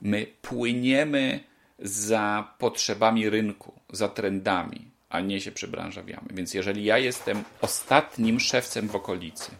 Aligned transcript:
My 0.00 0.26
płyniemy 0.42 1.40
za 1.78 2.54
potrzebami 2.58 3.30
rynku, 3.30 3.72
za 3.92 4.08
trendami, 4.08 4.90
a 5.08 5.20
nie 5.20 5.40
się 5.40 5.52
przebranżawiamy. 5.52 6.28
Więc 6.34 6.54
jeżeli 6.54 6.84
ja 6.84 6.98
jestem 6.98 7.44
ostatnim 7.60 8.40
szewcem 8.40 8.88
w 8.88 8.96
okolicy, 8.96 9.50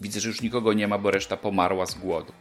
widzę, 0.00 0.20
że 0.20 0.28
już 0.28 0.42
nikogo 0.42 0.72
nie 0.72 0.88
ma, 0.88 0.98
bo 0.98 1.10
reszta 1.10 1.36
pomarła 1.36 1.86
z 1.86 1.94
głodu 1.94 2.32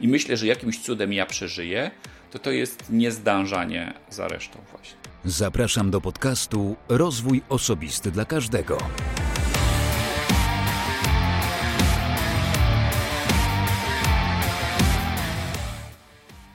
i 0.00 0.08
myślę, 0.08 0.36
że 0.36 0.46
jakimś 0.46 0.78
cudem 0.78 1.12
ja 1.12 1.26
przeżyję, 1.26 1.90
to 2.30 2.38
to 2.38 2.50
jest 2.50 2.90
niezdążanie 2.90 3.94
za 4.10 4.28
resztą 4.28 4.58
właśnie. 4.70 4.96
Zapraszam 5.24 5.90
do 5.90 6.00
podcastu 6.00 6.76
Rozwój 6.88 7.42
Osobisty 7.48 8.10
dla 8.10 8.24
Każdego. 8.24 8.78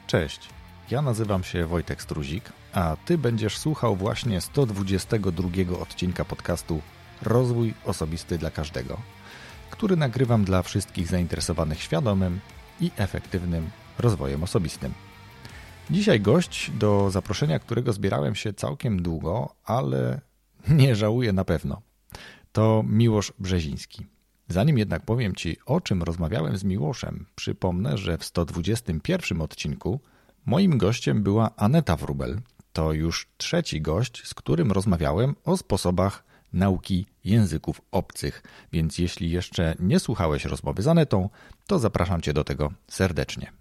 Cześć, 0.08 0.50
ja 0.92 1.02
nazywam 1.02 1.44
się 1.44 1.66
Wojtek 1.66 2.02
Struzik, 2.02 2.54
a 2.74 2.98
Ty 3.06 3.18
będziesz 3.18 3.57
słuchał 3.57 3.96
właśnie 3.96 4.42
122 4.42 5.50
odcinka 5.79 6.25
podcastu 6.25 6.82
Rozwój 7.21 7.74
Osobisty 7.86 8.38
dla 8.38 8.51
Każdego, 8.51 9.01
który 9.70 9.96
nagrywam 9.96 10.43
dla 10.43 10.62
wszystkich 10.62 11.07
zainteresowanych 11.07 11.82
świadomym 11.82 12.39
i 12.79 12.92
efektywnym 12.98 13.70
rozwojem 14.00 14.43
osobistym. 14.43 14.93
Dzisiaj 15.89 16.21
gość, 16.21 16.71
do 16.71 17.12
zaproszenia 17.12 17.60
którego 17.60 17.93
zbierałem 17.93 18.36
się 18.36 18.54
całkiem 18.54 19.01
długo, 19.01 19.56
ale 19.65 20.21
nie 20.70 20.96
żałuję 20.96 21.34
na 21.34 21.46
pewno. 21.46 21.82
To 22.51 22.84
Miłosz 22.87 23.34
Brzeziński. 23.39 24.17
Zanim 24.47 24.78
jednak 24.78 25.06
powiem 25.06 25.36
Ci, 25.36 25.57
o 25.65 25.82
czym 25.82 26.04
rozmawiałem 26.04 26.57
z 26.57 26.64
Miłoszem, 26.64 27.25
przypomnę, 27.36 27.97
że 27.97 28.18
w 28.18 28.25
121 28.25 29.42
odcinku 29.42 30.00
moim 30.46 30.78
gościem 30.78 31.23
była 31.23 31.56
Aneta 31.56 31.96
Wrubel. 31.96 32.42
To 32.73 32.94
już 32.94 33.28
trzeci 33.38 33.81
gość, 33.81 34.28
z 34.28 34.34
którym 34.34 34.72
rozmawiałem 34.72 35.36
o 35.44 35.58
sposobach 35.58 36.23
nauki 36.53 37.06
języków 37.23 37.81
obcych, 37.92 38.44
więc 38.72 38.98
jeśli 38.98 39.31
jeszcze 39.31 39.75
nie 39.80 40.00
słuchałeś 40.00 40.45
rozmowy 40.45 40.81
z 40.81 40.88
Anetą, 40.88 41.30
to 41.68 41.80
zapraszam 41.80 42.22
Cię 42.22 42.34
do 42.34 42.44
tego 42.44 42.72
serdecznie. 42.88 43.52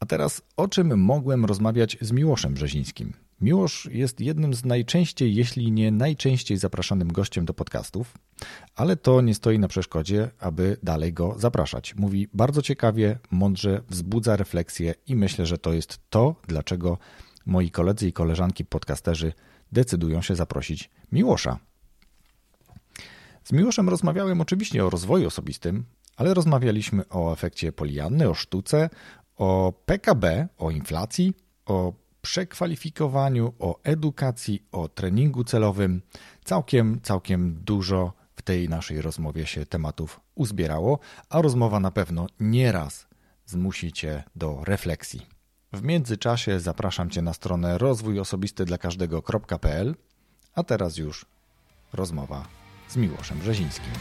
A 0.00 0.06
teraz 0.06 0.42
o 0.56 0.68
czym 0.68 1.00
mogłem 1.00 1.44
rozmawiać 1.44 1.98
z 2.00 2.12
Miłoszem 2.12 2.54
Brzezińskim? 2.54 3.12
Miłosz 3.40 3.88
jest 3.92 4.20
jednym 4.20 4.54
z 4.54 4.64
najczęściej, 4.64 5.34
jeśli 5.34 5.72
nie 5.72 5.90
najczęściej 5.90 6.58
zapraszanym 6.58 7.12
gościem 7.12 7.44
do 7.44 7.54
podcastów, 7.54 8.18
ale 8.74 8.96
to 8.96 9.20
nie 9.20 9.34
stoi 9.34 9.58
na 9.58 9.68
przeszkodzie, 9.68 10.30
aby 10.40 10.76
dalej 10.82 11.12
go 11.12 11.34
zapraszać. 11.38 11.94
Mówi 11.96 12.28
bardzo 12.34 12.62
ciekawie, 12.62 13.18
mądrze, 13.30 13.82
wzbudza 13.88 14.36
refleksję 14.36 14.94
i 15.06 15.16
myślę, 15.16 15.46
że 15.46 15.58
to 15.58 15.72
jest 15.72 16.00
to, 16.10 16.34
dlaczego 16.48 16.98
moi 17.46 17.70
koledzy 17.70 18.08
i 18.08 18.12
koleżanki 18.12 18.64
podcasterzy 18.64 19.32
decydują 19.72 20.22
się 20.22 20.34
zaprosić 20.34 20.90
Miłosza. 21.12 21.58
Z 23.44 23.52
Miłoszem 23.52 23.88
rozmawiałem 23.88 24.40
oczywiście 24.40 24.84
o 24.84 24.90
rozwoju 24.90 25.26
osobistym, 25.26 25.84
ale 26.16 26.34
rozmawialiśmy 26.34 27.08
o 27.08 27.32
efekcie 27.32 27.72
Polianny, 27.72 28.28
o 28.30 28.34
sztuce, 28.34 28.90
o 29.36 29.72
PKB, 29.86 30.48
o 30.58 30.70
inflacji, 30.70 31.34
o 31.66 31.92
przekwalifikowaniu, 32.28 33.52
o 33.58 33.80
edukacji, 33.84 34.62
o 34.72 34.88
treningu 34.88 35.44
celowym. 35.44 36.02
Całkiem, 36.44 37.00
całkiem 37.02 37.60
dużo 37.64 38.12
w 38.36 38.42
tej 38.42 38.68
naszej 38.68 39.02
rozmowie 39.02 39.46
się 39.46 39.66
tematów 39.66 40.20
uzbierało, 40.34 40.98
a 41.30 41.42
rozmowa 41.42 41.80
na 41.80 41.90
pewno 41.90 42.26
nieraz 42.40 43.06
zmusi 43.46 43.92
Cię 43.92 44.24
do 44.36 44.64
refleksji. 44.64 45.26
W 45.72 45.82
międzyczasie 45.82 46.60
zapraszam 46.60 47.10
Cię 47.10 47.22
na 47.22 47.32
stronę 47.32 47.78
rozwój 47.78 48.20
osobisty 48.20 48.64
dla 48.64 48.78
każdego.pl, 48.78 49.94
a 50.54 50.62
teraz 50.62 50.96
już 50.96 51.26
rozmowa 51.92 52.48
z 52.88 52.96
Miłoszem 52.96 53.38
Brzezińskim. 53.38 53.92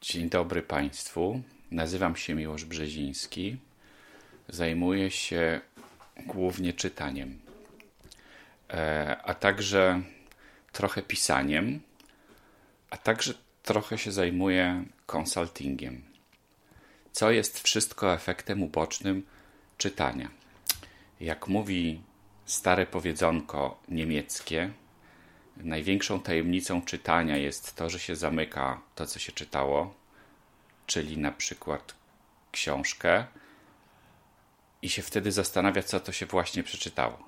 Dzień 0.00 0.30
dobry 0.30 0.62
Państwu. 0.62 1.42
Nazywam 1.70 2.16
się 2.16 2.34
Miłosz 2.34 2.64
Brzeziński. 2.64 3.71
Zajmuję 4.52 5.10
się 5.10 5.60
głównie 6.26 6.72
czytaniem, 6.72 7.38
e, 8.70 9.16
a 9.24 9.34
także 9.34 10.02
trochę 10.72 11.02
pisaniem, 11.02 11.80
a 12.90 12.96
także 12.96 13.34
trochę 13.62 13.98
się 13.98 14.12
zajmuję 14.12 14.84
konsultingiem, 15.06 16.02
co 17.12 17.30
jest 17.30 17.60
wszystko 17.60 18.14
efektem 18.14 18.62
ubocznym 18.62 19.26
czytania. 19.78 20.30
Jak 21.20 21.48
mówi 21.48 22.02
stare 22.46 22.86
powiedzonko 22.86 23.82
niemieckie, 23.88 24.70
największą 25.56 26.20
tajemnicą 26.20 26.82
czytania 26.82 27.36
jest 27.36 27.76
to, 27.76 27.90
że 27.90 27.98
się 27.98 28.16
zamyka 28.16 28.80
to, 28.94 29.06
co 29.06 29.18
się 29.18 29.32
czytało, 29.32 29.94
czyli 30.86 31.18
na 31.18 31.32
przykład 31.32 31.94
książkę, 32.52 33.26
i 34.82 34.88
się 34.88 35.02
wtedy 35.02 35.32
zastanawia, 35.32 35.82
co 35.82 36.00
to 36.00 36.12
się 36.12 36.26
właśnie 36.26 36.62
przeczytało. 36.62 37.18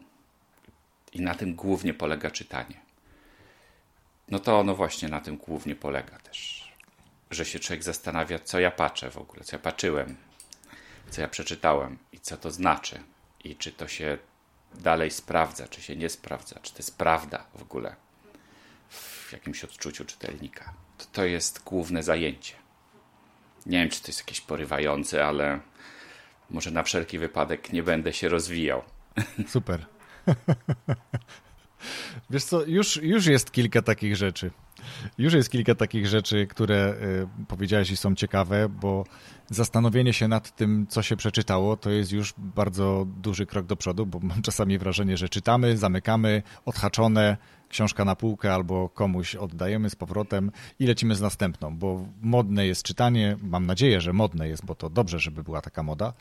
I 1.12 1.20
na 1.20 1.34
tym 1.34 1.54
głównie 1.54 1.94
polega 1.94 2.31
czytanie. 2.31 2.81
No 4.28 4.38
to 4.38 4.59
ono 4.59 4.75
właśnie 4.75 5.09
na 5.09 5.20
tym 5.20 5.37
głównie 5.37 5.76
polega 5.76 6.19
też. 6.19 6.72
Że 7.31 7.44
się 7.44 7.59
człowiek 7.59 7.82
zastanawia, 7.82 8.38
co 8.38 8.60
ja 8.60 8.70
patrzę 8.70 9.10
w 9.10 9.19
ogóle, 9.19 9.44
co 9.44 9.56
ja 9.56 9.62
patrzyłem, 9.62 10.16
co 11.10 11.20
ja 11.20 11.28
przeczytałem 11.28 11.98
i 12.12 12.20
co 12.20 12.37
to 12.37 12.50
znaczy. 12.50 13.03
I 13.44 13.56
czy 13.56 13.72
to 13.72 13.88
się 13.88 14.19
dalej 14.75 15.10
sprawdza, 15.10 15.69
czy 15.69 15.82
się 15.82 15.97
nie 15.97 16.10
sprawdza, 16.10 16.60
czy 16.62 16.72
to 16.72 16.78
jest 16.78 16.98
prawda 16.98 17.47
w 17.54 17.62
ogóle 17.62 17.97
w 18.91 19.32
jakimś 19.32 19.64
odczuciu 19.64 20.04
czytelnika. 20.04 20.75
To, 20.98 21.04
to 21.12 21.25
jest 21.25 21.62
główne 21.62 22.03
zajęcie. 22.03 22.54
Nie 23.66 23.78
wiem, 23.78 23.91
czy 23.91 24.00
to 24.00 24.06
jest 24.06 24.19
jakieś 24.19 24.41
porywające, 24.41 25.26
ale 25.26 25.60
może 26.54 26.70
na 26.70 26.82
wszelki 26.82 27.19
wypadek 27.19 27.72
nie 27.72 27.82
będę 27.82 28.12
się 28.12 28.28
rozwijał. 28.28 28.82
Super. 29.48 29.87
Wiesz 32.31 32.44
co, 32.44 32.65
już, 32.65 32.97
już 32.97 33.26
jest 33.26 33.53
kilka 33.53 33.82
takich 33.82 34.16
rzeczy. 34.16 34.50
Już 35.19 35.34
jest 35.34 35.50
kilka 35.50 35.75
takich 35.75 36.06
rzeczy, 36.06 36.47
które 36.47 36.95
y, 37.43 37.47
powiedziałeś 37.49 37.91
i 37.91 37.97
są 37.97 38.15
ciekawe, 38.15 38.69
bo 38.69 39.05
zastanowienie 39.50 40.12
się 40.12 40.28
nad 40.28 40.56
tym, 40.56 40.87
co 40.89 41.03
się 41.03 41.17
przeczytało, 41.17 41.77
to 41.77 41.91
jest 41.91 42.12
już 42.12 42.34
bardzo 42.39 43.06
duży 43.23 43.47
krok 43.47 43.67
do 43.67 43.77
przodu, 43.77 44.06
bo 44.06 44.21
mam 44.21 44.43
czasami 44.43 44.78
wrażenie, 44.78 45.17
że 45.17 45.28
czytamy, 45.28 45.77
zamykamy, 45.77 46.43
odhaczone, 46.65 47.37
książka 47.69 48.05
na 48.05 48.17
półkę 48.17 48.55
albo 48.55 48.89
komuś 48.89 49.34
oddajemy 49.34 49.91
z 49.91 49.97
powrotem 49.97 50.50
i 50.78 50.87
lecimy 50.87 51.15
z 51.15 51.21
następną, 51.21 51.78
bo 51.78 52.06
modne 52.23 52.67
jest 52.67 52.83
czytanie, 52.83 53.37
mam 53.43 53.67
nadzieję, 53.67 54.00
że 54.00 54.12
modne 54.12 54.49
jest, 54.49 54.65
bo 54.65 54.75
to 54.75 54.91
dobrze, 54.91 55.19
żeby 55.19 55.43
była 55.43 55.61
taka 55.61 55.83
moda, 55.83 56.12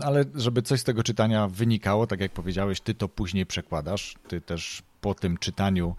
ale 0.00 0.24
żeby 0.34 0.62
coś 0.62 0.80
z 0.80 0.84
tego 0.84 1.02
czytania 1.02 1.48
wynikało, 1.48 2.06
tak 2.06 2.20
jak 2.20 2.32
powiedziałeś, 2.32 2.80
ty 2.80 2.94
to 2.94 3.08
później 3.08 3.46
przekładasz, 3.46 4.14
ty 4.28 4.40
też 4.40 4.82
po 5.00 5.14
tym 5.14 5.38
czytaniu 5.38 5.96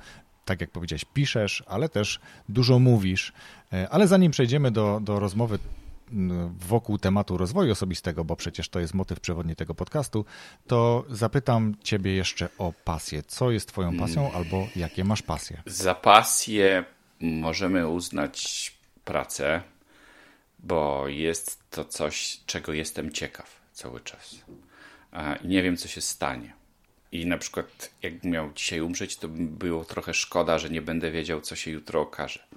tak 0.47 0.61
jak 0.61 0.71
powiedziałeś, 0.71 1.05
piszesz, 1.05 1.63
ale 1.67 1.89
też 1.89 2.19
dużo 2.49 2.79
mówisz. 2.79 3.33
E, 3.73 3.89
ale 3.89 4.07
zanim 4.07 4.31
przejdziemy 4.31 4.71
do, 4.71 4.99
do 5.03 5.19
rozmowy 5.19 5.59
wokół 6.59 6.97
tematu 6.97 7.37
rozwoju 7.37 7.71
osobistego, 7.71 8.25
bo 8.25 8.35
przecież 8.35 8.69
to 8.69 8.79
jest 8.79 8.93
motyw 8.93 9.19
przewodni 9.19 9.55
tego 9.55 9.75
podcastu, 9.75 10.25
to 10.67 11.05
zapytam 11.09 11.75
Ciebie 11.83 12.15
jeszcze 12.15 12.49
o 12.57 12.73
pasję. 12.83 13.23
Co 13.23 13.51
jest 13.51 13.67
Twoją 13.67 13.97
pasją 13.97 14.21
hmm. 14.21 14.37
albo 14.37 14.67
jakie 14.75 15.03
masz 15.03 15.21
pasje? 15.21 15.61
Za 15.65 15.95
pasję 15.95 16.83
możemy 17.21 17.87
uznać 17.87 18.73
pracę, 19.05 19.61
bo 20.59 21.07
jest 21.07 21.69
to 21.69 21.85
coś, 21.85 22.39
czego 22.45 22.73
jestem 22.73 23.11
ciekaw 23.11 23.61
cały 23.73 23.99
czas. 23.99 24.35
I 25.43 25.47
nie 25.47 25.63
wiem, 25.63 25.77
co 25.77 25.87
się 25.87 26.01
stanie. 26.01 26.56
I 27.11 27.25
na 27.25 27.37
przykład, 27.37 27.91
jakbym 28.01 28.31
miał 28.31 28.53
dzisiaj 28.53 28.81
umrzeć, 28.81 29.17
to 29.17 29.27
by 29.27 29.43
było 29.43 29.85
trochę 29.85 30.13
szkoda, 30.13 30.59
że 30.59 30.69
nie 30.69 30.81
będę 30.81 31.11
wiedział, 31.11 31.41
co 31.41 31.55
się 31.55 31.71
jutro 31.71 32.01
okaże 32.01 32.47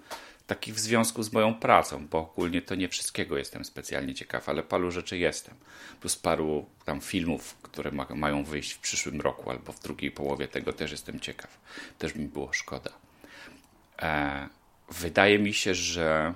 takich 0.51 0.75
w 0.75 0.79
związku 0.79 1.23
z 1.23 1.33
moją 1.33 1.55
pracą, 1.55 2.09
bo 2.09 2.19
ogólnie 2.19 2.63
to 2.63 2.75
nie 2.75 2.89
wszystkiego 2.89 3.39
jestem 3.39 3.65
specjalnie 3.65 4.15
ciekaw, 4.15 4.49
ale 4.49 4.63
paru 4.63 4.91
rzeczy 4.91 5.19
jestem. 5.19 5.55
Plus 6.01 6.17
paru 6.17 6.67
tam 6.85 7.01
filmów, 7.01 7.57
które 7.63 7.91
ma, 7.91 8.07
mają 8.15 8.45
wyjść 8.45 8.73
w 8.73 8.79
przyszłym 8.79 9.21
roku 9.21 9.51
albo 9.51 9.73
w 9.73 9.81
drugiej 9.81 10.11
połowie 10.11 10.49
tego 10.49 10.73
też 10.73 10.91
jestem 10.91 11.21
ciekaw. 11.21 11.59
Też 11.99 12.15
mi 12.15 12.25
było 12.25 12.53
szkoda. 12.53 12.91
E, 14.03 14.49
wydaje 14.91 15.39
mi 15.39 15.55
się, 15.55 15.75
że 15.75 16.35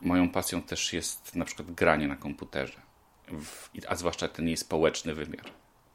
moją 0.00 0.30
pasją 0.30 0.62
też 0.62 0.92
jest 0.92 1.36
na 1.36 1.44
przykład 1.44 1.70
granie 1.70 2.08
na 2.08 2.16
komputerze, 2.16 2.80
w, 3.28 3.68
a 3.88 3.96
zwłaszcza 3.96 4.28
ten 4.28 4.46
jej 4.46 4.56
społeczny 4.56 5.14
wymiar, 5.14 5.50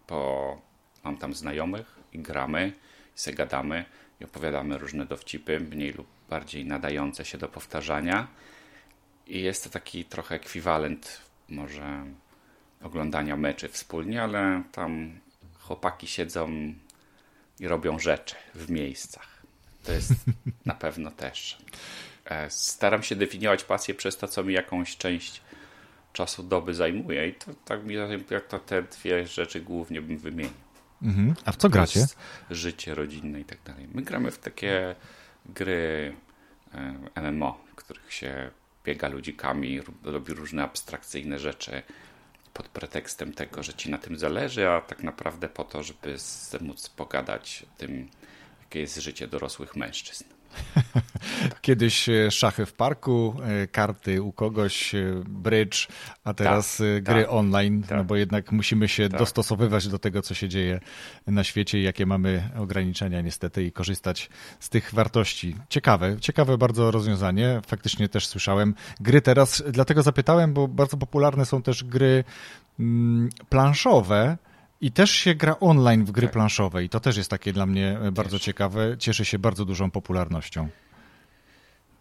bo 0.08 0.62
mam 1.04 1.18
tam 1.18 1.34
znajomych 1.34 2.00
i 2.14 2.20
gramy, 2.20 2.74
i 3.16 3.20
se 3.20 3.34
gadamy 3.34 3.86
i 4.22 4.24
opowiadamy 4.24 4.78
różne 4.78 5.06
dowcipy, 5.06 5.60
mniej 5.60 5.94
lub 5.94 6.08
bardziej 6.30 6.66
nadające 6.66 7.26
się 7.26 7.38
do 7.38 7.48
powtarzania. 7.48 8.28
I 9.28 9.42
jest 9.42 9.64
to 9.64 9.70
taki 9.70 10.06
trochę 10.06 10.36
ekwiwalent 10.36 11.22
może 11.50 12.06
oglądania 12.84 13.38
meczy 13.38 13.70
wspólnie, 13.70 14.24
ale 14.24 14.64
tam 14.72 15.20
chłopaki 15.60 16.08
siedzą 16.08 16.74
i 17.60 17.68
robią 17.68 18.00
rzeczy 18.00 18.36
w 18.56 18.70
miejscach. 18.70 19.42
To 19.84 19.92
jest 19.92 20.14
na 20.66 20.74
pewno 20.74 21.12
też. 21.12 21.58
E, 22.26 22.50
staram 22.50 23.04
się 23.04 23.16
definiować 23.16 23.64
pasję 23.64 23.94
przez 23.94 24.18
to, 24.18 24.28
co 24.28 24.44
mi 24.44 24.54
jakąś 24.54 24.98
część 24.98 25.42
czasu 26.14 26.44
doby 26.44 26.74
zajmuje 26.74 27.28
i 27.28 27.34
to 27.34 27.52
tak 27.66 27.84
mi 27.84 27.96
jak 28.30 28.48
to 28.48 28.60
te 28.60 28.84
dwie 28.84 29.28
rzeczy 29.28 29.62
głównie 29.62 30.02
bym 30.02 30.18
wymienił. 30.18 30.54
Mhm. 31.02 31.34
A 31.46 31.52
w 31.52 31.58
co 31.58 31.70
gracie? 31.70 32.06
Życie 32.50 32.96
rodzinne 32.96 33.40
i 33.40 33.46
tak 33.46 33.58
dalej. 33.66 33.88
My 33.94 34.02
gramy 34.02 34.32
w 34.32 34.40
takie 34.40 34.96
gry 35.46 36.16
e, 37.16 37.32
MMO, 37.32 37.64
w 37.68 37.76
których 37.76 38.14
się 38.14 38.52
biega 38.86 39.08
ludzikami, 39.08 39.82
robi 40.04 40.34
różne 40.34 40.64
abstrakcyjne 40.64 41.40
rzeczy 41.40 41.84
pod 42.54 42.68
pretekstem 42.68 43.34
tego, 43.34 43.64
że 43.64 43.74
ci 43.74 43.90
na 43.90 43.98
tym 43.98 44.18
zależy, 44.18 44.70
a 44.70 44.82
tak 44.82 45.04
naprawdę 45.04 45.50
po 45.50 45.64
to, 45.64 45.84
żeby 45.84 46.16
móc 46.62 46.90
pogadać 46.90 47.66
o 47.74 47.80
tym, 47.80 48.10
jakie 48.62 48.80
jest 48.80 48.98
życie 48.98 49.28
dorosłych 49.28 49.76
mężczyzn. 49.76 50.24
Kiedyś 51.62 52.10
e, 52.10 52.32
szachy 52.32 52.66
w 52.66 52.74
parku, 52.74 53.36
e, 53.44 53.68
karty 53.68 54.22
u 54.22 54.32
kogoś, 54.32 54.96
e, 54.96 55.24
bridge, 55.28 55.88
a 56.24 56.34
teraz 56.34 56.78
tak, 56.78 57.04
gry 57.04 57.22
tak, 57.22 57.34
online, 57.34 57.84
tak, 57.84 57.98
no 57.98 58.04
bo 58.04 58.16
jednak 58.16 58.52
musimy 58.52 58.88
się 58.88 59.10
tak. 59.10 59.20
dostosowywać 59.20 59.88
do 59.88 60.00
tego, 60.00 60.22
co 60.22 60.34
się 60.34 60.50
dzieje 60.50 60.80
na 61.28 61.44
świecie 61.44 61.80
i 61.80 61.84
jakie 61.84 62.06
mamy 62.06 62.50
ograniczenia 62.58 63.22
niestety 63.22 63.64
i 63.64 63.72
korzystać 63.72 64.30
z 64.60 64.70
tych 64.70 64.94
wartości. 64.94 65.56
Ciekawe, 65.70 66.20
ciekawe 66.20 66.58
bardzo 66.58 66.92
rozwiązanie. 66.92 67.62
Faktycznie 67.68 68.10
też 68.10 68.28
słyszałem. 68.28 68.76
Gry 69.00 69.22
teraz, 69.22 69.64
dlatego 69.70 70.04
zapytałem, 70.04 70.54
bo 70.54 70.68
bardzo 70.68 70.98
popularne 70.98 71.46
są 71.46 71.62
też 71.62 71.84
gry 71.84 72.24
mm, 72.80 73.30
planszowe, 73.50 74.38
i 74.82 74.92
też 74.92 75.12
się 75.12 75.36
gra 75.36 75.60
online 75.60 76.06
w 76.06 76.12
gry 76.12 76.28
tak. 76.28 76.34
planszowe 76.34 76.84
i 76.84 76.90
to 76.90 77.00
też 77.00 77.18
jest 77.18 77.30
takie 77.30 77.54
dla 77.54 77.66
mnie 77.66 77.98
e, 78.04 78.12
bardzo 78.12 78.40
ciekawe. 78.40 78.96
Cieszy 79.00 79.26
się 79.26 79.40
bardzo 79.40 79.66
dużą 79.66 79.92
popularnością. 79.92 80.70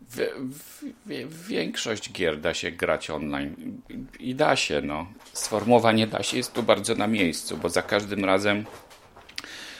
W, 0.00 0.16
w, 0.52 0.84
w, 1.06 1.46
większość 1.46 2.12
gier 2.12 2.40
da 2.40 2.54
się 2.54 2.70
grać 2.70 3.10
online 3.10 3.80
i 4.20 4.34
da 4.34 4.56
się, 4.56 4.80
no. 4.80 5.06
Sformułowanie 5.32 6.06
da 6.06 6.22
się 6.22 6.36
jest 6.36 6.52
tu 6.52 6.62
bardzo 6.62 6.94
na 6.94 7.06
miejscu, 7.06 7.56
bo 7.56 7.68
za 7.68 7.82
każdym 7.82 8.24
razem 8.24 8.64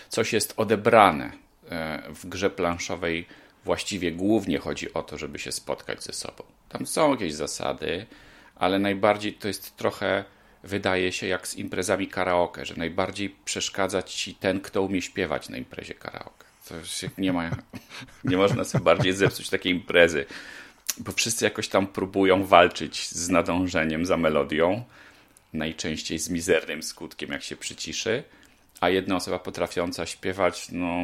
coś 0.08 0.32
jest 0.32 0.54
odebrane 0.56 1.32
e, 1.70 2.02
w 2.14 2.26
grze 2.26 2.50
planszowej. 2.50 3.26
Właściwie 3.64 4.12
głównie 4.12 4.58
chodzi 4.58 4.94
o 4.94 5.02
to, 5.02 5.18
żeby 5.18 5.38
się 5.38 5.52
spotkać 5.52 6.02
ze 6.02 6.12
sobą. 6.12 6.44
Tam 6.68 6.86
są 6.86 7.10
jakieś 7.10 7.34
zasady, 7.34 8.06
ale 8.56 8.78
najbardziej 8.78 9.34
to 9.34 9.48
jest 9.48 9.76
trochę 9.76 10.24
wydaje 10.64 11.12
się 11.12 11.26
jak 11.26 11.48
z 11.48 11.56
imprezami 11.56 12.08
karaoke, 12.08 12.66
że 12.66 12.74
najbardziej 12.76 13.36
przeszkadza 13.44 14.02
ci 14.02 14.34
ten, 14.34 14.60
kto 14.60 14.82
umie 14.82 15.02
śpiewać 15.02 15.48
na 15.48 15.56
imprezie 15.56 15.94
karaoke. 15.94 16.44
To 16.68 16.74
nie 17.18 17.32
ma, 17.32 17.50
nie 18.24 18.36
można 18.36 18.64
sobie 18.64 18.84
bardziej 18.84 19.12
zepsuć 19.12 19.50
takiej 19.50 19.72
imprezy, 19.72 20.26
bo 20.98 21.12
wszyscy 21.12 21.44
jakoś 21.44 21.68
tam 21.68 21.86
próbują 21.86 22.44
walczyć 22.44 23.08
z 23.08 23.28
nadążeniem 23.28 24.06
za 24.06 24.16
melodią, 24.16 24.84
najczęściej 25.52 26.18
z 26.18 26.30
mizernym 26.30 26.82
skutkiem, 26.82 27.30
jak 27.30 27.42
się 27.42 27.56
przyciszy, 27.56 28.22
a 28.80 28.88
jedna 28.88 29.16
osoba 29.16 29.38
potrafiąca 29.38 30.06
śpiewać, 30.06 30.68
no 30.72 31.02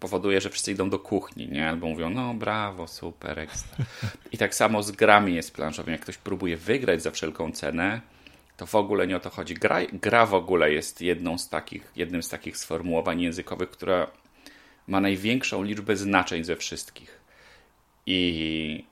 powoduje, 0.00 0.40
że 0.40 0.50
wszyscy 0.50 0.72
idą 0.72 0.90
do 0.90 0.98
kuchni, 0.98 1.48
nie? 1.48 1.68
Albo 1.68 1.86
mówią, 1.86 2.10
no 2.10 2.34
brawo, 2.34 2.88
super, 2.88 3.38
ekstra. 3.38 3.84
I 4.32 4.38
tak 4.38 4.54
samo 4.54 4.82
z 4.82 4.90
grami 4.90 5.34
jest 5.34 5.54
planszowym. 5.54 5.92
Jak 5.92 6.00
ktoś 6.00 6.18
próbuje 6.18 6.56
wygrać 6.56 7.02
za 7.02 7.10
wszelką 7.10 7.52
cenę, 7.52 8.00
to 8.56 8.66
w 8.66 8.74
ogóle 8.74 9.06
nie 9.06 9.16
o 9.16 9.20
to 9.20 9.30
chodzi. 9.30 9.54
Gra, 9.54 9.78
gra 9.92 10.26
w 10.26 10.34
ogóle 10.34 10.72
jest 10.72 11.00
jedną 11.00 11.38
z 11.38 11.48
takich, 11.48 11.92
jednym 11.96 12.22
z 12.22 12.28
takich 12.28 12.56
sformułowań 12.56 13.20
językowych, 13.20 13.70
która 13.70 14.10
ma 14.86 15.00
największą 15.00 15.62
liczbę 15.62 15.96
znaczeń 15.96 16.44
ze 16.44 16.56
wszystkich. 16.56 17.20
I 18.06 18.84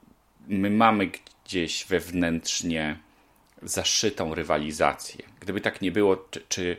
my 0.49 0.70
mamy 0.70 1.11
gdzieś 1.44 1.84
wewnętrznie 1.84 2.99
zaszytą 3.62 4.34
rywalizację. 4.34 5.25
Gdyby 5.40 5.61
tak 5.61 5.82
nie 5.82 5.93
było, 5.93 6.17
czy, 6.17 6.43
czy, 6.49 6.76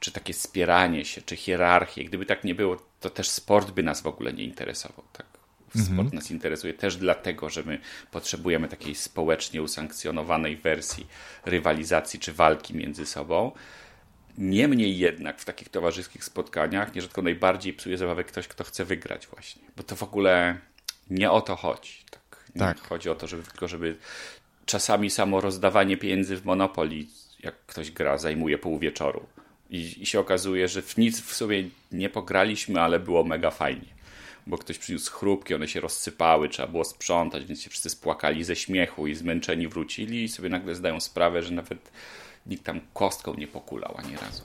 czy 0.00 0.12
takie 0.12 0.34
spieranie 0.34 1.04
się, 1.04 1.22
czy 1.22 1.36
hierarchię, 1.36 2.04
gdyby 2.04 2.26
tak 2.26 2.44
nie 2.44 2.54
było, 2.54 2.76
to 3.00 3.10
też 3.10 3.30
sport 3.30 3.70
by 3.70 3.82
nas 3.82 4.00
w 4.00 4.06
ogóle 4.06 4.32
nie 4.32 4.44
interesował. 4.44 5.04
Tak? 5.12 5.26
Sport 5.70 5.90
mhm. 5.90 6.14
nas 6.14 6.30
interesuje 6.30 6.74
też 6.74 6.96
dlatego, 6.96 7.50
że 7.50 7.62
my 7.62 7.78
potrzebujemy 8.10 8.68
takiej 8.68 8.94
społecznie 8.94 9.62
usankcjonowanej 9.62 10.56
wersji 10.56 11.06
rywalizacji 11.44 12.20
czy 12.20 12.32
walki 12.32 12.76
między 12.76 13.06
sobą. 13.06 13.52
Niemniej 14.38 14.98
jednak 14.98 15.40
w 15.40 15.44
takich 15.44 15.68
towarzyskich 15.68 16.24
spotkaniach 16.24 16.94
nierzadko 16.94 17.22
najbardziej 17.22 17.72
psuje 17.72 17.98
zabawę 17.98 18.24
ktoś, 18.24 18.48
kto 18.48 18.64
chce 18.64 18.84
wygrać 18.84 19.26
właśnie. 19.26 19.62
Bo 19.76 19.82
to 19.82 19.96
w 19.96 20.02
ogóle 20.02 20.58
nie 21.10 21.30
o 21.30 21.40
to 21.40 21.56
chodzi. 21.56 21.92
Tak? 22.10 22.44
tak. 22.58 22.80
Chodzi 22.80 23.10
o 23.10 23.14
to, 23.14 23.26
żeby 23.26 23.42
tylko 23.42 23.68
żeby 23.68 23.96
czasami 24.66 25.10
samo 25.10 25.40
rozdawanie 25.40 25.96
pieniędzy 25.96 26.36
w 26.36 26.44
Monopoly, 26.44 27.06
jak 27.40 27.54
ktoś 27.66 27.90
gra, 27.90 28.18
zajmuje 28.18 28.58
pół 28.58 28.78
wieczoru. 28.78 29.26
I, 29.70 30.02
I 30.02 30.06
się 30.06 30.20
okazuje, 30.20 30.68
że 30.68 30.82
w 30.82 30.96
nic 30.96 31.20
w 31.20 31.34
sobie 31.34 31.68
nie 31.92 32.08
pograliśmy, 32.08 32.80
ale 32.80 33.00
było 33.00 33.24
mega 33.24 33.50
fajnie 33.50 33.97
bo 34.48 34.58
ktoś 34.58 34.78
przyniósł 34.78 35.12
chrupki, 35.12 35.54
one 35.54 35.68
się 35.68 35.80
rozsypały, 35.80 36.48
trzeba 36.48 36.68
było 36.68 36.84
sprzątać, 36.84 37.44
więc 37.44 37.62
się 37.62 37.70
wszyscy 37.70 37.90
spłakali 37.90 38.44
ze 38.44 38.56
śmiechu 38.56 39.06
i 39.06 39.14
zmęczeni 39.14 39.68
wrócili 39.68 40.24
i 40.24 40.28
sobie 40.28 40.48
nagle 40.48 40.74
zdają 40.74 41.00
sprawę, 41.00 41.42
że 41.42 41.50
nawet 41.50 41.90
nikt 42.46 42.64
tam 42.64 42.80
kostką 42.94 43.34
nie 43.34 43.46
pokulał 43.46 43.94
ani 43.98 44.16
razu. 44.16 44.42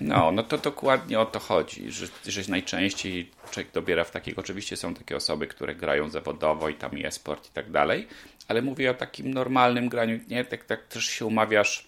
No, 0.00 0.32
no 0.32 0.42
to 0.42 0.58
dokładnie 0.58 1.20
o 1.20 1.26
to 1.26 1.38
chodzi, 1.38 1.92
że, 1.92 2.06
że 2.26 2.42
najczęściej 2.48 3.30
człowiek 3.50 3.72
dobiera 3.72 4.04
w 4.04 4.10
takich, 4.10 4.38
oczywiście 4.38 4.76
są 4.76 4.94
takie 4.94 5.16
osoby, 5.16 5.46
które 5.46 5.74
grają 5.74 6.10
zawodowo 6.10 6.68
i 6.68 6.74
tam 6.74 6.98
jest 6.98 7.16
sport 7.16 7.46
i 7.46 7.52
tak 7.52 7.70
dalej, 7.70 8.08
ale 8.48 8.62
mówię 8.62 8.90
o 8.90 8.94
takim 8.94 9.34
normalnym 9.34 9.88
graniu, 9.88 10.20
nie, 10.28 10.44
tak, 10.44 10.64
tak 10.64 10.86
też 10.86 11.04
się 11.04 11.26
umawiasz 11.26 11.86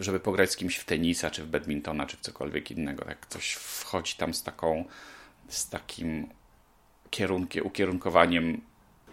żeby 0.00 0.20
pograć 0.20 0.50
z 0.50 0.56
kimś 0.56 0.76
w 0.76 0.84
tenisa, 0.84 1.30
czy 1.30 1.42
w 1.42 1.46
badmintona, 1.46 2.06
czy 2.06 2.16
w 2.16 2.20
cokolwiek 2.20 2.70
innego. 2.70 3.04
Jak 3.08 3.20
ktoś 3.20 3.52
wchodzi 3.52 4.14
tam 4.14 4.34
z 4.34 4.42
taką 4.42 4.84
z 5.54 5.68
takim 5.68 6.26
kierunkiem, 7.10 7.66
ukierunkowaniem 7.66 8.60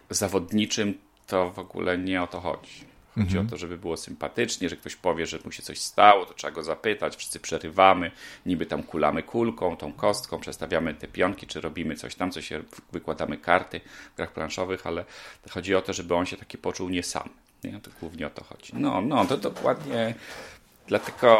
zawodniczym, 0.09 0.97
to 1.27 1.51
w 1.51 1.59
ogóle 1.59 1.97
nie 1.97 2.23
o 2.23 2.27
to 2.27 2.39
chodzi. 2.39 2.89
Chodzi 3.15 3.37
mhm. 3.37 3.47
o 3.47 3.49
to, 3.49 3.57
żeby 3.57 3.77
było 3.77 3.97
sympatycznie, 3.97 4.69
że 4.69 4.77
ktoś 4.77 4.95
powie, 4.95 5.25
że 5.25 5.39
mu 5.45 5.51
się 5.51 5.63
coś 5.63 5.79
stało, 5.79 6.25
to 6.25 6.33
trzeba 6.33 6.51
go 6.51 6.63
zapytać, 6.63 7.15
wszyscy 7.15 7.39
przerywamy, 7.39 8.11
niby 8.45 8.65
tam 8.65 8.83
kulamy 8.83 9.23
kulką, 9.23 9.77
tą 9.77 9.93
kostką, 9.93 10.39
przestawiamy 10.39 10.93
te 10.93 11.07
pionki, 11.07 11.47
czy 11.47 11.61
robimy 11.61 11.95
coś 11.95 12.15
tam, 12.15 12.31
co 12.31 12.41
się 12.41 12.63
wykładamy 12.91 13.37
karty 13.37 13.81
w 14.13 14.15
grach 14.15 14.33
planszowych, 14.33 14.87
ale 14.87 15.05
chodzi 15.49 15.75
o 15.75 15.81
to, 15.81 15.93
żeby 15.93 16.15
on 16.15 16.25
się 16.25 16.37
taki 16.37 16.57
poczuł 16.57 16.89
nie 16.89 17.03
sam. 17.03 17.29
Nie? 17.63 17.79
To 17.79 17.91
głównie 17.99 18.27
o 18.27 18.29
to 18.29 18.43
chodzi. 18.43 18.73
No, 18.75 19.01
no, 19.01 19.25
to 19.25 19.37
dokładnie 19.37 20.15
Dlatego 20.89 21.37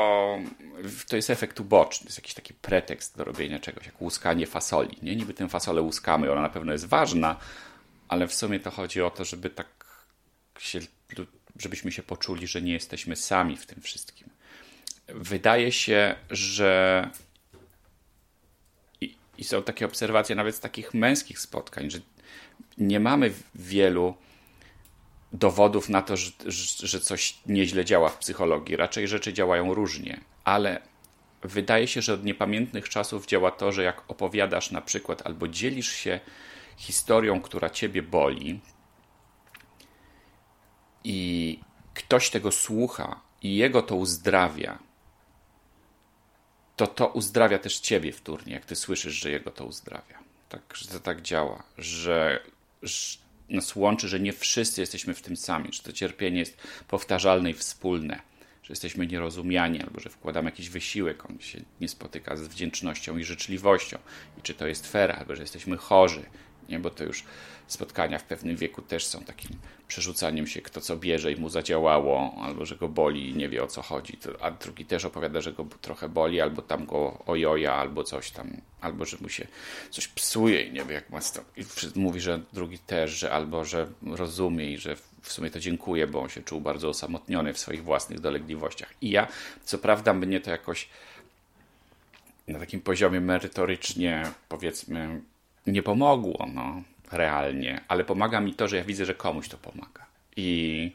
to 1.07 1.15
jest 1.15 1.29
efekt 1.29 1.59
uboczny, 1.59 2.05
to 2.05 2.09
jest 2.09 2.17
jakiś 2.17 2.33
taki 2.33 2.53
pretekst 2.53 3.17
do 3.17 3.23
robienia 3.23 3.59
czegoś, 3.59 3.85
jak 3.85 4.01
łuskanie 4.01 4.47
fasoli. 4.47 4.97
Nie? 5.01 5.15
Niby 5.15 5.33
tę 5.33 5.49
fasolę 5.49 5.81
łuskamy, 5.81 6.31
ona 6.31 6.41
na 6.41 6.49
pewno 6.49 6.71
jest 6.71 6.85
ważna, 6.85 7.35
ale 8.07 8.27
w 8.27 8.33
sumie 8.33 8.59
to 8.59 8.71
chodzi 8.71 9.01
o 9.01 9.09
to, 9.09 9.25
żeby 9.25 9.49
tak 9.49 9.67
się, 10.59 10.79
żebyśmy 11.59 11.91
się 11.91 12.03
poczuli, 12.03 12.47
że 12.47 12.61
nie 12.61 12.73
jesteśmy 12.73 13.15
sami 13.15 13.57
w 13.57 13.65
tym 13.65 13.81
wszystkim. 13.81 14.29
Wydaje 15.07 15.71
się, 15.71 16.15
że 16.29 17.09
i, 19.01 19.15
i 19.37 19.43
są 19.43 19.63
takie 19.63 19.85
obserwacje 19.85 20.35
nawet 20.35 20.55
z 20.55 20.59
takich 20.59 20.93
męskich 20.93 21.39
spotkań, 21.39 21.91
że 21.91 21.99
nie 22.77 22.99
mamy 22.99 23.33
wielu 23.55 24.15
dowodów 25.33 25.89
na 25.89 26.01
to, 26.01 26.17
że, 26.17 26.31
że 26.79 26.99
coś 26.99 27.37
nieźle 27.45 27.85
działa 27.85 28.09
w 28.09 28.17
psychologii. 28.17 28.75
Raczej 28.75 29.07
rzeczy 29.07 29.33
działają 29.33 29.73
różnie, 29.73 30.19
ale 30.43 30.81
wydaje 31.41 31.87
się, 31.87 32.01
że 32.01 32.13
od 32.13 32.23
niepamiętnych 32.23 32.89
czasów 32.89 33.25
działa 33.25 33.51
to, 33.51 33.71
że 33.71 33.83
jak 33.83 34.03
opowiadasz 34.07 34.71
na 34.71 34.81
przykład 34.81 35.25
albo 35.25 35.47
dzielisz 35.47 35.91
się 35.91 36.19
historią, 36.77 37.41
która 37.41 37.69
ciebie 37.69 38.01
boli, 38.01 38.59
i 41.03 41.59
ktoś 41.93 42.29
tego 42.29 42.51
słucha 42.51 43.21
i 43.41 43.55
jego 43.55 43.81
to 43.81 43.95
uzdrawia, 43.95 44.79
to 46.75 46.87
to 46.87 47.07
uzdrawia 47.07 47.59
też 47.59 47.79
ciebie 47.79 48.11
wtórnie, 48.11 48.53
jak 48.53 48.65
ty 48.65 48.75
słyszysz, 48.75 49.13
że 49.13 49.31
jego 49.31 49.51
to 49.51 49.65
uzdrawia. 49.65 50.19
Tak, 50.49 50.61
że 50.75 50.87
to 50.87 50.99
tak 50.99 51.21
działa, 51.21 51.63
że, 51.77 52.43
że 52.81 53.17
nas 53.49 53.75
łączy, 53.75 54.07
że 54.07 54.19
nie 54.19 54.33
wszyscy 54.33 54.81
jesteśmy 54.81 55.13
w 55.13 55.21
tym 55.21 55.37
sami, 55.37 55.69
że 55.71 55.83
to 55.83 55.93
cierpienie 55.93 56.39
jest 56.39 56.57
powtarzalne 56.87 57.51
i 57.51 57.53
wspólne, 57.53 58.21
że 58.63 58.71
jesteśmy 58.71 59.07
nierozumiani, 59.07 59.81
albo 59.81 59.99
że 59.99 60.09
wkładamy 60.09 60.49
jakiś 60.49 60.69
wysiłek, 60.69 61.29
on 61.29 61.39
się 61.39 61.61
nie 61.81 61.87
spotyka 61.87 62.37
z 62.37 62.47
wdzięcznością 62.47 63.17
i 63.17 63.23
życzliwością, 63.23 63.97
i 64.37 64.41
czy 64.41 64.53
to 64.53 64.67
jest 64.67 64.91
fair, 64.91 65.11
albo 65.11 65.35
że 65.35 65.41
jesteśmy 65.41 65.77
chorzy, 65.77 66.23
nie? 66.69 66.79
bo 66.79 66.89
to 66.89 67.03
już 67.03 67.23
spotkania 67.67 68.19
w 68.19 68.23
pewnym 68.23 68.55
wieku 68.55 68.81
też 68.81 69.05
są 69.05 69.23
takim 69.23 69.51
przerzucaniem 69.87 70.47
się, 70.47 70.61
kto 70.61 70.81
co 70.81 70.97
bierze 70.97 71.31
i 71.31 71.35
mu 71.35 71.49
zadziałało, 71.49 72.35
albo 72.41 72.65
że 72.65 72.75
go 72.75 72.87
boli 72.87 73.29
i 73.29 73.35
nie 73.35 73.49
wie 73.49 73.63
o 73.63 73.67
co 73.67 73.81
chodzi, 73.81 74.17
a 74.41 74.51
drugi 74.51 74.85
też 74.85 75.05
opowiada, 75.05 75.41
że 75.41 75.53
go 75.53 75.65
trochę 75.81 76.09
boli, 76.09 76.41
albo 76.41 76.61
tam 76.61 76.85
go 76.85 77.23
ojoja, 77.25 77.73
albo 77.73 78.03
coś 78.03 78.31
tam, 78.31 78.61
albo 78.81 79.05
że 79.05 79.17
mu 79.21 79.29
się 79.29 79.47
coś 79.89 80.07
psuje 80.07 80.63
i 80.63 80.71
nie 80.71 80.85
wie 80.85 80.93
jak 80.93 81.09
ma 81.09 81.19
to. 81.21 81.41
I 81.57 81.65
mówi, 81.95 82.21
że 82.21 82.39
drugi 82.53 82.79
też, 82.79 83.11
że 83.11 83.31
albo 83.31 83.65
że 83.65 83.87
rozumie 84.01 84.71
i 84.71 84.77
że 84.77 84.95
w 85.21 85.31
sumie 85.31 85.51
to 85.51 85.59
dziękuję, 85.59 86.07
bo 86.07 86.21
on 86.21 86.29
się 86.29 86.43
czuł 86.43 86.61
bardzo 86.61 86.89
osamotniony 86.89 87.53
w 87.53 87.59
swoich 87.59 87.83
własnych 87.83 88.19
dolegliwościach. 88.19 88.93
I 89.01 89.09
ja, 89.09 89.27
co 89.63 89.77
prawda, 89.77 90.13
mnie 90.13 90.39
to 90.39 90.51
jakoś 90.51 90.89
na 92.47 92.59
takim 92.59 92.81
poziomie 92.81 93.21
merytorycznie, 93.21 94.31
powiedzmy, 94.49 95.21
nie 95.71 95.83
pomogło, 95.83 96.47
no, 96.53 96.83
realnie, 97.11 97.81
ale 97.87 98.03
pomaga 98.03 98.41
mi 98.41 98.53
to, 98.53 98.67
że 98.67 98.77
ja 98.77 98.83
widzę, 98.83 99.05
że 99.05 99.13
komuś 99.13 99.49
to 99.49 99.57
pomaga. 99.57 100.05
I, 100.35 100.91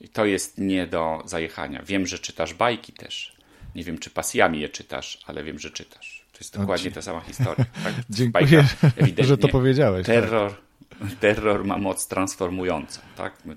i 0.00 0.08
to 0.08 0.24
jest 0.24 0.58
nie 0.58 0.86
do 0.86 1.22
zajechania. 1.24 1.82
Wiem, 1.82 2.06
że 2.06 2.18
czytasz 2.18 2.54
bajki 2.54 2.92
też. 2.92 3.36
Nie 3.74 3.84
wiem, 3.84 3.98
czy 3.98 4.10
pasjami 4.10 4.60
je 4.60 4.68
czytasz, 4.68 5.18
ale 5.26 5.44
wiem, 5.44 5.58
że 5.58 5.70
czytasz. 5.70 6.24
To 6.32 6.38
jest 6.38 6.58
dokładnie 6.58 6.90
ta 6.90 7.02
sama 7.02 7.20
historia. 7.20 7.64
Tak? 7.84 7.94
Dziękuję, 8.10 8.64
Bajka, 9.00 9.24
że 9.24 9.38
to 9.38 9.48
powiedziałeś. 9.48 10.06
Tak. 10.06 10.14
Terror, 10.14 10.54
tak. 10.90 11.14
terror 11.20 11.64
ma 11.64 11.78
moc 11.78 12.08
transformującą. 12.08 13.00
Tak? 13.16 13.32
My 13.44 13.56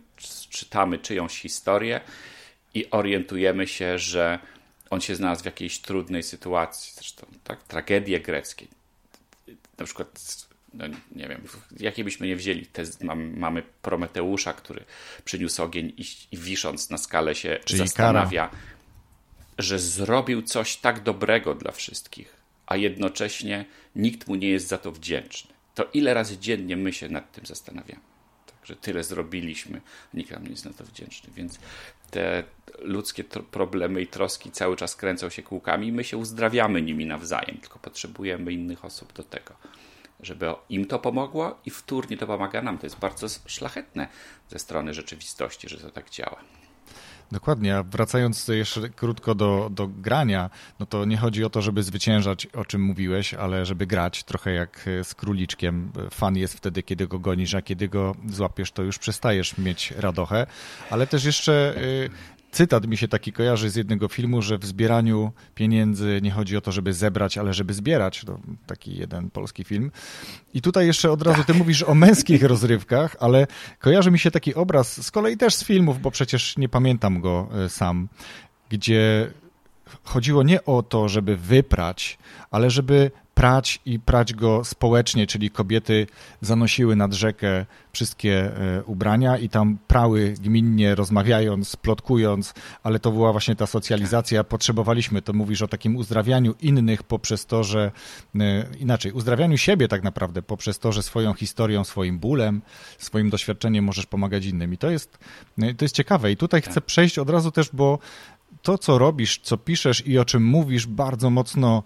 czytamy 0.50 1.00
czyjąś 1.00 1.39
historię 1.39 2.01
i 2.74 2.91
orientujemy 2.91 3.68
się, 3.68 4.00
że 4.00 4.39
on 4.89 5.01
się 5.01 5.15
znalazł 5.15 5.41
w 5.41 5.46
jakiejś 5.46 5.80
trudnej 5.80 6.24
sytuacji. 6.24 6.94
Zresztą 6.96 7.27
tak? 7.44 7.63
tragedie 7.63 8.20
greckie. 8.20 8.68
Na 9.77 9.86
przykład 9.86 10.20
no 10.74 10.86
nie 11.12 11.28
wiem, 11.28 11.42
jakie 11.80 12.04
byśmy 12.04 12.28
nie 12.28 12.36
wzięli, 12.36 12.66
test, 12.66 13.04
mam, 13.04 13.38
mamy 13.38 13.63
Prometeusza, 13.82 14.54
który 14.54 14.84
przyniósł 15.25 15.63
ogień 15.63 15.94
i, 15.98 16.04
i 16.32 16.38
wisząc 16.38 16.90
na 16.90 16.98
skale 16.98 17.36
się 17.36 17.60
Czyli 17.66 17.80
zastanawia, 17.80 18.48
kara. 18.48 18.62
że 19.58 19.80
zrobił 19.80 20.42
coś 20.42 20.78
tak 20.78 21.04
dobrego 21.04 21.56
dla 21.56 21.72
wszystkich, 21.72 22.36
a 22.66 22.75
jednocześnie 22.75 23.66
nikt 23.96 24.28
mu 24.28 24.36
nie 24.36 24.50
jest 24.50 24.68
za 24.68 24.78
to 24.78 24.92
wdzięczny. 24.92 25.54
To 25.75 25.90
ile 25.94 26.13
razy 26.13 26.38
dziennie 26.38 26.78
my 26.78 26.94
się 26.94 27.10
nad 27.10 27.32
tym 27.32 27.46
zastanawiamy? 27.46 28.12
że 28.63 28.75
tyle 28.75 29.04
zrobiliśmy, 29.04 29.82
nikt 30.13 30.32
nam 30.32 30.44
nie 30.44 30.50
jest 30.50 30.66
na 30.66 30.74
to 30.74 30.84
wdzięczny. 30.84 31.30
Więc 31.36 31.60
te 32.12 32.44
ludzkie 32.80 33.24
problemy 33.24 34.01
i 34.01 34.08
troski 34.08 34.51
cały 34.51 34.75
czas 34.75 34.96
kręcą 34.96 35.30
się 35.30 35.44
kółkami 35.44 35.88
i 35.88 35.92
my 35.92 36.04
się 36.04 36.18
uzdrawiamy 36.18 36.82
nimi 36.82 37.06
nawzajem, 37.06 37.58
tylko 37.58 37.80
potrzebujemy 37.80 38.54
innych 38.54 38.86
osób 38.86 39.13
do 39.13 39.24
tego 39.24 39.54
żeby 40.22 40.54
im 40.70 40.86
to 40.86 41.00
pomogło 41.00 41.60
i 41.66 41.70
wtórnie 41.70 42.18
to 42.18 42.28
pomaga 42.28 42.62
nam. 42.62 42.78
To 42.78 42.86
jest 42.86 43.00
bardzo 43.00 43.28
szlachetne 43.46 44.08
ze 44.50 44.60
strony 44.60 44.94
rzeczywistości, 44.94 45.70
że 45.70 45.78
to 45.78 45.90
tak 45.90 46.10
działa. 46.10 46.38
Dokładnie, 47.32 47.78
a 47.78 47.84
wracając 47.84 48.48
jeszcze 48.48 48.90
krótko 48.90 49.36
do, 49.36 49.70
do 49.72 49.88
grania, 49.88 50.50
no 50.80 50.86
to 50.86 51.06
nie 51.06 51.18
chodzi 51.18 51.44
o 51.44 51.50
to, 51.50 51.62
żeby 51.62 51.84
zwyciężać, 51.84 52.46
o 52.46 52.66
czym 52.66 52.82
mówiłeś, 52.82 53.34
ale 53.34 53.66
żeby 53.66 53.88
grać 53.88 54.24
trochę 54.24 54.54
jak 54.54 54.90
z 55.04 55.16
króliczkiem. 55.16 55.92
Fan 56.12 56.38
jest 56.38 56.54
wtedy, 56.54 56.84
kiedy 56.84 57.08
go 57.08 57.20
gonisz, 57.20 57.56
a 57.56 57.62
kiedy 57.62 57.88
go 57.88 58.16
złapiesz, 58.28 58.72
to 58.72 58.84
już 58.84 58.98
przestajesz 58.98 59.58
mieć 59.58 59.92
radochę. 59.92 60.48
Ale 60.90 61.08
też 61.08 61.24
jeszcze 61.24 61.74
y, 61.78 62.10
cytat 62.51 62.88
mi 62.88 62.98
się 62.98 63.08
taki 63.08 63.34
kojarzy 63.34 63.70
z 63.70 63.75
jednego 63.75 64.08
filmu, 64.08 64.41
że 64.41 64.58
w 64.58 64.65
zbieraniu 64.65 65.31
pieniędzy 65.55 66.20
nie 66.24 66.31
chodzi 66.31 66.58
o 66.58 66.62
to, 66.62 66.72
żeby 66.72 66.93
zebrać, 66.93 67.38
ale 67.38 67.53
żeby 67.53 67.74
zbierać. 67.74 68.24
To 68.25 68.39
taki 68.67 68.96
jeden 68.96 69.29
polski 69.29 69.63
film. 69.63 69.91
I 70.53 70.62
tutaj 70.62 70.88
jeszcze 70.88 71.12
od 71.12 71.22
razu 71.22 71.38
tak. 71.38 71.48
ty 71.48 71.53
mówisz 71.53 71.84
o 71.84 71.96
męskich 71.96 72.43
rozrywkach, 72.43 73.15
ale 73.20 73.48
kojarzy 73.79 74.12
mi 74.12 74.20
się 74.20 74.31
taki 74.31 74.55
obraz 74.55 75.05
z 75.05 75.12
kolei 75.12 75.38
też 75.38 75.55
z 75.55 75.63
filmów, 75.63 76.01
bo 76.01 76.12
przecież 76.12 76.58
nie 76.58 76.70
pamiętam 76.70 77.22
go 77.22 77.50
e, 77.65 77.70
sam, 77.70 78.08
gdzie 78.70 79.31
chodziło 80.03 80.43
nie 80.43 80.65
o 80.65 80.84
to, 80.84 81.10
żeby 81.10 81.38
wyprać, 81.38 82.17
ale 82.51 82.70
żeby 82.70 83.12
prać 83.42 83.80
i 83.86 84.00
prać 84.00 84.34
go 84.34 84.64
społecznie, 84.64 85.28
czyli 85.28 85.50
kobiety 85.50 86.08
zanosiły 86.42 86.96
nad 86.96 87.14
rzekę 87.14 87.66
wszystkie 87.94 88.58
e, 88.58 88.84
ubrania 88.84 89.38
i 89.38 89.50
tam 89.50 89.78
prały 89.88 90.34
gminnie, 90.42 90.96
rozmawiając, 90.96 91.76
plotkując, 91.76 92.54
ale 92.84 93.00
to 93.00 93.12
była 93.12 93.32
właśnie 93.32 93.56
ta 93.56 93.68
socjalizacja. 93.68 94.44
Potrzebowaliśmy, 94.44 95.22
to 95.22 95.34
mówisz 95.34 95.62
o 95.62 95.68
takim 95.68 95.96
uzdrawianiu 95.96 96.54
innych 96.62 97.04
poprzez 97.04 97.46
to, 97.46 97.64
że 97.64 97.92
e, 98.40 98.66
inaczej, 98.80 99.12
uzdrawianiu 99.12 99.58
siebie 99.58 99.88
tak 99.88 100.04
naprawdę 100.04 100.42
poprzez 100.42 100.80
to, 100.80 100.92
że 100.92 101.04
swoją 101.04 101.34
historią, 101.34 101.84
swoim 101.84 102.20
bólem, 102.20 102.62
swoim 102.98 103.30
doświadczeniem 103.30 103.86
możesz 103.86 104.06
pomagać 104.06 104.46
innym. 104.46 104.74
I 104.74 104.78
to 104.78 104.90
jest, 104.90 105.20
e, 105.62 105.74
to 105.74 105.86
jest 105.86 105.96
ciekawe. 105.96 106.32
I 106.32 106.38
tutaj 106.38 106.62
chcę 106.62 106.82
przejść 106.82 107.20
od 107.20 107.30
razu 107.30 107.52
też, 107.52 107.70
bo 107.74 108.00
to, 108.62 108.77
co 108.77 108.98
robisz, 108.98 109.39
co 109.44 109.58
piszesz 109.58 110.08
i 110.08 110.20
o 110.20 110.25
czym 110.25 110.46
mówisz, 110.46 110.88
bardzo 110.88 111.30
mocno 111.30 111.84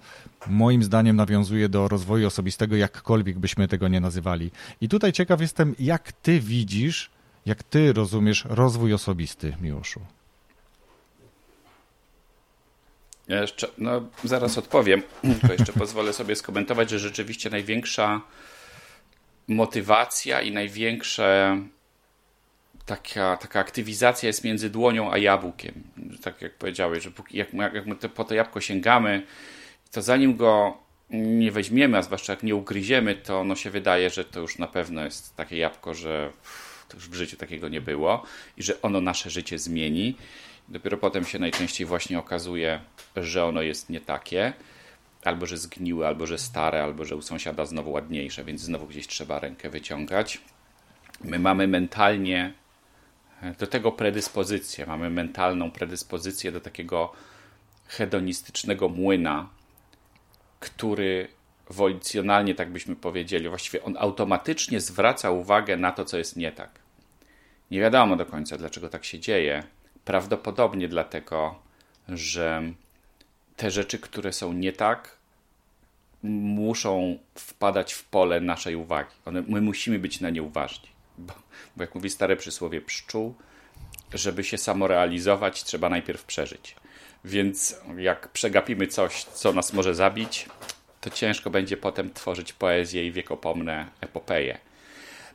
moim 0.48 0.84
zdaniem 0.84 1.15
nawiązuje 1.15 1.70
do 1.70 1.88
rozwoju 1.88 2.27
osobistego, 2.27 2.75
jakkolwiek 2.75 3.39
byśmy 3.39 3.67
tego 3.67 3.88
nie 3.88 4.00
nazywali. 4.00 4.51
I 4.82 4.89
tutaj 4.89 5.13
ciekaw 5.13 5.41
jestem, 5.41 5.75
jak 5.79 6.12
ty 6.12 6.39
widzisz, 6.39 7.10
jak 7.46 7.63
ty 7.63 7.94
rozumiesz 7.94 8.46
rozwój 8.50 8.94
osobisty, 8.94 9.55
Miłoszu. 9.62 10.01
Ja 13.27 13.41
jeszcze, 13.41 13.67
no 13.77 14.01
zaraz 14.24 14.58
odpowiem, 14.58 15.03
tylko 15.22 15.53
jeszcze 15.53 15.74
pozwolę 15.84 16.13
sobie 16.13 16.36
skomentować, 16.36 16.89
że 16.89 17.00
rzeczywiście 17.00 17.50
największa 17.50 18.22
motywacja 19.48 20.41
i 20.41 20.51
największe 20.51 21.58
taka, 22.86 23.38
taka 23.38 23.60
aktywizacja 23.60 24.27
jest 24.27 24.44
między 24.44 24.70
dłonią 24.70 25.12
a 25.12 25.18
jabłkiem. 25.18 25.84
Tak 26.24 26.42
jak 26.42 26.54
powiedziałeś, 26.54 27.04
że 27.04 27.12
jak, 27.32 27.54
jak 27.54 27.86
my 27.86 27.96
po 27.96 28.24
to 28.24 28.34
jabłko 28.34 28.62
sięgamy, 28.62 29.24
to 29.92 30.01
zanim 30.01 30.36
go 30.36 30.77
nie 31.10 31.51
weźmiemy, 31.51 31.98
a 31.98 32.01
zwłaszcza 32.01 32.34
jak 32.34 32.44
nie 32.44 32.56
ugryziemy, 32.56 33.15
to 33.15 33.39
ono 33.39 33.56
się 33.56 33.70
wydaje, 33.72 34.10
że 34.10 34.25
to 34.25 34.39
już 34.39 34.58
na 34.58 34.68
pewno 34.68 35.06
jest 35.06 35.36
takie 35.36 35.58
jabłko, 35.58 35.94
że 35.94 36.32
to 36.89 36.98
już 36.98 37.10
w 37.10 37.13
życiu 37.13 37.38
takiego 37.38 37.70
nie 37.70 37.82
było 37.82 38.24
i 38.58 38.63
że 38.63 38.82
ono 38.82 39.01
nasze 39.01 39.30
życie 39.30 39.60
zmieni. 39.60 40.18
Dopiero 40.68 40.98
potem 40.98 41.25
się 41.25 41.39
najczęściej 41.39 41.88
właśnie 41.88 42.20
okazuje, 42.20 42.80
że 43.15 43.46
ono 43.46 43.62
jest 43.62 43.89
nie 43.89 44.01
takie, 44.01 44.54
albo 45.24 45.46
że 45.46 45.58
zgniłe, 45.58 46.08
albo 46.08 46.27
że 46.27 46.38
stare, 46.38 46.84
albo 46.84 47.06
że 47.06 47.15
u 47.15 47.22
sąsiada 47.22 47.65
znowu 47.65 47.92
ładniejsze, 47.92 48.44
więc 48.44 48.62
znowu 48.62 48.88
gdzieś 48.88 49.08
trzeba 49.08 49.39
rękę 49.39 49.70
wyciągać. 49.70 50.42
My 51.24 51.39
mamy 51.39 51.68
mentalnie 51.68 52.54
do 53.54 53.68
tego 53.68 53.92
predyspozycję. 53.92 54.86
Mamy 54.86 55.10
mentalną 55.10 55.72
predyspozycję 55.72 56.52
do 56.52 56.62
takiego 56.62 57.12
hedonistycznego 57.88 58.90
młyna, 58.90 59.50
który 60.60 61.28
wolicjonalnie, 61.70 62.56
tak 62.56 62.72
byśmy 62.72 62.96
powiedzieli, 62.96 63.50
właściwie 63.50 63.84
on 63.84 63.98
automatycznie 64.00 64.80
zwraca 64.80 65.32
uwagę 65.32 65.78
na 65.78 65.92
to, 65.92 66.06
co 66.06 66.18
jest 66.18 66.36
nie 66.36 66.52
tak. 66.52 66.70
Nie 67.72 67.80
wiadomo 67.80 68.16
do 68.16 68.25
końca, 68.25 68.58
dlaczego 68.58 68.90
tak 68.90 69.06
się 69.06 69.20
dzieje. 69.20 69.64
Prawdopodobnie 70.06 70.88
dlatego, 70.88 71.56
że 72.10 72.64
te 73.56 73.72
rzeczy, 73.72 74.00
które 74.00 74.34
są 74.34 74.54
nie 74.54 74.74
tak, 74.74 75.18
muszą 76.24 77.20
wpadać 77.36 77.94
w 77.94 78.04
pole 78.04 78.42
naszej 78.42 78.75
uwagi. 78.75 79.12
One, 79.25 79.44
my 79.48 79.62
musimy 79.62 80.00
być 80.00 80.22
na 80.22 80.30
nie 80.30 80.44
uważni. 80.44 80.95
Bo, 81.17 81.34
jak 81.77 81.95
mówi 81.95 82.10
stare 82.10 82.36
przysłowie 82.36 82.81
pszczół, 82.81 83.36
żeby 84.13 84.43
się 84.43 84.57
samorealizować, 84.57 85.63
trzeba 85.63 85.89
najpierw 85.89 86.24
przeżyć. 86.24 86.75
Więc 87.25 87.79
jak 87.98 88.27
przegapimy 88.27 88.88
coś, 88.88 89.24
co 89.24 89.53
nas 89.53 89.74
może 89.74 89.95
zabić, 89.95 90.50
to 91.01 91.10
ciężko 91.10 91.50
będzie 91.50 91.77
potem 91.77 92.13
tworzyć 92.13 92.53
poezję 92.53 93.07
i 93.07 93.12
wiekopomne 93.12 93.88
epopeje. 94.01 94.57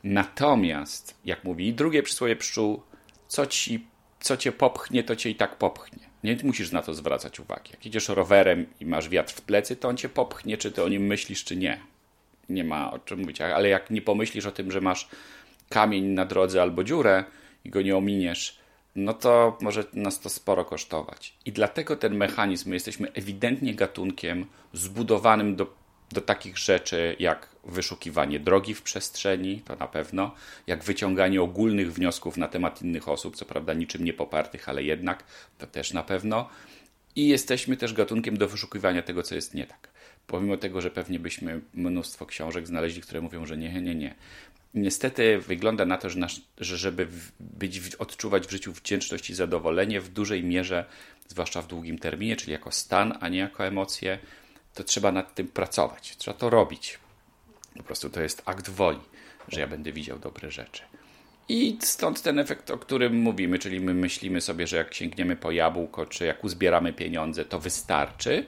Natomiast, 0.04 1.14
jak 1.25 1.44
mówi 1.44 1.72
drugie 1.72 2.02
przysłowie 2.02 2.37
pszczół, 2.37 2.82
co, 3.28 3.46
ci, 3.46 3.87
co 4.20 4.37
cię 4.37 4.52
popchnie, 4.52 5.04
to 5.04 5.16
cię 5.16 5.30
i 5.30 5.34
tak 5.34 5.56
popchnie. 5.56 6.10
Nie 6.25 6.37
musisz 6.42 6.72
na 6.72 6.82
to 6.82 6.94
zwracać 6.94 7.40
uwagi. 7.40 7.70
Jak 7.70 7.87
idziesz 7.87 8.08
rowerem 8.08 8.66
i 8.80 8.87
masz 8.87 9.08
wiatr 9.08 9.34
w 9.34 9.40
plecy, 9.40 9.76
to 9.76 9.88
on 9.88 9.96
cię 9.96 10.08
popchnie, 10.08 10.56
czy 10.56 10.72
ty 10.72 10.84
o 10.84 10.88
nim 10.88 11.06
myślisz, 11.06 11.44
czy 11.44 11.56
nie. 11.56 11.80
Nie 12.49 12.64
ma 12.64 12.92
o 12.92 12.99
czym 12.99 13.20
mówić. 13.20 13.40
Ale 13.40 13.68
jak 13.68 13.90
nie 13.90 14.02
pomyślisz 14.02 14.46
o 14.46 14.52
tym, 14.52 14.70
że 14.70 14.80
masz 14.80 15.08
kamień 15.71 16.05
na 16.05 16.25
drodze 16.25 16.62
albo 16.62 16.85
dziurę 16.85 17.25
i 17.65 17.71
go 17.71 17.83
nie 17.83 17.97
ominiesz, 17.97 18.59
no 18.97 19.15
to 19.15 19.59
może 19.61 19.85
nas 19.93 20.21
to 20.21 20.29
sporo 20.29 20.65
kosztować. 20.65 21.35
I 21.45 21.53
dlatego 21.53 21.97
ten 21.97 22.17
mechanizm, 22.17 22.69
my 22.69 22.77
jesteśmy 22.77 23.12
ewidentnie 23.12 23.75
gatunkiem 23.75 24.47
zbudowanym 24.73 25.57
do, 25.57 25.75
do 26.12 26.21
takich 26.21 26.59
rzeczy 26.59 27.17
jak 27.19 27.49
wyszukiwanie 27.65 28.41
drogi 28.41 28.75
w 28.75 28.83
przestrzeni, 28.83 29.62
to 29.65 29.77
na 29.77 29.89
pewno, 29.89 30.35
jak 30.67 30.85
wyciąganie 30.85 31.43
ogólnych 31.43 31.93
wniosków 31.93 32.37
na 32.37 32.49
temat 32.49 32.83
innych 32.83 33.09
osób, 33.09 33.37
co 33.37 33.45
prawda 33.45 33.75
niczym 33.75 34.05
nie 34.05 34.12
popartych, 34.12 34.69
ale 34.69 34.83
jednak 34.83 35.25
to 35.59 35.67
też 35.67 35.93
na 35.93 36.03
pewno. 36.03 36.49
i 37.17 37.29
jesteśmy 37.29 37.77
też 37.77 37.93
gatunkiem 37.95 38.37
do 38.37 38.49
wyszukiwania 38.49 39.03
tego, 39.03 39.23
co 39.23 39.35
jest 39.35 39.55
nie 39.55 39.67
tak. 39.67 39.89
Pomimo 40.27 40.57
tego, 40.57 40.81
że 40.81 40.91
pewnie 40.91 41.21
byśmy 41.21 41.61
mnóstwo 41.75 42.27
książek 42.27 42.67
znaleźli, 42.67 43.03
które 43.03 43.21
mówią, 43.21 43.47
że 43.47 43.57
nie, 43.57 43.83
nie, 43.83 43.95
nie. 43.95 44.15
Niestety 44.75 45.39
wygląda 45.39 45.85
na 45.85 45.97
to, 45.97 46.11
że, 46.11 46.19
nasz, 46.19 46.41
że 46.59 46.77
żeby 46.77 47.09
być, 47.41 47.95
odczuwać 47.95 48.47
w 48.47 48.50
życiu 48.50 48.73
wdzięczność 48.73 49.31
i 49.31 49.35
zadowolenie 49.35 50.00
w 50.00 50.09
dużej 50.09 50.45
mierze, 50.45 50.85
zwłaszcza 51.29 51.62
w 51.62 51.67
długim 51.67 51.99
terminie, 51.99 52.37
czyli 52.37 52.53
jako 52.53 52.73
stan, 52.73 53.19
a 53.21 53.29
nie 53.29 53.39
jako 53.39 53.67
emocje, 53.67 54.19
to 54.75 54.85
trzeba 54.85 55.12
nad 55.12 55.35
tym 55.35 55.49
pracować. 55.49 56.17
Trzeba 56.17 56.39
to 56.39 56.50
robić. 56.50 56.99
Po 57.77 57.83
prostu 57.83 58.11
to 58.11 58.21
jest 58.21 58.43
akt 58.45 58.71
woli, 58.71 59.00
że 59.49 59.61
ja 59.61 59.67
będę 59.67 59.93
widział 59.93 60.19
dobre 60.19 60.50
rzeczy. 60.50 60.83
I 61.49 61.79
stąd 61.81 62.23
ten 62.23 62.39
efekt, 62.39 62.71
o 62.71 62.79
którym 62.79 63.17
mówimy, 63.17 63.59
czyli 63.59 63.81
my 63.81 63.95
myślimy 63.95 64.41
sobie, 64.41 64.67
że 64.67 64.77
jak 64.77 64.95
sięgniemy 64.95 65.37
po 65.37 65.50
jabłko, 65.50 66.07
czy 66.07 66.25
jak 66.25 66.45
uzbieramy 66.45 66.93
pieniądze, 66.93 67.45
to 67.45 67.59
wystarczy, 67.59 68.47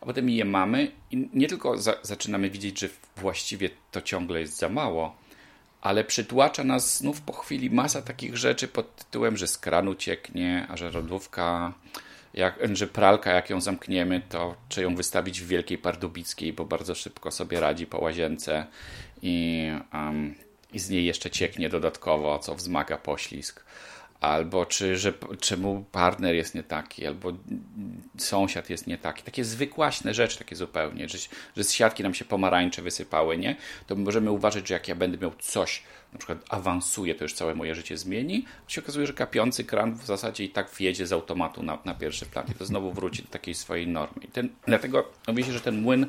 a 0.00 0.06
potem 0.06 0.30
je 0.30 0.44
mamy 0.44 0.92
i 1.10 1.28
nie 1.34 1.48
tylko 1.48 1.78
za 1.78 1.94
zaczynamy 2.02 2.50
widzieć, 2.50 2.80
że 2.80 2.88
właściwie 3.16 3.70
to 3.90 4.02
ciągle 4.02 4.40
jest 4.40 4.58
za 4.58 4.68
mało, 4.68 5.16
ale 5.82 6.04
przytłacza 6.04 6.64
nas 6.64 6.98
znów 6.98 7.20
po 7.20 7.32
chwili 7.32 7.70
masa 7.70 8.02
takich 8.02 8.36
rzeczy 8.36 8.68
pod 8.68 8.96
tytułem, 8.96 9.36
że 9.36 9.46
z 9.46 9.58
kranu 9.58 9.94
cieknie, 9.94 10.66
a 10.70 10.76
że 10.76 10.90
lodówka, 10.90 11.72
jak, 12.34 12.58
że 12.72 12.86
pralka, 12.86 13.32
jak 13.32 13.50
ją 13.50 13.60
zamkniemy, 13.60 14.22
to 14.28 14.54
czy 14.68 14.82
ją 14.82 14.96
wystawić 14.96 15.40
w 15.40 15.46
Wielkiej 15.46 15.78
Pardubickiej, 15.78 16.52
bo 16.52 16.64
bardzo 16.64 16.94
szybko 16.94 17.30
sobie 17.30 17.60
radzi 17.60 17.86
po 17.86 17.98
łazience 17.98 18.66
i, 19.22 19.68
um, 19.92 20.34
i 20.72 20.78
z 20.78 20.90
niej 20.90 21.04
jeszcze 21.04 21.30
cieknie 21.30 21.68
dodatkowo, 21.68 22.38
co 22.38 22.54
wzmaga 22.54 22.96
poślizg 22.96 23.64
albo 24.22 24.66
czy, 24.66 24.96
że, 24.96 25.12
czemu 25.40 25.84
partner 25.92 26.34
jest 26.34 26.54
nie 26.54 26.62
taki, 26.62 27.06
albo 27.06 27.32
sąsiad 28.18 28.70
jest 28.70 28.86
nie 28.86 28.98
taki. 28.98 29.22
Takie 29.22 29.44
zwykłaśne 29.44 30.14
rzeczy, 30.14 30.38
takie 30.38 30.56
zupełnie, 30.56 31.08
że, 31.08 31.18
że 31.56 31.64
z 31.64 31.72
siatki 31.72 32.02
nam 32.02 32.14
się 32.14 32.24
pomarańcze 32.24 32.82
wysypały, 32.82 33.38
nie? 33.38 33.56
To 33.86 33.96
możemy 33.96 34.30
uważać, 34.30 34.68
że 34.68 34.74
jak 34.74 34.88
ja 34.88 34.94
będę 34.94 35.18
miał 35.18 35.32
coś, 35.38 35.82
na 36.12 36.18
przykład 36.18 36.38
awansuje, 36.48 37.14
to 37.14 37.24
już 37.24 37.34
całe 37.34 37.54
moje 37.54 37.74
życie 37.74 37.98
zmieni, 37.98 38.42
to 38.66 38.70
się 38.72 38.80
okazuje, 38.80 39.06
że 39.06 39.12
kapiący 39.12 39.64
kran 39.64 39.94
w 39.94 40.06
zasadzie 40.06 40.44
i 40.44 40.48
tak 40.48 40.70
wjedzie 40.70 41.06
z 41.06 41.12
automatu 41.12 41.62
na, 41.62 41.78
na 41.84 41.94
pierwszy 41.94 42.26
plan 42.26 42.46
i 42.50 42.54
to 42.54 42.64
znowu 42.64 42.92
wróci 42.92 43.22
do 43.22 43.28
takiej 43.28 43.54
swojej 43.54 43.88
normy. 43.88 44.24
I 44.24 44.28
ten, 44.28 44.48
dlatego 44.66 45.08
mówi 45.28 45.44
się, 45.44 45.52
że 45.52 45.60
ten 45.60 45.80
młyn 45.80 46.06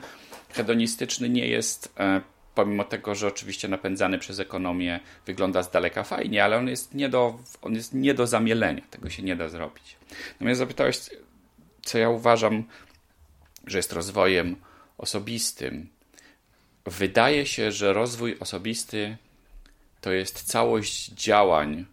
hedonistyczny 0.49 1.29
nie 1.29 1.47
jest 1.47 1.93
e, 1.99 2.21
pomimo 2.55 2.83
tego, 2.83 3.15
że 3.15 3.27
oczywiście 3.27 3.67
napędzany 3.67 4.19
przez 4.19 4.39
ekonomię 4.39 4.99
wygląda 5.25 5.63
z 5.63 5.71
daleka 5.71 6.03
fajnie, 6.03 6.43
ale 6.43 6.57
on 6.57 6.67
jest 6.67 6.93
nie 6.93 7.09
do, 7.09 7.39
on 7.61 7.73
jest 7.73 7.93
nie 7.93 8.13
do 8.13 8.27
zamielenia. 8.27 8.81
Tego 8.89 9.09
się 9.09 9.23
nie 9.23 9.35
da 9.35 9.49
zrobić. 9.49 9.95
Natomiast 10.33 10.59
zapytałeś, 10.59 10.99
co 11.81 11.97
ja 11.97 12.09
uważam, 12.09 12.63
że 13.67 13.77
jest 13.77 13.93
rozwojem 13.93 14.55
osobistym. 14.97 15.89
Wydaje 16.85 17.45
się, 17.45 17.71
że 17.71 17.93
rozwój 17.93 18.37
osobisty 18.39 19.17
to 20.01 20.11
jest 20.11 20.43
całość 20.43 21.05
działań, 21.05 21.85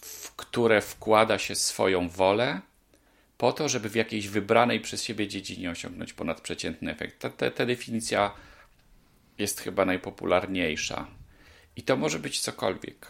w 0.00 0.32
które 0.36 0.80
wkłada 0.80 1.38
się 1.38 1.54
swoją 1.54 2.08
wolę, 2.08 2.60
po 3.38 3.52
to, 3.52 3.68
żeby 3.68 3.88
w 3.88 3.94
jakiejś 3.94 4.28
wybranej 4.28 4.80
przez 4.80 5.02
siebie 5.02 5.28
dziedzinie 5.28 5.70
osiągnąć 5.70 6.12
ponadprzeciętny 6.12 6.90
efekt. 6.90 7.18
Ta, 7.18 7.30
ta, 7.30 7.50
ta 7.50 7.66
definicja 7.66 8.30
jest 9.38 9.60
chyba 9.60 9.84
najpopularniejsza. 9.84 11.06
I 11.76 11.82
to 11.82 11.96
może 11.96 12.18
być 12.18 12.40
cokolwiek. 12.40 13.06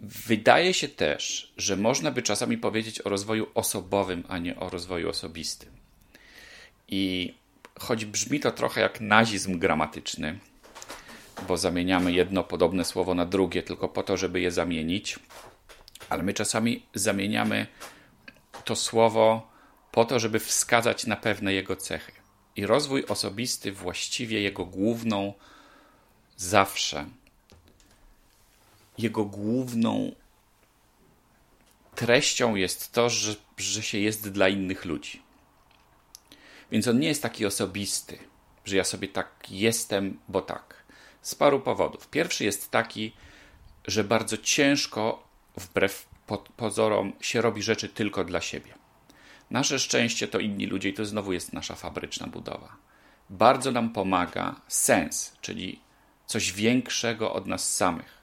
Wydaje 0.00 0.74
się 0.74 0.88
też, 0.88 1.52
że 1.56 1.76
można 1.76 2.10
by 2.10 2.22
czasami 2.22 2.58
powiedzieć 2.58 3.00
o 3.00 3.08
rozwoju 3.08 3.46
osobowym, 3.54 4.24
a 4.28 4.38
nie 4.38 4.56
o 4.56 4.70
rozwoju 4.70 5.08
osobistym. 5.08 5.70
I 6.88 7.34
choć 7.78 8.04
brzmi 8.04 8.40
to 8.40 8.50
trochę 8.50 8.80
jak 8.80 9.00
nazizm 9.00 9.58
gramatyczny, 9.58 10.38
bo 11.48 11.56
zamieniamy 11.56 12.12
jedno 12.12 12.44
podobne 12.44 12.84
słowo 12.84 13.14
na 13.14 13.26
drugie 13.26 13.62
tylko 13.62 13.88
po 13.88 14.02
to, 14.02 14.16
żeby 14.16 14.40
je 14.40 14.50
zamienić, 14.50 15.18
ale 16.08 16.22
my 16.22 16.34
czasami 16.34 16.86
zamieniamy 16.94 17.66
to 18.64 18.76
słowo 18.76 19.50
po 19.92 20.04
to, 20.04 20.18
żeby 20.18 20.38
wskazać 20.38 21.06
na 21.06 21.16
pewne 21.16 21.52
jego 21.52 21.76
cechy 21.76 22.23
i 22.56 22.66
rozwój 22.66 23.04
osobisty 23.04 23.72
właściwie 23.72 24.40
jego 24.40 24.64
główną 24.64 25.34
zawsze 26.36 27.06
jego 28.98 29.24
główną 29.24 30.12
treścią 31.94 32.54
jest 32.54 32.92
to, 32.92 33.10
że, 33.10 33.36
że 33.56 33.82
się 33.82 33.98
jest 33.98 34.28
dla 34.28 34.48
innych 34.48 34.84
ludzi. 34.84 35.22
Więc 36.70 36.88
on 36.88 37.00
nie 37.00 37.08
jest 37.08 37.22
taki 37.22 37.46
osobisty, 37.46 38.18
że 38.64 38.76
ja 38.76 38.84
sobie 38.84 39.08
tak 39.08 39.50
jestem, 39.50 40.18
bo 40.28 40.40
tak. 40.40 40.84
Z 41.22 41.34
paru 41.34 41.60
powodów. 41.60 42.08
Pierwszy 42.08 42.44
jest 42.44 42.70
taki, 42.70 43.12
że 43.86 44.04
bardzo 44.04 44.38
ciężko, 44.38 45.28
wbrew 45.56 46.08
pozorom, 46.56 47.12
się 47.20 47.40
robi 47.40 47.62
rzeczy 47.62 47.88
tylko 47.88 48.24
dla 48.24 48.40
siebie. 48.40 48.74
Nasze 49.50 49.78
szczęście 49.78 50.28
to 50.28 50.38
inni 50.38 50.66
ludzie 50.66 50.88
i 50.88 50.94
to 50.94 51.04
znowu 51.04 51.32
jest 51.32 51.52
nasza 51.52 51.74
fabryczna 51.74 52.26
budowa. 52.26 52.76
Bardzo 53.30 53.72
nam 53.72 53.92
pomaga 53.92 54.60
sens, 54.68 55.36
czyli 55.40 55.80
coś 56.26 56.52
większego 56.52 57.32
od 57.32 57.46
nas 57.46 57.74
samych, 57.74 58.18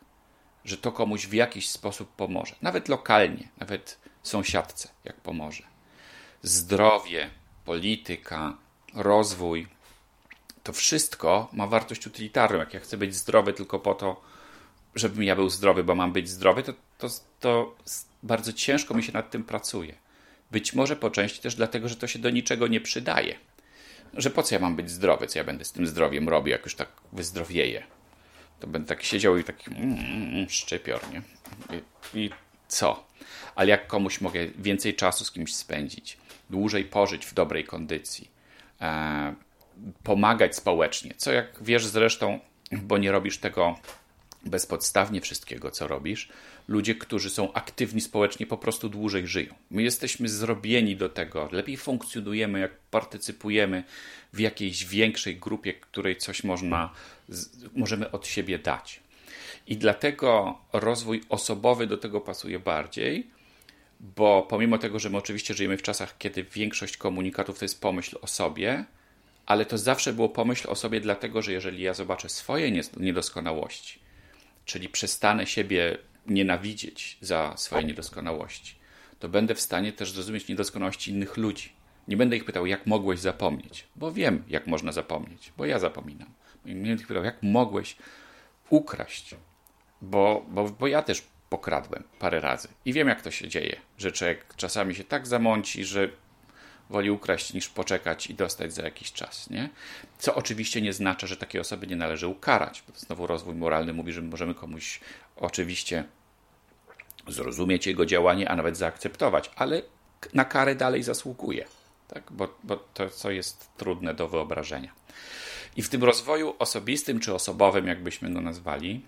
że 0.66 0.78
to 0.78 0.92
komuś 0.92 1.28
w 1.28 1.34
jakiś 1.34 1.70
sposób 1.70 2.16
pomoże, 2.16 2.56
nawet 2.62 2.90
lokalnie, 2.90 3.50
nawet 3.58 3.98
sąsiadce, 4.24 4.90
jak 5.04 5.22
pomoże. 5.22 5.64
Zdrowie, 6.44 7.30
polityka, 7.66 8.58
rozwój 8.94 9.68
to 10.64 10.74
wszystko 10.74 11.50
ma 11.54 11.68
wartość 11.68 12.08
utylitarną. 12.08 12.60
Jak 12.60 12.74
ja 12.74 12.80
chcę 12.80 12.98
być 12.98 13.16
zdrowy 13.16 13.54
tylko 13.54 13.80
po 13.80 13.96
to, 13.96 14.22
żebym 14.96 15.24
ja 15.24 15.36
był 15.36 15.50
zdrowy, 15.50 15.84
bo 15.84 15.96
mam 15.96 16.14
być 16.14 16.30
zdrowy, 16.30 16.64
to, 16.64 16.74
to, 16.98 17.08
to 17.40 17.76
bardzo 18.24 18.54
ciężko 18.54 18.94
mi 18.94 19.04
się 19.04 19.12
nad 19.12 19.32
tym 19.32 19.44
pracuje. 19.44 19.96
Być 20.52 20.74
może 20.74 20.96
po 20.96 21.10
części 21.10 21.42
też 21.42 21.56
dlatego, 21.56 21.90
że 21.90 21.96
to 21.96 22.08
się 22.08 22.20
do 22.20 22.30
niczego 22.30 22.68
nie 22.68 22.82
przydaje. 22.82 23.36
Że 24.14 24.30
po 24.30 24.44
co 24.44 24.56
ja 24.56 24.62
mam 24.62 24.76
być 24.76 24.92
zdrowy, 24.92 25.28
co 25.28 25.40
ja 25.40 25.46
będę 25.46 25.66
z 25.66 25.72
tym 25.72 25.88
zdrowiem 25.88 26.30
robił, 26.30 26.52
jak 26.52 26.66
już 26.66 26.76
tak 26.76 26.90
wyzdrowieję. 27.14 27.84
To 28.60 28.68
będę 28.68 28.88
tak 28.88 29.04
siedział 29.04 29.38
i 29.38 29.44
taki 29.44 29.70
mm, 29.70 29.84
mm, 29.84 30.30
mm? 30.34 30.48
I, 32.14 32.20
I 32.20 32.30
co? 32.68 33.08
Ale 33.56 33.70
jak 33.70 33.88
komuś 33.88 34.22
mogę 34.22 34.48
więcej 34.48 34.96
czasu 34.96 35.26
z 35.26 35.32
kimś 35.32 35.56
spędzić, 35.56 36.18
dłużej 36.50 36.86
pożyć 36.86 37.26
w 37.26 37.34
dobrej 37.34 37.64
kondycji, 37.64 38.32
e, 38.82 39.34
pomagać 40.04 40.56
społecznie, 40.56 41.14
co 41.18 41.32
jak 41.32 41.64
wiesz 41.64 41.86
zresztą, 41.86 42.40
bo 42.72 42.98
nie 42.98 43.12
robisz 43.12 43.38
tego 43.38 43.76
bezpodstawnie 44.46 45.22
wszystkiego, 45.22 45.72
co 45.72 45.88
robisz, 45.88 46.30
ludzie, 46.72 46.96
którzy 46.96 47.30
są 47.30 47.54
aktywni 47.54 48.02
społecznie, 48.02 48.46
po 48.46 48.58
prostu 48.58 48.90
dłużej 48.90 49.28
żyją. 49.28 49.54
My 49.72 49.84
jesteśmy 49.84 50.30
zrobieni 50.30 50.96
do 50.96 51.10
tego, 51.10 51.50
lepiej 51.52 51.78
funkcjonujemy, 51.78 52.60
jak 52.60 52.72
partycypujemy 52.92 53.84
w 54.34 54.40
jakiejś 54.40 54.86
większej 54.86 55.36
grupie, 55.38 55.74
której 55.74 56.18
coś 56.18 56.44
można, 56.44 56.90
możemy 57.76 58.12
od 58.12 58.28
siebie 58.28 58.60
dać. 58.60 59.00
I 59.68 59.78
dlatego 59.78 60.58
rozwój 60.74 61.22
osobowy 61.30 61.88
do 61.88 61.98
tego 61.98 62.22
pasuje 62.22 62.60
bardziej, 62.60 63.28
bo 64.00 64.46
pomimo 64.50 64.78
tego, 64.78 65.00
że 65.00 65.10
my 65.10 65.18
oczywiście 65.18 65.54
żyjemy 65.54 65.78
w 65.78 65.82
czasach, 65.82 66.18
kiedy 66.18 66.44
większość 66.44 66.98
komunikatów 66.98 67.60
to 67.60 67.66
jest 67.66 67.82
pomyśl 67.82 68.18
o 68.22 68.28
sobie, 68.28 68.86
ale 69.46 69.66
to 69.66 69.78
zawsze 69.78 70.14
było 70.14 70.30
pomyśl 70.30 70.70
o 70.70 70.76
sobie, 70.76 71.02
dlatego 71.02 71.42
że 71.42 71.52
jeżeli 71.52 71.84
ja 71.84 71.94
zobaczę 71.94 72.30
swoje 72.30 72.82
niedoskonałości, 72.98 74.00
czyli 74.66 74.90
przestanę 74.90 75.48
siebie 75.48 75.98
nienawidzieć 76.28 77.18
za 77.22 77.54
swoje 77.58 77.84
niedoskonałości, 77.84 78.76
to 79.20 79.30
będę 79.30 79.56
w 79.56 79.62
stanie 79.62 79.94
też 79.94 80.12
zrozumieć 80.12 80.48
niedoskonałości 80.48 81.12
innych 81.12 81.38
ludzi. 81.38 81.74
Nie 82.08 82.18
będę 82.18 82.38
ich 82.38 82.46
pytał, 82.46 82.66
jak 82.66 82.88
mogłeś 82.88 83.20
zapomnieć, 83.20 83.88
bo 83.96 84.12
wiem, 84.12 84.44
jak 84.48 84.68
można 84.68 84.92
zapomnieć, 84.92 85.54
bo 85.58 85.66
ja 85.66 85.80
zapominam. 85.80 86.30
Nie 86.66 86.74
będę 86.74 86.94
ich 86.94 87.08
pytał, 87.08 87.24
jak 87.24 87.44
mogłeś 87.44 87.96
ukraść, 88.70 89.36
bo, 90.02 90.46
bo, 90.50 90.70
bo 90.70 90.88
ja 90.88 91.02
też 91.02 91.24
pokradłem 91.50 92.04
parę 92.20 92.40
razy 92.40 92.68
i 92.86 92.94
wiem, 92.94 93.08
jak 93.08 93.22
to 93.22 93.32
się 93.32 93.48
dzieje, 93.48 93.76
że 93.98 94.12
człowiek 94.12 94.56
czasami 94.56 94.96
się 94.96 95.04
tak 95.04 95.28
zamąci, 95.28 95.86
że 95.86 96.10
woli 96.92 97.12
ukraść 97.12 97.54
niż 97.54 97.70
poczekać 97.70 98.28
i 98.28 98.34
dostać 98.34 98.74
za 98.74 98.84
jakiś 98.84 99.12
czas. 99.12 99.50
Nie? 99.50 99.70
Co 100.18 100.36
oczywiście 100.36 100.82
nie 100.82 100.94
znaczy, 100.94 101.28
że 101.28 101.38
takiej 101.38 101.62
osoby 101.62 101.88
nie 101.88 101.96
należy 101.96 102.28
ukarać. 102.28 102.84
Bo 102.88 102.94
znowu 103.00 103.28
rozwój 103.28 103.56
moralny 103.56 103.94
mówi, 103.94 104.14
że 104.14 104.22
możemy 104.22 104.54
komuś 104.56 105.00
oczywiście 105.36 106.04
zrozumieć 107.28 107.88
jego 107.88 108.06
działanie, 108.06 108.50
a 108.50 108.56
nawet 108.56 108.78
zaakceptować, 108.78 109.52
ale 109.56 109.82
na 110.34 110.46
karę 110.46 110.76
dalej 110.76 111.04
zasługuje, 111.04 111.66
tak? 112.08 112.32
bo, 112.32 112.60
bo 112.64 112.78
to, 112.78 113.10
co 113.10 113.32
jest 113.32 113.70
trudne 113.78 114.14
do 114.14 114.28
wyobrażenia. 114.28 114.92
I 115.76 115.82
w 115.82 115.90
tym 115.90 116.04
rozwoju 116.04 116.56
osobistym 116.60 117.20
czy 117.20 117.34
osobowym, 117.34 117.88
jakbyśmy 117.88 118.34
go 118.34 118.42
nazwali, 118.42 119.02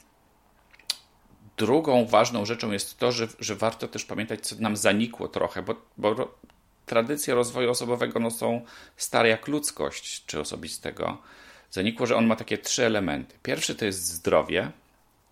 drugą 1.57 2.05
ważną 2.05 2.45
rzeczą 2.45 2.71
jest 2.71 2.97
to, 2.97 3.11
że, 3.11 3.27
że 3.39 3.55
warto 3.55 3.87
też 3.87 4.05
pamiętać, 4.05 4.47
co 4.47 4.55
nam 4.59 4.77
zanikło 4.77 5.27
trochę, 5.27 5.61
bo, 5.61 5.75
bo 5.97 6.37
tradycje 6.85 7.35
rozwoju 7.35 7.69
osobowego 7.69 8.19
no, 8.19 8.31
są 8.31 8.65
stare 8.97 9.29
jak 9.29 9.47
ludzkość, 9.47 10.25
czy 10.25 10.39
osobistego. 10.39 11.17
Zanikło, 11.71 12.05
że 12.05 12.15
on 12.15 12.25
ma 12.25 12.35
takie 12.35 12.57
trzy 12.57 12.85
elementy. 12.85 13.35
Pierwszy 13.43 13.75
to 13.75 13.85
jest 13.85 14.05
zdrowie, 14.05 14.71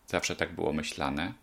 zawsze 0.07 0.35
tak 0.35 0.55
było 0.55 0.73
myślane, 0.73 1.33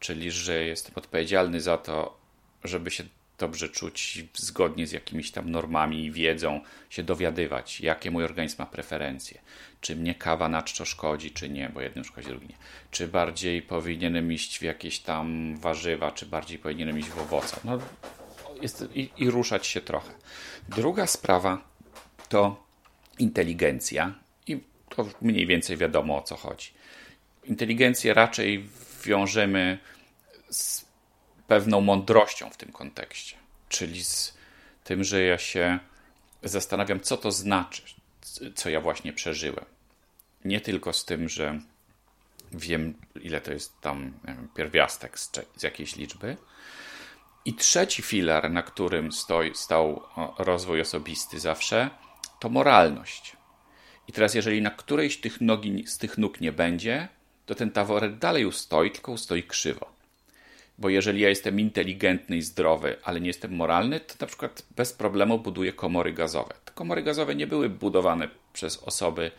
czyli 0.00 0.30
że 0.30 0.64
jestem 0.64 0.92
odpowiedzialny 0.96 1.60
za 1.60 1.78
to, 1.78 2.18
żeby 2.64 2.90
się 2.90 3.04
dobrze 3.38 3.68
czuć 3.68 4.24
zgodnie 4.34 4.86
z 4.86 4.92
jakimiś 4.92 5.30
tam 5.30 5.50
normami 5.50 6.04
i 6.04 6.12
wiedzą, 6.12 6.60
się 6.90 7.02
dowiadywać, 7.02 7.80
jakie 7.80 8.10
mój 8.10 8.24
organizm 8.24 8.56
ma 8.58 8.66
preferencje. 8.66 9.40
Czy 9.80 9.96
mnie 9.96 10.14
kawa 10.14 10.48
na 10.48 10.62
czczo 10.62 10.84
szkodzi, 10.84 11.30
czy 11.30 11.48
nie, 11.48 11.70
bo 11.74 11.80
jednym 11.80 12.04
szkodzi, 12.04 12.28
drugim 12.28 12.48
nie. 12.48 12.56
Czy 12.90 13.08
bardziej 13.08 13.62
powinienem 13.62 14.32
iść 14.32 14.58
w 14.58 14.62
jakieś 14.62 14.98
tam 14.98 15.56
warzywa, 15.56 16.12
czy 16.12 16.26
bardziej 16.26 16.58
powinienem 16.58 16.98
iść 16.98 17.08
w 17.08 17.18
owoce. 17.18 17.60
No, 17.64 17.78
jest, 18.62 18.84
i, 18.94 19.10
i 19.16 19.30
ruszać 19.30 19.66
się 19.66 19.80
trochę. 19.80 20.12
Druga 20.68 21.06
sprawa 21.06 21.68
to 22.28 22.66
inteligencja 23.18 24.14
i 24.46 24.60
to 24.88 25.06
mniej 25.22 25.46
więcej 25.46 25.76
wiadomo 25.76 26.18
o 26.18 26.22
co 26.22 26.36
chodzi. 26.36 26.70
Inteligencję 27.44 28.14
raczej 28.14 28.68
wiążemy 29.04 29.78
z 30.50 30.86
pewną 31.46 31.80
mądrością 31.80 32.50
w 32.50 32.56
tym 32.56 32.72
kontekście, 32.72 33.36
czyli 33.68 34.04
z 34.04 34.34
tym, 34.84 35.04
że 35.04 35.22
ja 35.22 35.38
się 35.38 35.78
zastanawiam, 36.42 37.00
co 37.00 37.16
to 37.16 37.32
znaczy, 37.32 37.82
co 38.54 38.70
ja 38.70 38.80
właśnie 38.80 39.12
przeżyłem. 39.12 39.64
Nie 40.44 40.60
tylko 40.60 40.92
z 40.92 41.04
tym, 41.04 41.28
że 41.28 41.60
wiem, 42.52 42.94
ile 43.20 43.40
to 43.40 43.52
jest 43.52 43.80
tam 43.80 44.12
wiem, 44.24 44.48
pierwiastek 44.54 45.18
z, 45.18 45.30
z 45.56 45.62
jakiejś 45.62 45.96
liczby. 45.96 46.36
I 47.46 47.54
trzeci 47.54 48.02
filar, 48.02 48.50
na 48.50 48.62
którym 48.62 49.12
stoi, 49.12 49.54
stał 49.54 50.02
rozwój 50.38 50.80
osobisty 50.80 51.40
zawsze, 51.40 51.90
to 52.40 52.48
moralność. 52.48 53.36
I 54.08 54.12
teraz, 54.12 54.34
jeżeli 54.34 54.62
na 54.62 54.70
którejś 54.70 55.16
tych 55.16 55.40
nogi, 55.40 55.86
z 55.86 55.98
tych 55.98 56.18
nóg 56.18 56.40
nie 56.40 56.52
będzie, 56.52 57.08
to 57.46 57.54
ten 57.54 57.70
taworet 57.70 58.18
dalej 58.18 58.46
ustoi, 58.46 58.90
tylko 58.90 59.12
ustoi 59.12 59.42
krzywo. 59.42 59.86
Bo 60.78 60.88
jeżeli 60.88 61.20
ja 61.20 61.28
jestem 61.28 61.60
inteligentny 61.60 62.36
i 62.36 62.42
zdrowy, 62.42 62.96
ale 63.04 63.20
nie 63.20 63.26
jestem 63.26 63.54
moralny, 63.56 64.00
to 64.00 64.14
na 64.20 64.26
przykład 64.26 64.62
bez 64.76 64.92
problemu 64.92 65.38
buduję 65.38 65.72
komory 65.72 66.12
gazowe. 66.12 66.54
Te 66.64 66.72
komory 66.72 67.02
gazowe 67.02 67.34
nie 67.34 67.46
były 67.46 67.68
budowane 67.68 68.28
przez 68.52 68.76
osoby, 68.76 69.30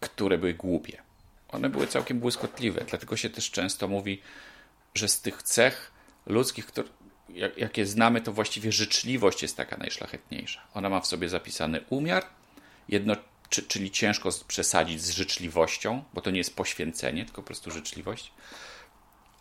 które 0.00 0.38
były 0.38 0.54
głupie. 0.54 1.02
One 1.48 1.68
były 1.68 1.86
całkiem 1.86 2.18
błyskotliwe, 2.18 2.84
dlatego 2.88 3.16
się 3.16 3.30
też 3.30 3.50
często 3.50 3.88
mówi, 3.88 4.22
że 4.94 5.08
z 5.08 5.20
tych 5.20 5.42
cech 5.42 5.98
ludzkich, 6.26 6.66
które, 7.28 7.50
jakie 7.56 7.86
znamy, 7.86 8.20
to 8.20 8.32
właściwie 8.32 8.72
życzliwość 8.72 9.42
jest 9.42 9.56
taka 9.56 9.76
najszlachetniejsza. 9.76 10.60
Ona 10.74 10.88
ma 10.88 11.00
w 11.00 11.06
sobie 11.06 11.28
zapisany 11.28 11.80
umiar, 11.90 12.26
jedno, 12.88 13.16
czyli 13.68 13.90
ciężko 13.90 14.30
przesadzić 14.48 15.02
z 15.02 15.10
życzliwością, 15.10 16.04
bo 16.14 16.20
to 16.20 16.30
nie 16.30 16.38
jest 16.38 16.56
poświęcenie, 16.56 17.24
tylko 17.24 17.42
po 17.42 17.46
prostu 17.46 17.70
życzliwość 17.70 18.32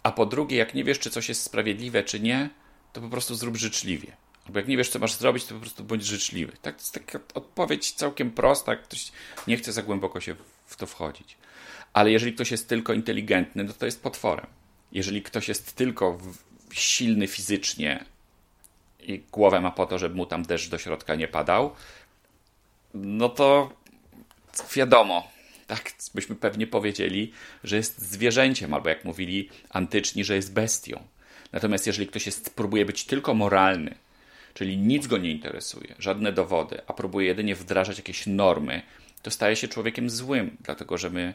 a 0.07 0.11
po 0.11 0.25
drugie, 0.25 0.57
jak 0.57 0.73
nie 0.73 0.83
wiesz, 0.83 0.99
czy 0.99 1.09
coś 1.09 1.29
jest 1.29 1.43
sprawiedliwe, 1.43 2.03
czy 2.03 2.19
nie, 2.19 2.49
to 2.93 3.01
po 3.01 3.09
prostu 3.09 3.35
zrób 3.35 3.57
życzliwie. 3.57 4.17
Albo 4.45 4.59
jak 4.59 4.67
nie 4.67 4.77
wiesz, 4.77 4.89
co 4.89 4.99
masz 4.99 5.13
zrobić, 5.13 5.45
to 5.45 5.55
po 5.55 5.61
prostu 5.61 5.83
bądź 5.83 6.05
życzliwy. 6.05 6.51
Tak, 6.61 6.75
to 6.75 6.81
jest 6.81 6.93
taka 6.93 7.19
odpowiedź 7.33 7.91
całkiem 7.91 8.31
prosta, 8.31 8.75
ktoś 8.75 9.11
nie 9.47 9.57
chce 9.57 9.71
za 9.71 9.83
głęboko 9.83 10.21
się 10.21 10.35
w 10.65 10.75
to 10.75 10.87
wchodzić. 10.87 11.37
Ale 11.93 12.11
jeżeli 12.11 12.33
ktoś 12.33 12.51
jest 12.51 12.69
tylko 12.69 12.93
inteligentny, 12.93 13.63
no 13.63 13.73
to 13.73 13.85
jest 13.85 14.03
potworem. 14.03 14.47
Jeżeli 14.91 15.21
ktoś 15.21 15.47
jest 15.47 15.75
tylko 15.75 16.17
silny 16.73 17.27
fizycznie 17.27 18.05
i 18.99 19.23
głowę 19.31 19.61
ma 19.61 19.71
po 19.71 19.85
to, 19.85 19.99
żeby 19.99 20.15
mu 20.15 20.25
tam 20.25 20.43
deszcz 20.43 20.69
do 20.69 20.77
środka 20.77 21.15
nie 21.15 21.27
padał, 21.27 21.75
no 22.93 23.29
to 23.29 23.73
wiadomo, 24.75 25.31
tak 25.67 25.91
byśmy 26.15 26.35
pewnie 26.35 26.67
powiedzieli, 26.67 27.31
że 27.63 27.75
jest 27.75 28.01
zwierzęciem, 28.01 28.73
albo 28.73 28.89
jak 28.89 29.05
mówili 29.05 29.49
antyczni, 29.69 30.23
że 30.23 30.35
jest 30.35 30.53
bestią. 30.53 31.03
Natomiast 31.51 31.87
jeżeli 31.87 32.07
ktoś 32.07 32.25
jest, 32.25 32.55
próbuje 32.55 32.85
być 32.85 33.05
tylko 33.05 33.33
moralny, 33.33 33.95
czyli 34.53 34.77
nic 34.77 35.07
go 35.07 35.17
nie 35.17 35.31
interesuje, 35.31 35.95
żadne 35.99 36.31
dowody, 36.31 36.81
a 36.87 36.93
próbuje 36.93 37.27
jedynie 37.27 37.55
wdrażać 37.55 37.97
jakieś 37.97 38.27
normy, 38.27 38.81
to 39.21 39.31
staje 39.31 39.55
się 39.55 39.67
człowiekiem 39.67 40.09
złym, 40.09 40.57
dlatego 40.61 40.97
że 40.97 41.09
my 41.09 41.33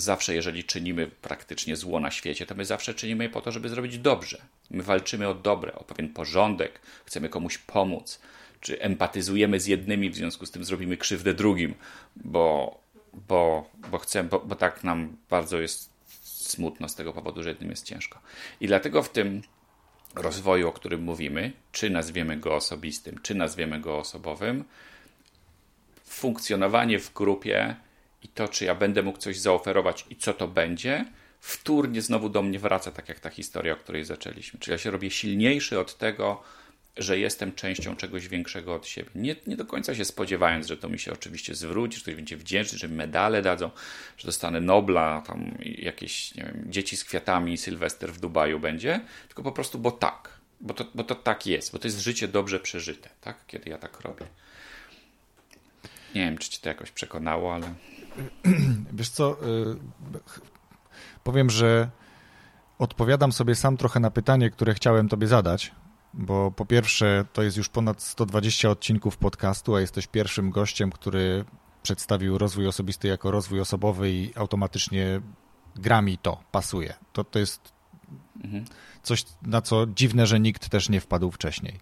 zawsze, 0.00 0.34
jeżeli 0.34 0.64
czynimy 0.64 1.06
praktycznie 1.06 1.76
zło 1.76 2.00
na 2.00 2.10
świecie, 2.10 2.46
to 2.46 2.54
my 2.54 2.64
zawsze 2.64 2.94
czynimy 2.94 3.24
je 3.24 3.30
po 3.30 3.40
to, 3.40 3.52
żeby 3.52 3.68
zrobić 3.68 3.98
dobrze. 3.98 4.42
My 4.70 4.82
walczymy 4.82 5.28
o 5.28 5.34
dobre, 5.34 5.74
o 5.74 5.84
pewien 5.84 6.08
porządek, 6.08 6.80
chcemy 7.04 7.28
komuś 7.28 7.58
pomóc, 7.58 8.20
czy 8.60 8.80
empatyzujemy 8.80 9.60
z 9.60 9.66
jednymi, 9.66 10.10
w 10.10 10.16
związku 10.16 10.46
z 10.46 10.50
tym 10.50 10.64
zrobimy 10.64 10.96
krzywdę 10.96 11.34
drugim, 11.34 11.74
bo 12.16 12.78
bo, 13.28 13.70
bo 13.90 13.98
chcę, 13.98 14.24
bo, 14.24 14.40
bo 14.40 14.54
tak 14.54 14.84
nam 14.84 15.16
bardzo 15.30 15.60
jest 15.60 15.90
smutno 16.22 16.88
z 16.88 16.94
tego 16.94 17.12
powodu, 17.12 17.42
że 17.42 17.48
jednym 17.48 17.70
jest 17.70 17.86
ciężko. 17.86 18.20
I 18.60 18.66
dlatego 18.66 19.02
w 19.02 19.08
tym 19.08 19.42
rozwoju, 20.14 20.68
o 20.68 20.72
którym 20.72 21.02
mówimy, 21.02 21.52
czy 21.72 21.90
nazwiemy 21.90 22.36
go 22.36 22.54
osobistym, 22.54 23.18
czy 23.22 23.34
nazwiemy 23.34 23.80
go 23.80 23.98
osobowym, 23.98 24.64
funkcjonowanie 26.04 26.98
w 26.98 27.12
grupie 27.12 27.76
i 28.22 28.28
to, 28.28 28.48
czy 28.48 28.64
ja 28.64 28.74
będę 28.74 29.02
mógł 29.02 29.18
coś 29.18 29.38
zaoferować 29.38 30.04
i 30.10 30.16
co 30.16 30.34
to 30.34 30.48
będzie, 30.48 31.04
wtórnie 31.40 32.02
znowu 32.02 32.28
do 32.28 32.42
mnie 32.42 32.58
wraca, 32.58 32.90
tak 32.90 33.08
jak 33.08 33.20
ta 33.20 33.30
historia, 33.30 33.72
o 33.72 33.76
której 33.76 34.04
zaczęliśmy. 34.04 34.60
Czyli 34.60 34.72
ja 34.72 34.78
się 34.78 34.90
robię 34.90 35.10
silniejszy 35.10 35.78
od 35.78 35.98
tego, 35.98 36.42
że 36.98 37.18
jestem 37.18 37.54
częścią 37.54 37.96
czegoś 37.96 38.28
większego 38.28 38.74
od 38.74 38.86
siebie. 38.86 39.10
Nie, 39.14 39.36
nie 39.46 39.56
do 39.56 39.64
końca 39.64 39.94
się 39.94 40.04
spodziewając, 40.04 40.66
że 40.66 40.76
to 40.76 40.88
mi 40.88 40.98
się 40.98 41.12
oczywiście 41.12 41.54
zwróci, 41.54 41.96
że 41.96 42.02
ktoś 42.02 42.14
będzie 42.14 42.36
wdzięczny, 42.36 42.78
że 42.78 42.88
mi 42.88 42.94
medale 42.94 43.42
dadzą, 43.42 43.70
że 44.16 44.26
dostanę 44.26 44.60
Nobla, 44.60 45.22
tam 45.26 45.58
jakieś 45.64 46.34
nie 46.34 46.44
wiem, 46.44 46.64
dzieci 46.66 46.96
z 46.96 47.04
kwiatami, 47.04 47.56
Sylwester 47.56 48.12
w 48.12 48.20
Dubaju 48.20 48.60
będzie, 48.60 49.00
tylko 49.28 49.42
po 49.42 49.52
prostu, 49.52 49.78
bo 49.78 49.90
tak. 49.90 50.38
Bo 50.60 50.74
to, 50.74 50.84
bo 50.94 51.04
to 51.04 51.14
tak 51.14 51.46
jest, 51.46 51.72
bo 51.72 51.78
to 51.78 51.88
jest 51.88 52.00
życie 52.00 52.28
dobrze 52.28 52.60
przeżyte, 52.60 53.08
tak? 53.20 53.36
kiedy 53.46 53.70
ja 53.70 53.78
tak 53.78 54.00
robię. 54.00 54.26
Nie 56.14 56.20
wiem, 56.20 56.38
czy 56.38 56.50
ci 56.50 56.60
to 56.60 56.68
jakoś 56.68 56.90
przekonało, 56.90 57.54
ale. 57.54 57.74
Wiesz 58.92 59.10
co? 59.10 59.32
Y, 59.32 59.76
powiem, 61.24 61.50
że 61.50 61.90
odpowiadam 62.78 63.32
sobie 63.32 63.54
sam 63.54 63.76
trochę 63.76 64.00
na 64.00 64.10
pytanie, 64.10 64.50
które 64.50 64.74
chciałem 64.74 65.08
Tobie 65.08 65.26
zadać, 65.26 65.72
bo 66.14 66.50
po 66.50 66.66
pierwsze 66.66 67.24
to 67.32 67.42
jest 67.42 67.56
już 67.56 67.68
ponad 67.68 68.02
120 68.02 68.70
odcinków 68.70 69.16
podcastu, 69.16 69.74
a 69.74 69.80
jesteś 69.80 70.06
pierwszym 70.06 70.50
gościem, 70.50 70.90
który 70.90 71.44
przedstawił 71.82 72.38
rozwój 72.38 72.66
osobisty 72.66 73.08
jako 73.08 73.30
rozwój 73.30 73.60
osobowy 73.60 74.10
i 74.10 74.32
automatycznie 74.36 75.20
gra 75.76 76.02
mi 76.02 76.18
to, 76.18 76.40
pasuje. 76.52 76.94
To, 77.12 77.24
to 77.24 77.38
jest 77.38 77.72
mhm. 78.44 78.64
coś, 79.02 79.24
na 79.42 79.62
co 79.62 79.86
dziwne, 79.86 80.26
że 80.26 80.40
nikt 80.40 80.68
też 80.68 80.88
nie 80.88 81.00
wpadł 81.00 81.30
wcześniej. 81.30 81.80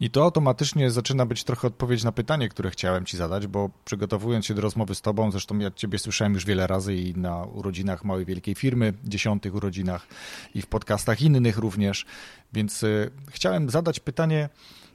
I 0.00 0.10
to 0.10 0.22
automatycznie 0.22 0.90
zaczyna 0.90 1.26
być 1.26 1.44
trochę 1.44 1.68
odpowiedź 1.68 2.04
na 2.04 2.12
pytanie, 2.12 2.48
które 2.48 2.70
chciałem 2.70 3.04
ci 3.04 3.16
zadać, 3.16 3.46
bo 3.46 3.70
przygotowując 3.84 4.46
się 4.46 4.54
do 4.54 4.62
rozmowy 4.62 4.94
z 4.94 5.02
tobą, 5.02 5.30
zresztą 5.30 5.58
ja 5.58 5.70
ciebie 5.70 5.98
słyszałem 5.98 6.34
już 6.34 6.44
wiele 6.44 6.66
razy 6.66 6.94
i 6.94 7.14
na 7.14 7.44
urodzinach 7.44 8.04
małej 8.04 8.24
wielkiej 8.24 8.54
firmy, 8.54 8.92
dziesiątych 9.04 9.54
urodzinach 9.54 10.06
i 10.54 10.62
w 10.62 10.66
podcastach 10.66 11.22
innych 11.22 11.58
również, 11.58 12.06
więc 12.52 12.82
y, 12.82 13.10
chciałem 13.30 13.70
zadać 13.70 14.00
pytanie, 14.00 14.48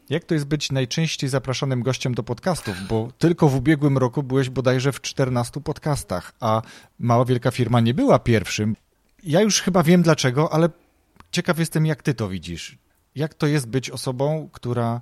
jak 0.10 0.24
to 0.24 0.34
jest 0.34 0.46
być 0.46 0.72
najczęściej 0.72 1.30
zapraszanym 1.30 1.84
gościem 1.84 2.16
do 2.16 2.24
podcastów? 2.24 2.76
Bo 2.90 3.12
tylko 3.18 3.50
w 3.50 3.56
ubiegłym 3.56 3.98
roku 3.98 4.24
byłeś 4.24 4.50
bodajże 4.50 4.92
w 4.92 5.02
14 5.02 5.62
podcastach, 5.62 6.34
a 6.40 6.62
Mała 7.00 7.26
Wielka 7.26 7.52
Firma 7.52 7.80
nie 7.80 7.94
była 7.94 8.20
pierwszym. 8.20 8.76
Ja 9.24 9.42
już 9.42 9.62
chyba 9.62 9.84
wiem 9.84 10.02
dlaczego, 10.02 10.54
ale 10.54 10.70
ciekaw 11.32 11.60
jestem, 11.60 11.86
jak 11.86 12.04
ty 12.04 12.14
to 12.14 12.30
widzisz. 12.30 12.78
Jak 13.16 13.34
to 13.34 13.48
jest 13.48 13.68
być 13.68 13.90
osobą, 13.90 14.50
która 14.52 15.02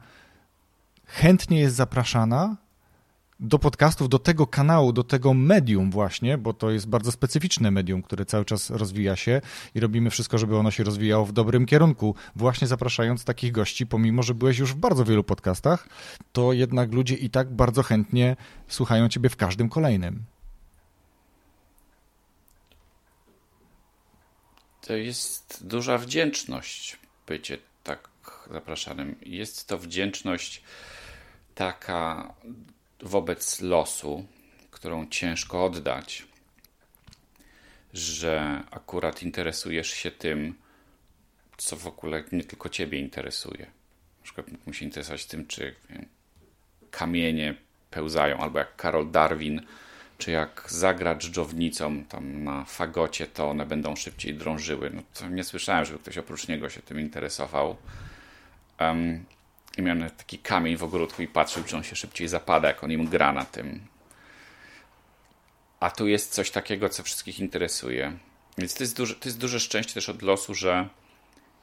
chętnie 1.05 1.59
jest 1.59 1.75
zapraszana, 1.75 2.57
do 3.41 3.59
podcastów, 3.59 4.09
do 4.09 4.19
tego 4.19 4.47
kanału, 4.47 4.93
do 4.93 5.03
tego 5.03 5.33
medium 5.33 5.91
właśnie, 5.91 6.37
bo 6.37 6.53
to 6.53 6.71
jest 6.71 6.87
bardzo 6.87 7.11
specyficzne 7.11 7.71
medium, 7.71 8.01
które 8.01 8.25
cały 8.25 8.45
czas 8.45 8.69
rozwija 8.69 9.15
się 9.15 9.41
i 9.75 9.79
robimy 9.79 10.09
wszystko, 10.09 10.37
żeby 10.37 10.57
ono 10.57 10.71
się 10.71 10.83
rozwijało 10.83 11.25
w 11.25 11.31
dobrym 11.31 11.65
kierunku, 11.65 12.15
właśnie 12.35 12.67
zapraszając 12.67 13.23
takich 13.23 13.51
gości, 13.51 13.87
pomimo, 13.87 14.23
że 14.23 14.33
byłeś 14.33 14.57
już 14.57 14.73
w 14.73 14.75
bardzo 14.75 15.05
wielu 15.05 15.23
podcastach, 15.23 15.87
to 16.31 16.53
jednak 16.53 16.93
ludzie 16.93 17.15
i 17.15 17.29
tak 17.29 17.53
bardzo 17.53 17.83
chętnie 17.83 18.35
słuchają 18.67 19.09
ciebie 19.09 19.29
w 19.29 19.35
każdym 19.35 19.69
kolejnym. 19.69 20.23
To 24.91 24.95
jest 24.95 25.67
duża 25.67 25.97
wdzięczność 25.97 26.97
bycie 27.27 27.57
tak 27.83 28.09
zapraszanym. 28.51 29.15
Jest 29.21 29.67
to 29.67 29.77
wdzięczność 29.77 30.61
taka 31.55 32.33
wobec 32.99 33.61
losu, 33.61 34.25
którą 34.71 35.07
ciężko 35.09 35.65
oddać. 35.65 36.25
że 37.93 38.63
akurat 38.71 39.23
interesujesz 39.23 39.89
się 39.89 40.11
tym, 40.11 40.55
co 41.57 41.75
w 41.75 41.87
ogóle 41.87 42.23
nie 42.31 42.43
tylko 42.43 42.69
ciebie 42.69 42.99
interesuje. 42.99 43.65
Na 44.17 44.23
przykład 44.23 44.51
mógłbym 44.51 44.73
się 44.73 44.85
interesować 44.85 45.25
tym, 45.25 45.47
czy 45.47 45.75
wiem, 45.89 46.05
kamienie 46.91 47.55
pełzają, 47.91 48.37
albo 48.37 48.59
jak 48.59 48.75
Karol 48.75 49.11
Darwin, 49.11 49.61
czy 50.21 50.31
jak 50.31 50.65
zagra 50.67 51.15
dżdżownicą 51.15 52.03
tam 52.03 52.43
na 52.43 52.65
fagocie, 52.65 53.27
to 53.27 53.49
one 53.49 53.65
będą 53.65 53.95
szybciej 53.95 54.33
drążyły. 54.33 54.89
No 54.93 55.01
to 55.13 55.29
nie 55.29 55.43
słyszałem, 55.43 55.85
żeby 55.85 55.99
ktoś 55.99 56.17
oprócz 56.17 56.47
niego 56.47 56.69
się 56.69 56.81
tym 56.81 56.99
interesował. 56.99 57.75
Um, 58.79 59.25
I 59.77 59.81
miał 59.81 59.97
taki 60.17 60.39
kamień 60.39 60.77
w 60.77 60.83
ogródku 60.83 61.21
i 61.21 61.27
patrzył, 61.27 61.63
czy 61.63 61.75
on 61.75 61.83
się 61.83 61.95
szybciej 61.95 62.27
zapada, 62.27 62.67
jak 62.67 62.83
on 62.83 62.91
im 62.91 63.07
gra 63.07 63.33
na 63.33 63.45
tym. 63.45 63.79
A 65.79 65.91
tu 65.91 66.07
jest 66.07 66.33
coś 66.33 66.51
takiego, 66.51 66.89
co 66.89 67.03
wszystkich 67.03 67.39
interesuje. 67.39 68.17
Więc 68.57 68.73
to 68.73 68.83
jest, 68.83 68.97
duże, 68.97 69.15
to 69.15 69.29
jest 69.29 69.39
duże 69.39 69.59
szczęście 69.59 69.93
też 69.93 70.09
od 70.09 70.21
losu, 70.21 70.53
że 70.53 70.87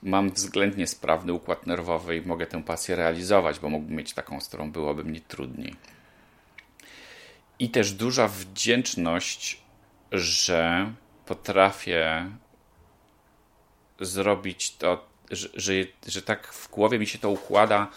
mam 0.02 0.30
względnie 0.30 0.86
sprawny 0.86 1.32
układ 1.32 1.66
nerwowy 1.66 2.16
i 2.16 2.26
mogę 2.26 2.46
tę 2.46 2.62
pasję 2.62 2.96
realizować, 2.96 3.58
bo 3.58 3.68
mógłbym 3.68 3.96
mieć 3.96 4.14
taką, 4.14 4.40
z 4.40 4.48
którą 4.48 4.70
byłoby 4.70 5.04
mi 5.04 5.20
trudniej. 5.20 5.76
I 7.58 7.70
też 7.70 7.92
duża 7.92 8.28
wdzięczność, 8.28 9.60
że 10.12 10.92
potrafię 11.26 12.30
zrobić 14.00 14.76
to, 14.76 15.08
że, 15.30 15.48
że, 15.54 15.72
że 16.06 16.22
tak 16.22 16.52
w 16.52 16.70
głowie 16.70 16.98
mi 16.98 17.06
się 17.06 17.18
to 17.18 17.30
układa, 17.30 17.90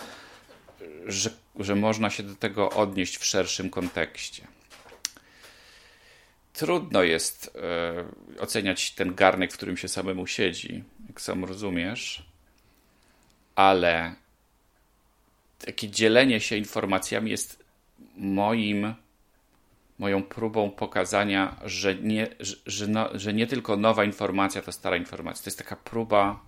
że, 1.06 1.30
że 1.60 1.76
można 1.76 2.10
się 2.10 2.24
do 2.24 2.36
tego 2.36 2.69
odnieść 2.69 3.17
w 3.17 3.26
szerszym 3.26 3.69
kontekście. 3.69 4.47
Trudno 6.54 7.04
jest 7.04 7.58
e, 8.38 8.41
oceniać 8.41 8.91
ten 8.91 9.15
garnek, 9.15 9.54
w 9.54 9.58
którym 9.58 9.78
się 9.78 9.88
samemu 9.88 10.28
siedzi, 10.28 10.84
jak 11.08 11.21
sam 11.21 11.45
rozumiesz, 11.45 12.26
ale 13.56 14.15
takie 15.65 15.89
dzielenie 15.89 16.39
się 16.39 16.58
informacjami 16.58 17.32
jest 17.32 17.63
moim 18.15 18.93
moją 20.02 20.24
próbą 20.24 20.72
pokazania, 20.72 21.56
że 21.66 21.96
nie, 21.96 22.28
że, 22.40 22.56
że, 22.66 22.88
no, 22.88 23.10
że 23.14 23.34
nie 23.34 23.48
tylko 23.48 23.78
nowa 23.78 24.04
informacja 24.04 24.62
to 24.62 24.72
stara 24.72 24.98
informacja. 24.98 25.44
To 25.44 25.50
jest 25.50 25.58
taka 25.58 25.76
próba 25.76 26.40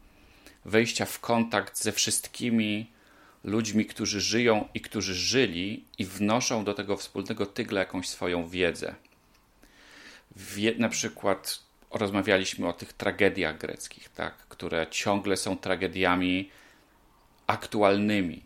wejścia 0.65 1.05
w 1.05 1.19
kontakt 1.19 1.83
ze 1.83 1.91
wszystkimi 1.91 2.91
ludźmi, 3.43 3.85
którzy 3.85 4.21
żyją 4.21 4.67
i 4.73 4.81
którzy 4.81 5.15
żyli 5.15 5.85
i 5.97 6.05
wnoszą 6.05 6.63
do 6.63 6.73
tego 6.73 6.97
wspólnego 6.97 7.45
tygla 7.45 7.79
jakąś 7.79 8.09
swoją 8.09 8.47
wiedzę. 8.47 8.95
Wie, 10.35 10.75
na 10.77 10.89
przykład 10.89 11.59
rozmawialiśmy 11.91 12.67
o 12.67 12.73
tych 12.73 12.93
tragediach 12.93 13.57
greckich, 13.57 14.09
tak, 14.09 14.37
które 14.37 14.87
ciągle 14.89 15.37
są 15.37 15.57
tragediami 15.57 16.49
aktualnymi. 17.47 18.43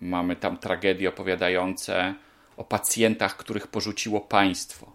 Mamy 0.00 0.36
tam 0.36 0.58
tragedie 0.58 1.08
opowiadające 1.08 2.14
o 2.56 2.64
pacjentach, 2.64 3.36
których 3.36 3.66
porzuciło 3.66 4.20
państwo. 4.20 4.92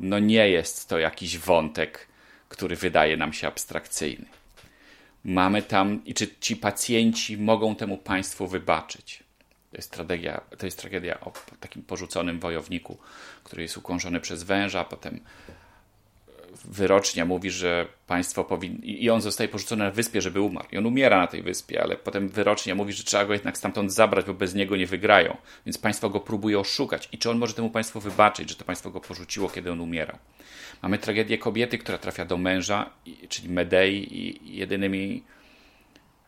No 0.00 0.18
nie 0.18 0.48
jest 0.48 0.88
to 0.88 0.98
jakiś 0.98 1.38
wątek, 1.38 2.08
który 2.48 2.76
wydaje 2.76 3.16
nam 3.16 3.32
się 3.32 3.48
abstrakcyjny. 3.48 4.26
Mamy 5.24 5.62
tam, 5.62 6.04
i 6.04 6.14
czy 6.14 6.34
ci 6.40 6.56
pacjenci 6.56 7.38
mogą 7.38 7.76
temu 7.76 7.98
państwu 7.98 8.46
wybaczyć? 8.46 9.22
To 9.70 9.76
jest, 9.76 9.90
tragedia, 9.90 10.40
to 10.58 10.66
jest 10.66 10.78
tragedia 10.78 11.20
o 11.20 11.32
takim 11.60 11.82
porzuconym 11.82 12.40
wojowniku, 12.40 12.98
który 13.44 13.62
jest 13.62 13.76
ukąszony 13.76 14.20
przez 14.20 14.42
węża, 14.42 14.84
potem 14.84 15.20
wyrocznia 16.64 17.24
mówi, 17.24 17.50
że 17.50 17.86
państwo 18.06 18.44
powinno. 18.44 18.78
I 18.82 19.10
on 19.10 19.20
zostaje 19.20 19.48
porzucony 19.48 19.84
na 19.84 19.90
wyspie, 19.90 20.20
żeby 20.20 20.40
umarł. 20.40 20.68
I 20.72 20.78
on 20.78 20.86
umiera 20.86 21.18
na 21.18 21.26
tej 21.26 21.42
wyspie, 21.42 21.82
ale 21.82 21.96
potem 21.96 22.28
wyrocznia 22.28 22.74
mówi, 22.74 22.92
że 22.92 23.04
trzeba 23.04 23.24
go 23.24 23.32
jednak 23.32 23.58
stamtąd 23.58 23.92
zabrać, 23.92 24.26
bo 24.26 24.34
bez 24.34 24.54
niego 24.54 24.76
nie 24.76 24.86
wygrają. 24.86 25.36
Więc 25.66 25.78
państwo 25.78 26.10
go 26.10 26.20
próbuje 26.20 26.58
oszukać. 26.58 27.08
I 27.12 27.18
czy 27.18 27.30
on 27.30 27.38
może 27.38 27.54
temu 27.54 27.70
państwu 27.70 28.00
wybaczyć, 28.00 28.48
że 28.50 28.56
to 28.56 28.64
państwo 28.64 28.90
go 28.90 29.00
porzuciło, 29.00 29.48
kiedy 29.48 29.72
on 29.72 29.80
umierał? 29.80 30.18
Mamy 30.82 30.98
tragedię 30.98 31.38
kobiety, 31.38 31.78
która 31.78 31.98
trafia 31.98 32.24
do 32.24 32.36
męża, 32.36 32.90
czyli 33.28 33.48
Medei, 33.48 34.18
i 34.18 34.56
jedynym 34.56 34.92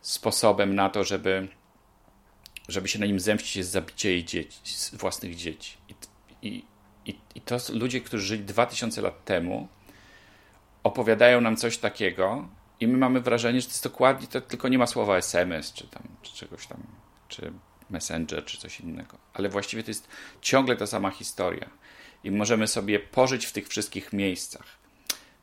sposobem 0.01 0.75
na 0.75 0.89
to, 0.89 1.03
żeby, 1.03 1.47
żeby 2.67 2.87
się 2.87 2.99
na 2.99 3.05
nim 3.05 3.19
zemścić, 3.19 3.55
jest 3.55 3.71
zabicie 3.71 4.09
jej 4.09 4.23
dzieci, 4.23 4.59
własnych 4.93 5.35
dzieci. 5.35 5.77
I, 6.41 6.63
i, 7.05 7.15
i, 7.35 7.41
to 7.41 7.57
ludzie, 7.73 8.01
którzy 8.01 8.25
żyli 8.25 8.43
2000 8.43 9.01
lat 9.01 9.25
temu 9.25 9.67
opowiadają 10.85 11.41
nam 11.41 11.57
coś 11.57 11.77
takiego 11.77 12.47
i 12.79 12.87
my 12.87 12.97
mamy 12.97 13.21
wrażenie, 13.21 13.61
że 13.61 13.67
to 13.67 13.71
jest 13.71 13.83
dokładnie, 13.83 14.27
to 14.27 14.41
tylko 14.41 14.67
nie 14.67 14.77
ma 14.77 14.87
słowa 14.87 15.17
SMS, 15.17 15.73
czy 15.73 15.87
tam, 15.87 16.03
czy 16.21 16.35
czegoś 16.35 16.67
tam, 16.67 16.83
czy 17.27 17.51
Messenger, 17.89 18.45
czy 18.45 18.57
coś 18.57 18.79
innego. 18.79 19.17
Ale 19.33 19.49
właściwie 19.49 19.83
to 19.83 19.91
jest 19.91 20.07
ciągle 20.41 20.75
ta 20.75 20.87
sama 20.87 21.09
historia. 21.11 21.69
I 22.23 22.31
możemy 22.31 22.67
sobie 22.67 22.99
pożyć 22.99 23.45
w 23.45 23.51
tych 23.51 23.67
wszystkich 23.67 24.13
miejscach. 24.13 24.65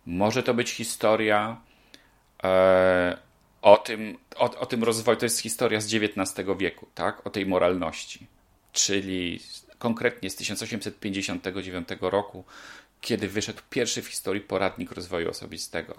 Może 0.06 0.42
to 0.42 0.54
być 0.54 0.70
historia 0.70 1.60
e, 2.44 3.18
o, 3.62 3.76
tym, 3.76 4.18
o, 4.36 4.58
o 4.58 4.66
tym 4.66 4.84
rozwoju, 4.84 5.18
to 5.18 5.26
jest 5.26 5.40
historia 5.40 5.80
z 5.80 5.94
XIX 5.94 6.48
wieku, 6.58 6.86
tak? 6.94 7.26
o 7.26 7.30
tej 7.30 7.46
moralności. 7.46 8.26
Czyli 8.72 9.40
konkretnie 9.78 10.30
z 10.30 10.36
1859 10.36 11.88
roku 12.00 12.44
kiedy 13.02 13.28
wyszedł 13.28 13.62
pierwszy 13.70 14.02
w 14.02 14.06
historii 14.06 14.40
poradnik 14.40 14.92
rozwoju 14.92 15.30
osobistego. 15.30 15.98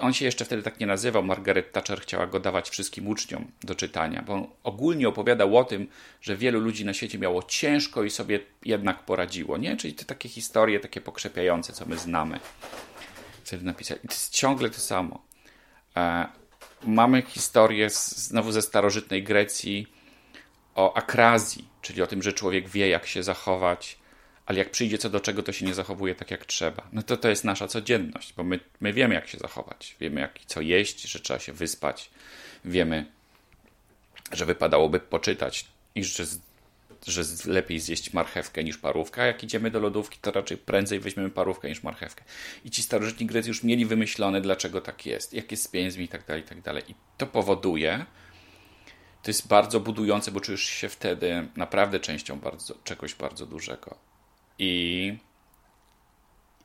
On 0.00 0.12
się 0.12 0.24
jeszcze 0.24 0.44
wtedy 0.44 0.62
tak 0.62 0.80
nie 0.80 0.86
nazywał. 0.86 1.22
Margaret 1.22 1.72
Thatcher 1.72 2.00
chciała 2.00 2.26
go 2.26 2.40
dawać 2.40 2.70
wszystkim 2.70 3.08
uczniom 3.08 3.50
do 3.62 3.74
czytania, 3.74 4.22
bo 4.22 4.32
on 4.32 4.46
ogólnie 4.62 5.08
opowiadał 5.08 5.56
o 5.56 5.64
tym, 5.64 5.88
że 6.20 6.36
wielu 6.36 6.60
ludzi 6.60 6.84
na 6.84 6.94
świecie 6.94 7.18
miało 7.18 7.42
ciężko 7.42 8.04
i 8.04 8.10
sobie 8.10 8.40
jednak 8.64 9.04
poradziło. 9.04 9.58
Nie? 9.58 9.76
Czyli 9.76 9.94
te 9.94 10.04
takie 10.04 10.28
historie, 10.28 10.80
takie 10.80 11.00
pokrzepiające, 11.00 11.72
co 11.72 11.86
my 11.86 11.98
znamy. 11.98 12.40
Wtedy 13.44 13.64
napisać. 13.64 13.98
I 14.04 14.08
to 14.08 14.14
jest 14.14 14.34
ciągle 14.34 14.70
to 14.70 14.80
samo. 14.80 15.22
E, 15.96 16.26
mamy 16.84 17.22
historię 17.22 17.90
z, 17.90 18.16
znowu 18.16 18.52
ze 18.52 18.62
starożytnej 18.62 19.22
Grecji 19.22 19.86
o 20.74 20.96
akrazji, 20.96 21.68
czyli 21.82 22.02
o 22.02 22.06
tym, 22.06 22.22
że 22.22 22.32
człowiek 22.32 22.68
wie, 22.68 22.88
jak 22.88 23.06
się 23.06 23.22
zachować 23.22 23.98
ale 24.46 24.58
jak 24.58 24.70
przyjdzie 24.70 24.98
co 24.98 25.10
do 25.10 25.20
czego, 25.20 25.42
to 25.42 25.52
się 25.52 25.66
nie 25.66 25.74
zachowuje 25.74 26.14
tak 26.14 26.30
jak 26.30 26.46
trzeba. 26.46 26.88
No 26.92 27.02
to 27.02 27.16
to 27.16 27.28
jest 27.28 27.44
nasza 27.44 27.68
codzienność, 27.68 28.32
bo 28.36 28.44
my, 28.44 28.60
my 28.80 28.92
wiemy, 28.92 29.14
jak 29.14 29.28
się 29.28 29.38
zachować. 29.38 29.96
Wiemy, 30.00 30.20
jak 30.20 30.38
co 30.46 30.60
jeść, 30.60 31.02
że 31.02 31.20
trzeba 31.20 31.38
się 31.38 31.52
wyspać. 31.52 32.10
Wiemy, 32.64 33.06
że 34.32 34.46
wypadałoby 34.46 35.00
poczytać 35.00 35.66
i 35.94 36.04
że, 36.04 36.24
że 37.06 37.22
lepiej 37.46 37.80
zjeść 37.80 38.12
marchewkę 38.12 38.64
niż 38.64 38.78
parówkę. 38.78 39.22
A 39.22 39.26
jak 39.26 39.44
idziemy 39.44 39.70
do 39.70 39.80
lodówki, 39.80 40.18
to 40.22 40.30
raczej 40.30 40.56
prędzej 40.56 41.00
weźmiemy 41.00 41.30
parówkę 41.30 41.68
niż 41.68 41.82
marchewkę. 41.82 42.24
I 42.64 42.70
ci 42.70 42.82
starożytni 42.82 43.26
Grecy 43.26 43.48
już 43.48 43.62
mieli 43.62 43.86
wymyślone, 43.86 44.40
dlaczego 44.40 44.80
tak 44.80 45.06
jest, 45.06 45.34
jak 45.34 45.50
jest 45.50 45.62
z 45.62 45.68
pieniędzmi 45.68 46.04
i 46.04 46.08
tak 46.08 46.26
dalej, 46.26 46.42
i 46.42 46.46
tak 46.46 46.60
dalej. 46.60 46.82
I 46.88 46.94
to 47.16 47.26
powoduje, 47.26 48.06
to 49.22 49.30
jest 49.30 49.48
bardzo 49.48 49.80
budujące, 49.80 50.32
bo 50.32 50.40
czujesz 50.40 50.62
się 50.62 50.88
wtedy 50.88 51.48
naprawdę 51.56 52.00
częścią 52.00 52.40
bardzo, 52.40 52.74
czegoś 52.84 53.14
bardzo 53.14 53.46
dużego. 53.46 53.96
I, 54.58 55.18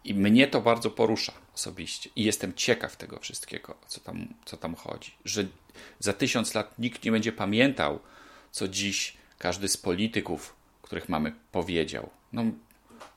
I 0.03 0.13
mnie 0.13 0.47
to 0.47 0.61
bardzo 0.61 0.91
porusza 0.91 1.33
osobiście. 1.55 2.09
I 2.15 2.23
jestem 2.23 2.53
ciekaw 2.53 2.95
tego 2.95 3.19
wszystkiego, 3.19 3.75
co 3.87 3.99
tam, 3.99 4.33
co 4.45 4.57
tam 4.57 4.75
chodzi. 4.75 5.11
Że 5.25 5.45
za 5.99 6.13
tysiąc 6.13 6.53
lat 6.53 6.79
nikt 6.79 7.05
nie 7.05 7.11
będzie 7.11 7.31
pamiętał, 7.31 7.99
co 8.51 8.67
dziś 8.67 9.17
każdy 9.37 9.67
z 9.67 9.77
polityków, 9.77 10.55
których 10.81 11.09
mamy, 11.09 11.35
powiedział. 11.51 12.09
No, 12.33 12.43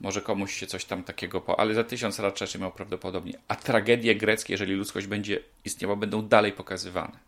może 0.01 0.21
komuś 0.21 0.55
się 0.55 0.67
coś 0.67 0.85
tam 0.85 1.05
takiego 1.05 1.41
po, 1.41 1.61
ale 1.61 1.75
za 1.75 1.85
tysiąc 1.85 2.19
lat 2.19 2.39
rzeczy 2.39 2.59
miał 2.59 2.73
prawdopodobnie. 2.73 3.39
A 3.49 3.57
tragedie 3.57 4.15
greckie, 4.15 4.55
jeżeli 4.55 4.75
ludzkość 4.75 5.07
będzie 5.07 5.41
istniała, 5.65 5.97
będą 5.97 6.23
dalej 6.23 6.53
pokazywane. 6.53 7.19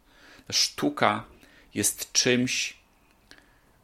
Sztuka 0.50 1.24
jest 1.74 2.12
czymś, 2.12 2.75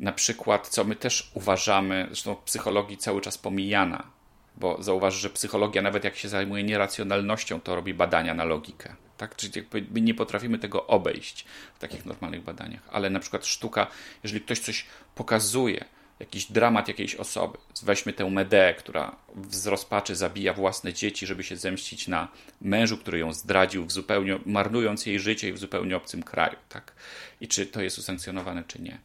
na 0.03 0.13
przykład, 0.13 0.69
co 0.69 0.85
my 0.85 0.97
też 0.97 1.31
uważamy, 1.35 2.05
zresztą 2.07 2.37
psychologii 2.45 2.97
cały 2.97 3.21
czas 3.21 3.39
pomijana, 3.39 4.07
bo 4.57 4.83
zauważ, 4.83 5.15
że 5.15 5.31
psychologia, 5.31 5.83
nawet 5.83 6.05
jak 6.05 6.17
się 6.17 6.29
zajmuje 6.29 6.63
nieracjonalnością, 6.63 7.61
to 7.61 7.75
robi 7.75 7.95
badania 7.95 8.35
na 8.35 8.45
logikę. 8.45 8.95
Tak? 9.17 9.37
Czyli 9.37 9.53
jakby 9.55 10.01
nie 10.01 10.15
potrafimy 10.15 10.59
tego 10.59 10.87
obejść 10.87 11.45
w 11.75 11.79
takich 11.79 12.07
normalnych 12.07 12.43
badaniach. 12.43 12.83
Ale 12.93 13.11
na 13.11 13.21
przykład 13.21 13.47
sztuka, 13.47 13.87
jeżeli 14.23 14.41
ktoś 14.41 14.59
coś 14.59 14.87
pokazuje, 15.15 15.85
jakiś 16.21 16.53
dramat 16.53 16.89
jakiejś 16.89 17.15
osoby, 17.15 17.59
weźmy 17.83 18.13
tę 18.13 18.31
Medeę, 18.31 18.75
która 18.75 19.17
z 19.51 19.67
rozpaczy 19.67 20.17
zabija 20.17 20.53
własne 20.53 20.93
dzieci, 20.93 21.27
żeby 21.27 21.45
się 21.45 21.57
zemścić 21.57 22.09
na 22.09 22.29
mężu, 22.61 22.99
który 22.99 23.19
ją 23.19 23.33
zdradził, 23.33 23.87
w 23.87 23.93
zupełnie, 23.93 24.39
marnując 24.47 25.07
jej 25.07 25.21
życie 25.21 25.49
i 25.49 25.53
w 25.53 25.59
zupełnie 25.59 25.97
obcym 25.97 26.23
kraju. 26.23 26.57
Tak? 26.69 26.93
I 27.41 27.49
czy 27.49 27.67
to 27.67 27.83
jest 27.83 27.99
usankcjonowane, 27.99 28.65
czy 28.65 28.83
nie 28.83 28.99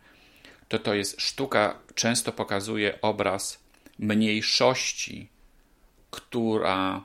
to 0.67 0.79
to 0.79 0.93
jest 0.93 1.21
sztuka, 1.21 1.79
często 1.95 2.31
pokazuje 2.31 3.01
obraz 3.01 3.59
mniejszości, 3.99 5.29
która 6.11 7.03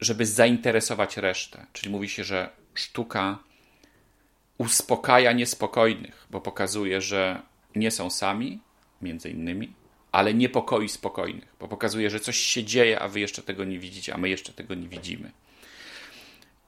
żeby 0.00 0.26
zainteresować 0.26 1.16
resztę. 1.16 1.66
Czyli 1.72 1.92
mówi 1.92 2.08
się, 2.08 2.24
że 2.24 2.50
sztuka 2.74 3.38
uspokaja 4.58 5.32
niespokojnych, 5.32 6.26
bo 6.30 6.40
pokazuje, 6.40 7.00
że 7.00 7.42
nie 7.76 7.90
są 7.90 8.10
sami, 8.10 8.58
między 9.02 9.30
innymi, 9.30 9.72
ale 10.12 10.34
niepokoi 10.34 10.88
spokojnych, 10.88 11.54
bo 11.60 11.68
pokazuje, 11.68 12.10
że 12.10 12.20
coś 12.20 12.36
się 12.36 12.64
dzieje, 12.64 13.00
a 13.00 13.08
wy 13.08 13.20
jeszcze 13.20 13.42
tego 13.42 13.64
nie 13.64 13.78
widzicie, 13.78 14.14
a 14.14 14.18
my 14.18 14.28
jeszcze 14.28 14.52
tego 14.52 14.74
nie 14.74 14.88
widzimy. 14.88 15.30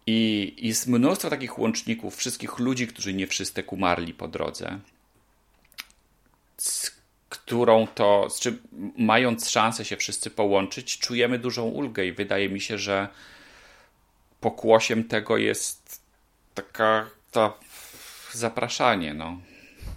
I 0.07 0.55
jest 0.59 0.87
mnóstwo 0.87 1.31
takich 1.31 1.59
łączników, 1.59 2.17
wszystkich 2.17 2.59
ludzi, 2.59 2.87
którzy 2.87 3.15
nie 3.15 3.27
wszyscy 3.27 3.65
umarli 3.67 4.15
po 4.15 4.29
drodze, 4.29 4.79
którą 7.33 7.87
to, 7.87 8.31
z 8.31 8.41
czym 8.41 8.63
mając 8.97 9.51
szansę 9.51 9.85
się 9.85 9.97
wszyscy 9.97 10.31
połączyć, 10.31 10.99
czujemy 10.99 11.39
dużą 11.39 11.65
ulgę 11.65 12.05
i 12.05 12.13
wydaje 12.13 12.49
mi 12.49 12.61
się, 12.61 12.79
że 12.79 13.09
pokłosiem 14.41 15.05
tego 15.05 15.37
jest 15.37 16.03
taka 16.55 17.11
to 17.31 17.59
zapraszanie, 18.33 19.15
no. 19.15 19.39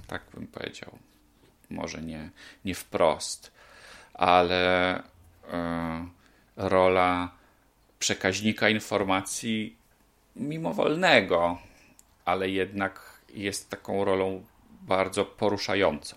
Tak 0.08 0.22
bym 0.34 0.48
powiedział. 0.48 0.98
Może 1.70 2.02
nie, 2.02 2.30
nie 2.66 2.76
wprost, 2.76 3.52
ale 4.14 5.00
y, 5.00 5.04
rola 6.56 7.32
przekaźnika 8.00 8.70
informacji 8.70 9.76
mimowolnego, 10.36 11.58
ale 12.26 12.50
jednak 12.50 13.20
jest 13.34 13.70
taką 13.70 14.06
rolą 14.06 14.46
bardzo 14.82 15.26
poruszającą, 15.26 16.16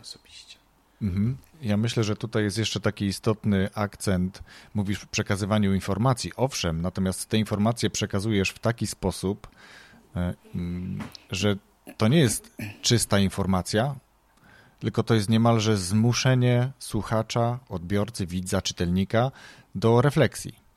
osobiście. 0.00 0.56
Mhm. 1.02 1.36
Ja 1.62 1.76
myślę, 1.76 2.04
że 2.04 2.16
tutaj 2.16 2.42
jest 2.42 2.58
jeszcze 2.58 2.80
taki 2.80 3.04
istotny 3.04 3.68
akcent. 3.74 4.42
Mówisz 4.74 5.04
o 5.04 5.06
przekazywaniu 5.06 5.74
informacji, 5.74 6.32
owszem, 6.36 6.82
natomiast 6.82 7.28
te 7.28 7.38
informacje 7.38 7.90
przekazujesz 7.90 8.50
w 8.50 8.58
taki 8.58 8.86
sposób, 8.86 9.48
e, 10.16 10.34
mm, 10.54 11.02
że 11.30 11.56
to 11.96 12.08
nie 12.08 12.18
jest 12.18 12.56
czysta 12.82 13.18
informacja, 13.18 13.94
tylko 14.78 15.02
to 15.02 15.14
jest 15.14 15.28
niemalże 15.28 15.76
zmuszenie 15.76 16.72
słuchacza, 16.78 17.58
odbiorcy, 17.68 18.26
widza, 18.26 18.62
czytelnika 18.62 19.30
do 19.74 20.02
refleksji 20.02 20.68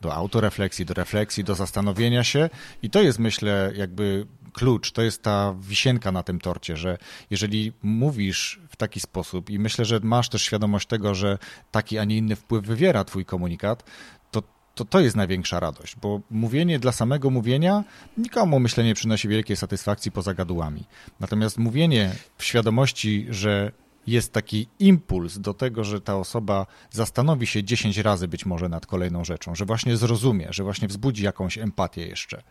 do 0.00 0.14
autorefleksji, 0.14 0.86
do 0.86 0.94
refleksji, 0.94 1.44
do 1.44 1.54
zastanowienia 1.54 2.24
się 2.24 2.50
i 2.82 2.90
to 2.90 3.02
jest 3.02 3.18
myślę 3.18 3.72
jakby 3.76 4.26
klucz, 4.52 4.92
to 4.92 5.02
jest 5.02 5.22
ta 5.22 5.54
wisienka 5.60 6.12
na 6.12 6.22
tym 6.22 6.40
torcie, 6.40 6.76
że 6.76 6.98
jeżeli 7.30 7.72
mówisz 7.82 8.60
w 8.68 8.76
taki 8.76 9.00
sposób 9.00 9.50
i 9.50 9.58
myślę, 9.58 9.84
że 9.84 10.00
masz 10.02 10.28
też 10.28 10.42
świadomość 10.42 10.88
tego, 10.88 11.14
że 11.14 11.38
taki, 11.70 11.98
a 11.98 12.04
nie 12.04 12.16
inny 12.16 12.36
wpływ 12.36 12.64
wywiera 12.64 13.04
twój 13.04 13.24
komunikat, 13.24 13.84
to 14.30 14.42
to, 14.74 14.84
to 14.84 15.00
jest 15.00 15.16
największa 15.16 15.60
radość, 15.60 15.96
bo 15.96 16.20
mówienie 16.30 16.78
dla 16.78 16.92
samego 16.92 17.30
mówienia 17.30 17.84
nikomu, 18.16 18.60
myślę, 18.60 18.84
nie 18.84 18.94
przynosi 18.94 19.28
wielkiej 19.28 19.56
satysfakcji 19.56 20.12
poza 20.12 20.34
gadułami. 20.34 20.84
Natomiast 21.20 21.58
mówienie 21.58 22.14
w 22.36 22.44
świadomości, 22.44 23.26
że 23.30 23.72
jest 24.06 24.32
taki 24.32 24.68
impuls 24.78 25.38
do 25.38 25.54
tego, 25.54 25.84
że 25.84 26.00
ta 26.00 26.16
osoba 26.16 26.66
zastanowi 26.90 27.46
się 27.46 27.64
10 27.64 27.98
razy 27.98 28.28
być 28.28 28.46
może 28.46 28.68
nad 28.68 28.86
kolejną 28.86 29.24
rzeczą, 29.24 29.54
że 29.54 29.64
właśnie 29.64 29.96
zrozumie, 29.96 30.48
że 30.50 30.64
właśnie 30.64 30.88
wzbudzi 30.88 31.24
jakąś 31.24 31.58
empatię 31.58 32.06
jeszcze. 32.06 32.42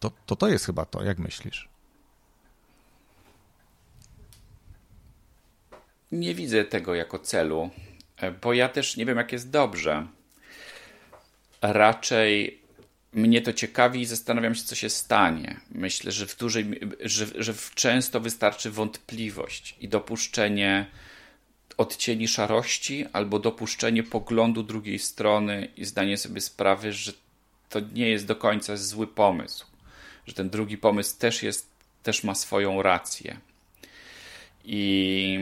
To 0.00 0.12
to, 0.26 0.36
to 0.36 0.48
jest 0.48 0.66
chyba 0.66 0.84
to, 0.84 1.04
jak 1.04 1.18
myślisz? 1.18 1.68
Nie 6.12 6.34
widzę 6.34 6.64
tego 6.64 6.94
jako 6.94 7.18
celu, 7.18 7.70
bo 8.42 8.52
ja 8.52 8.68
też 8.68 8.96
nie 8.96 9.06
wiem, 9.06 9.18
jak 9.18 9.32
jest 9.32 9.50
dobrze. 9.50 10.06
Raczej 11.62 12.60
mnie 13.12 13.42
to 13.42 13.52
ciekawi 13.52 14.00
i 14.00 14.06
zastanawiam 14.06 14.54
się, 14.54 14.64
co 14.64 14.74
się 14.74 14.90
stanie. 14.90 15.60
Myślę, 15.70 16.12
że 16.12 16.26
w 16.26 16.36
dużej, 16.36 16.80
że, 17.00 17.26
że 17.34 17.54
często 17.74 18.20
wystarczy 18.20 18.70
wątpliwość 18.70 19.76
i 19.80 19.88
dopuszczenie 19.88 20.86
odcieni 21.76 22.28
szarości 22.28 23.06
albo 23.12 23.38
dopuszczenie 23.38 24.02
poglądu 24.02 24.62
drugiej 24.62 24.98
strony 24.98 25.68
i 25.76 25.84
zdanie 25.84 26.16
sobie 26.16 26.40
sprawy, 26.40 26.92
że 26.92 27.12
to 27.68 27.80
nie 27.80 28.08
jest 28.08 28.26
do 28.26 28.36
końca 28.36 28.76
zły 28.76 29.06
pomysł, 29.06 29.66
że 30.28 30.34
ten 30.34 30.50
drugi 30.50 30.78
pomysł 30.78 31.18
też 31.18 31.42
jest, 31.42 31.70
też 32.02 32.24
ma 32.24 32.34
swoją 32.34 32.82
rację. 32.82 33.40
I, 34.64 35.38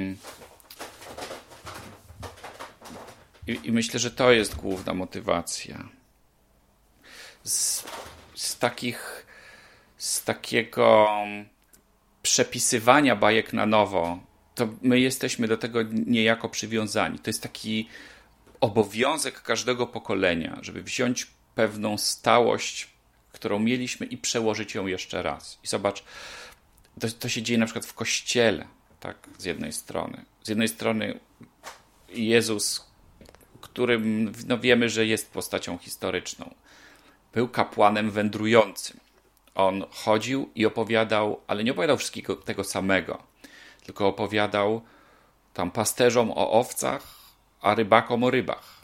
i, 3.47 3.59
i 3.65 3.73
myślę, 3.73 4.01
że 4.01 4.11
to 4.11 4.33
jest 4.33 4.57
główna 4.57 4.95
motywacja 4.95 5.89
z, 7.45 7.85
z 8.35 8.59
takich, 8.59 9.27
z 9.97 10.25
takiego 10.25 11.09
przepisywania 12.23 13.17
bajek 13.17 13.53
na 13.53 13.67
nowo, 13.67 14.19
to 14.55 14.69
my 14.83 15.01
jesteśmy 15.01 15.49
do 15.49 15.57
tego 15.57 15.83
niejako 15.93 16.49
przywiązani. 16.49 17.19
To 17.19 17.31
jest 17.31 17.43
taki 17.43 17.89
obowiązek 18.61 19.43
każdego 19.43 19.87
pokolenia, 19.87 20.59
żeby 20.63 20.83
wziąć 20.83 21.27
pewną 21.55 21.99
stałość, 21.99 22.96
którą 23.37 23.59
mieliśmy 23.59 24.07
i 24.07 24.17
przełożyć 24.17 24.75
ją 24.75 24.87
jeszcze 24.87 25.23
raz. 25.23 25.59
I 25.65 25.67
zobacz, 25.67 26.05
to, 27.01 27.09
to 27.21 27.29
się 27.29 27.43
dzieje 27.43 27.59
na 27.59 27.67
przykład 27.67 27.87
w 27.87 27.95
kościele, 27.95 28.67
tak, 29.01 29.17
z 29.39 29.45
jednej 29.45 29.73
strony. 29.73 30.25
Z 30.43 30.49
jednej 30.49 30.69
strony 30.69 31.21
Jezus, 32.09 32.87
którym 33.61 34.33
no, 34.47 34.59
wiemy, 34.59 34.89
że 34.89 35.07
jest 35.07 35.31
postacią 35.31 35.79
historyczną 35.79 36.55
był 37.33 37.49
kapłanem 37.49 38.11
wędrującym. 38.11 39.01
On 39.55 39.85
chodził 39.91 40.51
i 40.55 40.67
opowiadał, 40.67 41.41
ale 41.47 41.65
nie 41.65 41.73
opowiadał 41.73 41.97
wszystkiego 41.97 42.37
tego 42.37 42.65
samego, 42.65 43.23
tylko 43.85 44.09
opowiadał 44.09 44.83
tam 45.55 45.71
pasterzom 45.71 46.31
o 46.31 46.51
owcach, 46.51 47.03
a 47.61 47.75
rybakom 47.75 48.25
o 48.25 48.31
rybach. 48.31 48.76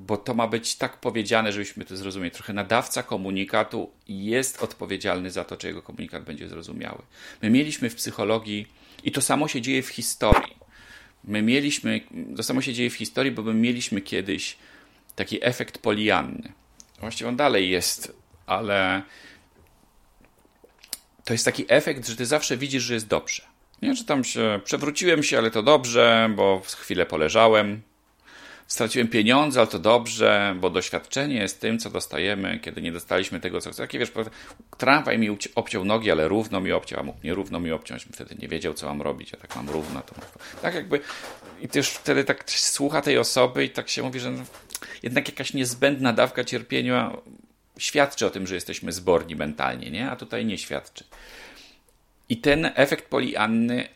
Bo 0.00 0.16
to 0.16 0.34
ma 0.34 0.46
być 0.46 0.76
tak 0.76 1.00
powiedziane, 1.00 1.52
żebyśmy 1.52 1.84
to 1.84 1.96
zrozumieli. 1.96 2.30
Trochę 2.30 2.52
nadawca 2.52 3.02
komunikatu 3.02 3.90
jest 4.08 4.62
odpowiedzialny 4.62 5.30
za 5.30 5.44
to, 5.44 5.56
czy 5.56 5.66
jego 5.66 5.82
komunikat 5.82 6.24
będzie 6.24 6.48
zrozumiały. 6.48 7.02
My 7.42 7.50
mieliśmy 7.50 7.90
w 7.90 7.94
psychologii, 7.94 8.66
i 9.04 9.12
to 9.12 9.20
samo 9.20 9.48
się 9.48 9.60
dzieje 9.60 9.82
w 9.82 9.88
historii. 9.88 10.56
My 11.24 11.42
mieliśmy, 11.42 12.00
to 12.36 12.42
samo 12.42 12.62
się 12.62 12.72
dzieje 12.72 12.90
w 12.90 12.94
historii, 12.94 13.32
bo 13.32 13.42
my 13.42 13.54
mieliśmy 13.54 14.00
kiedyś 14.00 14.56
taki 15.16 15.44
efekt 15.44 15.78
polianny. 15.78 16.52
Właściwie 17.00 17.28
on 17.28 17.36
dalej 17.36 17.70
jest, 17.70 18.12
ale 18.46 19.02
to 21.24 21.34
jest 21.34 21.44
taki 21.44 21.64
efekt, 21.68 22.06
że 22.06 22.16
ty 22.16 22.26
zawsze 22.26 22.56
widzisz, 22.56 22.82
że 22.82 22.94
jest 22.94 23.06
dobrze. 23.06 23.42
Nie, 23.82 23.94
że 23.94 24.04
tam 24.04 24.24
się 24.24 24.60
przewróciłem 24.64 25.22
się, 25.22 25.38
ale 25.38 25.50
to 25.50 25.62
dobrze, 25.62 26.30
bo 26.36 26.62
chwilę 26.66 27.06
poleżałem. 27.06 27.82
Straciłem 28.68 29.08
pieniądze, 29.08 29.60
ale 29.60 29.66
to 29.66 29.78
dobrze, 29.78 30.56
bo 30.60 30.70
doświadczenie 30.70 31.36
jest 31.36 31.60
tym, 31.60 31.78
co 31.78 31.90
dostajemy, 31.90 32.58
kiedy 32.58 32.82
nie 32.82 32.92
dostaliśmy 32.92 33.40
tego, 33.40 33.60
co 33.60 33.70
chcemy. 33.70 33.86
Takie 33.86 33.98
wiesz, 33.98 34.12
tramwaj 34.78 35.18
mi 35.18 35.38
obciął 35.54 35.84
nogi, 35.84 36.10
ale 36.10 36.28
równo 36.28 36.60
mi 36.60 36.72
obciął, 36.72 37.00
a 37.00 37.02
mógł 37.02 37.18
nie 37.24 37.34
równo 37.34 37.60
mi 37.60 37.72
obciąć. 37.72 38.06
Wtedy 38.12 38.36
nie 38.38 38.48
wiedział, 38.48 38.74
co 38.74 38.86
mam 38.86 39.02
robić, 39.02 39.34
a 39.34 39.36
tak 39.36 39.56
mam 39.56 39.70
równo. 39.70 40.02
To... 40.02 40.14
Tak 40.62 40.74
jakby 40.74 41.00
i 41.60 41.68
też 41.68 41.90
wtedy 41.90 42.24
tak 42.24 42.50
słucha 42.50 43.02
tej 43.02 43.18
osoby 43.18 43.64
i 43.64 43.70
tak 43.70 43.88
się 43.88 44.02
mówi, 44.02 44.20
że 44.20 44.32
jednak 45.02 45.28
jakaś 45.28 45.54
niezbędna 45.54 46.12
dawka 46.12 46.44
cierpienia 46.44 47.12
świadczy 47.78 48.26
o 48.26 48.30
tym, 48.30 48.46
że 48.46 48.54
jesteśmy 48.54 48.92
zborni 48.92 49.36
mentalnie, 49.36 49.90
nie? 49.90 50.10
a 50.10 50.16
tutaj 50.16 50.46
nie 50.46 50.58
świadczy. 50.58 51.04
I 52.28 52.36
ten 52.36 52.70
efekt 52.74 53.08
polianny 53.08 53.88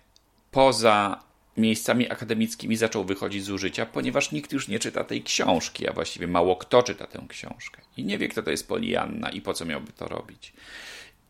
poza 0.50 1.22
miejscami 1.56 2.10
akademickimi 2.10 2.76
zaczął 2.76 3.04
wychodzić 3.04 3.44
z 3.44 3.50
użycia, 3.50 3.86
ponieważ 3.86 4.32
nikt 4.32 4.52
już 4.52 4.68
nie 4.68 4.78
czyta 4.78 5.04
tej 5.04 5.22
książki, 5.22 5.88
a 5.88 5.92
właściwie 5.92 6.26
mało 6.26 6.56
kto 6.56 6.82
czyta 6.82 7.06
tę 7.06 7.24
książkę. 7.28 7.82
I 7.96 8.04
nie 8.04 8.18
wie, 8.18 8.28
kto 8.28 8.42
to 8.42 8.50
jest 8.50 8.68
Polianna 8.68 9.30
i 9.30 9.40
po 9.40 9.54
co 9.54 9.64
miałby 9.64 9.92
to 9.92 10.08
robić. 10.08 10.52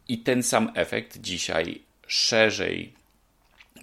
I 0.09 0.19
ten 0.19 0.43
sam 0.43 0.73
efekt 0.75 1.21
dzisiaj 1.21 1.83
szerzej 2.07 2.93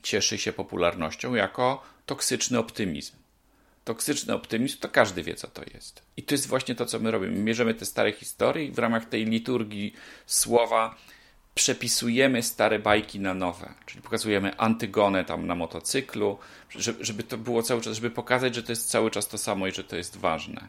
cieszy 0.03 0.37
się 0.37 0.53
popularnością 0.53 1.35
jako 1.35 1.83
toksyczny 2.05 2.59
optymizm. 2.59 3.13
Toksyczny 3.85 4.33
optymizm 4.33 4.77
to 4.79 4.89
każdy 4.89 5.23
wie, 5.23 5.35
co 5.35 5.47
to 5.47 5.61
jest. 5.73 6.01
I 6.17 6.23
to 6.23 6.33
jest 6.33 6.47
właśnie 6.47 6.75
to, 6.75 6.85
co 6.85 6.99
my 6.99 7.11
robimy. 7.11 7.39
Mierzymy 7.39 7.73
te 7.73 7.85
stare 7.85 8.11
historie 8.11 8.65
i 8.65 8.71
w 8.71 8.79
ramach 8.79 9.05
tej 9.05 9.25
liturgii 9.25 9.93
słowa 10.25 10.95
przepisujemy 11.59 12.43
stare 12.43 12.79
bajki 12.79 13.19
na 13.19 13.33
nowe, 13.33 13.73
czyli 13.85 14.01
pokazujemy 14.01 14.57
Antygonę 14.57 15.25
tam 15.25 15.47
na 15.47 15.55
motocyklu, 15.55 16.37
żeby 16.99 17.23
to 17.23 17.37
było 17.37 17.63
cały 17.63 17.81
czas, 17.81 17.95
żeby 17.95 18.09
pokazać, 18.09 18.55
że 18.55 18.63
to 18.63 18.71
jest 18.71 18.89
cały 18.89 19.11
czas 19.11 19.27
to 19.27 19.37
samo 19.37 19.67
i 19.67 19.71
że 19.71 19.83
to 19.83 19.95
jest 19.95 20.17
ważne. 20.17 20.67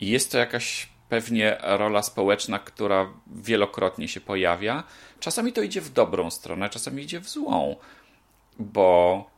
I 0.00 0.08
jest 0.08 0.32
to 0.32 0.38
jakaś 0.38 0.88
pewnie 1.08 1.56
rola 1.62 2.02
społeczna, 2.02 2.58
która 2.58 3.12
wielokrotnie 3.26 4.08
się 4.08 4.20
pojawia. 4.20 4.84
Czasami 5.20 5.52
to 5.52 5.62
idzie 5.62 5.80
w 5.80 5.92
dobrą 5.92 6.30
stronę, 6.30 6.70
czasami 6.70 7.02
idzie 7.02 7.20
w 7.20 7.28
złą, 7.28 7.76
bo 8.58 9.30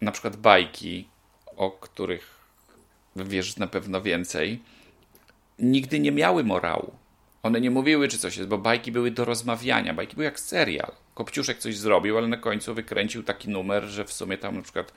na 0.00 0.12
przykład 0.12 0.36
bajki, 0.36 1.08
o 1.56 1.70
których 1.70 2.36
wiesz 3.16 3.56
na 3.56 3.66
pewno 3.66 4.02
więcej, 4.02 4.62
nigdy 5.58 6.00
nie 6.00 6.12
miały 6.12 6.44
morału. 6.44 6.92
One 7.46 7.60
nie 7.60 7.70
mówiły, 7.70 8.08
czy 8.08 8.18
coś 8.18 8.36
jest, 8.36 8.48
bo 8.48 8.58
bajki 8.58 8.92
były 8.92 9.10
do 9.10 9.24
rozmawiania. 9.24 9.94
Bajki 9.94 10.14
były 10.14 10.24
jak 10.24 10.40
serial. 10.40 10.92
Kopciuszek 11.14 11.58
coś 11.58 11.78
zrobił, 11.78 12.18
ale 12.18 12.28
na 12.28 12.36
końcu 12.36 12.74
wykręcił 12.74 13.22
taki 13.22 13.48
numer, 13.48 13.84
że 13.84 14.04
w 14.04 14.12
sumie 14.12 14.38
tam 14.38 14.56
na 14.56 14.62
przykład 14.62 14.92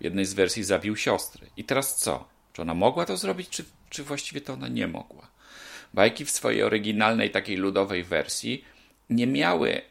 w 0.00 0.04
jednej 0.04 0.24
z 0.24 0.34
wersji 0.34 0.64
zabił 0.64 0.96
siostrę. 0.96 1.46
I 1.56 1.64
teraz 1.64 1.96
co? 1.96 2.28
Czy 2.52 2.62
ona 2.62 2.74
mogła 2.74 3.06
to 3.06 3.16
zrobić, 3.16 3.48
czy, 3.48 3.64
czy 3.90 4.04
właściwie 4.04 4.40
to 4.40 4.52
ona 4.52 4.68
nie 4.68 4.88
mogła? 4.88 5.28
Bajki 5.94 6.24
w 6.24 6.30
swojej 6.30 6.62
oryginalnej, 6.62 7.30
takiej 7.30 7.56
ludowej 7.56 8.04
wersji 8.04 8.64
nie 9.10 9.26
miały 9.26 9.82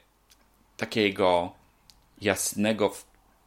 takiego 0.77 1.53
jasnego, 2.21 2.93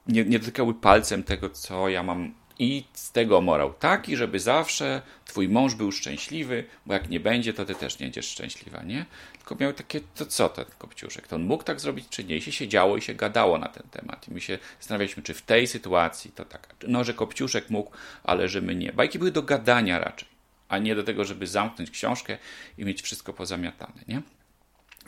nie, 0.07 0.25
nie 0.25 0.39
dotykały 0.39 0.75
palcem 0.75 1.23
tego, 1.23 1.51
co 1.51 1.89
ja 1.89 2.03
mam 2.03 2.35
i 2.59 2.85
z 2.93 3.13
tego 3.13 3.41
morał 3.41 3.75
taki, 3.75 4.17
żeby 4.17 4.41
zawsze 4.41 5.03
twój 5.25 5.49
mąż 5.49 5.75
był 5.75 5.93
szczęśliwy, 5.93 6.65
bo 6.87 6.95
jak 6.95 7.09
nie 7.09 7.21
będzie, 7.21 7.53
to 7.53 7.65
ty 7.65 7.75
też 7.75 7.99
nie 7.99 8.07
będziesz 8.07 8.29
szczęśliwa, 8.29 8.83
nie? 8.83 9.07
Tylko 9.39 9.55
miał 9.55 9.73
takie, 9.73 10.01
to 10.01 10.27
co 10.27 10.49
ten 10.49 10.65
kopciuszek? 10.79 11.29
To 11.29 11.37
on 11.37 11.43
mógł 11.43 11.65
tak 11.65 11.81
zrobić, 11.81 12.07
czy 12.11 12.25
nie? 12.25 12.37
I 12.37 12.43
się 12.43 12.53
siedziało 12.53 12.97
i 12.97 13.03
się 13.03 13.15
gadało 13.15 13.59
na 13.59 13.69
ten 13.69 13.83
temat. 13.91 14.29
I 14.29 14.31
my 14.31 14.41
się 14.41 14.59
zastanawialiśmy, 14.79 15.23
czy 15.23 15.35
w 15.35 15.43
tej 15.43 15.67
sytuacji 15.67 16.33
to 16.33 16.45
tak. 16.45 16.75
No, 16.89 17.05
że 17.05 17.15
kopciuszek 17.15 17.71
mógł, 17.71 17.91
ale 18.25 18.49
że 18.49 18.61
my 18.61 18.75
nie. 18.75 18.93
Bajki 18.93 19.19
były 19.19 19.31
do 19.31 19.43
gadania 19.43 19.99
raczej, 19.99 20.29
a 20.69 20.79
nie 20.79 20.95
do 20.95 21.05
tego, 21.05 21.25
żeby 21.25 21.47
zamknąć 21.47 21.91
książkę 21.91 22.39
i 22.79 22.85
mieć 22.85 23.03
wszystko 23.03 23.33
pozamiatane, 23.33 24.03
nie? 24.09 24.23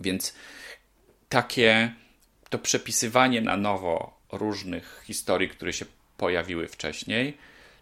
Więc 0.00 0.34
takie 1.28 1.94
to 2.50 2.58
przepisywanie 2.58 3.40
na 3.40 3.56
nowo 3.56 4.20
różnych 4.32 5.02
historii, 5.06 5.48
które 5.48 5.72
się 5.72 5.84
pojawiły 6.20 6.68
wcześniej, 6.68 7.36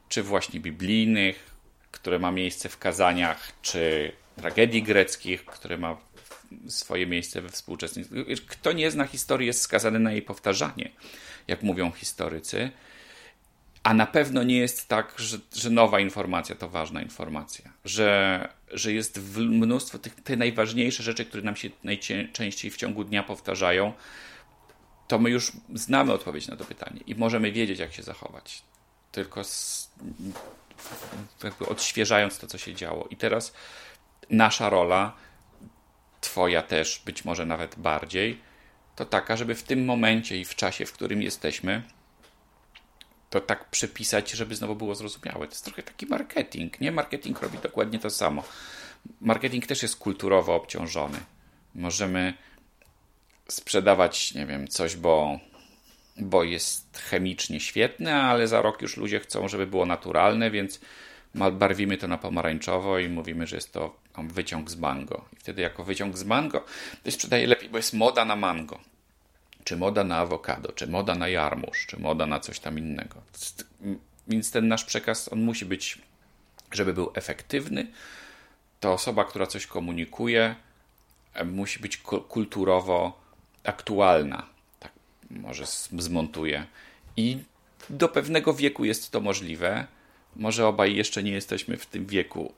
czy 0.08 0.22
właśnie 0.22 0.60
biblijnych, 0.60 1.50
które 1.90 2.18
ma 2.18 2.30
miejsce 2.30 2.68
w 2.68 2.78
kazaniach, 2.78 3.52
czy 3.62 4.12
tragedii 4.36 4.82
greckich, 4.82 5.44
które 5.44 5.78
ma 5.78 5.96
swoje 6.68 7.06
miejsce 7.06 7.42
we 7.42 7.48
współczesnych. 7.48 8.06
Kto 8.46 8.72
nie 8.72 8.90
zna 8.90 9.06
historii, 9.06 9.46
jest 9.46 9.62
skazany 9.62 9.98
na 9.98 10.12
jej 10.12 10.22
powtarzanie, 10.22 10.90
jak 11.48 11.62
mówią 11.62 11.90
historycy. 11.90 12.70
A 13.82 13.94
na 13.94 14.06
pewno 14.06 14.42
nie 14.42 14.58
jest 14.58 14.88
tak, 14.88 15.14
że, 15.16 15.38
że 15.54 15.70
nowa 15.70 16.00
informacja 16.00 16.54
to 16.54 16.68
ważna 16.68 17.02
informacja, 17.02 17.72
że, 17.84 18.48
że 18.72 18.92
jest 18.92 19.20
mnóstwo 19.38 19.98
tych 19.98 20.14
te 20.14 20.36
najważniejsze 20.36 21.02
rzeczy, 21.02 21.24
które 21.24 21.42
nam 21.42 21.56
się 21.56 21.70
najczęściej 21.84 22.70
w 22.70 22.76
ciągu 22.76 23.04
dnia 23.04 23.22
powtarzają, 23.22 23.92
to 25.08 25.18
my 25.18 25.30
już 25.30 25.52
znamy 25.74 26.12
odpowiedź 26.12 26.48
na 26.48 26.56
to 26.56 26.64
pytanie 26.64 27.00
i 27.06 27.14
możemy 27.14 27.52
wiedzieć, 27.52 27.78
jak 27.78 27.92
się 27.92 28.02
zachować. 28.02 28.62
Tylko 29.12 29.44
z, 29.44 29.90
odświeżając 31.68 32.38
to, 32.38 32.46
co 32.46 32.58
się 32.58 32.74
działo. 32.74 33.08
I 33.10 33.16
teraz 33.16 33.52
nasza 34.30 34.70
rola, 34.70 35.16
Twoja 36.20 36.62
też, 36.62 37.02
być 37.04 37.24
może 37.24 37.46
nawet 37.46 37.78
bardziej, 37.78 38.40
to 38.96 39.04
taka, 39.04 39.36
żeby 39.36 39.54
w 39.54 39.62
tym 39.62 39.84
momencie 39.84 40.40
i 40.40 40.44
w 40.44 40.54
czasie, 40.54 40.86
w 40.86 40.92
którym 40.92 41.22
jesteśmy, 41.22 41.82
to 43.30 43.40
tak 43.40 43.70
przepisać, 43.70 44.30
żeby 44.30 44.56
znowu 44.56 44.76
było 44.76 44.94
zrozumiałe. 44.94 45.46
To 45.46 45.52
jest 45.52 45.64
trochę 45.64 45.82
taki 45.82 46.06
marketing, 46.06 46.80
nie? 46.80 46.92
Marketing 46.92 47.42
robi 47.42 47.58
dokładnie 47.58 47.98
to 47.98 48.10
samo. 48.10 48.42
Marketing 49.20 49.66
też 49.66 49.82
jest 49.82 49.96
kulturowo 49.96 50.54
obciążony. 50.54 51.18
Możemy 51.74 52.34
sprzedawać, 53.50 54.34
nie 54.34 54.46
wiem, 54.46 54.68
coś, 54.68 54.96
bo, 54.96 55.38
bo 56.16 56.44
jest 56.44 56.98
chemicznie 56.98 57.60
świetne, 57.60 58.22
ale 58.22 58.48
za 58.48 58.62
rok 58.62 58.82
już 58.82 58.96
ludzie 58.96 59.20
chcą, 59.20 59.48
żeby 59.48 59.66
było 59.66 59.86
naturalne, 59.86 60.50
więc 60.50 60.80
barwimy 61.52 61.98
to 61.98 62.08
na 62.08 62.18
pomarańczowo 62.18 62.98
i 62.98 63.08
mówimy, 63.08 63.46
że 63.46 63.56
jest 63.56 63.72
to 63.72 63.96
wyciąg 64.18 64.70
z 64.70 64.76
mango. 64.76 65.24
I 65.32 65.36
wtedy 65.36 65.62
jako 65.62 65.84
wyciąg 65.84 66.18
z 66.18 66.24
mango 66.24 66.64
to 67.04 67.10
sprzedaje 67.10 67.46
lepiej, 67.46 67.68
bo 67.68 67.76
jest 67.76 67.94
moda 67.94 68.24
na 68.24 68.36
mango. 68.36 68.78
Czy 69.64 69.76
moda 69.76 70.04
na 70.04 70.16
awokado, 70.16 70.72
czy 70.72 70.86
moda 70.86 71.14
na 71.14 71.28
jarmuż, 71.28 71.86
czy 71.86 72.00
moda 72.00 72.26
na 72.26 72.40
coś 72.40 72.60
tam 72.60 72.78
innego. 72.78 73.22
Więc 74.28 74.50
ten 74.50 74.68
nasz 74.68 74.84
przekaz, 74.84 75.32
on 75.32 75.42
musi 75.42 75.64
być, 75.64 75.98
żeby 76.72 76.94
był 76.94 77.10
efektywny, 77.14 77.86
to 78.80 78.92
osoba, 78.92 79.24
która 79.24 79.46
coś 79.46 79.66
komunikuje, 79.66 80.54
musi 81.44 81.80
być 81.80 81.96
kulturowo 82.28 83.27
aktualna. 83.68 84.46
Tak, 84.80 84.92
może 85.30 85.64
zmontuję. 85.98 86.66
I 87.16 87.38
do 87.90 88.08
pewnego 88.08 88.54
wieku 88.54 88.84
jest 88.84 89.10
to 89.10 89.20
możliwe. 89.20 89.86
Może 90.36 90.66
obaj 90.66 90.94
jeszcze 90.94 91.22
nie 91.22 91.32
jesteśmy 91.32 91.76
w 91.76 91.86
tym 91.86 92.06
wieku, 92.06 92.52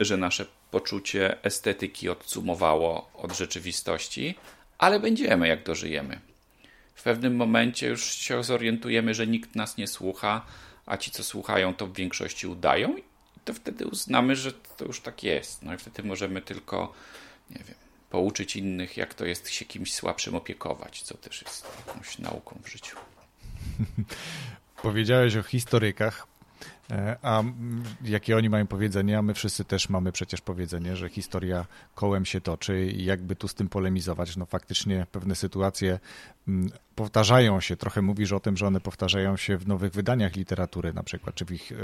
że 0.00 0.16
nasze 0.16 0.46
poczucie 0.70 1.44
estetyki 1.44 2.08
odsumowało 2.08 3.10
od 3.14 3.36
rzeczywistości, 3.36 4.34
ale 4.78 5.00
będziemy, 5.00 5.48
jak 5.48 5.64
dożyjemy. 5.64 6.20
W 6.94 7.02
pewnym 7.02 7.36
momencie 7.36 7.86
już 7.88 8.14
się 8.14 8.44
zorientujemy, 8.44 9.14
że 9.14 9.26
nikt 9.26 9.56
nas 9.56 9.76
nie 9.76 9.86
słucha, 9.86 10.46
a 10.86 10.96
ci, 10.96 11.10
co 11.10 11.24
słuchają, 11.24 11.74
to 11.74 11.86
w 11.86 11.94
większości 11.94 12.46
udają, 12.46 12.96
i 12.96 13.04
to 13.44 13.54
wtedy 13.54 13.86
uznamy, 13.86 14.36
że 14.36 14.52
to 14.52 14.84
już 14.84 15.00
tak 15.00 15.22
jest. 15.22 15.62
No 15.62 15.74
i 15.74 15.78
wtedy 15.78 16.02
możemy 16.02 16.42
tylko, 16.42 16.92
nie 17.50 17.64
wiem, 17.64 17.83
pouczyć 18.14 18.56
innych, 18.56 18.96
jak 18.96 19.14
to 19.14 19.24
jest 19.24 19.48
się 19.48 19.64
kimś 19.64 19.94
słabszym 19.94 20.34
opiekować, 20.34 21.02
co 21.02 21.16
też 21.16 21.42
jest 21.42 21.66
jakąś 21.86 22.18
nauką 22.18 22.58
w 22.62 22.68
życiu. 22.68 22.96
Powiedziałeś 24.82 25.36
o 25.36 25.42
historykach, 25.42 26.26
e, 26.90 27.16
a 27.22 27.42
jakie 28.04 28.36
oni 28.36 28.48
mają 28.48 28.66
powiedzenie, 28.66 29.18
a 29.18 29.22
my 29.22 29.34
wszyscy 29.34 29.64
też 29.64 29.88
mamy 29.88 30.12
przecież 30.12 30.40
powiedzenie, 30.40 30.96
że 30.96 31.08
historia 31.08 31.66
kołem 31.94 32.24
się 32.24 32.40
toczy 32.40 32.86
i 32.86 33.04
jakby 33.04 33.36
tu 33.36 33.48
z 33.48 33.54
tym 33.54 33.68
polemizować, 33.68 34.36
no 34.36 34.46
faktycznie 34.46 35.06
pewne 35.12 35.34
sytuacje 35.34 35.98
powtarzają 36.94 37.60
się. 37.60 37.76
Trochę 37.76 38.02
mówisz 38.02 38.32
o 38.32 38.40
tym, 38.40 38.56
że 38.56 38.66
one 38.66 38.80
powtarzają 38.80 39.36
się 39.36 39.58
w 39.58 39.66
nowych 39.66 39.92
wydaniach 39.92 40.36
literatury 40.36 40.92
na 40.92 41.02
przykład, 41.02 41.34
czy 41.34 41.44
w 41.44 41.50
ich 41.50 41.72
e, 41.72 41.76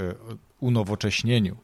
unowocześnieniu. 0.59 1.57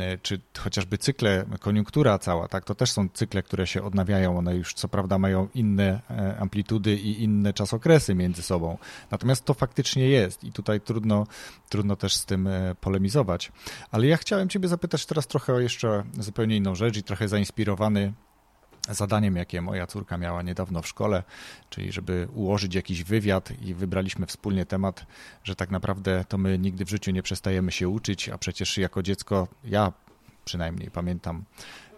E, 0.00 0.18
czy 0.18 0.40
chociażby 0.58 0.98
cykle, 0.98 1.44
koniunktura 1.60 2.18
cała, 2.18 2.48
tak, 2.48 2.64
to 2.64 2.74
też 2.74 2.90
są 2.90 3.08
cykle, 3.08 3.42
które 3.42 3.66
się 3.66 3.82
odnawiają. 3.82 4.38
One 4.38 4.56
już 4.56 4.74
co 4.74 4.88
prawda 4.88 5.18
mają 5.18 5.48
inne 5.54 6.00
e, 6.10 6.38
amplitudy 6.38 6.96
i 6.96 7.22
inne 7.22 7.52
czasokresy 7.52 8.14
między 8.14 8.42
sobą. 8.42 8.78
Natomiast 9.10 9.44
to 9.44 9.54
faktycznie 9.54 10.08
jest 10.08 10.44
i 10.44 10.52
tutaj 10.52 10.80
trudno, 10.80 11.26
trudno 11.68 11.96
też 11.96 12.14
z 12.14 12.24
tym 12.24 12.48
polemizować. 12.80 13.52
Ale 13.90 14.06
ja 14.06 14.16
chciałem 14.16 14.48
Ciebie 14.48 14.68
zapytać 14.68 15.06
teraz 15.06 15.26
trochę 15.26 15.52
o 15.52 15.60
jeszcze 15.60 16.04
zupełnie 16.18 16.56
inną 16.56 16.74
rzecz 16.74 16.96
i 16.96 17.02
trochę 17.02 17.28
zainspirowany 17.28 18.12
zadaniem, 18.94 19.36
jakie 19.36 19.60
moja 19.60 19.86
córka 19.86 20.18
miała 20.18 20.42
niedawno 20.42 20.82
w 20.82 20.88
szkole, 20.88 21.22
czyli 21.70 21.92
żeby 21.92 22.28
ułożyć 22.34 22.74
jakiś 22.74 23.04
wywiad 23.04 23.50
i 23.62 23.74
wybraliśmy 23.74 24.26
wspólnie 24.26 24.66
temat, 24.66 25.06
że 25.44 25.56
tak 25.56 25.70
naprawdę 25.70 26.24
to 26.28 26.38
my 26.38 26.58
nigdy 26.58 26.84
w 26.84 26.90
życiu 26.90 27.10
nie 27.10 27.22
przestajemy 27.22 27.72
się 27.72 27.88
uczyć, 27.88 28.28
a 28.28 28.38
przecież 28.38 28.78
jako 28.78 29.02
dziecko 29.02 29.48
ja 29.64 29.92
przynajmniej 30.44 30.90
pamiętam 30.90 31.44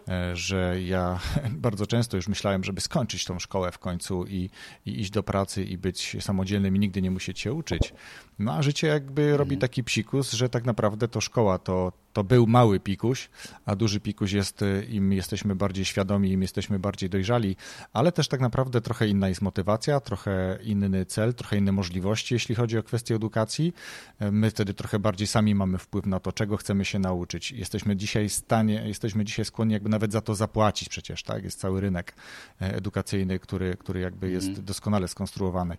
E, 0.07 0.35
że 0.35 0.81
ja 0.81 1.19
bardzo 1.67 1.87
często 1.87 2.17
już 2.17 2.27
myślałem, 2.27 2.63
żeby 2.63 2.81
skończyć 2.81 3.25
tą 3.25 3.39
szkołę 3.39 3.71
w 3.71 3.79
końcu 3.79 4.25
i, 4.27 4.49
i 4.85 5.01
iść 5.01 5.11
do 5.11 5.23
pracy 5.23 5.63
i 5.63 5.77
być 5.77 6.17
samodzielnym 6.19 6.75
i 6.75 6.79
nigdy 6.79 7.01
nie 7.01 7.11
musieć 7.11 7.39
się 7.39 7.53
uczyć. 7.53 7.93
No 8.39 8.53
a 8.53 8.61
życie 8.61 8.87
jakby 8.87 9.37
robi 9.37 9.55
mhm. 9.55 9.61
taki 9.61 9.83
psikus, 9.83 10.31
że 10.31 10.49
tak 10.49 10.65
naprawdę 10.65 11.07
to 11.07 11.21
szkoła 11.21 11.57
to, 11.57 11.91
to 12.13 12.23
był 12.23 12.47
mały 12.47 12.79
pikuś, 12.79 13.29
a 13.65 13.75
duży 13.75 13.99
pikuś 13.99 14.31
jest, 14.31 14.61
e, 14.61 14.83
im 14.83 15.13
jesteśmy 15.13 15.55
bardziej 15.55 15.85
świadomi, 15.85 16.31
im 16.31 16.41
jesteśmy 16.41 16.79
bardziej 16.79 17.09
dojrzali, 17.09 17.55
ale 17.93 18.11
też 18.11 18.27
tak 18.27 18.39
naprawdę 18.39 18.81
trochę 18.81 19.07
inna 19.07 19.29
jest 19.29 19.41
motywacja, 19.41 19.99
trochę 19.99 20.59
inny 20.63 21.05
cel, 21.05 21.33
trochę 21.33 21.57
inne 21.57 21.71
możliwości, 21.71 22.33
jeśli 22.33 22.55
chodzi 22.55 22.77
o 22.77 22.83
kwestię 22.83 23.15
edukacji. 23.15 23.73
E, 24.19 24.31
my 24.31 24.49
wtedy 24.49 24.73
trochę 24.73 24.99
bardziej 24.99 25.27
sami 25.27 25.55
mamy 25.55 25.77
wpływ 25.77 26.05
na 26.05 26.19
to, 26.19 26.31
czego 26.31 26.57
chcemy 26.57 26.85
się 26.85 26.99
nauczyć. 26.99 27.51
Jesteśmy 27.51 27.95
dzisiaj 27.95 28.29
w 28.29 28.33
stanie, 28.33 28.83
jesteśmy 28.85 29.25
dzisiaj 29.25 29.45
skłonni 29.45 29.73
jakby 29.73 29.89
nawet 29.89 30.11
za 30.11 30.21
to 30.21 30.35
zapłacić 30.35 30.89
przecież, 30.89 31.23
tak? 31.23 31.43
Jest 31.43 31.59
cały 31.59 31.81
rynek 31.81 32.15
e, 32.61 32.75
edukacyjny, 32.75 33.39
który, 33.39 33.77
który 33.77 33.99
jakby 33.99 34.31
jest 34.31 34.47
mm. 34.47 34.65
doskonale 34.65 35.07
skonstruowany. 35.07 35.77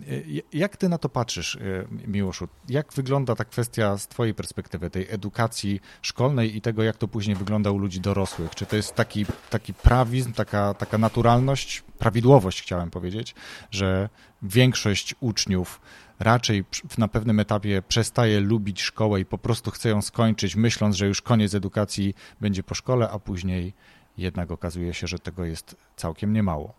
E, 0.00 0.06
jak 0.52 0.76
ty 0.76 0.88
na 0.88 0.98
to 0.98 1.08
patrzysz, 1.08 1.58
Miłoszu? 2.06 2.48
Jak 2.68 2.92
wygląda 2.92 3.36
ta 3.36 3.44
kwestia 3.44 3.98
z 3.98 4.08
twojej 4.08 4.34
perspektywy, 4.34 4.90
tej 4.90 5.06
edukacji 5.10 5.69
szkolnej 6.02 6.56
i 6.56 6.60
tego, 6.60 6.82
jak 6.82 6.96
to 6.96 7.08
później 7.08 7.36
wygląda 7.36 7.70
u 7.70 7.78
ludzi 7.78 8.00
dorosłych? 8.00 8.54
Czy 8.54 8.66
to 8.66 8.76
jest 8.76 8.94
taki, 8.94 9.26
taki 9.50 9.74
prawizm, 9.74 10.32
taka, 10.32 10.74
taka 10.74 10.98
naturalność, 10.98 11.82
prawidłowość 11.98 12.62
chciałem 12.62 12.90
powiedzieć, 12.90 13.34
że 13.70 14.08
większość 14.42 15.14
uczniów 15.20 15.80
raczej 16.18 16.64
na 16.98 17.08
pewnym 17.08 17.40
etapie 17.40 17.82
przestaje 17.88 18.40
lubić 18.40 18.82
szkołę 18.82 19.20
i 19.20 19.24
po 19.24 19.38
prostu 19.38 19.70
chce 19.70 19.88
ją 19.88 20.02
skończyć, 20.02 20.56
myśląc, 20.56 20.96
że 20.96 21.06
już 21.06 21.22
koniec 21.22 21.54
edukacji 21.54 22.14
będzie 22.40 22.62
po 22.62 22.74
szkole, 22.74 23.10
a 23.10 23.18
później 23.18 23.72
jednak 24.18 24.50
okazuje 24.50 24.94
się, 24.94 25.06
że 25.06 25.18
tego 25.18 25.44
jest 25.44 25.76
całkiem 25.96 26.32
niemało. 26.32 26.74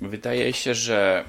Wydaje 0.00 0.52
się, 0.52 0.74
że, 0.74 1.24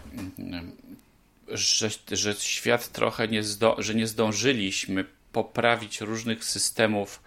że, 1.53 1.89
że 2.11 2.35
świat 2.35 2.91
trochę 2.91 3.27
nie, 3.27 3.43
zdo, 3.43 3.75
że 3.79 3.95
nie 3.95 4.07
zdążyliśmy 4.07 5.05
poprawić 5.31 6.01
różnych 6.01 6.43
systemów 6.43 7.23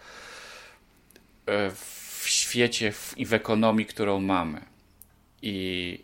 e, 1.47 1.71
w 1.71 2.25
świecie 2.27 2.93
i 3.17 3.27
w 3.27 3.35
ekonomii, 3.35 3.87
którą 3.87 4.21
mamy. 4.21 4.65
I 5.43 5.99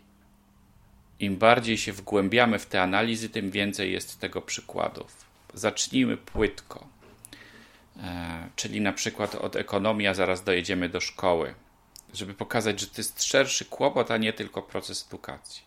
im 1.19 1.37
bardziej 1.37 1.77
się 1.77 1.93
wgłębiamy 1.93 2.59
w 2.59 2.65
te 2.65 2.81
analizy, 2.81 3.29
tym 3.29 3.51
więcej 3.51 3.91
jest 3.91 4.19
tego 4.19 4.41
przykładów. 4.41 5.25
Zacznijmy 5.53 6.17
płytko. 6.17 6.87
E, 7.97 8.49
czyli 8.55 8.81
na 8.81 8.93
przykład 8.93 9.35
od 9.35 9.55
ekonomii, 9.55 10.07
a 10.07 10.13
zaraz 10.13 10.43
dojedziemy 10.43 10.89
do 10.89 10.99
szkoły, 10.99 11.55
żeby 12.13 12.33
pokazać, 12.33 12.79
że 12.79 12.87
to 12.87 12.93
jest 12.97 13.23
szerszy 13.23 13.65
kłopot, 13.65 14.11
a 14.11 14.17
nie 14.17 14.33
tylko 14.33 14.61
proces 14.61 15.07
edukacji. 15.07 15.63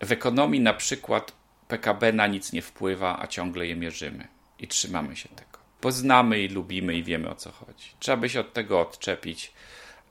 W 0.00 0.12
ekonomii 0.12 0.60
na 0.60 0.74
przykład 0.74 1.39
PKB 1.70 2.12
na 2.12 2.26
nic 2.26 2.52
nie 2.52 2.62
wpływa, 2.62 3.18
a 3.22 3.26
ciągle 3.26 3.66
je 3.66 3.76
mierzymy 3.76 4.28
i 4.58 4.68
trzymamy 4.68 5.16
się 5.16 5.28
tego. 5.28 5.58
Poznamy 5.80 6.40
i 6.40 6.48
lubimy 6.48 6.94
i 6.94 7.02
wiemy 7.02 7.30
o 7.30 7.34
co 7.34 7.52
chodzi. 7.52 7.90
Trzeba 7.98 8.16
by 8.16 8.28
się 8.28 8.40
od 8.40 8.52
tego 8.52 8.80
odczepić, 8.80 9.52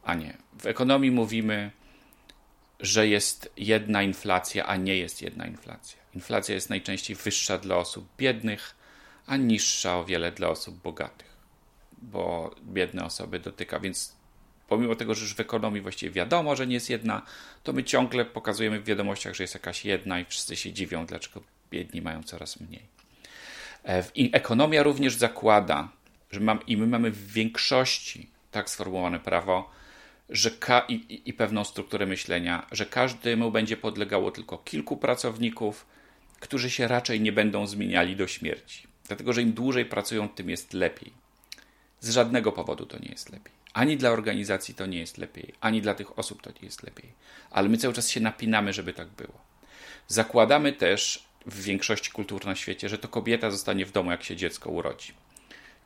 a 0.04 0.14
nie. 0.14 0.38
W 0.60 0.66
ekonomii 0.66 1.12
mówimy, 1.12 1.72
że 2.80 3.08
jest 3.08 3.54
jedna 3.58 4.04
inflacja, 4.04 4.66
a 4.66 4.76
nie 4.76 4.98
jest 4.98 5.22
jedna 5.22 5.48
inflacja. 5.48 6.00
Inflacja 6.16 6.56
jest 6.56 6.70
najczęściej 6.70 7.16
wyższa 7.16 7.58
dla 7.58 7.76
osób 7.78 8.08
biednych, 8.18 8.76
a 9.28 9.38
niższa 9.38 9.98
o 9.98 10.06
wiele 10.06 10.32
dla 10.32 10.50
osób 10.50 10.82
bogatych, 10.82 11.38
bo 12.02 12.56
biedne 12.64 13.06
osoby 13.06 13.40
dotyka, 13.40 13.80
więc 13.80 14.19
pomimo 14.70 14.96
tego, 14.96 15.16
że 15.16 15.22
już 15.22 15.36
w 15.36 15.40
ekonomii 15.40 15.82
właściwie 15.82 16.12
wiadomo, 16.12 16.56
że 16.56 16.68
nie 16.68 16.74
jest 16.74 16.90
jedna, 16.90 17.22
to 17.64 17.74
my 17.74 17.84
ciągle 17.84 18.26
pokazujemy 18.26 18.80
w 18.80 18.86
wiadomościach, 18.86 19.36
że 19.36 19.44
jest 19.44 19.54
jakaś 19.54 19.86
jedna 19.86 20.20
i 20.20 20.26
wszyscy 20.26 20.56
się 20.56 20.74
dziwią, 20.74 21.06
dlaczego 21.06 21.42
biedni 21.72 22.02
mają 22.02 22.24
coraz 22.24 22.60
mniej. 22.60 22.84
E, 23.86 24.04
I 24.16 24.30
ekonomia 24.34 24.84
również 24.84 25.16
zakłada, 25.16 25.90
że 26.32 26.40
mam, 26.40 26.66
i 26.68 26.78
my 26.78 26.88
mamy 26.88 27.12
w 27.12 27.32
większości 27.32 28.30
tak 28.52 28.70
sformułowane 28.70 29.20
prawo, 29.20 29.72
że 30.30 30.52
ka- 30.52 30.86
i, 30.90 31.22
i 31.26 31.34
pewną 31.34 31.64
strukturę 31.64 32.06
myślenia, 32.06 32.68
że 32.72 32.86
każdemu 32.86 33.52
będzie 33.52 33.78
podlegało 33.78 34.32
tylko 34.32 34.58
kilku 34.58 34.98
pracowników, 34.98 35.86
którzy 36.40 36.70
się 36.70 36.88
raczej 36.88 37.22
nie 37.22 37.32
będą 37.32 37.68
zmieniali 37.68 38.16
do 38.16 38.28
śmierci. 38.28 38.88
Dlatego, 39.08 39.34
że 39.34 39.42
im 39.42 39.54
dłużej 39.54 39.86
pracują, 39.86 40.30
tym 40.30 40.50
jest 40.50 40.74
lepiej. 40.74 41.14
Z 42.00 42.10
żadnego 42.10 42.52
powodu 42.52 42.86
to 42.86 43.00
nie 43.00 43.10
jest 43.10 43.30
lepiej. 43.30 43.59
Ani 43.74 43.98
dla 43.98 44.10
organizacji 44.10 44.76
to 44.76 44.86
nie 44.86 45.00
jest 45.00 45.18
lepiej, 45.18 45.54
ani 45.62 45.82
dla 45.82 45.96
tych 45.96 46.20
osób 46.20 46.42
to 46.42 46.50
nie 46.50 46.62
jest 46.62 46.84
lepiej. 46.84 47.14
Ale 47.52 47.70
my 47.70 47.78
cały 47.78 47.94
czas 47.94 48.10
się 48.10 48.20
napinamy, 48.20 48.74
żeby 48.74 48.94
tak 48.94 49.08
było. 49.08 49.42
Zakładamy 50.08 50.74
też 50.74 51.24
w 51.46 51.62
większości 51.64 52.12
kultur 52.12 52.46
na 52.46 52.56
świecie, 52.56 52.90
że 52.90 52.98
to 52.98 53.08
kobieta 53.08 53.52
zostanie 53.52 53.86
w 53.86 53.92
domu, 53.92 54.12
jak 54.12 54.24
się 54.24 54.36
dziecko 54.36 54.70
urodzi. 54.70 55.14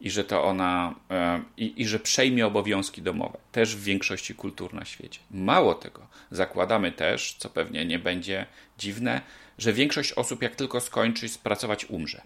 I 0.01 0.11
że 0.11 0.23
to 0.23 0.43
ona, 0.43 0.95
e, 1.11 1.43
i, 1.57 1.81
i 1.81 1.87
że 1.87 1.99
przejmie 1.99 2.47
obowiązki 2.47 3.01
domowe. 3.01 3.37
Też 3.51 3.75
w 3.75 3.83
większości 3.83 4.35
kultur 4.35 4.73
na 4.73 4.85
świecie. 4.85 5.19
Mało 5.31 5.75
tego, 5.75 6.07
zakładamy 6.31 6.91
też, 6.91 7.35
co 7.39 7.49
pewnie 7.49 7.85
nie 7.85 7.99
będzie 7.99 8.45
dziwne, 8.77 9.21
że 9.57 9.73
większość 9.73 10.13
osób, 10.13 10.41
jak 10.41 10.55
tylko 10.55 10.81
skończy 10.81 11.27
pracować, 11.43 11.85
umrze 11.85 12.21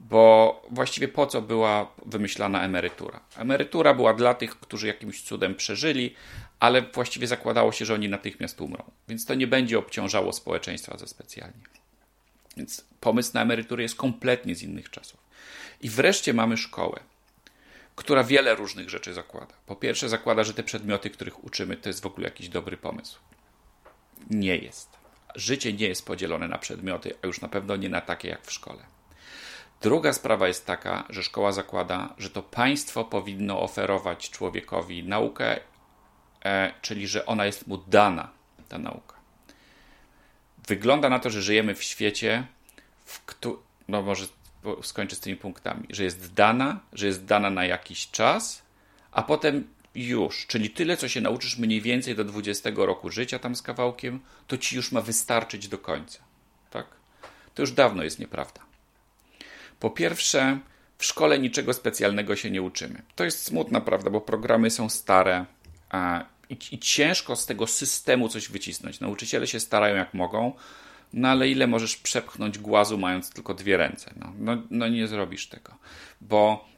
bo 0.00 0.62
właściwie 0.70 1.08
po 1.08 1.26
co 1.26 1.42
była 1.42 1.92
wymyślana 2.06 2.62
emerytura? 2.62 3.20
Emerytura 3.36 3.94
była 3.94 4.14
dla 4.14 4.34
tych, 4.34 4.60
którzy 4.60 4.86
jakimś 4.86 5.22
cudem 5.22 5.54
przeżyli, 5.54 6.14
ale 6.60 6.82
właściwie 6.82 7.26
zakładało 7.26 7.72
się, 7.72 7.84
że 7.84 7.94
oni 7.94 8.08
natychmiast 8.08 8.60
umrą, 8.60 8.90
więc 9.08 9.26
to 9.26 9.34
nie 9.34 9.46
będzie 9.46 9.78
obciążało 9.78 10.32
społeczeństwa 10.32 10.98
za 10.98 11.06
specjalnie. 11.06 11.60
Więc 12.56 12.84
pomysł 13.00 13.30
na 13.34 13.42
emeryturę 13.42 13.82
jest 13.82 13.94
kompletnie 13.94 14.54
z 14.54 14.62
innych 14.62 14.90
czasów. 14.90 15.20
I 15.80 15.90
wreszcie 15.90 16.34
mamy 16.34 16.56
szkołę, 16.56 17.00
która 17.96 18.24
wiele 18.24 18.54
różnych 18.54 18.90
rzeczy 18.90 19.14
zakłada. 19.14 19.54
Po 19.66 19.76
pierwsze, 19.76 20.08
zakłada, 20.08 20.44
że 20.44 20.54
te 20.54 20.62
przedmioty, 20.62 21.10
których 21.10 21.44
uczymy, 21.44 21.76
to 21.76 21.88
jest 21.88 22.02
w 22.02 22.06
ogóle 22.06 22.24
jakiś 22.24 22.48
dobry 22.48 22.76
pomysł. 22.76 23.18
Nie 24.30 24.56
jest. 24.56 24.88
Życie 25.34 25.72
nie 25.72 25.88
jest 25.88 26.06
podzielone 26.06 26.48
na 26.48 26.58
przedmioty, 26.58 27.14
a 27.22 27.26
już 27.26 27.40
na 27.40 27.48
pewno 27.48 27.76
nie 27.76 27.88
na 27.88 28.00
takie 28.00 28.28
jak 28.28 28.46
w 28.46 28.52
szkole. 28.52 28.99
Druga 29.80 30.12
sprawa 30.12 30.48
jest 30.48 30.66
taka, 30.66 31.04
że 31.08 31.22
szkoła 31.22 31.52
zakłada, 31.52 32.14
że 32.18 32.30
to 32.30 32.42
państwo 32.42 33.04
powinno 33.04 33.60
oferować 33.60 34.30
człowiekowi 34.30 35.04
naukę, 35.04 35.60
e, 36.44 36.74
czyli 36.82 37.08
że 37.08 37.26
ona 37.26 37.46
jest 37.46 37.66
mu 37.66 37.76
dana, 37.76 38.30
ta 38.68 38.78
nauka. 38.78 39.16
Wygląda 40.68 41.08
na 41.08 41.18
to, 41.18 41.30
że 41.30 41.42
żyjemy 41.42 41.74
w 41.74 41.82
świecie, 41.82 42.46
w 43.04 43.24
którym, 43.24 43.58
no 43.88 44.02
może 44.02 44.26
skończę 44.82 45.16
z 45.16 45.20
tymi 45.20 45.36
punktami, 45.36 45.86
że 45.90 46.04
jest 46.04 46.34
dana, 46.34 46.80
że 46.92 47.06
jest 47.06 47.24
dana 47.24 47.50
na 47.50 47.64
jakiś 47.64 48.10
czas, 48.10 48.62
a 49.12 49.22
potem 49.22 49.68
już, 49.94 50.46
czyli 50.46 50.70
tyle, 50.70 50.96
co 50.96 51.08
się 51.08 51.20
nauczysz 51.20 51.58
mniej 51.58 51.80
więcej 51.80 52.14
do 52.14 52.24
20 52.24 52.70
roku 52.76 53.10
życia 53.10 53.38
tam 53.38 53.56
z 53.56 53.62
kawałkiem, 53.62 54.20
to 54.46 54.58
ci 54.58 54.76
już 54.76 54.92
ma 54.92 55.00
wystarczyć 55.00 55.68
do 55.68 55.78
końca. 55.78 56.18
Tak? 56.70 56.86
To 57.54 57.62
już 57.62 57.72
dawno 57.72 58.02
jest 58.02 58.18
nieprawda. 58.18 58.69
Po 59.80 59.90
pierwsze, 59.90 60.58
w 60.98 61.04
szkole 61.04 61.38
niczego 61.38 61.72
specjalnego 61.72 62.36
się 62.36 62.50
nie 62.50 62.62
uczymy. 62.62 63.02
To 63.14 63.24
jest 63.24 63.44
smutna 63.44 63.80
prawda, 63.80 64.10
bo 64.10 64.20
programy 64.20 64.70
są 64.70 64.88
stare 64.88 65.46
a, 65.90 66.24
i, 66.50 66.56
i 66.72 66.78
ciężko 66.78 67.36
z 67.36 67.46
tego 67.46 67.66
systemu 67.66 68.28
coś 68.28 68.48
wycisnąć. 68.48 69.00
Nauczyciele 69.00 69.46
się 69.46 69.60
starają 69.60 69.96
jak 69.96 70.14
mogą, 70.14 70.52
no 71.12 71.28
ale 71.28 71.48
ile 71.48 71.66
możesz 71.66 71.96
przepchnąć 71.96 72.58
głazu, 72.58 72.98
mając 72.98 73.30
tylko 73.30 73.54
dwie 73.54 73.76
ręce? 73.76 74.10
No, 74.16 74.32
no, 74.38 74.62
no 74.70 74.88
nie 74.88 75.06
zrobisz 75.06 75.48
tego, 75.48 75.74
bo 76.20 76.69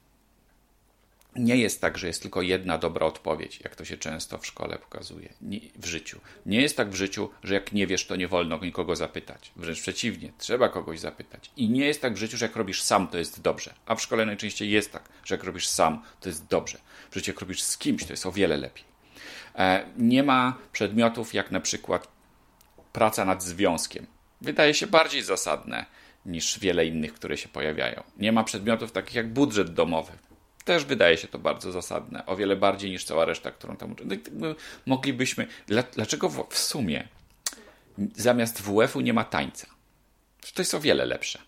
nie 1.36 1.56
jest 1.56 1.80
tak, 1.80 1.98
że 1.98 2.06
jest 2.06 2.22
tylko 2.22 2.42
jedna 2.42 2.78
dobra 2.78 3.06
odpowiedź, 3.06 3.60
jak 3.64 3.76
to 3.76 3.84
się 3.84 3.96
często 3.96 4.38
w 4.38 4.46
szkole 4.46 4.78
pokazuje, 4.78 5.32
nie, 5.40 5.60
w 5.76 5.86
życiu. 5.86 6.20
Nie 6.46 6.60
jest 6.60 6.76
tak 6.76 6.90
w 6.90 6.94
życiu, 6.94 7.30
że 7.44 7.54
jak 7.54 7.72
nie 7.72 7.86
wiesz, 7.86 8.06
to 8.06 8.16
nie 8.16 8.28
wolno 8.28 8.58
nikogo 8.62 8.96
zapytać. 8.96 9.52
Wręcz 9.56 9.80
przeciwnie, 9.80 10.32
trzeba 10.38 10.68
kogoś 10.68 11.00
zapytać. 11.00 11.50
I 11.56 11.68
nie 11.68 11.86
jest 11.86 12.02
tak 12.02 12.14
w 12.14 12.16
życiu, 12.16 12.36
że 12.36 12.46
jak 12.46 12.56
robisz 12.56 12.82
sam, 12.82 13.08
to 13.08 13.18
jest 13.18 13.42
dobrze. 13.42 13.74
A 13.86 13.94
w 13.94 14.02
szkole 14.02 14.26
najczęściej 14.26 14.70
jest 14.70 14.92
tak, 14.92 15.08
że 15.24 15.34
jak 15.34 15.44
robisz 15.44 15.68
sam, 15.68 16.02
to 16.20 16.28
jest 16.28 16.46
dobrze. 16.46 16.78
W 17.10 17.14
życiu, 17.14 17.30
jak 17.30 17.40
robisz 17.40 17.62
z 17.62 17.78
kimś, 17.78 18.04
to 18.04 18.12
jest 18.12 18.26
o 18.26 18.32
wiele 18.32 18.56
lepiej. 18.56 18.84
E, 19.54 19.86
nie 19.96 20.22
ma 20.22 20.58
przedmiotów 20.72 21.34
jak 21.34 21.50
na 21.50 21.60
przykład 21.60 22.08
praca 22.92 23.24
nad 23.24 23.42
związkiem. 23.42 24.06
Wydaje 24.40 24.74
się 24.74 24.86
bardziej 24.86 25.22
zasadne 25.22 25.86
niż 26.26 26.58
wiele 26.58 26.86
innych, 26.86 27.14
które 27.14 27.36
się 27.36 27.48
pojawiają. 27.48 28.02
Nie 28.16 28.32
ma 28.32 28.44
przedmiotów 28.44 28.92
takich 28.92 29.14
jak 29.14 29.32
budżet 29.32 29.74
domowy 29.74 30.12
też 30.64 30.84
wydaje 30.84 31.16
się 31.16 31.28
to 31.28 31.38
bardzo 31.38 31.72
zasadne, 31.72 32.26
o 32.26 32.36
wiele 32.36 32.56
bardziej 32.56 32.90
niż 32.90 33.04
cała 33.04 33.24
reszta, 33.24 33.50
którą 33.50 33.76
tam. 33.76 33.96
No 34.32 34.54
moglibyśmy. 34.86 35.46
Dlaczego 35.92 36.28
w 36.28 36.58
sumie 36.58 37.08
zamiast 38.16 38.62
WF-u 38.62 39.00
nie 39.00 39.12
ma 39.12 39.24
tańca? 39.24 39.66
To 40.54 40.62
jest 40.62 40.74
o 40.74 40.80
wiele 40.80 41.06
lepsze. 41.06 41.38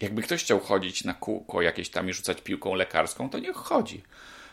Jakby 0.00 0.22
ktoś 0.22 0.42
chciał 0.42 0.60
chodzić 0.60 1.04
na 1.04 1.14
kółko 1.14 1.62
jakieś 1.62 1.90
tam 1.90 2.08
i 2.08 2.12
rzucać 2.12 2.40
piłką 2.40 2.74
lekarską, 2.74 3.30
to 3.30 3.38
niech 3.38 3.56
chodzi. 3.56 4.02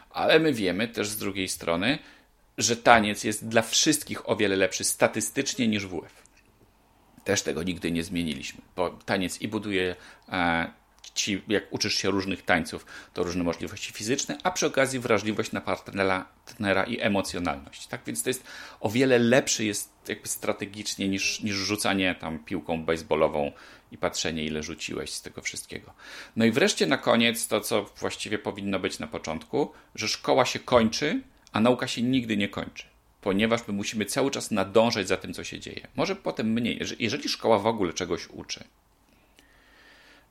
Ale 0.09 0.39
my 0.39 0.53
wiemy 0.53 0.87
też 0.87 1.09
z 1.09 1.17
drugiej 1.17 1.47
strony, 1.47 1.99
że 2.57 2.75
taniec 2.75 3.23
jest 3.23 3.47
dla 3.47 3.61
wszystkich 3.61 4.29
o 4.29 4.35
wiele 4.35 4.55
lepszy 4.55 4.83
statystycznie 4.83 5.67
niż 5.67 5.87
WF. 5.87 6.21
Też 7.23 7.41
tego 7.41 7.63
nigdy 7.63 7.91
nie 7.91 8.03
zmieniliśmy, 8.03 8.61
bo 8.75 8.89
taniec 8.89 9.41
i 9.41 9.47
buduje 9.47 9.95
e, 10.29 10.71
ci, 11.13 11.41
jak 11.47 11.73
uczysz 11.73 11.95
się 11.95 12.11
różnych 12.11 12.41
tańców, 12.41 12.85
to 13.13 13.23
różne 13.23 13.43
możliwości 13.43 13.93
fizyczne, 13.93 14.37
a 14.43 14.51
przy 14.51 14.65
okazji 14.65 14.99
wrażliwość 14.99 15.51
na 15.51 15.61
partnera, 15.61 16.25
partnera 16.45 16.83
i 16.83 17.01
emocjonalność. 17.01 17.87
Tak 17.87 18.01
więc 18.07 18.23
to 18.23 18.29
jest 18.29 18.43
o 18.79 18.89
wiele 18.89 19.19
lepszy 19.19 19.65
jest 19.65 19.89
jakby 20.07 20.27
strategicznie 20.27 21.09
niż, 21.09 21.41
niż 21.41 21.55
rzucanie 21.55 22.15
tam 22.15 22.39
piłką 22.39 22.85
baseballową 22.85 23.51
i 23.91 23.97
patrzenie 23.97 24.45
ile 24.45 24.63
rzuciłeś 24.63 25.13
z 25.13 25.21
tego 25.21 25.41
wszystkiego. 25.41 25.93
No 26.35 26.45
i 26.45 26.51
wreszcie 26.51 26.87
na 26.87 26.97
koniec 26.97 27.47
to, 27.47 27.61
co 27.61 27.83
właściwie 27.83 28.39
powinno 28.39 28.79
być 28.79 28.99
na 28.99 29.07
początku, 29.07 29.71
że 29.95 30.07
szkoła 30.07 30.45
się 30.45 30.59
kończy, 30.59 31.21
a 31.51 31.59
nauka 31.59 31.87
się 31.87 32.01
nigdy 32.01 32.37
nie 32.37 32.49
kończy 32.49 32.91
ponieważ 33.21 33.67
my 33.67 33.73
musimy 33.73 34.05
cały 34.05 34.31
czas 34.31 34.51
nadążać 34.51 35.07
za 35.07 35.17
tym, 35.17 35.33
co 35.33 35.43
się 35.43 35.59
dzieje. 35.59 35.87
Może 35.95 36.15
potem 36.15 36.47
mniej. 36.53 36.79
Jeżeli 36.99 37.29
szkoła 37.29 37.59
w 37.59 37.67
ogóle 37.67 37.93
czegoś 37.93 38.29
uczy, 38.29 38.63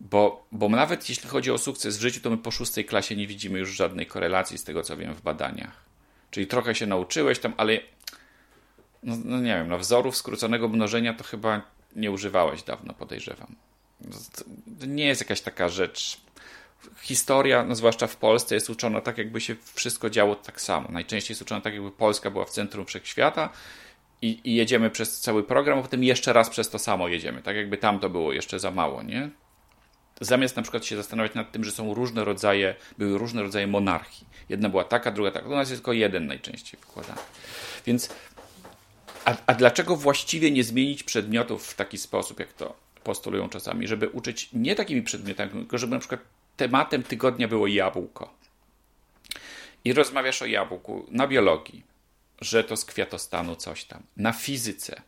bo, 0.00 0.46
bo 0.52 0.68
nawet 0.68 1.08
jeśli 1.08 1.28
chodzi 1.28 1.50
o 1.50 1.58
sukces 1.58 1.98
w 1.98 2.00
życiu, 2.00 2.20
to 2.20 2.30
my 2.30 2.38
po 2.38 2.50
szóstej 2.50 2.84
klasie 2.84 3.16
nie 3.16 3.26
widzimy 3.26 3.58
już 3.58 3.70
żadnej 3.70 4.06
korelacji 4.06 4.58
z 4.58 4.64
tego, 4.64 4.82
co 4.82 4.96
wiem 4.96 5.14
w 5.14 5.22
badaniach. 5.22 5.84
Czyli 6.30 6.46
trochę 6.46 6.74
się 6.74 6.86
nauczyłeś 6.86 7.38
tam, 7.38 7.54
ale 7.56 7.80
no, 9.02 9.16
no 9.24 9.40
nie 9.40 9.54
wiem, 9.54 9.68
no 9.68 9.78
wzorów 9.78 10.16
skróconego 10.16 10.68
mnożenia 10.68 11.14
to 11.14 11.24
chyba 11.24 11.62
nie 11.96 12.10
używałeś 12.10 12.62
dawno, 12.62 12.94
podejrzewam. 12.94 13.56
To 14.80 14.86
nie 14.86 15.06
jest 15.06 15.20
jakaś 15.20 15.40
taka 15.40 15.68
rzecz. 15.68 16.20
Historia, 17.00 17.64
no 17.64 17.74
zwłaszcza 17.74 18.06
w 18.06 18.16
Polsce, 18.16 18.54
jest 18.54 18.70
uczona 18.70 19.00
tak, 19.00 19.18
jakby 19.18 19.40
się 19.40 19.56
wszystko 19.74 20.10
działo 20.10 20.34
tak 20.34 20.60
samo. 20.60 20.88
Najczęściej 20.92 21.32
jest 21.32 21.42
uczona 21.42 21.60
tak, 21.60 21.74
jakby 21.74 21.90
Polska 21.90 22.30
była 22.30 22.44
w 22.44 22.50
centrum 22.50 22.86
wszechświata 22.86 23.48
i, 24.22 24.40
i 24.44 24.54
jedziemy 24.54 24.90
przez 24.90 25.20
cały 25.20 25.44
program, 25.44 25.78
a 25.78 25.82
potem 25.82 26.04
jeszcze 26.04 26.32
raz 26.32 26.50
przez 26.50 26.70
to 26.70 26.78
samo 26.78 27.08
jedziemy. 27.08 27.42
Tak 27.42 27.56
jakby 27.56 27.78
tam 27.78 28.00
to 28.00 28.10
było 28.10 28.32
jeszcze 28.32 28.58
za 28.58 28.70
mało, 28.70 29.02
nie? 29.02 29.30
Zamiast 30.20 30.56
na 30.56 30.62
przykład 30.62 30.84
się 30.84 30.96
zastanawiać 30.96 31.34
nad 31.34 31.52
tym, 31.52 31.64
że 31.64 31.70
są 31.70 31.94
różne 31.94 32.24
rodzaje, 32.24 32.74
były 32.98 33.18
różne 33.18 33.42
rodzaje 33.42 33.66
monarchii. 33.66 34.26
Jedna 34.48 34.68
była 34.68 34.84
taka, 34.84 35.10
druga 35.10 35.30
taka. 35.30 35.46
U 35.46 35.50
nas 35.50 35.70
jest 35.70 35.82
tylko 35.82 35.92
jeden 35.92 36.26
najczęściej 36.26 36.80
wkładany. 36.80 37.20
Więc, 37.86 38.10
a, 39.24 39.36
a 39.46 39.54
dlaczego 39.54 39.96
właściwie 39.96 40.50
nie 40.50 40.64
zmienić 40.64 41.02
przedmiotów 41.02 41.66
w 41.66 41.74
taki 41.74 41.98
sposób, 41.98 42.40
jak 42.40 42.52
to 42.52 42.76
postulują 43.04 43.48
czasami, 43.48 43.88
żeby 43.88 44.08
uczyć 44.08 44.48
nie 44.52 44.74
takimi 44.74 45.02
przedmiotami, 45.02 45.50
tylko 45.50 45.78
żeby 45.78 45.94
na 45.94 45.98
przykład 45.98 46.20
tematem 46.56 47.02
tygodnia 47.02 47.48
było 47.48 47.66
jabłko. 47.66 48.34
I 49.84 49.92
rozmawiasz 49.92 50.42
o 50.42 50.46
jabłku 50.46 51.06
na 51.10 51.26
biologii, 51.26 51.82
że 52.40 52.64
to 52.64 52.76
z 52.76 52.84
kwiatostanu 52.84 53.56
coś 53.56 53.84
tam, 53.84 54.02
na 54.16 54.32
fizyce, 54.32 55.02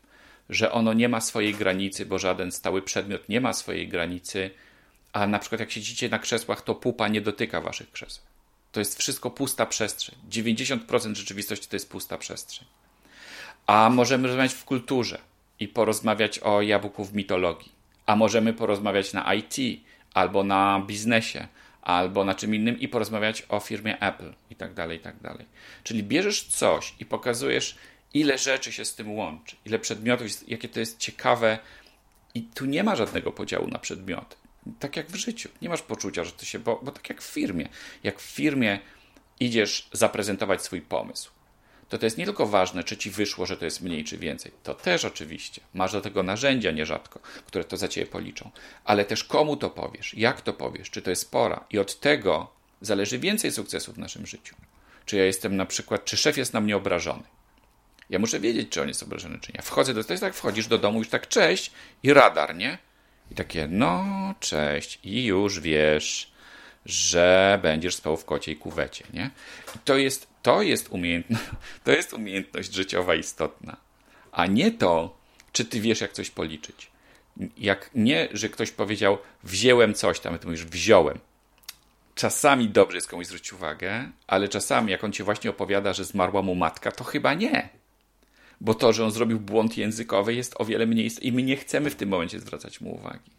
że 0.49 0.73
ono 0.73 0.93
nie 0.93 1.09
ma 1.09 1.21
swojej 1.21 1.55
granicy, 1.55 2.07
bo 2.07 2.19
żaden 2.19 2.53
stały 2.53 2.83
przedmiot 2.83 3.29
nie 3.29 3.41
ma 3.41 3.53
swojej 3.53 3.89
granicy, 3.89 4.51
a 5.13 5.27
na 5.27 5.39
przykład 5.39 5.61
jak 5.61 5.71
siedzicie 5.71 6.09
na 6.09 6.19
krzesłach, 6.19 6.63
to 6.63 6.75
pupa 6.75 7.09
nie 7.09 7.21
dotyka 7.21 7.61
waszych 7.61 7.93
krzeseł. 7.93 8.23
To 8.73 8.81
jest 8.81 8.99
wszystko 8.99 9.31
pusta 9.31 9.67
przestrzeń. 9.67 10.19
90% 10.31 11.15
rzeczywistości 11.15 11.69
to 11.69 11.77
jest 11.77 11.91
pusta 11.91 12.19
przestrzeń. 12.19 12.67
A 13.67 13.91
możemy 13.91 14.29
rozmawiać 14.29 14.55
w 14.55 14.65
kulturze 14.65 15.19
i 15.61 15.69
porozmawiać 15.69 16.39
o 16.39 16.63
jabłku 16.63 17.05
w 17.05 17.15
mitologii. 17.15 17.73
A 18.07 18.17
możemy 18.17 18.53
porozmawiać 18.53 19.13
na 19.13 19.35
IT 19.35 19.81
albo 20.15 20.45
na 20.45 20.83
biznesie, 20.87 21.49
albo 21.83 22.25
na 22.25 22.35
czym 22.35 22.55
innym 22.55 22.81
i 22.81 22.89
porozmawiać 22.89 23.43
o 23.49 23.61
firmie 23.61 24.01
Apple 24.01 24.33
i 24.51 24.57
tak 24.57 24.75
dalej, 24.75 24.99
i 24.99 25.01
tak 25.01 25.21
dalej. 25.21 25.47
Czyli 25.85 26.03
bierzesz 26.03 26.45
coś 26.45 26.95
i 27.01 27.05
pokazujesz, 27.05 27.77
ile 28.15 28.39
rzeczy 28.39 28.73
się 28.73 28.85
z 28.85 28.95
tym 28.95 29.11
łączy, 29.11 29.57
ile 29.67 29.79
przedmiotów, 29.79 30.49
jakie 30.49 30.69
to 30.69 30.81
jest 30.81 30.99
ciekawe 30.99 31.59
i 32.35 32.43
tu 32.43 32.65
nie 32.65 32.85
ma 32.85 32.97
żadnego 32.97 33.33
podziału 33.33 33.69
na 33.69 33.79
przedmioty. 33.79 34.41
Tak 34.79 34.97
jak 34.97 35.07
w 35.07 35.15
życiu. 35.15 35.49
Nie 35.63 35.69
masz 35.69 35.83
poczucia, 35.83 36.25
że 36.25 36.33
to 36.33 36.45
się, 36.45 36.59
bo, 36.59 36.81
bo 36.83 36.93
tak 36.93 37.09
jak 37.09 37.23
w 37.23 37.27
firmie. 37.27 37.69
Jak 38.03 38.21
w 38.21 38.23
firmie 38.23 38.79
idziesz 39.41 39.89
zaprezentować 39.93 40.63
swój 40.63 40.81
pomysł, 40.81 41.31
to 41.89 41.99
to 41.99 42.07
jest 42.07 42.19
nie 42.19 42.25
tylko 42.25 42.47
ważne, 42.47 42.85
czy 42.85 42.97
ci 42.97 43.11
wyszło, 43.11 43.47
że 43.47 43.57
to 43.57 43.65
jest 43.65 43.81
mniej 43.81 44.05
czy 44.05 44.19
więcej. 44.19 44.53
To 44.63 44.75
też 44.75 45.05
oczywiście. 45.05 45.61
Masz 45.75 45.93
do 45.93 46.01
tego 46.01 46.23
narzędzia 46.23 46.71
nierzadko, 46.71 47.21
które 47.47 47.65
to 47.65 47.77
za 47.77 47.89
ciebie 47.89 48.07
policzą. 48.07 48.51
Ale 48.85 49.05
też 49.05 49.25
komu 49.25 49.57
to 49.57 49.71
powiesz, 49.71 50.15
jak 50.15 50.41
to 50.41 50.53
powiesz, 50.53 50.91
czy 50.91 51.03
to 51.03 51.11
jest 51.11 51.31
pora. 51.31 51.65
I 51.71 51.79
od 51.79 52.01
tego 52.01 52.51
zależy 52.81 53.19
więcej 53.19 53.53
sukcesu 53.53 53.93
w 53.93 53.99
naszym 53.99 54.27
życiu. 54.27 54.57
Czy 55.07 55.17
ja 55.17 55.25
jestem 55.25 55.57
na 55.57 55.67
przykład, 55.67 56.05
czy 56.05 56.17
szef 56.17 56.37
jest 56.37 56.53
na 56.53 56.61
mnie 56.61 56.77
obrażony. 56.77 57.23
Ja 58.11 58.19
muszę 58.19 58.41
wiedzieć, 58.41 58.69
czy 58.69 58.83
on 58.83 58.89
jest 58.89 59.03
obrażony, 59.03 59.39
czy 59.41 59.53
nie. 59.55 59.63
Wchodzę 59.63 59.95
do, 59.95 60.05
to 60.05 60.13
jest 60.13 60.21
tak, 60.21 60.35
wchodzisz 60.35 60.67
do 60.67 60.79
domu 60.79 60.99
już 60.99 61.09
tak 61.09 61.29
cześć 61.29 61.71
i 62.03 62.13
radar, 62.13 62.57
nie? 62.57 62.79
I 63.33 63.35
takie, 63.35 63.68
no, 63.70 64.05
cześć, 64.41 64.99
i 65.05 65.24
już 65.24 65.61
wiesz, 65.61 66.33
że 66.87 67.59
będziesz 67.62 67.95
spał 67.95 68.16
w 68.16 68.24
kocie 68.24 68.53
i 68.53 68.57
kuwecie, 68.57 69.05
nie? 69.12 69.30
I 69.76 69.78
to 69.85 69.97
jest, 69.97 70.26
to 70.43 70.62
jest 70.62 70.89
umiejętność, 70.89 71.45
to 71.85 71.93
jest 71.93 72.12
umiejętność 72.12 72.74
życiowa 72.74 73.14
istotna, 73.14 73.76
a 74.33 74.47
nie 74.47 74.70
to, 74.70 75.16
czy 75.53 75.64
ty 75.64 75.80
wiesz, 75.80 76.01
jak 76.01 76.12
coś 76.12 76.30
policzyć. 76.30 76.91
Jak 77.57 77.91
nie, 77.95 78.28
że 78.33 78.49
ktoś 78.49 78.70
powiedział, 78.70 79.18
wziąłem 79.45 79.95
coś 79.95 80.20
tam, 80.20 80.39
ty 80.39 80.47
mówisz, 80.47 80.64
wziąłem. 80.64 81.18
Czasami 82.14 82.68
dobrze 82.68 82.97
jest 82.97 83.09
komuś 83.09 83.26
zwrócić 83.26 83.53
uwagę, 83.53 84.11
ale 84.26 84.49
czasami, 84.49 84.91
jak 84.91 85.05
on 85.05 85.12
ci 85.12 85.22
właśnie 85.22 85.51
opowiada, 85.51 85.93
że 85.93 86.05
zmarła 86.05 86.43
mu 86.43 86.55
matka, 86.55 86.93
to 86.93 87.05
chyba 87.05 87.35
nie 87.35 87.82
bo 88.63 88.75
to, 88.75 88.93
że 88.93 89.05
on 89.05 89.11
zrobił 89.11 89.41
błąd 89.41 89.77
językowy 89.77 90.35
jest 90.35 90.55
o 90.59 90.65
wiele 90.65 90.87
mniej 90.87 91.11
i 91.21 91.33
my 91.33 91.43
nie 91.43 91.57
chcemy 91.57 91.91
w 91.91 91.95
tym 91.95 92.09
momencie 92.09 92.41
zwracać 92.41 92.81
mu 92.81 92.95
uwagi. 92.95 93.31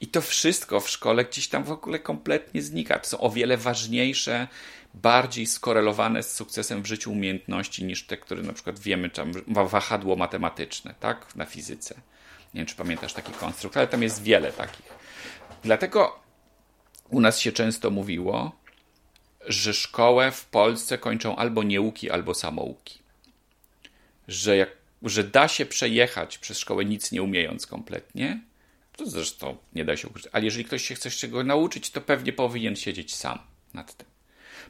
I 0.00 0.06
to 0.06 0.20
wszystko 0.20 0.80
w 0.80 0.88
szkole 0.88 1.24
gdzieś 1.24 1.48
tam 1.48 1.64
w 1.64 1.70
ogóle 1.70 1.98
kompletnie 1.98 2.62
znika. 2.62 2.98
To 2.98 3.08
są 3.08 3.20
o 3.20 3.30
wiele 3.30 3.56
ważniejsze, 3.56 4.48
bardziej 4.94 5.46
skorelowane 5.46 6.22
z 6.22 6.34
sukcesem 6.34 6.82
w 6.82 6.86
życiu 6.86 7.12
umiejętności 7.12 7.84
niż 7.84 8.06
te, 8.06 8.16
które 8.16 8.42
na 8.42 8.52
przykład 8.52 8.78
wiemy, 8.78 9.10
tam 9.10 9.32
wahadło 9.46 10.16
matematyczne, 10.16 10.94
tak, 11.00 11.36
na 11.36 11.44
fizyce. 11.46 11.94
Nie 12.54 12.58
wiem, 12.58 12.66
czy 12.66 12.76
pamiętasz 12.76 13.12
taki 13.12 13.32
konstrukt, 13.32 13.76
ale 13.76 13.86
tam 13.86 14.02
jest 14.02 14.22
wiele 14.22 14.52
takich. 14.52 14.86
Dlatego 15.62 16.18
u 17.08 17.20
nas 17.20 17.38
się 17.38 17.52
często 17.52 17.90
mówiło, 17.90 18.52
że 19.46 19.74
szkołę 19.74 20.30
w 20.30 20.46
Polsce 20.46 20.98
kończą 20.98 21.36
albo 21.36 21.62
nieuki, 21.62 22.10
albo 22.10 22.34
samouki 22.34 23.00
że, 24.30 24.56
jak, 24.56 24.70
że 25.02 25.24
da 25.24 25.48
się 25.48 25.66
przejechać 25.66 26.38
przez 26.38 26.58
szkołę 26.58 26.84
nic 26.84 27.12
nie 27.12 27.22
umiejąc 27.22 27.66
kompletnie, 27.66 28.40
to 28.96 29.06
zresztą 29.06 29.56
nie 29.74 29.84
da 29.84 29.96
się 29.96 30.08
ukryć. 30.08 30.26
Ale 30.32 30.44
jeżeli 30.44 30.64
ktoś 30.64 30.84
się 30.84 30.94
chce 30.94 31.10
czego 31.10 31.44
nauczyć, 31.44 31.90
to 31.90 32.00
pewnie 32.00 32.32
powinien 32.32 32.76
siedzieć 32.76 33.14
sam 33.14 33.38
nad 33.74 33.94
tym. 33.94 34.08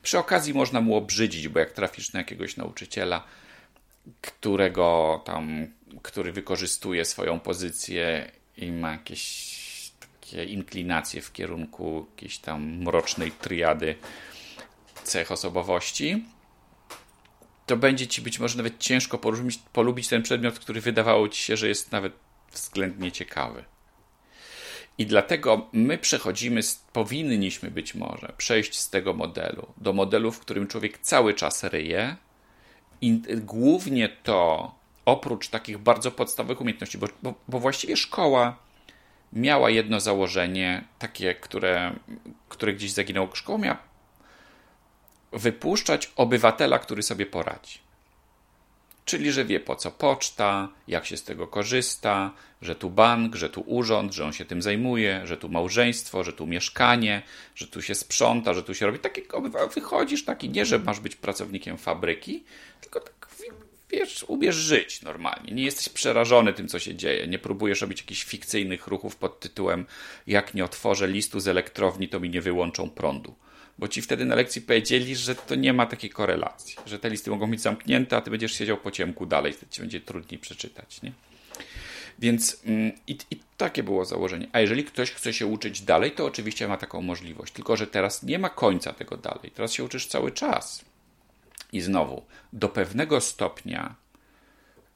Przy 0.03 0.19
okazji 0.19 0.55
można 0.55 0.81
mu 0.81 0.97
obrzydzić, 0.97 1.49
bo 1.49 1.61
jak 1.61 1.73
trafisz 1.73 2.13
na 2.13 2.21
jakiegoś 2.21 2.57
nauczyciela, 2.57 3.25
którego 4.21 5.23
tam, 5.25 5.67
który 6.03 6.33
wykorzystuje 6.33 7.05
swoją 7.05 7.41
pozycję 7.41 8.31
i 8.57 8.73
ma 8.73 8.93
jakieś 8.93 9.61
takie 10.21 10.45
inclinacje 10.45 11.23
w 11.23 11.33
kierunku 11.33 12.07
jakiejś 12.11 12.39
tam 12.39 12.83
mrocznej 12.83 13.33
triady 13.33 13.95
cech 15.05 15.33
osobowości, 15.33 16.25
to 17.71 17.77
będzie 17.77 18.07
ci 18.07 18.23
być 18.23 18.39
może 18.39 18.57
nawet 18.57 18.79
ciężko 18.79 19.19
polubić, 19.19 19.59
polubić 19.73 20.09
ten 20.09 20.23
przedmiot, 20.23 20.59
który 20.59 20.81
wydawało 20.81 21.29
ci 21.29 21.43
się, 21.43 21.57
że 21.57 21.69
jest 21.69 21.93
nawet 21.93 22.13
względnie 22.53 23.13
ciekawy. 23.13 23.65
I 24.99 25.07
dlatego 25.07 25.69
my 25.73 25.99
przechodzimy, 25.99 26.61
powinniśmy 26.93 27.71
być 27.71 27.95
może 27.95 28.33
przejść 28.37 28.79
z 28.79 28.91
tego 28.91 29.15
modelu 29.15 29.67
do 29.77 29.93
modelu, 29.93 30.33
w 30.33 30.41
którym 30.41 30.67
człowiek 30.67 30.99
cały 30.99 31.35
czas 31.35 31.65
ryje 31.65 32.17
i 33.01 33.21
głównie 33.37 34.09
to 34.09 34.75
oprócz 35.05 35.49
takich 35.49 35.79
bardzo 35.79 36.11
podstawowych 36.11 36.61
umiejętności, 36.61 36.99
bo, 36.99 37.07
bo, 37.23 37.35
bo 37.49 37.59
właściwie 37.61 37.97
szkoła 37.97 38.57
miała 39.33 39.71
jedno 39.71 40.01
założenie, 40.01 40.85
takie, 40.99 41.35
które, 41.35 41.93
które 42.49 42.73
gdzieś 42.73 42.93
zaginęło. 42.93 43.29
Szkoła 43.35 43.59
miała 43.59 43.90
wypuszczać 45.33 46.13
obywatela, 46.17 46.79
który 46.79 47.03
sobie 47.03 47.27
poradzi. 47.27 47.79
Czyli, 49.05 49.33
że 49.33 49.45
wie 49.45 49.61
po 49.61 49.77
co 49.77 49.91
poczta, 49.91 50.69
jak 50.89 51.07
się 51.07 51.17
z 51.17 51.25
tego 51.25 51.47
korzysta, 51.47 52.31
że 52.63 52.75
tu 52.75 52.91
bank, 52.91 53.35
że 53.35 53.51
tu 53.51 53.61
urząd, 53.61 54.15
że 54.15 54.25
on 54.25 54.33
się 54.33 54.45
tym 54.45 54.63
zajmuje, 54.63 55.23
że 55.25 55.37
tu 55.37 55.49
małżeństwo, 55.49 56.25
że 56.25 56.33
tu 56.33 56.47
mieszkanie, 56.47 57.23
że 57.55 57.67
tu 57.67 57.83
się 57.83 57.95
sprząta, 57.95 58.55
że 58.55 58.63
tu 58.63 58.75
się 58.75 58.87
robi. 58.87 58.99
Taki 58.99 59.23
wychodzisz 59.75 60.25
taki, 60.25 60.49
nie, 60.49 60.67
że 60.67 60.79
masz 60.79 61.01
być 61.01 61.17
pracownikiem 61.17 61.79
fabryki, 61.79 62.45
tylko 62.81 63.01
tak 63.01 63.29
wiesz, 63.91 64.25
umiesz 64.29 64.57
żyć 64.57 65.03
normalnie. 65.03 65.53
Nie 65.55 65.65
jesteś 65.65 65.89
przerażony 65.89 66.53
tym, 66.53 66.69
co 66.69 66.79
się 66.79 66.95
dzieje. 66.95 67.27
Nie 67.27 67.39
próbujesz 67.39 67.81
robić 67.81 68.01
jakichś 68.01 68.25
fikcyjnych 68.25 68.87
ruchów 68.87 69.17
pod 69.17 69.41
tytułem 69.41 69.87
jak 70.27 70.55
nie 70.55 70.65
otworzę 70.65 71.09
listu 71.09 71.41
z 71.41 71.49
elektrowni, 71.49 72.09
to 72.09 72.21
mi 72.21 72.31
nie 72.31 72.41
wyłączą 72.41 72.91
prądu 72.91 73.35
bo 73.81 73.89
ci 73.89 74.03
wtedy 74.03 74.25
na 74.25 74.35
lekcji 74.35 74.63
powiedzieli, 74.63 75.17
że 75.17 75.35
to 75.35 75.55
nie 75.55 75.73
ma 75.73 75.87
takiej 75.87 76.11
korelacji, 76.11 76.77
że 76.87 76.99
te 76.99 77.11
listy 77.11 77.31
mogą 77.31 77.51
być 77.51 77.61
zamknięte, 77.61 78.17
a 78.17 78.21
ty 78.21 78.31
będziesz 78.31 78.53
siedział 78.53 78.77
po 78.77 78.91
ciemku 78.91 79.27
dalej, 79.27 79.53
wtedy 79.53 79.73
ci 79.73 79.81
będzie 79.81 80.01
trudniej 80.01 80.39
przeczytać, 80.39 81.03
nie? 81.03 81.13
Więc 82.19 82.63
mm, 82.67 82.93
i, 83.07 83.19
i, 83.31 83.41
takie 83.57 83.83
było 83.83 84.05
założenie. 84.05 84.49
A 84.53 84.61
jeżeli 84.61 84.85
ktoś 84.85 85.11
chce 85.11 85.33
się 85.33 85.47
uczyć 85.47 85.83
dalej, 85.83 86.11
to 86.11 86.25
oczywiście 86.25 86.69
ma 86.69 86.77
taką 86.77 87.03
możliwość. 87.03 87.53
Tylko, 87.53 87.77
że 87.77 87.87
teraz 87.87 88.23
nie 88.23 88.39
ma 88.39 88.49
końca 88.49 88.93
tego 88.93 89.17
dalej. 89.17 89.51
Teraz 89.55 89.73
się 89.73 89.85
uczysz 89.85 90.07
cały 90.07 90.33
czas. 90.33 90.85
I 91.73 91.81
znowu, 91.81 92.23
do 92.53 92.69
pewnego 92.69 93.21
stopnia 93.21 93.95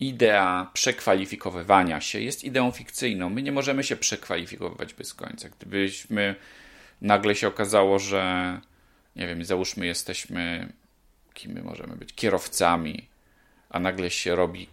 idea 0.00 0.70
przekwalifikowywania 0.72 2.00
się 2.00 2.20
jest 2.20 2.44
ideą 2.44 2.70
fikcyjną. 2.70 3.30
My 3.30 3.42
nie 3.42 3.52
możemy 3.52 3.84
się 3.84 3.96
przekwalifikowywać 3.96 4.94
bez 4.94 5.14
końca. 5.14 5.48
Gdybyśmy 5.48 6.34
nagle 7.00 7.34
się 7.34 7.48
okazało, 7.48 7.98
że 7.98 8.60
nie 9.16 9.26
wiem, 9.26 9.44
załóżmy 9.44 9.86
jesteśmy, 9.86 10.72
kim 11.34 11.52
my 11.52 11.62
możemy 11.62 11.96
być, 11.96 12.14
kierowcami, 12.14 13.08
a 13.70 13.80
nagle 13.80 14.10
się 14.10 14.36
robi, 14.36 14.68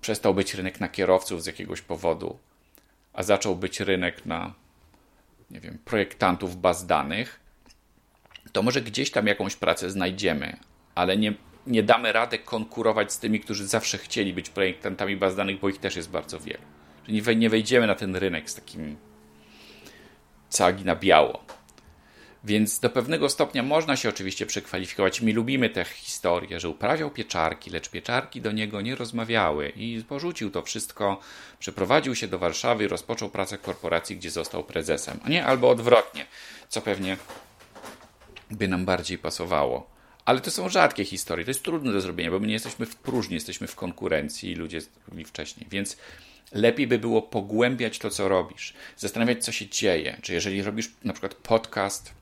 przestał 0.00 0.34
być 0.34 0.54
rynek 0.54 0.80
na 0.80 0.88
kierowców 0.88 1.42
z 1.42 1.46
jakiegoś 1.46 1.80
powodu, 1.80 2.38
a 3.12 3.22
zaczął 3.22 3.56
być 3.56 3.80
rynek 3.80 4.26
na, 4.26 4.54
nie 5.50 5.60
wiem, 5.60 5.78
projektantów 5.84 6.60
baz 6.60 6.86
danych, 6.86 7.40
to 8.52 8.62
może 8.62 8.82
gdzieś 8.82 9.10
tam 9.10 9.26
jakąś 9.26 9.56
pracę 9.56 9.90
znajdziemy, 9.90 10.56
ale 10.94 11.16
nie, 11.16 11.34
nie 11.66 11.82
damy 11.82 12.12
rady 12.12 12.38
konkurować 12.38 13.12
z 13.12 13.18
tymi, 13.18 13.40
którzy 13.40 13.66
zawsze 13.66 13.98
chcieli 13.98 14.34
być 14.34 14.50
projektantami 14.50 15.16
baz 15.16 15.36
danych, 15.36 15.60
bo 15.60 15.68
ich 15.68 15.78
też 15.78 15.96
jest 15.96 16.10
bardzo 16.10 16.40
wielu. 16.40 16.62
Czyli 17.06 17.36
nie 17.36 17.50
wejdziemy 17.50 17.86
na 17.86 17.94
ten 17.94 18.16
rynek 18.16 18.50
z 18.50 18.54
takim 18.54 18.96
cagi 20.48 20.84
na 20.84 20.96
biało. 20.96 21.44
Więc 22.44 22.80
do 22.80 22.90
pewnego 22.90 23.28
stopnia 23.28 23.62
można 23.62 23.96
się 23.96 24.08
oczywiście 24.08 24.46
przekwalifikować. 24.46 25.20
My 25.20 25.32
lubimy 25.32 25.70
tę 25.70 25.84
historię, 25.84 26.60
że 26.60 26.68
uprawiał 26.68 27.10
pieczarki, 27.10 27.70
lecz 27.70 27.88
pieczarki 27.88 28.40
do 28.40 28.52
niego 28.52 28.80
nie 28.80 28.94
rozmawiały 28.94 29.68
i 29.76 30.04
porzucił 30.08 30.50
to 30.50 30.62
wszystko, 30.62 31.20
przeprowadził 31.58 32.14
się 32.14 32.28
do 32.28 32.38
Warszawy 32.38 32.84
i 32.84 32.88
rozpoczął 32.88 33.30
pracę 33.30 33.58
w 33.58 33.62
korporacji, 33.62 34.16
gdzie 34.16 34.30
został 34.30 34.64
prezesem. 34.64 35.20
A 35.24 35.28
nie, 35.28 35.46
albo 35.46 35.70
odwrotnie, 35.70 36.26
co 36.68 36.80
pewnie 36.80 37.16
by 38.50 38.68
nam 38.68 38.84
bardziej 38.84 39.18
pasowało. 39.18 39.92
Ale 40.24 40.40
to 40.40 40.50
są 40.50 40.68
rzadkie 40.68 41.04
historie, 41.04 41.44
to 41.44 41.50
jest 41.50 41.62
trudne 41.62 41.92
do 41.92 42.00
zrobienia, 42.00 42.30
bo 42.30 42.38
my 42.40 42.46
nie 42.46 42.52
jesteśmy 42.52 42.86
w 42.86 42.96
próżni, 42.96 43.34
jesteśmy 43.34 43.66
w 43.66 43.76
konkurencji 43.76 44.50
i 44.50 44.54
ludzie 44.54 44.80
zrobili 44.80 45.24
wcześniej. 45.24 45.66
Więc 45.70 45.96
lepiej 46.52 46.86
by 46.86 46.98
było 46.98 47.22
pogłębiać 47.22 47.98
to, 47.98 48.10
co 48.10 48.28
robisz, 48.28 48.74
zastanawiać, 48.96 49.44
co 49.44 49.52
się 49.52 49.68
dzieje. 49.68 50.16
Czy 50.22 50.32
jeżeli 50.32 50.62
robisz 50.62 50.90
na 51.04 51.12
przykład 51.12 51.34
podcast, 51.34 52.21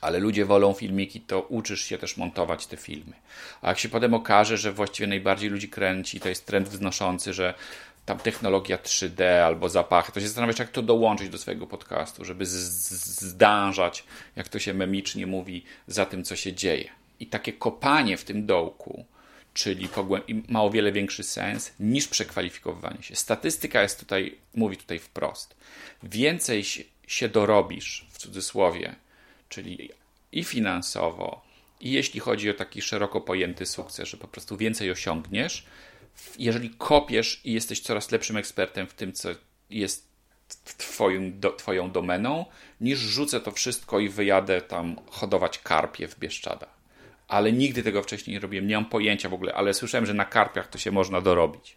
ale 0.00 0.18
ludzie 0.18 0.44
wolą 0.44 0.72
filmiki, 0.72 1.20
to 1.20 1.40
uczysz 1.40 1.84
się 1.84 1.98
też 1.98 2.16
montować 2.16 2.66
te 2.66 2.76
filmy. 2.76 3.12
A 3.62 3.68
jak 3.68 3.78
się 3.78 3.88
potem 3.88 4.14
okaże, 4.14 4.58
że 4.58 4.72
właściwie 4.72 5.06
najbardziej 5.06 5.50
ludzi 5.50 5.68
kręci, 5.68 6.20
to 6.20 6.28
jest 6.28 6.46
trend 6.46 6.68
wznoszący, 6.68 7.32
że 7.32 7.54
tam 8.06 8.18
technologia 8.18 8.76
3D 8.76 9.24
albo 9.24 9.68
zapachy, 9.68 10.12
to 10.12 10.20
się 10.20 10.26
zastanawiać, 10.26 10.58
jak 10.58 10.70
to 10.70 10.82
dołączyć 10.82 11.28
do 11.28 11.38
swojego 11.38 11.66
podcastu, 11.66 12.24
żeby 12.24 12.46
zdążać, 12.46 14.04
jak 14.36 14.48
to 14.48 14.58
się 14.58 14.74
memicznie 14.74 15.26
mówi, 15.26 15.64
za 15.86 16.06
tym, 16.06 16.24
co 16.24 16.36
się 16.36 16.52
dzieje. 16.52 16.90
I 17.20 17.26
takie 17.26 17.52
kopanie 17.52 18.16
w 18.16 18.24
tym 18.24 18.46
dołku, 18.46 19.04
czyli 19.54 19.88
ma 20.48 20.62
o 20.62 20.70
wiele 20.70 20.92
większy 20.92 21.22
sens 21.22 21.72
niż 21.80 22.08
przekwalifikowywanie 22.08 23.02
się. 23.02 23.16
Statystyka 23.16 23.82
jest 23.82 24.00
tutaj, 24.00 24.38
mówi 24.54 24.76
tutaj 24.76 24.98
wprost. 24.98 25.56
Więcej 26.02 26.64
się 27.06 27.28
dorobisz, 27.28 28.06
w 28.10 28.18
cudzysłowie, 28.18 28.94
czyli 29.50 29.90
i 30.32 30.44
finansowo, 30.44 31.44
i 31.80 31.92
jeśli 31.92 32.20
chodzi 32.20 32.50
o 32.50 32.54
taki 32.54 32.82
szeroko 32.82 33.20
pojęty 33.20 33.66
sukces, 33.66 34.08
że 34.08 34.16
po 34.16 34.28
prostu 34.28 34.56
więcej 34.56 34.90
osiągniesz, 34.90 35.66
jeżeli 36.38 36.70
kopiesz 36.70 37.40
i 37.44 37.52
jesteś 37.52 37.80
coraz 37.80 38.10
lepszym 38.10 38.36
ekspertem 38.36 38.86
w 38.86 38.94
tym, 38.94 39.12
co 39.12 39.28
jest 39.70 40.10
twoim, 40.76 41.40
do, 41.40 41.52
twoją 41.52 41.90
domeną, 41.90 42.44
niż 42.80 42.98
rzucę 42.98 43.40
to 43.40 43.50
wszystko 43.50 44.00
i 44.00 44.08
wyjadę 44.08 44.60
tam 44.60 44.96
hodować 45.10 45.58
karpie 45.58 46.08
w 46.08 46.18
Bieszczadach 46.18 46.80
ale 47.30 47.52
nigdy 47.52 47.82
tego 47.82 48.02
wcześniej 48.02 48.34
nie 48.34 48.40
robiłem, 48.40 48.66
nie 48.66 48.74
mam 48.74 48.84
pojęcia 48.84 49.28
w 49.28 49.34
ogóle, 49.34 49.54
ale 49.54 49.74
słyszałem, 49.74 50.06
że 50.06 50.14
na 50.14 50.24
karpiach 50.24 50.68
to 50.68 50.78
się 50.78 50.90
można 50.90 51.20
dorobić. 51.20 51.76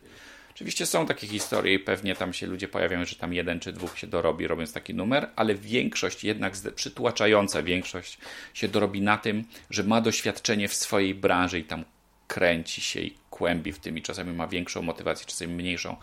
Oczywiście 0.55 0.85
są 0.85 1.05
takie 1.05 1.27
historie 1.27 1.73
i 1.73 1.79
pewnie 1.79 2.15
tam 2.15 2.33
się 2.33 2.47
ludzie 2.47 2.67
pojawiają, 2.67 3.05
że 3.05 3.15
tam 3.15 3.33
jeden 3.33 3.59
czy 3.59 3.73
dwóch 3.73 3.99
się 3.99 4.07
dorobi, 4.07 4.47
robiąc 4.47 4.73
taki 4.73 4.93
numer, 4.93 5.29
ale 5.35 5.55
większość, 5.55 6.23
jednak 6.23 6.53
przytłaczająca 6.75 7.63
większość 7.63 8.17
się 8.53 8.67
dorobi 8.67 9.01
na 9.01 9.17
tym, 9.17 9.43
że 9.69 9.83
ma 9.83 10.01
doświadczenie 10.01 10.67
w 10.67 10.73
swojej 10.73 11.15
branży 11.15 11.59
i 11.59 11.63
tam 11.63 11.85
kręci 12.27 12.81
się 12.81 12.99
i 12.99 13.15
kłębi 13.29 13.71
w 13.71 13.79
tym 13.79 13.97
i 13.97 14.01
czasami 14.01 14.33
ma 14.33 14.47
większą 14.47 14.81
motywację, 14.81 15.25
czasami 15.25 15.53
mniejszą, 15.53 15.95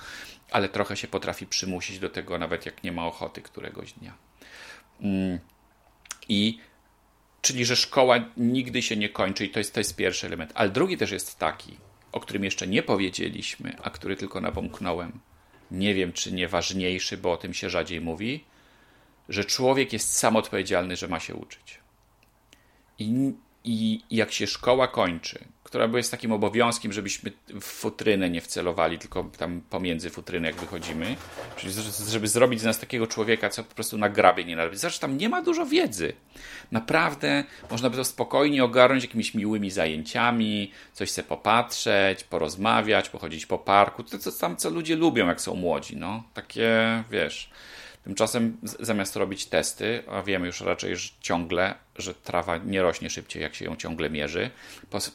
ale 0.51 0.69
trochę 0.69 0.97
się 0.97 1.09
potrafi 1.09 1.47
przymusić 1.47 1.99
do 1.99 2.09
tego, 2.09 2.39
nawet 2.39 2.67
jak 2.67 2.85
nie 2.85 2.93
ma 2.93 3.07
ochoty 3.07 3.43
któregoś 3.43 3.93
dnia. 3.93 4.15
Mm. 5.01 5.39
I 6.29 6.59
Czyli, 7.43 7.65
że 7.65 7.77
szkoła 7.77 8.17
nigdy 8.37 8.83
się 8.83 8.97
nie 8.97 9.09
kończy 9.09 9.45
i 9.45 9.51
to 9.51 9.59
jest, 9.59 9.75
to 9.75 9.81
jest 9.81 9.97
pierwszy 9.97 10.27
element. 10.27 10.53
Ale 10.55 10.71
drugi 10.71 10.97
też 10.97 11.11
jest 11.11 11.39
taki, 11.39 11.77
o 12.13 12.21
którym 12.21 12.45
jeszcze 12.45 12.67
nie 12.67 12.83
powiedzieliśmy, 12.83 13.77
a 13.83 13.91
który 13.91 14.17
tylko 14.17 14.41
napomknąłem. 14.41 15.21
Nie 15.71 15.95
wiem, 15.95 16.13
czy 16.13 16.33
nie 16.33 16.49
ważniejszy, 16.49 17.17
bo 17.17 17.33
o 17.33 17.37
tym 17.37 17.55
się 17.55 17.71
rzadziej 17.71 18.01
mówi, 18.01 18.45
że 19.29 19.45
człowiek 19.45 19.93
jest 19.93 20.17
sam 20.17 20.37
odpowiedzialny, 20.37 20.97
że 20.97 21.09
ma 21.09 21.21
się 21.21 21.35
uczyć. 21.35 21.81
I, 22.99 23.33
i 23.65 24.01
jak 24.11 24.33
się 24.33 24.47
szkoła 24.47 24.89
kończy, 24.89 25.45
która 25.65 25.89
jest 25.95 26.11
takim 26.11 26.33
obowiązkiem, 26.33 26.93
żebyśmy 26.93 27.33
w 27.49 27.65
futrynę 27.65 28.31
nie 28.31 28.41
wcelowali, 28.41 28.99
tylko 28.99 29.31
tam 29.39 29.61
pomiędzy 29.71 30.11
futrynę, 30.11 30.49
jak 30.49 30.57
wychodzimy, 30.57 31.17
czyli 31.57 31.75
żeby 32.09 32.29
zrobić 32.29 32.61
z 32.61 32.65
nas 32.65 32.79
takiego 32.79 33.07
człowieka, 33.07 33.51
co 33.51 33.65
po 33.65 33.75
prostu 33.75 33.99
na 33.99 34.09
grabie 34.09 34.45
nie 34.45 34.57
należy. 34.57 34.79
Zresztą 34.79 35.01
tam 35.01 35.17
nie 35.17 35.29
ma 35.29 35.43
dużo 35.43 35.67
wiedzy. 35.67 36.13
Naprawdę 36.73 37.45
można 37.71 37.91
by 37.91 37.97
to 37.97 38.05
spokojnie 38.05 38.65
ogarnąć 38.65 39.05
jakimiś 39.05 39.35
miłymi 39.35 39.71
zajęciami, 39.71 40.73
coś 40.93 41.11
sobie 41.11 41.29
popatrzeć, 41.29 42.25
porozmawiać, 42.25 43.09
pochodzić 43.09 43.47
po 43.47 43.59
parku. 43.59 44.05
To, 44.05 44.19
co 44.19 44.33
tam, 44.33 44.57
co 44.57 44.71
ludzie 44.71 44.97
lubią, 44.97 45.27
jak 45.27 45.41
są 45.41 45.55
młodzi, 45.55 45.97
no. 45.97 46.23
Takie, 46.35 47.05
wiesz 47.11 47.51
Tymczasem 48.05 48.57
zamiast 48.63 49.17
robić 49.17 49.47
testy, 49.47 50.03
a 50.09 50.23
wiemy 50.23 50.47
już 50.47 50.61
raczej 50.61 50.97
że 50.97 51.11
ciągle, 51.21 51.75
że 51.97 52.15
trawa 52.15 52.57
nie 52.57 52.83
rośnie 52.83 53.11
szybciej, 53.11 53.43
jak 53.43 53.55
się 53.55 53.65
ją 53.65 53.77
ciągle 53.77 54.11
mierzy, 54.11 54.51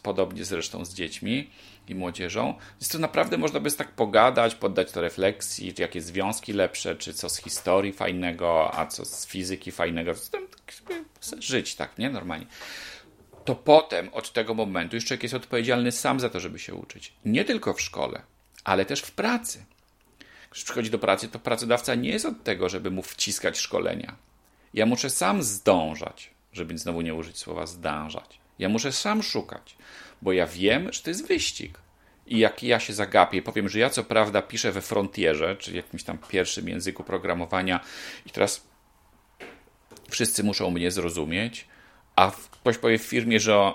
podobnie 0.04 0.46
zresztą 0.46 0.86
z 0.86 0.94
dziećmi 0.94 1.50
i 1.88 1.96
młodzieżą, 1.96 2.54
więc 2.82 2.90
to 2.90 3.00
naprawdę 3.00 3.38
można 3.38 3.60
by 3.60 3.72
tak 3.72 3.92
pogadać, 3.92 4.56
poddać 4.56 4.92
to 4.92 5.02
refleksji, 5.02 5.74
czy 5.74 5.82
jakie 5.82 6.02
związki 6.02 6.54
lepsze, 6.54 6.96
czy 6.96 7.14
co 7.14 7.30
z 7.30 7.38
historii 7.38 7.94
fajnego, 7.94 8.76
a 8.76 8.86
co 8.86 9.06
z 9.06 9.28
fizyki 9.28 9.72
fajnego, 9.72 10.12
tak 10.32 10.44
żyć 11.40 11.76
tak, 11.76 11.98
nie? 11.98 12.10
Normalnie. 12.10 12.46
To 13.46 13.56
potem 13.56 14.10
od 14.14 14.34
tego 14.34 14.54
momentu 14.54 14.96
już 14.96 15.06
człowiek 15.06 15.24
jest 15.24 15.36
odpowiedzialny 15.36 15.92
sam 15.92 16.20
za 16.20 16.30
to, 16.30 16.40
żeby 16.40 16.60
się 16.60 16.76
uczyć. 16.76 17.14
Nie 17.26 17.46
tylko 17.46 17.74
w 17.74 17.82
szkole, 17.82 18.22
ale 18.64 18.86
też 18.86 19.02
w 19.02 19.12
pracy 19.12 19.66
przychodzi 20.64 20.90
do 20.90 21.00
pracy, 21.00 21.28
to 21.28 21.40
pracodawca 21.40 21.96
nie 21.96 22.10
jest 22.10 22.26
od 22.26 22.44
tego, 22.44 22.70
żeby 22.70 22.92
mu 22.92 23.02
wciskać 23.02 23.58
szkolenia. 23.58 24.16
Ja 24.74 24.86
muszę 24.86 25.10
sam 25.10 25.44
zdążać, 25.44 26.32
żeby 26.54 26.78
znowu 26.78 27.02
nie 27.02 27.16
użyć 27.16 27.38
słowa 27.38 27.66
zdążać. 27.66 28.40
Ja 28.60 28.70
muszę 28.70 28.92
sam 28.92 29.24
szukać, 29.24 29.78
bo 30.22 30.34
ja 30.34 30.48
wiem, 30.48 30.94
że 30.94 31.02
to 31.02 31.10
jest 31.10 31.28
wyścig. 31.28 31.80
I 32.28 32.40
jak 32.40 32.64
ja 32.64 32.80
się 32.80 32.94
zagapię, 32.94 33.42
powiem, 33.42 33.70
że 33.70 33.80
ja 33.80 33.90
co 33.90 34.04
prawda 34.04 34.42
piszę 34.42 34.72
we 34.72 34.82
Frontierze, 34.82 35.56
czyli 35.56 35.78
jakimś 35.78 36.04
tam 36.04 36.18
pierwszym 36.18 36.70
języku 36.70 37.04
programowania, 37.04 37.80
i 38.26 38.30
teraz 38.30 38.68
wszyscy 40.10 40.44
muszą 40.44 40.72
mnie 40.72 40.92
zrozumieć, 40.92 41.68
a 42.16 42.32
ktoś 42.52 42.78
powie 42.78 43.00
w 43.00 43.04
firmie, 43.04 43.40
że 43.40 43.72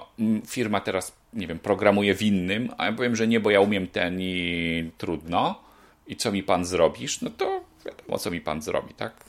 firma 0.47 0.81
teraz, 0.81 1.17
nie 1.33 1.47
wiem, 1.47 1.59
programuje 1.59 2.15
w 2.15 2.23
innym, 2.23 2.73
a 2.79 2.87
ja 2.87 2.93
powiem, 2.93 3.17
że 3.17 3.27
nie, 3.27 3.41
bo 3.41 3.51
ja 3.51 3.61
umiem 3.61 3.87
ten 3.87 4.21
i 4.21 4.91
trudno 4.99 5.70
i 6.11 6.17
co 6.17 6.33
mi 6.33 6.43
pan 6.43 6.65
zrobisz, 6.65 7.21
no 7.21 7.31
to 7.31 7.65
wiadomo, 7.87 8.19
co 8.19 8.31
mi 8.31 8.41
pan 8.41 8.63
zrobi, 8.63 8.95
tak? 8.95 9.25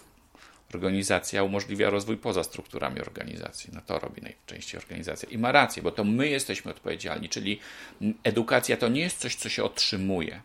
Organizacja 0.73 1.43
umożliwia 1.43 1.89
rozwój 1.89 2.17
poza 2.17 2.43
strukturami 2.43 3.01
organizacji. 3.01 3.69
No 3.73 3.81
to 3.85 3.99
robi 3.99 4.21
najczęściej 4.21 4.79
organizacja. 4.79 5.29
I 5.29 5.37
ma 5.37 5.51
rację, 5.51 5.83
bo 5.83 5.91
to 5.91 6.03
my 6.03 6.27
jesteśmy 6.27 6.71
odpowiedzialni, 6.71 7.29
czyli 7.29 7.59
edukacja 8.23 8.77
to 8.77 8.87
nie 8.87 9.01
jest 9.01 9.17
coś, 9.17 9.35
co 9.35 9.49
się 9.49 9.63
otrzymuje. 9.63 10.41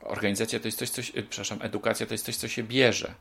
Organizacja 0.00 0.60
to 0.60 0.68
jest 0.68 0.78
coś, 0.78 0.90
co 0.90 1.02
się, 1.02 1.12
przepraszam, 1.12 1.58
edukacja 1.62 2.06
to 2.06 2.14
jest 2.14 2.24
coś, 2.24 2.36
co 2.36 2.48
się 2.48 2.62
bierze. 2.62 3.14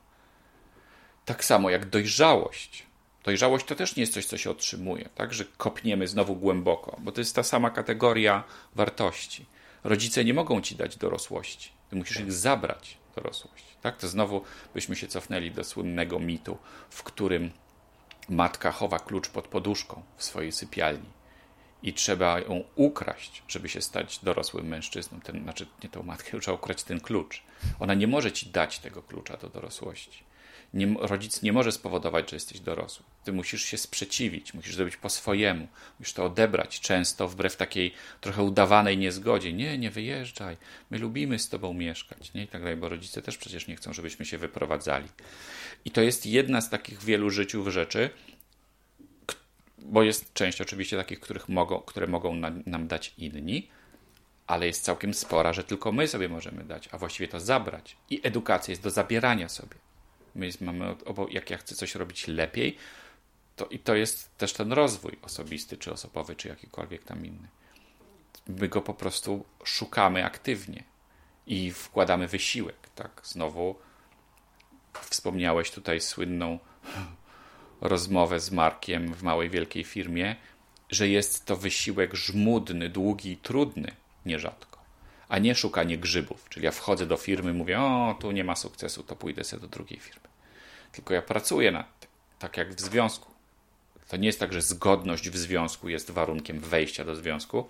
Tak 1.26 1.45
samo 1.45 1.70
jak 1.70 1.86
dojrzałość. 1.86 2.86
Dojrzałość 3.24 3.66
to 3.66 3.76
też 3.76 3.95
nie 3.95 4.01
jest 4.01 4.13
coś, 4.13 4.26
co 4.26 4.38
się 4.38 4.49
otrzymuje, 4.49 5.09
tak? 5.16 5.34
Że 5.34 5.45
kopniemy 5.57 6.07
znowu 6.07 6.36
głęboko, 6.36 6.97
bo 6.99 7.11
to 7.11 7.22
jest 7.22 7.36
ta 7.36 7.43
sama 7.43 7.70
kategoria 7.70 8.43
wartości. 8.76 9.45
Rodzice 9.84 10.26
nie 10.26 10.34
mogą 10.34 10.61
ci 10.61 10.76
dać 10.76 10.97
dorosłości. 10.97 11.74
Ty 11.89 11.95
musisz 11.95 12.19
ich 12.19 12.33
zabrać, 12.33 12.97
dorosłość. 13.15 13.63
Tak? 13.81 13.97
To 13.97 14.07
znowu 14.07 14.43
byśmy 14.73 14.95
się 14.95 15.07
cofnęli 15.07 15.51
do 15.51 15.63
słynnego 15.63 16.19
mitu, 16.19 16.57
w 16.89 17.03
którym 17.03 17.51
matka 18.29 18.71
chowa 18.71 18.99
klucz 18.99 19.29
pod 19.29 19.47
poduszką 19.47 20.03
w 20.17 20.23
swojej 20.23 20.51
sypialni 20.51 21.09
i 21.83 21.93
trzeba 21.93 22.39
ją 22.39 22.63
ukraść, 22.75 23.43
żeby 23.47 23.69
się 23.69 23.81
stać 23.81 24.19
dorosłym 24.19 24.67
mężczyzną. 24.67 25.21
Ten, 25.21 25.43
znaczy, 25.43 25.67
nie 25.83 25.89
tą 25.89 26.03
matkę, 26.03 26.39
trzeba 26.39 26.57
ukraść 26.57 26.83
ten 26.83 26.99
klucz. 26.99 27.43
Ona 27.79 27.93
nie 27.93 28.07
może 28.07 28.31
ci 28.31 28.49
dać 28.49 28.79
tego 28.79 29.01
klucza 29.01 29.38
do 29.38 29.49
dorosłości 29.49 30.24
nie, 30.76 30.95
rodzic 30.99 31.41
nie 31.41 31.53
może 31.53 31.71
spowodować, 31.71 32.30
że 32.30 32.36
jesteś 32.36 32.59
dorosły. 32.59 33.05
Ty 33.23 33.34
musisz 33.34 33.63
się 33.63 33.78
sprzeciwić, 33.78 34.53
musisz 34.53 34.76
zrobić 34.76 34.97
po 34.97 35.09
swojemu, 35.09 35.67
musisz 35.99 36.13
to 36.13 36.26
odebrać, 36.26 36.80
często 36.80 37.28
wbrew 37.28 37.55
takiej 37.55 37.93
trochę 38.21 38.43
udawanej 38.43 38.97
niezgodzie. 38.97 39.53
Nie, 39.53 39.78
nie 39.78 39.91
wyjeżdżaj, 39.91 40.57
my 40.89 40.97
lubimy 40.97 41.39
z 41.39 41.49
tobą 41.49 41.73
mieszkać, 41.73 42.34
nie? 42.34 42.43
I 42.43 42.47
tak 42.47 42.61
dalej, 42.61 42.78
bo 42.78 42.89
rodzice 42.89 43.21
też 43.21 43.38
przecież 43.38 43.67
nie 43.67 43.76
chcą, 43.76 43.93
żebyśmy 43.93 44.26
się 44.26 44.38
wyprowadzali. 44.38 45.07
I 45.86 45.91
to 45.91 46.01
jest 46.01 46.26
jedna 46.26 46.61
z 46.61 46.69
takich 46.69 47.03
wielu 47.03 47.30
życiów 47.30 47.67
rzeczy, 47.67 48.09
bo 49.78 50.03
jest 50.03 50.34
część 50.34 50.61
oczywiście 50.61 50.97
takich, 50.97 51.19
których 51.19 51.49
mogą, 51.49 51.80
które 51.80 52.07
mogą 52.07 52.36
nam 52.65 52.88
dać 52.88 53.13
inni, 53.17 53.67
ale 54.47 54.67
jest 54.67 54.84
całkiem 54.84 55.13
spora, 55.13 55.53
że 55.53 55.63
tylko 55.63 55.91
my 55.91 56.07
sobie 56.07 56.30
możemy 56.30 56.63
dać, 56.63 56.89
a 56.91 56.97
właściwie 56.97 57.28
to 57.28 57.39
zabrać. 57.39 57.97
I 58.09 58.21
edukacja 58.23 58.71
jest 58.71 58.84
do 58.84 58.89
zabierania 58.89 59.49
sobie. 59.49 59.84
My 60.36 60.49
mamy, 60.61 60.95
jak 61.29 61.49
ja 61.49 61.57
chcę 61.57 61.75
coś 61.75 61.95
robić 61.95 62.27
lepiej, 62.27 62.77
to 63.55 63.65
i 63.65 63.79
to 63.79 63.95
jest 63.95 64.38
też 64.38 64.53
ten 64.53 64.73
rozwój 64.73 65.17
osobisty, 65.21 65.77
czy 65.77 65.91
osobowy, 65.91 66.36
czy 66.36 66.47
jakikolwiek 66.47 67.03
tam 67.03 67.25
inny. 67.25 67.47
My 68.47 68.67
go 68.67 68.81
po 68.81 68.93
prostu 68.93 69.45
szukamy 69.63 70.25
aktywnie 70.25 70.83
i 71.47 71.71
wkładamy 71.71 72.27
wysiłek, 72.27 72.89
tak? 72.95 73.21
Znowu 73.23 73.75
wspomniałeś 75.01 75.71
tutaj 75.71 76.01
słynną 76.01 76.59
rozmowę 77.81 78.39
z 78.39 78.51
Markiem 78.51 79.13
w 79.13 79.23
małej, 79.23 79.49
wielkiej 79.49 79.83
firmie, 79.83 80.36
że 80.89 81.07
jest 81.07 81.45
to 81.45 81.55
wysiłek 81.55 82.15
żmudny, 82.15 82.89
długi 82.89 83.31
i 83.31 83.38
trudny 83.38 83.91
nierzadko, 84.25 84.74
a 85.36 85.39
nie 85.39 85.55
szukanie 85.55 85.97
grzybów. 85.97 86.49
Czyli 86.49 86.65
ja 86.65 86.71
wchodzę 86.71 87.05
do 87.05 87.17
firmy, 87.17 87.53
mówię, 87.53 87.79
o, 87.79 88.15
tu 88.19 88.31
nie 88.31 88.43
ma 88.43 88.55
sukcesu, 88.55 89.03
to 89.03 89.15
pójdę 89.15 89.43
sobie 89.43 89.61
do 89.61 89.67
drugiej 89.67 89.99
firmy. 89.99 90.27
Tylko 90.91 91.13
ja 91.13 91.21
pracuję 91.21 91.71
nad 91.71 91.99
tym, 91.99 92.09
tak 92.39 92.57
jak 92.57 92.75
w 92.75 92.79
związku. 92.79 93.31
To 94.07 94.17
nie 94.17 94.27
jest 94.27 94.39
tak, 94.39 94.53
że 94.53 94.61
zgodność 94.61 95.29
w 95.29 95.38
związku 95.38 95.89
jest 95.89 96.11
warunkiem 96.11 96.59
wejścia 96.59 97.05
do 97.05 97.15
związku. 97.15 97.67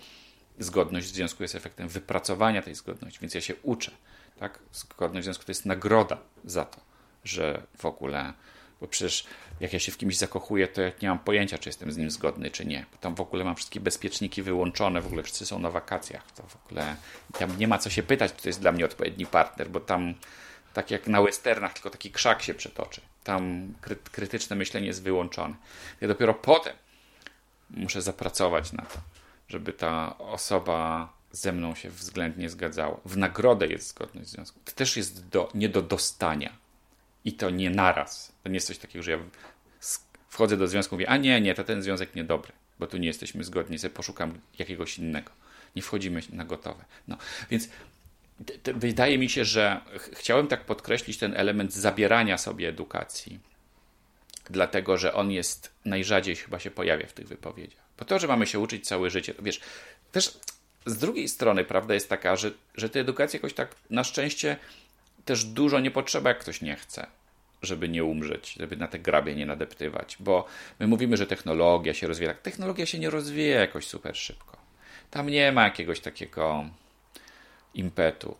Zgodność 0.59 1.07
w 1.07 1.09
związku 1.09 1.43
jest 1.43 1.55
efektem 1.55 1.87
wypracowania 1.87 2.61
tej 2.61 2.75
zgodności, 2.75 3.19
więc 3.21 3.33
ja 3.33 3.41
się 3.41 3.55
uczę. 3.63 3.91
Tak? 4.39 4.59
Zgodność 4.71 5.23
w 5.23 5.25
związku 5.25 5.45
to 5.45 5.51
jest 5.51 5.65
nagroda 5.65 6.17
za 6.43 6.65
to, 6.65 6.79
że 7.23 7.61
w 7.77 7.85
ogóle 7.85 8.33
bo 8.81 8.87
przecież 8.87 9.25
jak 9.59 9.73
ja 9.73 9.79
się 9.79 9.91
w 9.91 9.97
kimś 9.97 10.17
zakochuję, 10.17 10.67
to 10.67 10.81
ja 10.81 10.91
nie 11.01 11.09
mam 11.09 11.19
pojęcia, 11.19 11.57
czy 11.57 11.69
jestem 11.69 11.91
z 11.91 11.97
nim 11.97 12.11
zgodny, 12.11 12.51
czy 12.51 12.65
nie. 12.65 12.85
Bo 12.91 12.97
tam 12.97 13.15
w 13.15 13.21
ogóle 13.21 13.43
mam 13.43 13.55
wszystkie 13.55 13.79
bezpieczniki 13.79 14.43
wyłączone, 14.43 15.01
w 15.01 15.07
ogóle 15.07 15.23
wszyscy 15.23 15.45
są 15.45 15.59
na 15.59 15.71
wakacjach. 15.71 16.31
To 16.31 16.43
w 16.43 16.65
ogóle 16.65 16.95
tam 17.37 17.57
nie 17.57 17.67
ma 17.67 17.77
co 17.77 17.89
się 17.89 18.03
pytać, 18.03 18.33
czy 18.35 18.41
to 18.43 18.49
jest 18.49 18.61
dla 18.61 18.71
mnie 18.71 18.85
odpowiedni 18.85 19.25
partner, 19.25 19.69
bo 19.69 19.79
tam 19.79 20.13
tak 20.73 20.91
jak 20.91 21.07
na 21.07 21.21
westernach, 21.21 21.73
tylko 21.73 21.89
taki 21.89 22.11
krzak 22.11 22.41
się 22.41 22.53
przetoczy. 22.53 23.01
Tam 23.23 23.73
kry 23.81 23.95
krytyczne 23.95 24.55
myślenie 24.55 24.87
jest 24.87 25.03
wyłączone. 25.03 25.55
Ja 26.01 26.07
dopiero 26.07 26.33
potem 26.33 26.73
muszę 27.69 28.01
zapracować 28.01 28.71
na 28.73 28.85
to, 28.85 28.99
żeby 29.47 29.73
ta 29.73 30.17
osoba 30.17 31.09
ze 31.31 31.51
mną 31.51 31.75
się 31.75 31.89
względnie 31.89 32.49
zgadzała. 32.49 32.97
W 33.05 33.17
nagrodę 33.17 33.67
jest 33.67 33.87
zgodność 33.87 34.29
związku. 34.29 34.59
To 34.65 34.71
też 34.71 34.97
jest 34.97 35.27
do, 35.27 35.51
nie 35.53 35.69
do 35.69 35.81
dostania 35.81 36.64
i 37.25 37.33
to 37.33 37.49
nie 37.49 37.69
naraz. 37.69 38.33
To 38.43 38.49
nie 38.49 38.55
jest 38.55 38.67
coś 38.67 38.77
takiego, 38.77 39.03
że 39.03 39.11
ja 39.11 39.19
wchodzę 40.29 40.57
do 40.57 40.67
związku 40.67 40.95
i 40.95 40.97
mówię, 40.97 41.09
a 41.09 41.17
nie, 41.17 41.41
nie, 41.41 41.55
to 41.55 41.63
ten 41.63 41.81
związek 41.81 42.15
niedobry, 42.15 42.51
bo 42.79 42.87
tu 42.87 42.97
nie 42.97 43.07
jesteśmy 43.07 43.43
zgodni, 43.43 43.79
sobie 43.79 43.93
poszukam 43.93 44.39
jakiegoś 44.59 44.97
innego. 44.97 45.31
Nie 45.75 45.81
wchodzimy 45.81 46.21
na 46.29 46.45
gotowe. 46.45 46.85
No, 47.07 47.17
więc 47.49 47.69
wydaje 48.63 49.17
mi 49.17 49.29
się, 49.29 49.45
że 49.45 49.81
chciałem 50.13 50.47
tak 50.47 50.65
podkreślić 50.65 51.17
ten 51.17 51.33
element 51.37 51.73
zabierania 51.73 52.37
sobie 52.37 52.69
edukacji, 52.69 53.39
dlatego 54.49 54.97
że 54.97 55.13
on 55.13 55.31
jest 55.31 55.71
najrzadziej 55.85 56.35
chyba 56.35 56.59
się 56.59 56.71
pojawia 56.71 57.07
w 57.07 57.13
tych 57.13 57.27
wypowiedziach. 57.27 57.85
Po 57.97 58.05
to, 58.05 58.19
że 58.19 58.27
mamy 58.27 58.47
się 58.47 58.59
uczyć 58.59 58.87
całe 58.87 59.09
życie, 59.09 59.33
to 59.33 59.43
wiesz, 59.43 59.61
też 60.11 60.39
z 60.85 60.97
drugiej 60.97 61.27
strony 61.29 61.63
prawda 61.63 61.93
jest 61.93 62.09
taka, 62.09 62.35
że, 62.35 62.51
że 62.75 62.89
tej 62.89 63.01
edukacji 63.01 63.37
jakoś 63.37 63.53
tak 63.53 63.75
na 63.89 64.03
szczęście 64.03 64.57
też 65.25 65.45
dużo 65.45 65.79
nie 65.79 65.91
potrzeba, 65.91 66.29
jak 66.29 66.39
ktoś 66.39 66.61
nie 66.61 66.75
chce, 66.75 67.07
żeby 67.61 67.89
nie 67.89 68.03
umrzeć, 68.03 68.53
żeby 68.59 68.77
na 68.77 68.87
te 68.87 68.99
grabie 68.99 69.35
nie 69.35 69.45
nadeptywać, 69.45 70.17
bo 70.19 70.45
my 70.79 70.87
mówimy, 70.87 71.17
że 71.17 71.27
technologia 71.27 71.93
się 71.93 72.07
rozwija. 72.07 72.33
Technologia 72.33 72.85
się 72.85 72.99
nie 72.99 73.09
rozwija 73.09 73.59
jakoś 73.59 73.87
super 73.87 74.17
szybko. 74.17 74.57
Tam 75.11 75.29
nie 75.29 75.51
ma 75.51 75.63
jakiegoś 75.63 75.99
takiego 75.99 76.65
impetu. 77.73 78.37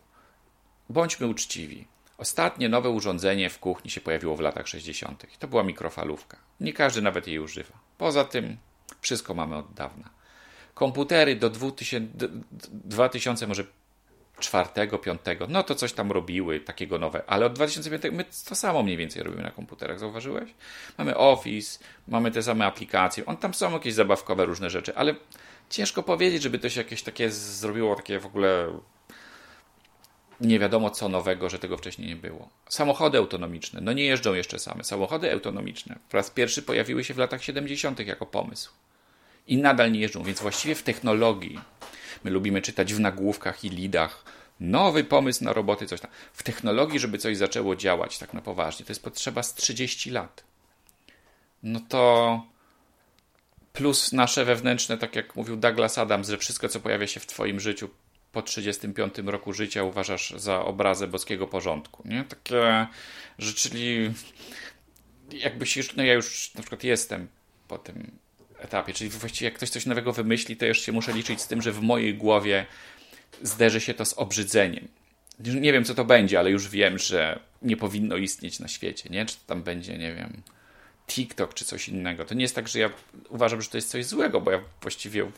Bądźmy 0.88 1.26
uczciwi. 1.26 1.86
Ostatnie 2.18 2.68
nowe 2.68 2.90
urządzenie 2.90 3.50
w 3.50 3.58
kuchni 3.58 3.90
się 3.90 4.00
pojawiło 4.00 4.36
w 4.36 4.40
latach 4.40 4.68
60. 4.68 5.26
To 5.38 5.48
była 5.48 5.62
mikrofalówka. 5.62 6.36
Nie 6.60 6.72
każdy 6.72 7.02
nawet 7.02 7.26
jej 7.26 7.38
używa. 7.38 7.72
Poza 7.98 8.24
tym 8.24 8.56
wszystko 9.00 9.34
mamy 9.34 9.56
od 9.56 9.74
dawna. 9.74 10.10
Komputery 10.74 11.36
do 11.36 11.50
2000, 11.50 12.28
2000 12.72 13.46
może 13.46 13.64
czwartego, 14.38 14.98
piątego, 14.98 15.46
no 15.48 15.62
to 15.62 15.74
coś 15.74 15.92
tam 15.92 16.12
robiły 16.12 16.60
takiego 16.60 16.98
nowe, 16.98 17.22
ale 17.26 17.46
od 17.46 17.52
2005 17.52 18.02
my 18.12 18.24
to 18.48 18.54
samo 18.54 18.82
mniej 18.82 18.96
więcej 18.96 19.22
robimy 19.22 19.42
na 19.42 19.50
komputerach, 19.50 19.98
zauważyłeś? 19.98 20.50
Mamy 20.98 21.16
Office, 21.16 21.78
mamy 22.08 22.30
te 22.30 22.42
same 22.42 22.66
aplikacje, 22.66 23.26
on 23.26 23.36
tam 23.36 23.54
są 23.54 23.72
jakieś 23.72 23.94
zabawkowe 23.94 24.46
różne 24.46 24.70
rzeczy, 24.70 24.96
ale 24.96 25.14
ciężko 25.70 26.02
powiedzieć, 26.02 26.42
żeby 26.42 26.58
to 26.58 26.68
się 26.68 26.80
jakieś 26.80 27.02
takie 27.02 27.30
zrobiło, 27.30 27.96
takie 27.96 28.18
w 28.18 28.26
ogóle 28.26 28.68
nie 30.40 30.58
wiadomo 30.58 30.90
co 30.90 31.08
nowego, 31.08 31.50
że 31.50 31.58
tego 31.58 31.76
wcześniej 31.76 32.08
nie 32.08 32.16
było. 32.16 32.48
Samochody 32.68 33.18
autonomiczne, 33.18 33.80
no 33.80 33.92
nie 33.92 34.04
jeżdżą 34.04 34.34
jeszcze 34.34 34.58
same. 34.58 34.84
Samochody 34.84 35.32
autonomiczne 35.32 35.98
po 36.10 36.16
raz 36.16 36.30
pierwszy 36.30 36.62
pojawiły 36.62 37.04
się 37.04 37.14
w 37.14 37.18
latach 37.18 37.44
70. 37.44 38.00
jako 38.00 38.26
pomysł. 38.26 38.72
I 39.46 39.56
nadal 39.56 39.92
nie 39.92 40.00
jeżdżą, 40.00 40.22
więc 40.22 40.40
właściwie 40.40 40.74
w 40.74 40.82
technologii 40.82 41.60
My 42.24 42.30
lubimy 42.30 42.62
czytać 42.62 42.94
w 42.94 43.00
nagłówkach 43.00 43.64
i 43.64 43.70
lidach 43.70 44.24
nowy 44.60 45.04
pomysł 45.04 45.44
na 45.44 45.52
roboty, 45.52 45.86
coś 45.86 46.00
tam. 46.00 46.10
W 46.32 46.42
technologii, 46.42 46.98
żeby 46.98 47.18
coś 47.18 47.36
zaczęło 47.36 47.76
działać 47.76 48.18
tak 48.18 48.34
na 48.34 48.42
poważnie, 48.42 48.86
to 48.86 48.90
jest 48.90 49.02
potrzeba 49.02 49.42
z 49.42 49.54
30 49.54 50.10
lat. 50.10 50.44
No 51.62 51.80
to 51.88 52.42
plus 53.72 54.12
nasze 54.12 54.44
wewnętrzne, 54.44 54.98
tak 54.98 55.16
jak 55.16 55.36
mówił 55.36 55.56
Douglas 55.56 55.98
Adams, 55.98 56.28
że 56.28 56.38
wszystko, 56.38 56.68
co 56.68 56.80
pojawia 56.80 57.06
się 57.06 57.20
w 57.20 57.26
Twoim 57.26 57.60
życiu 57.60 57.88
po 58.32 58.42
35 58.42 59.14
roku 59.18 59.52
życia 59.52 59.82
uważasz 59.82 60.34
za 60.36 60.64
obrazę 60.64 61.08
boskiego 61.08 61.46
porządku. 61.46 62.02
Nie? 62.08 62.24
Takie, 62.24 62.86
że 63.38 63.52
czyli 63.52 64.12
jakbyś 65.30 65.76
już, 65.76 65.96
no 65.96 66.02
ja 66.02 66.14
już 66.14 66.54
na 66.54 66.60
przykład 66.60 66.84
jestem 66.84 67.28
po 67.68 67.78
tym 67.78 68.18
etapie. 68.58 68.92
Czyli 68.92 69.10
właściwie 69.10 69.44
jak 69.44 69.54
ktoś 69.54 69.70
coś 69.70 69.86
nowego 69.86 70.12
wymyśli, 70.12 70.56
to 70.56 70.66
już 70.66 70.80
się 70.80 70.92
muszę 70.92 71.12
liczyć 71.12 71.40
z 71.40 71.46
tym, 71.46 71.62
że 71.62 71.72
w 71.72 71.80
mojej 71.80 72.14
głowie 72.14 72.66
zderzy 73.42 73.80
się 73.80 73.94
to 73.94 74.04
z 74.04 74.12
obrzydzeniem. 74.12 74.88
Nie 75.38 75.72
wiem, 75.72 75.84
co 75.84 75.94
to 75.94 76.04
będzie, 76.04 76.38
ale 76.38 76.50
już 76.50 76.68
wiem, 76.68 76.98
że 76.98 77.40
nie 77.62 77.76
powinno 77.76 78.16
istnieć 78.16 78.60
na 78.60 78.68
świecie, 78.68 79.08
nie? 79.10 79.26
Czy 79.26 79.36
tam 79.46 79.62
będzie, 79.62 79.98
nie 79.98 80.14
wiem, 80.14 80.42
TikTok 81.06 81.54
czy 81.54 81.64
coś 81.64 81.88
innego. 81.88 82.24
To 82.24 82.34
nie 82.34 82.42
jest 82.42 82.54
tak, 82.54 82.68
że 82.68 82.78
ja 82.78 82.90
uważam, 83.28 83.62
że 83.62 83.70
to 83.70 83.76
jest 83.76 83.90
coś 83.90 84.04
złego, 84.04 84.40
bo 84.40 84.50
ja 84.50 84.60
właściwie 84.82 85.30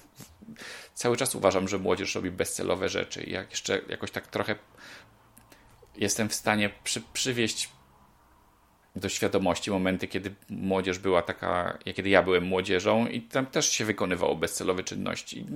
cały 0.94 1.16
czas 1.16 1.34
uważam, 1.34 1.68
że 1.68 1.78
młodzież 1.78 2.14
robi 2.14 2.30
bezcelowe 2.30 2.88
rzeczy 2.88 3.22
i 3.22 3.32
jak 3.32 3.50
jeszcze 3.50 3.80
jakoś 3.88 4.10
tak 4.10 4.26
trochę 4.26 4.54
jestem 5.96 6.28
w 6.28 6.34
stanie 6.34 6.70
przy, 6.84 7.02
do 8.96 9.08
świadomości 9.08 9.70
momenty, 9.70 10.08
kiedy 10.08 10.34
młodzież 10.50 10.98
była 10.98 11.22
taka, 11.22 11.78
kiedy 11.94 12.08
ja 12.08 12.22
byłem 12.22 12.44
młodzieżą 12.44 13.06
i 13.06 13.20
tam 13.20 13.46
też 13.46 13.70
się 13.70 13.84
wykonywało 13.84 14.36
bezcelowe 14.36 14.84
czynności. 14.84 15.46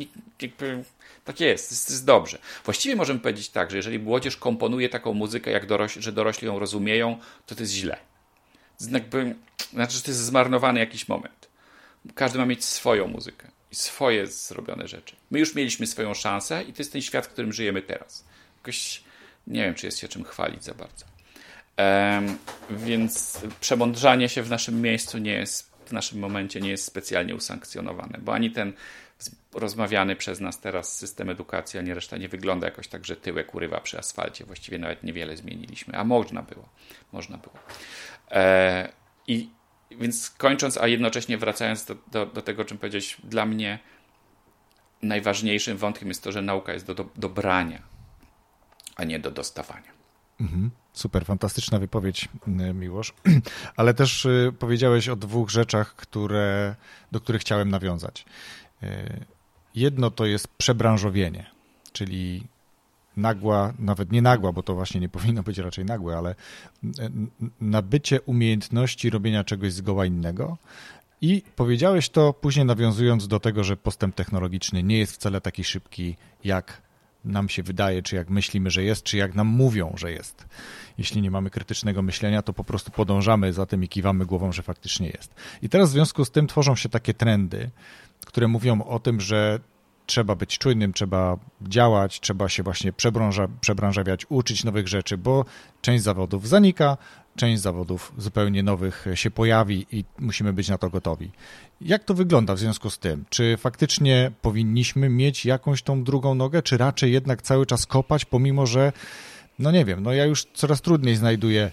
Tak 1.24 1.40
jest, 1.40 1.70
jest, 1.70 1.90
jest 1.90 2.04
dobrze. 2.04 2.38
Właściwie 2.64 2.96
możemy 2.96 3.20
powiedzieć 3.20 3.48
tak, 3.48 3.70
że 3.70 3.76
jeżeli 3.76 3.98
młodzież 3.98 4.36
komponuje 4.36 4.88
taką 4.88 5.14
muzykę, 5.14 5.50
jak 5.50 5.66
dorośli, 5.66 6.02
że 6.02 6.12
dorośli 6.12 6.46
ją 6.46 6.58
rozumieją, 6.58 7.18
to 7.46 7.54
to 7.54 7.62
jest 7.62 7.72
źle. 7.72 7.96
Jakby, 8.90 9.34
znaczy, 9.72 9.96
że 9.96 10.02
to 10.02 10.10
jest 10.10 10.20
zmarnowany 10.20 10.80
jakiś 10.80 11.08
moment. 11.08 11.48
Każdy 12.14 12.38
ma 12.38 12.46
mieć 12.46 12.64
swoją 12.64 13.06
muzykę 13.08 13.48
i 13.70 13.74
swoje 13.74 14.26
zrobione 14.26 14.88
rzeczy. 14.88 15.16
My 15.30 15.38
już 15.38 15.54
mieliśmy 15.54 15.86
swoją 15.86 16.14
szansę 16.14 16.62
i 16.62 16.72
to 16.72 16.78
jest 16.78 16.92
ten 16.92 17.02
świat, 17.02 17.26
w 17.26 17.28
którym 17.28 17.52
żyjemy 17.52 17.82
teraz. 17.82 18.24
Jakoś 18.56 19.02
nie 19.46 19.64
wiem, 19.64 19.74
czy 19.74 19.86
jest 19.86 19.98
się 19.98 20.08
czym 20.08 20.24
chwalić 20.24 20.64
za 20.64 20.74
bardzo. 20.74 21.11
Więc 22.70 23.40
przemądrzanie 23.60 24.28
się 24.28 24.42
w 24.42 24.50
naszym 24.50 24.82
miejscu 24.82 25.18
nie 25.18 25.32
jest, 25.32 25.72
w 25.86 25.92
naszym 25.92 26.18
momencie 26.18 26.60
nie 26.60 26.70
jest 26.70 26.84
specjalnie 26.84 27.34
usankcjonowane, 27.34 28.18
bo 28.22 28.34
ani 28.34 28.50
ten 28.50 28.72
rozmawiany 29.54 30.16
przez 30.16 30.40
nas 30.40 30.60
teraz 30.60 30.98
system 30.98 31.30
edukacji, 31.30 31.78
ani 31.78 31.94
reszta 31.94 32.16
nie 32.16 32.28
wygląda 32.28 32.66
jakoś 32.66 32.88
tak, 32.88 33.04
że 33.04 33.16
tyłek 33.16 33.54
urywa 33.54 33.80
przy 33.80 33.98
asfalcie. 33.98 34.44
Właściwie 34.44 34.78
nawet 34.78 35.02
niewiele 35.02 35.36
zmieniliśmy, 35.36 35.98
a 35.98 36.04
można 36.04 36.42
było. 36.42 36.68
Można 37.12 37.36
było. 37.36 37.54
E, 38.30 38.92
I 39.26 39.50
więc 39.90 40.30
kończąc, 40.30 40.78
a 40.78 40.86
jednocześnie 40.86 41.38
wracając 41.38 41.84
do, 41.84 41.94
do, 42.10 42.26
do 42.26 42.42
tego, 42.42 42.64
czym 42.64 42.78
powiedziałeś, 42.78 43.16
dla 43.24 43.46
mnie 43.46 43.78
najważniejszym 45.02 45.76
wątkiem 45.76 46.08
jest 46.08 46.22
to, 46.22 46.32
że 46.32 46.42
nauka 46.42 46.72
jest 46.72 46.86
do, 46.86 46.94
do, 46.94 47.30
a 48.96 49.04
nie 49.04 49.18
do 49.18 49.30
dostawania. 49.30 49.92
Mhm. 50.40 50.70
Super, 50.92 51.24
fantastyczna 51.24 51.78
wypowiedź, 51.78 52.28
y, 52.48 52.74
Miłosz. 52.74 53.14
Ale 53.76 53.94
też 53.94 54.24
y, 54.24 54.54
powiedziałeś 54.58 55.08
o 55.08 55.16
dwóch 55.16 55.50
rzeczach, 55.50 55.96
które, 55.96 56.74
do 57.12 57.20
których 57.20 57.40
chciałem 57.40 57.70
nawiązać. 57.70 58.24
Y, 58.82 58.86
jedno 59.74 60.10
to 60.10 60.26
jest 60.26 60.48
przebranżowienie, 60.48 61.50
czyli 61.92 62.42
nagła, 63.16 63.72
nawet 63.78 64.12
nie 64.12 64.22
nagła, 64.22 64.52
bo 64.52 64.62
to 64.62 64.74
właśnie 64.74 65.00
nie 65.00 65.08
powinno 65.18 65.42
być 65.42 65.58
raczej 65.58 65.84
nagłe, 65.84 66.18
ale 66.18 66.34
nabycie 67.60 68.20
umiejętności 68.20 69.10
robienia 69.10 69.44
czegoś 69.44 69.72
zgoła 69.72 70.06
innego. 70.06 70.58
I 71.20 71.42
powiedziałeś 71.56 72.08
to 72.08 72.32
później 72.32 72.66
nawiązując 72.66 73.28
do 73.28 73.40
tego, 73.40 73.64
że 73.64 73.76
postęp 73.76 74.14
technologiczny 74.14 74.82
nie 74.82 74.98
jest 74.98 75.12
wcale 75.12 75.40
taki 75.40 75.64
szybki, 75.64 76.16
jak 76.44 76.82
nam 77.24 77.48
się 77.48 77.62
wydaje, 77.62 78.02
czy 78.02 78.16
jak 78.16 78.30
myślimy, 78.30 78.70
że 78.70 78.82
jest, 78.82 79.02
czy 79.02 79.16
jak 79.16 79.34
nam 79.34 79.46
mówią, 79.46 79.94
że 79.96 80.12
jest. 80.12 80.46
Jeśli 80.98 81.22
nie 81.22 81.30
mamy 81.30 81.50
krytycznego 81.50 82.02
myślenia, 82.02 82.42
to 82.42 82.52
po 82.52 82.64
prostu 82.64 82.90
podążamy 82.90 83.52
za 83.52 83.66
tym 83.66 83.84
i 83.84 83.88
kiwamy 83.88 84.26
głową, 84.26 84.52
że 84.52 84.62
faktycznie 84.62 85.06
jest. 85.06 85.34
I 85.62 85.68
teraz 85.68 85.88
w 85.90 85.92
związku 85.92 86.24
z 86.24 86.30
tym 86.30 86.46
tworzą 86.46 86.76
się 86.76 86.88
takie 86.88 87.14
trendy, 87.14 87.70
które 88.26 88.48
mówią 88.48 88.82
o 88.82 88.98
tym, 88.98 89.20
że 89.20 89.60
trzeba 90.06 90.34
być 90.34 90.58
czujnym, 90.58 90.92
trzeba 90.92 91.36
działać, 91.62 92.20
trzeba 92.20 92.48
się 92.48 92.62
właśnie 92.62 92.92
przebranża, 92.92 93.48
przebranżawiać, 93.60 94.26
uczyć 94.28 94.64
nowych 94.64 94.88
rzeczy, 94.88 95.18
bo 95.18 95.44
część 95.80 96.04
zawodów 96.04 96.48
zanika, 96.48 96.96
część 97.36 97.62
zawodów 97.62 98.12
zupełnie 98.18 98.62
nowych 98.62 99.06
się 99.14 99.30
pojawi 99.30 99.86
i 99.92 100.04
musimy 100.18 100.52
być 100.52 100.68
na 100.68 100.78
to 100.78 100.90
gotowi. 100.90 101.30
Jak 101.80 102.04
to 102.04 102.14
wygląda 102.14 102.54
w 102.54 102.58
związku 102.58 102.90
z 102.90 102.98
tym? 102.98 103.24
Czy 103.30 103.56
faktycznie 103.56 104.32
powinniśmy 104.42 105.08
mieć 105.08 105.44
jakąś 105.44 105.82
tą 105.82 106.04
drugą 106.04 106.34
nogę, 106.34 106.62
czy 106.62 106.76
raczej 106.76 107.12
jednak 107.12 107.42
cały 107.42 107.66
czas 107.66 107.86
kopać, 107.86 108.24
pomimo 108.24 108.66
że, 108.66 108.92
no 109.58 109.70
nie 109.70 109.84
wiem, 109.84 110.02
no 110.02 110.12
ja 110.12 110.24
już 110.24 110.44
coraz 110.54 110.80
trudniej 110.80 111.16
znajduję 111.16 111.70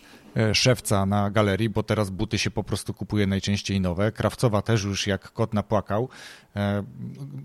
szewca 0.53 1.05
na 1.05 1.29
galerii, 1.29 1.69
bo 1.69 1.83
teraz 1.83 2.09
buty 2.09 2.37
się 2.37 2.51
po 2.51 2.63
prostu 2.63 2.93
kupuje 2.93 3.27
najczęściej 3.27 3.81
nowe. 3.81 4.11
Krawcowa 4.11 4.61
też 4.61 4.83
już 4.83 5.07
jak 5.07 5.31
kot 5.31 5.53
napłakał. 5.53 6.09
E, 6.55 6.83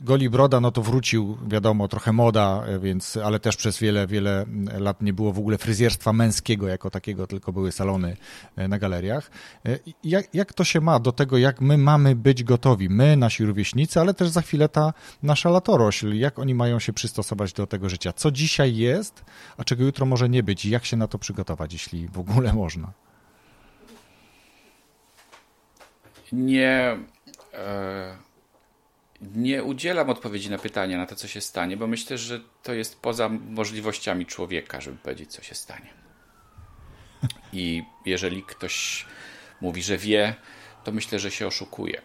Goli 0.03 0.31
Broda, 0.31 0.61
no 0.61 0.71
to 0.71 0.83
wrócił, 0.83 1.39
wiadomo, 1.47 1.89
trochę 1.89 2.13
moda, 2.13 2.63
e, 2.67 2.79
więc, 2.79 3.17
ale 3.17 3.41
też 3.41 3.57
przez 3.57 3.79
wiele, 3.79 4.07
wiele 4.07 4.47
lat 4.79 5.03
nie 5.03 5.13
było 5.13 5.33
w 5.33 5.39
ogóle 5.39 5.59
fryzjerstwa 5.59 6.13
męskiego 6.13 6.69
jako 6.69 6.91
takiego, 6.91 7.27
tylko 7.27 7.53
były 7.53 7.73
salony 7.73 8.17
na 8.57 8.79
galeriach. 8.79 9.31
Jak, 10.05 10.35
jak 10.35 10.53
to 10.53 10.65
się 10.65 10.81
ma 10.81 11.01
do 11.01 11.13
tego, 11.13 11.39
jak 11.39 11.61
my 11.61 11.79
mamy 11.79 12.17
być 12.17 12.45
gotowi? 12.45 12.89
My, 12.89 13.17
nasi 13.17 13.45
rówieśnicy, 13.45 14.01
ale 14.01 14.15
też 14.15 14.29
za 14.29 14.43
chwilę 14.43 14.69
ta 14.69 14.93
nasza 15.23 15.51
latorośl. 15.51 16.15
Jak 16.15 16.39
oni 16.39 16.55
mają 16.55 16.79
się 16.79 16.93
przystosować 16.93 17.53
do 17.53 17.67
tego 17.67 17.89
życia? 17.89 18.13
Co 18.13 18.31
dzisiaj 18.31 18.77
jest, 18.77 19.25
a 19.57 19.65
czego 19.65 19.85
jutro 19.85 20.07
może 20.07 20.29
nie 20.29 20.43
być? 20.43 20.65
Jak 20.67 20.85
się 20.85 20.97
na 20.97 21.09
to 21.09 21.19
przygotować, 21.19 21.73
jeśli 21.73 22.09
w 22.09 22.19
ogóle 22.19 22.53
może? 22.63 22.74
Można? 22.77 22.93
Nie, 26.33 26.99
e, 27.55 28.17
nie 29.21 29.65
udzielam 29.65 30.11
odpowiedzi 30.11 30.51
na 30.51 30.59
pytanie, 30.59 30.97
na 30.97 31.07
to, 31.07 31.15
co 31.15 31.29
się 31.29 31.41
stanie, 31.41 31.77
bo 31.77 31.87
myślę, 31.87 32.19
że 32.19 32.41
to 32.63 32.75
jest 32.75 33.01
poza 33.01 33.29
możliwościami 33.29 34.27
człowieka, 34.27 34.81
żeby 34.81 34.97
powiedzieć, 34.97 35.33
co 35.33 35.43
się 35.43 35.55
stanie. 35.55 35.91
I 37.53 37.83
jeżeli 38.07 38.43
ktoś 38.43 39.07
mówi, 39.61 39.83
że 39.83 39.99
wie, 39.99 40.35
to 40.85 40.93
myślę, 40.93 41.19
że 41.19 41.31
się 41.31 41.47
oszukuje. 41.47 42.03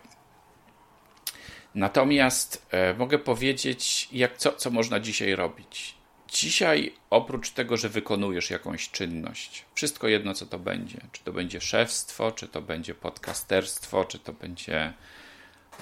Natomiast 1.75 2.67
e, 2.71 2.93
mogę 2.93 3.19
powiedzieć, 3.19 4.09
jak, 4.11 4.37
co, 4.37 4.53
co 4.53 4.69
można 4.69 4.99
dzisiaj 4.99 5.35
robić. 5.35 5.98
Dzisiaj, 6.31 6.93
oprócz 7.09 7.49
tego, 7.49 7.77
że 7.77 7.89
wykonujesz 7.89 8.49
jakąś 8.49 8.89
czynność, 8.89 9.65
wszystko 9.73 10.07
jedno, 10.07 10.33
co 10.33 10.45
to 10.45 10.59
będzie, 10.59 11.01
czy 11.11 11.23
to 11.23 11.33
będzie 11.33 11.61
szefstwo, 11.61 12.31
czy 12.31 12.47
to 12.47 12.61
będzie 12.61 12.95
podcasterstwo, 12.95 14.05
czy 14.05 14.19
to 14.19 14.33
będzie 14.33 14.93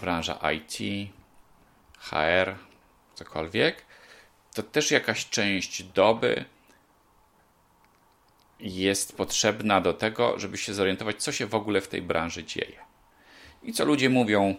branża 0.02 0.40
IT, 0.52 0.78
HR, 2.00 2.56
cokolwiek, 3.16 3.86
to 4.54 4.64
też 4.64 4.92
jakaś 4.92 5.30
część 5.30 5.84
doby 5.84 6.46
jest 8.60 9.18
potrzebna 9.18 9.82
do 9.82 9.94
tego, 9.94 10.40
żeby 10.40 10.58
się 10.58 10.74
zorientować, 10.74 11.24
co 11.24 11.32
się 11.32 11.46
w 11.46 11.56
ogóle 11.56 11.82
w 11.82 11.88
tej 11.88 12.02
branży 12.02 12.44
dzieje. 12.44 12.80
I 13.64 13.74
co 13.74 13.86
ludzie 13.86 14.10
mówią, 14.10 14.56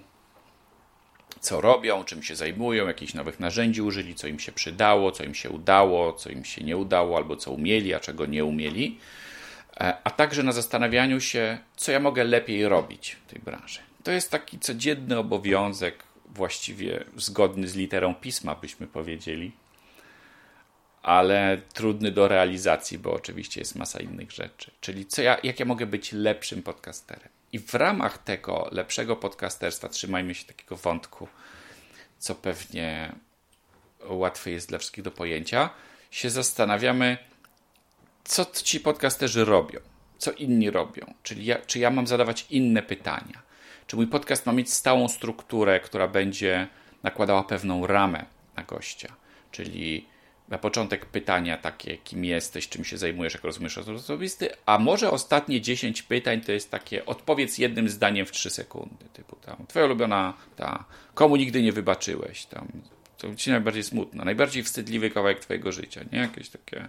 co 1.40 1.60
robią, 1.60 2.04
czym 2.04 2.22
się 2.22 2.36
zajmują, 2.36 2.86
jakichś 2.86 3.14
nowych 3.14 3.40
narzędzi 3.40 3.82
użyli, 3.82 4.14
co 4.14 4.28
im 4.28 4.38
się 4.38 4.52
przydało, 4.52 5.12
co 5.12 5.24
im 5.24 5.34
się 5.34 5.50
udało, 5.50 6.12
co 6.12 6.30
im 6.30 6.44
się 6.44 6.64
nie 6.64 6.76
udało, 6.76 7.16
albo 7.16 7.36
co 7.36 7.50
umieli, 7.50 7.94
a 7.94 8.00
czego 8.00 8.26
nie 8.26 8.44
umieli, 8.44 8.98
e, 9.80 9.96
a 10.04 10.10
także 10.10 10.42
na 10.42 10.52
zastanawianiu 10.52 11.20
się, 11.20 11.58
co 11.76 11.92
ja 11.92 12.00
mogę 12.00 12.24
lepiej 12.24 12.68
robić 12.68 13.16
w 13.26 13.30
tej 13.30 13.42
branży. 13.42 13.80
To 14.04 14.12
jest 14.12 14.30
taki 14.30 14.58
codzienny 14.58 15.18
obowiązek, 15.18 16.02
właściwie 16.26 17.04
zgodny 17.16 17.68
z 17.68 17.74
literą 17.74 18.14
pisma, 18.14 18.54
byśmy 18.54 18.86
powiedzieli, 18.86 19.52
ale 21.02 21.60
trudny 21.74 22.12
do 22.12 22.28
realizacji, 22.28 22.98
bo 22.98 23.12
oczywiście 23.12 23.60
jest 23.60 23.76
masa 23.76 24.00
innych 24.00 24.32
rzeczy. 24.32 24.70
Czyli 24.80 25.06
co 25.06 25.22
ja, 25.22 25.38
jak 25.42 25.60
ja 25.60 25.66
mogę 25.66 25.86
być 25.86 26.12
lepszym 26.12 26.62
podcasterem? 26.62 27.37
I 27.52 27.58
w 27.58 27.74
ramach 27.74 28.18
tego 28.18 28.68
lepszego 28.72 29.16
podcasterstwa 29.16 29.88
trzymajmy 29.88 30.34
się 30.34 30.44
takiego 30.44 30.76
wątku, 30.76 31.28
co 32.18 32.34
pewnie 32.34 33.12
łatwe 34.04 34.50
jest 34.50 34.68
dla 34.68 34.78
wszystkich 34.78 35.04
do 35.04 35.10
pojęcia, 35.10 35.70
się 36.10 36.30
zastanawiamy, 36.30 37.18
co 38.24 38.44
ci 38.44 38.80
podcasterzy 38.80 39.44
robią, 39.44 39.80
co 40.18 40.32
inni 40.32 40.70
robią, 40.70 41.14
czyli 41.22 41.44
ja, 41.44 41.58
czy 41.58 41.78
ja 41.78 41.90
mam 41.90 42.06
zadawać 42.06 42.46
inne 42.50 42.82
pytania, 42.82 43.42
czy 43.86 43.96
mój 43.96 44.06
podcast 44.06 44.46
ma 44.46 44.52
mieć 44.52 44.72
stałą 44.72 45.08
strukturę, 45.08 45.80
która 45.80 46.08
będzie 46.08 46.68
nakładała 47.02 47.44
pewną 47.44 47.86
ramę 47.86 48.24
na 48.56 48.62
gościa, 48.62 49.12
czyli 49.50 50.06
na 50.48 50.58
początek 50.58 51.06
pytania 51.06 51.56
takie, 51.56 51.98
kim 51.98 52.24
jesteś, 52.24 52.68
czym 52.68 52.84
się 52.84 52.98
zajmujesz, 52.98 53.34
jak 53.34 53.44
rozumiesz 53.44 53.78
osobisty, 53.78 54.50
a 54.66 54.78
może 54.78 55.10
ostatnie 55.10 55.60
10 55.60 56.02
pytań 56.02 56.40
to 56.40 56.52
jest 56.52 56.70
takie 56.70 57.06
odpowiedz 57.06 57.58
jednym 57.58 57.88
zdaniem 57.88 58.26
w 58.26 58.32
3 58.32 58.50
sekundy, 58.50 59.04
typu 59.12 59.36
tam, 59.36 59.66
twoja 59.68 59.84
ulubiona, 59.84 60.34
ta, 60.56 60.84
komu 61.14 61.36
nigdy 61.36 61.62
nie 61.62 61.72
wybaczyłeś, 61.72 62.46
tam, 62.46 62.68
to 63.18 63.34
ci 63.34 63.50
najbardziej 63.50 63.84
smutno, 63.84 64.24
najbardziej 64.24 64.62
wstydliwy 64.62 65.10
kawałek 65.10 65.40
twojego 65.40 65.72
życia, 65.72 66.00
nie? 66.12 66.18
Jakieś 66.18 66.48
takie 66.48 66.88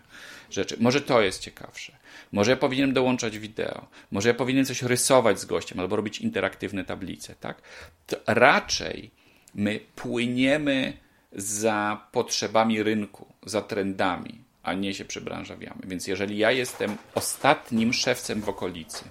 rzeczy. 0.49 0.78
Może 0.80 1.01
to 1.01 1.22
jest 1.22 1.41
ciekawsze. 1.41 1.97
Może 2.32 2.51
ja 2.51 2.57
powinienem 2.57 2.93
dołączać 2.93 3.39
wideo. 3.39 3.88
Może 4.12 4.30
ja 4.30 4.36
powinienem 4.36 4.66
coś 4.66 4.82
rysować 4.82 5.39
z 5.39 5.45
gościem 5.45 5.80
albo 5.80 5.95
robić 5.95 6.20
interaktywne 6.20 6.86
tablice, 6.86 7.36
tak? 7.39 7.62
To 8.07 8.18
raczej 8.28 9.12
my 9.55 9.80
płyniemy 9.95 10.93
za 11.32 12.07
potrzebami 12.11 12.84
rynku, 12.84 13.34
za 13.45 13.61
trendami, 13.61 14.41
a 14.63 14.73
nie 14.73 14.93
się 14.93 15.05
przebranżawiamy. 15.05 15.82
Więc 15.84 16.07
jeżeli 16.07 16.38
ja 16.38 16.51
jestem 16.51 16.97
ostatnim 17.15 17.93
szewcem 17.93 18.41
w 18.41 18.49
okolicy, 18.49 19.03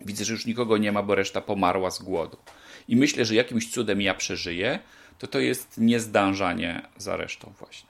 widzę, 0.00 0.24
że 0.24 0.32
już 0.32 0.46
nikogo 0.46 0.78
nie 0.78 0.92
ma, 0.92 1.02
bo 1.02 1.14
reszta 1.14 1.40
pomarła 1.40 1.90
z 1.90 2.02
głodu 2.02 2.36
i 2.88 2.96
myślę, 2.96 3.24
że 3.24 3.34
jakimś 3.34 3.70
cudem 3.70 4.00
ja 4.00 4.14
przeżyję, 4.14 4.78
to 5.18 5.26
to 5.26 5.40
jest 5.40 5.78
niezdążanie 5.78 6.82
za 6.96 7.16
resztą 7.16 7.52
właśnie. 7.58 7.88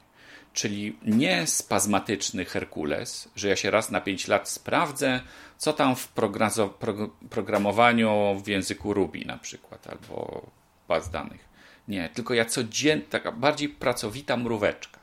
Czyli 0.52 0.98
nie 1.02 1.46
spazmatyczny 1.46 2.44
Herkules, 2.44 3.28
że 3.36 3.48
ja 3.48 3.56
się 3.56 3.70
raz 3.70 3.90
na 3.90 4.00
5 4.00 4.28
lat 4.28 4.48
sprawdzę, 4.48 5.20
co 5.58 5.72
tam 5.72 5.96
w 5.96 6.08
programowaniu 7.30 8.40
w 8.44 8.48
języku 8.48 8.94
Ruby 8.94 9.24
na 9.24 9.38
przykład, 9.38 9.86
albo 9.86 10.46
baz 10.88 11.10
danych 11.10 11.55
nie, 11.88 12.08
tylko 12.08 12.34
ja 12.34 12.44
codziennie, 12.44 13.04
taka 13.04 13.32
bardziej 13.32 13.68
pracowita 13.68 14.36
mróweczka. 14.36 15.00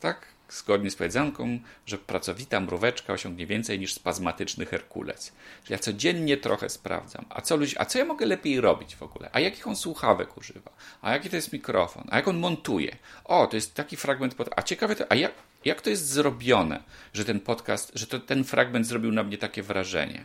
Tak? 0.00 0.26
Zgodnie 0.48 0.90
z 0.90 0.96
powiedzonką, 0.96 1.58
że 1.86 1.98
pracowita 1.98 2.60
mróweczka 2.60 3.12
osiągnie 3.12 3.46
więcej 3.46 3.78
niż 3.78 3.94
spazmatyczny 3.94 4.66
Herkules. 4.66 5.32
Że 5.64 5.74
ja 5.74 5.78
codziennie 5.78 6.36
trochę 6.36 6.68
sprawdzam, 6.68 7.24
a 7.28 7.40
co, 7.40 7.56
ludzi, 7.56 7.76
a 7.78 7.84
co 7.84 7.98
ja 7.98 8.04
mogę 8.04 8.26
lepiej 8.26 8.60
robić 8.60 8.96
w 8.96 9.02
ogóle? 9.02 9.30
A 9.32 9.40
jakich 9.40 9.66
on 9.66 9.76
słuchawek 9.76 10.36
używa? 10.36 10.70
A 11.02 11.12
jaki 11.12 11.30
to 11.30 11.36
jest 11.36 11.52
mikrofon? 11.52 12.04
A 12.10 12.16
jak 12.16 12.28
on 12.28 12.38
montuje? 12.38 12.96
O, 13.24 13.46
to 13.46 13.56
jest 13.56 13.74
taki 13.74 13.96
fragment, 13.96 14.34
pod... 14.34 14.48
a 14.56 14.62
ciekawe 14.62 14.96
to, 14.96 15.12
a 15.12 15.14
jak, 15.14 15.32
jak 15.64 15.80
to 15.80 15.90
jest 15.90 16.08
zrobione, 16.08 16.82
że 17.12 17.24
ten 17.24 17.40
podcast, 17.40 17.92
że 17.94 18.06
to, 18.06 18.20
ten 18.20 18.44
fragment 18.44 18.86
zrobił 18.86 19.12
na 19.12 19.22
mnie 19.22 19.38
takie 19.38 19.62
wrażenie? 19.62 20.24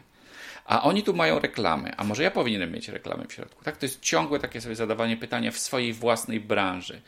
A 0.65 0.83
oni 0.83 1.03
tu 1.03 1.13
mają 1.13 1.39
reklamy, 1.39 1.95
a 1.97 2.03
może 2.03 2.23
ja 2.23 2.31
powinienem 2.31 2.71
mieć 2.71 2.89
reklamy 2.89 3.25
w 3.27 3.33
środku. 3.33 3.63
Tak? 3.63 3.77
To 3.77 3.85
jest 3.85 4.01
ciągłe 4.01 4.39
takie 4.39 4.61
sobie 4.61 4.75
zadawanie 4.75 5.17
pytania 5.17 5.51
w 5.51 5.57
swojej 5.57 5.93
własnej 5.93 6.39
branży. 6.39 7.01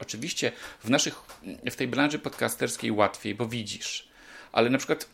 Oczywiście 0.00 0.52
w, 0.84 0.90
naszych, 0.90 1.14
w 1.70 1.76
tej 1.76 1.88
branży 1.88 2.18
podcasterskiej 2.18 2.90
łatwiej, 2.92 3.34
bo 3.34 3.46
widzisz, 3.46 4.08
ale 4.52 4.70
na 4.70 4.78
przykład 4.78 5.08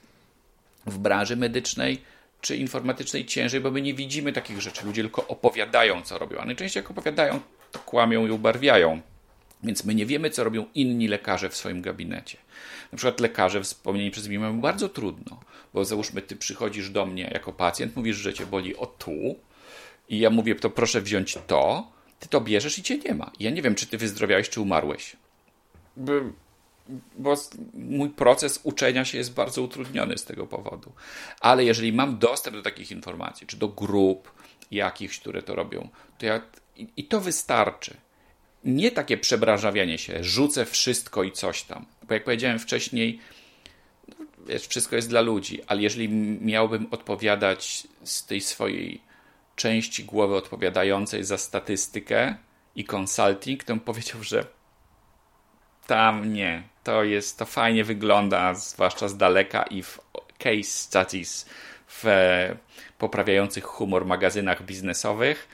w 0.87 0.99
branży 0.99 1.37
medycznej 1.37 2.03
czy 2.41 2.57
informatycznej 2.57 3.27
ciężej, 3.27 3.61
bo 3.61 3.71
my 3.71 3.83
nie 3.83 3.95
widzimy 3.95 4.33
takich 4.33 4.61
rzeczy. 4.61 4.87
Ludzie 4.87 5.03
tylko 5.03 5.27
opowiadają, 5.27 6.03
co 6.03 6.19
robią, 6.19 6.39
a 6.39 6.45
najczęściej 6.45 6.81
jak 6.81 6.91
opowiadają, 6.91 7.41
to 7.73 7.79
kłamią 7.79 8.27
i 8.27 8.31
ubarwiają. 8.31 9.01
Więc 9.63 9.85
my 9.85 9.95
nie 9.95 10.07
wiemy, 10.07 10.31
co 10.31 10.45
robią 10.45 10.67
inni 10.75 11.09
lekarze 11.09 11.49
w 11.49 11.57
swoim 11.57 11.83
gabinecie. 11.83 12.39
Na 12.93 12.99
przykład 12.99 13.21
lekarze 13.21 13.63
wspomnieni 13.63 14.11
przez 14.11 14.29
mnie 14.29 14.39
mają 14.39 14.61
bardzo 14.61 14.89
trudno, 14.89 15.41
bo 15.75 15.85
załóżmy, 15.85 16.23
ty 16.23 16.37
przychodzisz 16.37 16.91
do 16.91 17.07
mnie 17.07 17.31
jako 17.35 17.53
pacjent, 17.53 17.97
mówisz, 17.97 18.17
że 18.17 18.35
cię 18.35 18.47
boli 18.47 18.77
o 18.77 18.87
tu 18.87 19.37
i 20.09 20.19
ja 20.19 20.31
mówię, 20.31 20.55
to 20.55 20.71
proszę 20.71 21.01
wziąć 21.01 21.39
to, 21.47 21.93
ty 22.21 22.29
to 22.29 22.41
bierzesz 22.41 22.79
i 22.79 22.83
cię 22.83 22.99
nie 22.99 23.15
ma. 23.15 23.31
Ja 23.41 23.51
nie 23.51 23.63
wiem, 23.63 23.75
czy 23.75 23.87
ty 23.87 23.99
wyzdrowiałeś, 23.99 24.49
czy 24.51 24.61
umarłeś. 24.61 25.17
Bo, 25.97 26.13
bo 27.19 27.37
mój 27.75 28.11
proces 28.11 28.61
uczenia 28.63 29.05
się 29.05 29.19
jest 29.19 29.35
bardzo 29.35 29.63
utrudniony 29.63 30.19
z 30.19 30.25
tego 30.25 30.47
powodu. 30.47 30.93
Ale 31.41 31.65
jeżeli 31.65 31.93
mam 31.93 32.19
dostęp 32.19 32.57
do 32.57 32.63
takich 32.63 32.91
informacji, 32.91 33.47
czy 33.47 33.57
do 33.57 33.69
grup 33.69 34.33
jakichś, 34.71 35.19
które 35.19 35.43
to 35.43 35.55
robią, 35.55 35.89
to 36.19 36.27
ja, 36.27 36.41
i 36.97 37.05
to 37.05 37.21
wystarczy 37.21 37.97
nie 38.65 38.91
takie 38.91 39.19
przebranżawianie 39.19 39.99
się, 39.99 40.25
rzucę 40.25 40.65
wszystko 40.65 41.23
i 41.23 41.33
coś 41.33 41.63
tam. 41.63 41.87
Bo 42.09 42.15
jak 42.15 42.25
powiedziałem 42.25 42.59
wcześniej, 42.59 43.21
wiesz, 44.47 44.67
wszystko 44.67 44.97
jest 44.97 45.09
dla 45.09 45.21
ludzi, 45.21 45.61
ale 45.67 45.83
jeżeli 45.83 46.09
miałbym 46.41 46.87
odpowiadać 46.91 47.87
z 48.05 48.27
tej 48.27 48.41
swojej 48.41 49.01
części 49.57 50.05
głowy 50.05 50.37
odpowiadającej 50.37 51.25
za 51.25 51.39
statystykę 51.39 52.35
i 52.77 52.85
consulting, 52.93 53.65
to 53.65 53.73
bym 53.73 53.81
powiedział, 53.91 54.23
że 54.23 54.47
tam 55.87 56.33
nie. 56.33 56.63
To 56.85 57.05
jest, 57.05 57.39
to 57.39 57.47
fajnie 57.47 57.85
wygląda, 57.85 58.55
zwłaszcza 58.55 59.09
z 59.09 59.17
daleka 59.17 59.63
i 59.63 59.83
w 59.83 59.99
case 60.39 60.63
studies 60.63 61.47
w 61.89 62.05
poprawiających 62.99 63.65
humor 63.65 64.07
magazynach 64.07 64.63
biznesowych, 64.63 65.49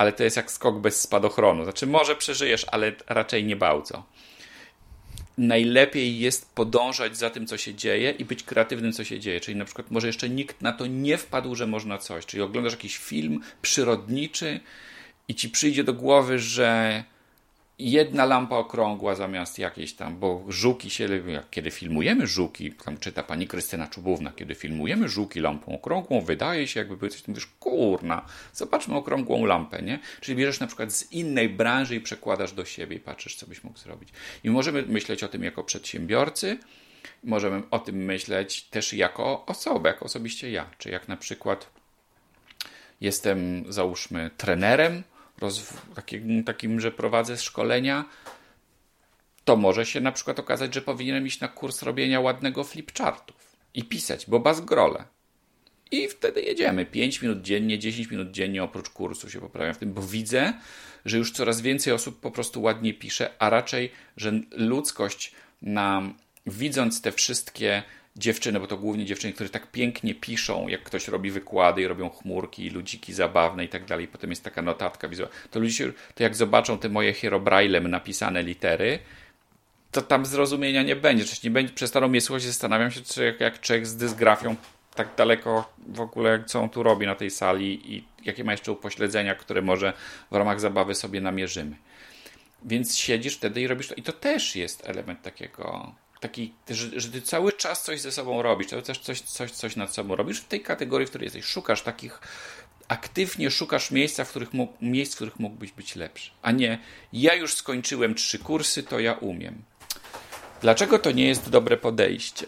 ale 0.00 0.12
to 0.12 0.24
jest 0.24 0.36
jak 0.36 0.50
skok 0.50 0.78
bez 0.78 1.00
spadochronu. 1.00 1.64
Znaczy, 1.64 1.86
może 1.86 2.16
przeżyjesz, 2.16 2.66
ale 2.70 2.92
raczej 3.06 3.44
nie 3.44 3.56
bardzo. 3.56 4.04
Najlepiej 5.38 6.18
jest 6.18 6.54
podążać 6.54 7.16
za 7.16 7.30
tym, 7.30 7.46
co 7.46 7.56
się 7.56 7.74
dzieje 7.74 8.10
i 8.10 8.24
być 8.24 8.42
kreatywnym, 8.42 8.92
co 8.92 9.04
się 9.04 9.20
dzieje. 9.20 9.40
Czyli 9.40 9.56
na 9.56 9.64
przykład, 9.64 9.90
może 9.90 10.06
jeszcze 10.06 10.28
nikt 10.28 10.62
na 10.62 10.72
to 10.72 10.86
nie 10.86 11.18
wpadł, 11.18 11.54
że 11.54 11.66
można 11.66 11.98
coś. 11.98 12.26
Czyli 12.26 12.42
oglądasz 12.42 12.72
jakiś 12.72 12.98
film 12.98 13.40
przyrodniczy 13.62 14.60
i 15.28 15.34
ci 15.34 15.48
przyjdzie 15.48 15.84
do 15.84 15.94
głowy, 15.94 16.38
że 16.38 17.04
jedna 17.80 18.24
lampa 18.24 18.56
okrągła 18.56 19.14
zamiast 19.14 19.58
jakiejś 19.58 19.92
tam, 19.92 20.18
bo 20.18 20.44
żuki 20.48 20.90
się, 20.90 21.08
kiedy 21.50 21.70
filmujemy 21.70 22.26
żuki, 22.26 22.72
tam 22.72 22.98
czyta 22.98 23.22
pani 23.22 23.46
Krystyna 23.46 23.86
Czubówna, 23.86 24.32
kiedy 24.36 24.54
filmujemy 24.54 25.08
żuki 25.08 25.40
lampą 25.40 25.74
okrągłą, 25.74 26.20
wydaje 26.20 26.68
się 26.68 26.80
jakby 26.80 27.08
coś, 27.08 27.28
mówisz, 27.28 27.46
kurna, 27.46 28.26
zobaczmy 28.52 28.96
okrągłą 28.96 29.44
lampę, 29.44 29.82
nie? 29.82 29.98
Czyli 30.20 30.38
bierzesz 30.38 30.60
na 30.60 30.66
przykład 30.66 30.92
z 30.92 31.12
innej 31.12 31.48
branży 31.48 31.96
i 31.96 32.00
przekładasz 32.00 32.52
do 32.52 32.64
siebie 32.64 32.96
i 32.96 33.00
patrzysz, 33.00 33.36
co 33.36 33.46
byś 33.46 33.64
mógł 33.64 33.78
zrobić. 33.78 34.08
I 34.44 34.50
możemy 34.50 34.82
myśleć 34.82 35.24
o 35.24 35.28
tym 35.28 35.44
jako 35.44 35.64
przedsiębiorcy, 35.64 36.58
możemy 37.24 37.62
o 37.70 37.78
tym 37.78 37.96
myśleć 37.96 38.62
też 38.62 38.92
jako 38.92 39.46
osobę, 39.46 39.88
jako 39.88 40.04
osobiście 40.04 40.50
ja, 40.50 40.70
czy 40.78 40.90
jak 40.90 41.08
na 41.08 41.16
przykład 41.16 41.70
jestem, 43.00 43.64
załóżmy, 43.68 44.30
trenerem, 44.36 45.02
takim, 45.94 46.44
takim, 46.44 46.80
że 46.80 46.90
prowadzę 46.90 47.36
szkolenia, 47.36 48.04
to 49.44 49.56
może 49.56 49.86
się 49.86 50.00
na 50.00 50.12
przykład 50.12 50.38
okazać, 50.38 50.74
że 50.74 50.82
powinienem 50.82 51.26
iść 51.26 51.40
na 51.40 51.48
kurs 51.48 51.82
robienia 51.82 52.20
ładnego 52.20 52.64
flipchartów 52.64 53.56
i 53.74 53.84
pisać, 53.84 54.26
bo 54.26 54.40
bazgrole. 54.40 55.04
I 55.90 56.08
wtedy 56.08 56.42
jedziemy. 56.42 56.86
5 56.86 57.22
minut 57.22 57.42
dziennie, 57.42 57.78
10 57.78 58.10
minut 58.10 58.30
dziennie 58.30 58.62
oprócz 58.62 58.88
kursu 58.88 59.30
się 59.30 59.40
poprawiam 59.40 59.74
w 59.74 59.78
tym, 59.78 59.92
bo 59.92 60.02
widzę, 60.02 60.52
że 61.04 61.18
już 61.18 61.32
coraz 61.32 61.60
więcej 61.60 61.92
osób 61.92 62.20
po 62.20 62.30
prostu 62.30 62.62
ładnie 62.62 62.94
pisze, 62.94 63.30
a 63.38 63.50
raczej, 63.50 63.92
że 64.16 64.32
ludzkość 64.50 65.32
nam, 65.62 66.14
widząc 66.46 67.02
te 67.02 67.12
wszystkie 67.12 67.82
dziewczyny, 68.16 68.60
bo 68.60 68.66
to 68.66 68.76
głównie 68.76 69.04
dziewczyny, 69.04 69.32
które 69.32 69.48
tak 69.48 69.70
pięknie 69.70 70.14
piszą, 70.14 70.68
jak 70.68 70.82
ktoś 70.82 71.08
robi 71.08 71.30
wykłady 71.30 71.82
i 71.82 71.86
robią 71.86 72.10
chmurki, 72.10 72.70
ludziki 72.70 73.12
zabawne 73.12 73.64
i 73.64 73.68
tak 73.68 73.84
dalej. 73.84 74.08
Potem 74.08 74.30
jest 74.30 74.44
taka 74.44 74.62
notatka 74.62 75.08
wizualna. 75.08 75.34
To 75.50 75.60
ludzie, 75.60 75.92
to 76.14 76.22
jak 76.22 76.36
zobaczą 76.36 76.78
te 76.78 76.88
moje 76.88 77.12
hierobrailem 77.12 77.88
napisane 77.88 78.42
litery, 78.42 78.98
to 79.90 80.02
tam 80.02 80.26
zrozumienia 80.26 80.82
nie 80.82 80.96
będzie. 80.96 81.24
Czyli 81.24 81.38
nie 81.44 81.50
będzie, 81.50 81.72
przestaną 81.72 82.08
mnie 82.08 82.20
słuchać 82.20 82.42
zastanawiam 82.42 82.90
się, 82.90 83.00
czy 83.00 83.24
jak, 83.24 83.40
jak 83.40 83.60
człowiek 83.60 83.86
z 83.86 83.96
dysgrafią 83.96 84.56
tak 84.94 85.08
daleko 85.16 85.72
w 85.88 86.00
ogóle, 86.00 86.44
co 86.46 86.60
on 86.60 86.68
tu 86.68 86.82
robi 86.82 87.06
na 87.06 87.14
tej 87.14 87.30
sali 87.30 87.94
i 87.94 88.04
jakie 88.24 88.44
ma 88.44 88.52
jeszcze 88.52 88.72
upośledzenia, 88.72 89.34
które 89.34 89.62
może 89.62 89.92
w 90.30 90.34
ramach 90.34 90.60
zabawy 90.60 90.94
sobie 90.94 91.20
namierzymy. 91.20 91.76
Więc 92.64 92.96
siedzisz 92.96 93.36
wtedy 93.36 93.60
i 93.60 93.66
robisz 93.66 93.88
to. 93.88 93.94
I 93.94 94.02
to 94.02 94.12
też 94.12 94.56
jest 94.56 94.88
element 94.88 95.22
takiego 95.22 95.94
taki, 96.20 96.52
że, 96.70 97.00
że 97.00 97.08
ty 97.08 97.22
cały 97.22 97.52
czas 97.52 97.84
coś 97.84 98.00
ze 98.00 98.12
sobą 98.12 98.42
robisz, 98.42 98.66
cały 98.66 98.82
czas 98.82 98.98
coś, 98.98 99.20
coś, 99.20 99.50
coś 99.50 99.76
nad 99.76 99.94
sobą 99.94 100.16
robisz 100.16 100.40
w 100.40 100.48
tej 100.48 100.60
kategorii, 100.60 101.06
w 101.06 101.10
której 101.10 101.26
jesteś. 101.26 101.44
Szukasz 101.44 101.82
takich, 101.82 102.20
aktywnie 102.88 103.50
szukasz 103.50 103.90
miejsca, 103.90 104.24
w 104.24 104.30
których 104.30 104.52
mógł, 104.52 104.72
miejsc, 104.80 105.12
w 105.12 105.16
których 105.16 105.38
mógłbyś 105.38 105.72
być 105.72 105.96
lepszy. 105.96 106.30
A 106.42 106.50
nie, 106.50 106.78
ja 107.12 107.34
już 107.34 107.54
skończyłem 107.54 108.14
trzy 108.14 108.38
kursy, 108.38 108.82
to 108.82 109.00
ja 109.00 109.12
umiem. 109.12 109.62
Dlaczego 110.60 110.98
to 110.98 111.10
nie 111.10 111.28
jest 111.28 111.50
dobre 111.50 111.76
podejście? 111.76 112.46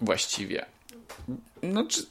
Właściwie. 0.00 0.66
No, 1.62 1.86
czy, 1.86 2.06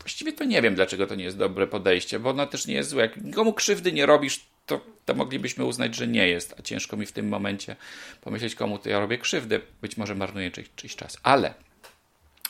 właściwie 0.00 0.32
to 0.32 0.44
nie 0.44 0.62
wiem, 0.62 0.74
dlaczego 0.74 1.06
to 1.06 1.14
nie 1.14 1.24
jest 1.24 1.36
dobre 1.36 1.66
podejście, 1.66 2.18
bo 2.18 2.30
ono 2.30 2.46
też 2.46 2.66
nie 2.66 2.74
jest 2.74 2.90
złe. 2.90 3.02
Jak 3.02 3.16
nikomu 3.16 3.52
krzywdy 3.52 3.92
nie 3.92 4.06
robisz, 4.06 4.46
to, 4.68 4.80
to 5.04 5.14
moglibyśmy 5.14 5.64
uznać, 5.64 5.94
że 5.94 6.06
nie 6.08 6.28
jest, 6.28 6.54
a 6.58 6.62
ciężko 6.62 6.96
mi 6.96 7.06
w 7.06 7.12
tym 7.12 7.28
momencie 7.28 7.76
pomyśleć, 8.20 8.54
komu 8.54 8.78
to 8.78 8.88
ja 8.88 9.00
robię 9.00 9.18
krzywdę, 9.18 9.60
być 9.82 9.96
może 9.96 10.14
marnuję 10.14 10.50
czyjś, 10.50 10.68
czyjś 10.76 10.96
czas. 10.96 11.18
Ale 11.22 11.54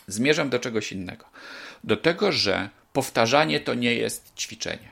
zmierzam 0.06 0.50
do 0.50 0.58
czegoś 0.58 0.92
innego. 0.92 1.24
Do 1.84 1.96
tego, 1.96 2.32
że 2.32 2.68
powtarzanie 2.92 3.60
to 3.60 3.74
nie 3.74 3.94
jest 3.94 4.32
ćwiczenie. 4.36 4.88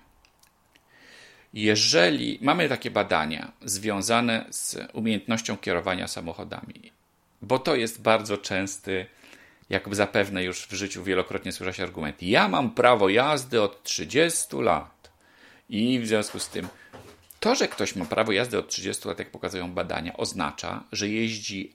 Jeżeli 1.54 2.38
mamy 2.42 2.68
takie 2.68 2.90
badania 2.90 3.52
związane 3.64 4.44
z 4.50 4.78
umiejętnością 4.92 5.56
kierowania 5.56 6.08
samochodami, 6.08 6.92
bo 7.42 7.58
to 7.58 7.74
jest 7.74 8.02
bardzo 8.02 8.38
częsty, 8.38 9.06
jak 9.70 9.94
zapewne 9.94 10.44
już 10.44 10.66
w 10.66 10.72
życiu 10.72 11.04
wielokrotnie 11.04 11.52
słyszałeś 11.52 11.80
argument. 11.80 12.22
Ja 12.22 12.48
mam 12.48 12.70
prawo 12.70 13.08
jazdy 13.08 13.62
od 13.62 13.82
30 13.82 14.56
lat 14.56 15.10
i 15.68 16.00
w 16.00 16.06
związku 16.06 16.38
z 16.38 16.48
tym 16.48 16.68
to, 17.46 17.54
że 17.54 17.68
ktoś 17.68 17.96
ma 17.96 18.04
prawo 18.04 18.32
jazdy 18.32 18.58
od 18.58 18.68
30 18.68 19.08
lat, 19.08 19.18
jak 19.18 19.30
pokazują 19.30 19.72
badania, 19.72 20.16
oznacza, 20.16 20.84
że 20.92 21.08
jeździ 21.08 21.74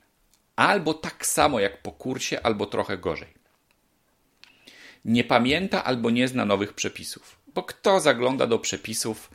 albo 0.56 0.94
tak 0.94 1.26
samo 1.26 1.60
jak 1.60 1.82
po 1.82 1.92
kursie, 1.92 2.42
albo 2.42 2.66
trochę 2.66 2.98
gorzej. 2.98 3.28
Nie 5.06 5.24
pamięta 5.24 5.84
albo 5.84 6.10
nie 6.10 6.28
zna 6.28 6.46
nowych 6.46 6.74
przepisów, 6.74 7.40
bo 7.56 7.64
kto 7.64 8.00
zagląda 8.00 8.48
do 8.48 8.60
przepisów, 8.60 9.32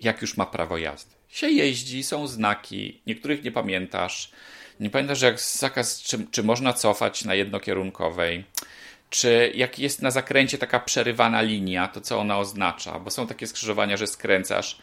jak 0.00 0.22
już 0.22 0.36
ma 0.36 0.46
prawo 0.46 0.78
jazdy? 0.78 1.14
Się 1.28 1.50
jeździ, 1.50 2.02
są 2.02 2.26
znaki, 2.26 3.00
niektórych 3.06 3.44
nie 3.44 3.52
pamiętasz. 3.52 4.32
Nie 4.80 4.90
pamiętasz, 4.90 5.22
jak 5.22 5.40
zakaz, 5.40 6.02
czy, 6.02 6.26
czy 6.30 6.42
można 6.42 6.72
cofać 6.72 7.24
na 7.24 7.34
jednokierunkowej, 7.34 8.44
czy 9.10 9.52
jak 9.54 9.78
jest 9.78 10.02
na 10.02 10.10
zakręcie 10.10 10.58
taka 10.58 10.80
przerywana 10.80 11.42
linia, 11.42 11.88
to 11.88 12.00
co 12.00 12.18
ona 12.18 12.38
oznacza, 12.38 12.98
bo 12.98 13.10
są 13.10 13.26
takie 13.26 13.46
skrzyżowania, 13.46 13.96
że 13.96 14.06
skręcasz 14.06 14.78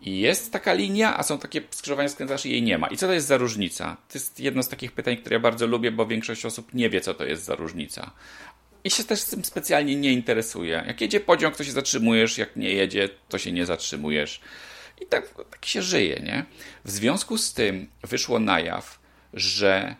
i 0.00 0.20
jest 0.20 0.52
taka 0.52 0.72
linia, 0.72 1.18
a 1.18 1.22
są 1.22 1.38
takie 1.38 1.62
skrzyżowania, 1.70 2.08
skręcasz 2.08 2.46
i 2.46 2.50
jej 2.50 2.62
nie 2.62 2.78
ma. 2.78 2.86
I 2.86 2.96
co 2.96 3.06
to 3.06 3.12
jest 3.12 3.26
za 3.26 3.36
różnica? 3.36 3.96
To 4.08 4.18
jest 4.18 4.40
jedno 4.40 4.62
z 4.62 4.68
takich 4.68 4.92
pytań, 4.92 5.16
które 5.16 5.34
ja 5.34 5.40
bardzo 5.40 5.66
lubię, 5.66 5.92
bo 5.92 6.06
większość 6.06 6.46
osób 6.46 6.74
nie 6.74 6.90
wie, 6.90 7.00
co 7.00 7.14
to 7.14 7.24
jest 7.24 7.44
za 7.44 7.54
różnica. 7.54 8.10
I 8.84 8.90
się 8.90 9.04
też 9.04 9.24
tym 9.24 9.44
specjalnie 9.44 9.96
nie 9.96 10.12
interesuje. 10.12 10.84
Jak 10.86 11.00
jedzie 11.00 11.20
pociąg, 11.20 11.56
to 11.56 11.64
się 11.64 11.72
zatrzymujesz, 11.72 12.38
jak 12.38 12.56
nie 12.56 12.70
jedzie, 12.70 13.08
to 13.28 13.38
się 13.38 13.52
nie 13.52 13.66
zatrzymujesz. 13.66 14.40
I 15.00 15.06
tak, 15.06 15.34
tak 15.50 15.66
się 15.66 15.82
żyje, 15.82 16.20
nie? 16.24 16.44
W 16.84 16.90
związku 16.90 17.38
z 17.38 17.52
tym 17.52 17.86
wyszło 18.02 18.38
na 18.38 18.60
jaw, 18.60 18.98
że 19.34 19.96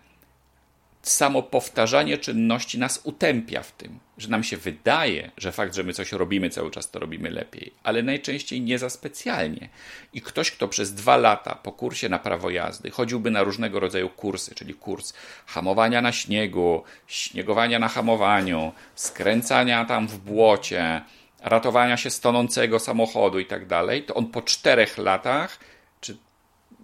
samo 1.09 1.43
powtarzanie 1.43 2.19
czynności 2.19 2.79
nas 2.79 3.01
utępia 3.05 3.63
w 3.63 3.73
tym, 3.73 3.99
że 4.19 4.29
nam 4.29 4.45
się 4.45 4.57
wydaje, 4.57 5.31
że 5.37 5.53
fakt, 5.53 5.75
że 5.75 5.83
my 5.83 5.93
coś 5.93 6.13
robimy 6.13 6.51
cały 6.51 6.71
czas, 6.71 6.91
to 6.91 6.99
robimy 6.99 7.31
lepiej, 7.31 7.73
ale 7.83 8.03
najczęściej 8.03 8.61
nie 8.61 8.79
za 8.79 8.91
specjalnie. 8.91 9.69
I 10.13 10.21
ktoś, 10.21 10.51
kto 10.51 10.69
przez 10.69 10.95
dwa 10.95 11.17
lata 11.17 11.55
po 11.55 11.73
kursie 11.73 12.09
na 12.09 12.19
prawo 12.19 12.51
jazdy 12.51 12.91
chodziłby 12.91 13.31
na 13.31 13.43
różnego 13.43 13.81
rodzaju 13.81 14.09
kursy, 14.09 14.55
czyli 14.55 14.75
kurs 14.75 15.13
hamowania 15.47 16.03
na 16.03 16.13
śniegu, 16.13 16.83
śniegowania 17.07 17.79
na 17.79 17.89
hamowaniu, 17.89 18.73
skręcania 18.95 19.85
tam 19.85 20.09
w 20.09 20.19
błocie, 20.19 21.03
ratowania 21.43 21.97
się 21.97 22.11
z 22.11 22.21
tonącego 22.21 22.79
samochodu 22.79 23.39
i 23.39 23.47
tak 23.47 23.67
dalej, 23.67 24.03
to 24.03 24.15
on 24.15 24.27
po 24.27 24.43
czterech 24.43 24.99
latach 24.99 25.59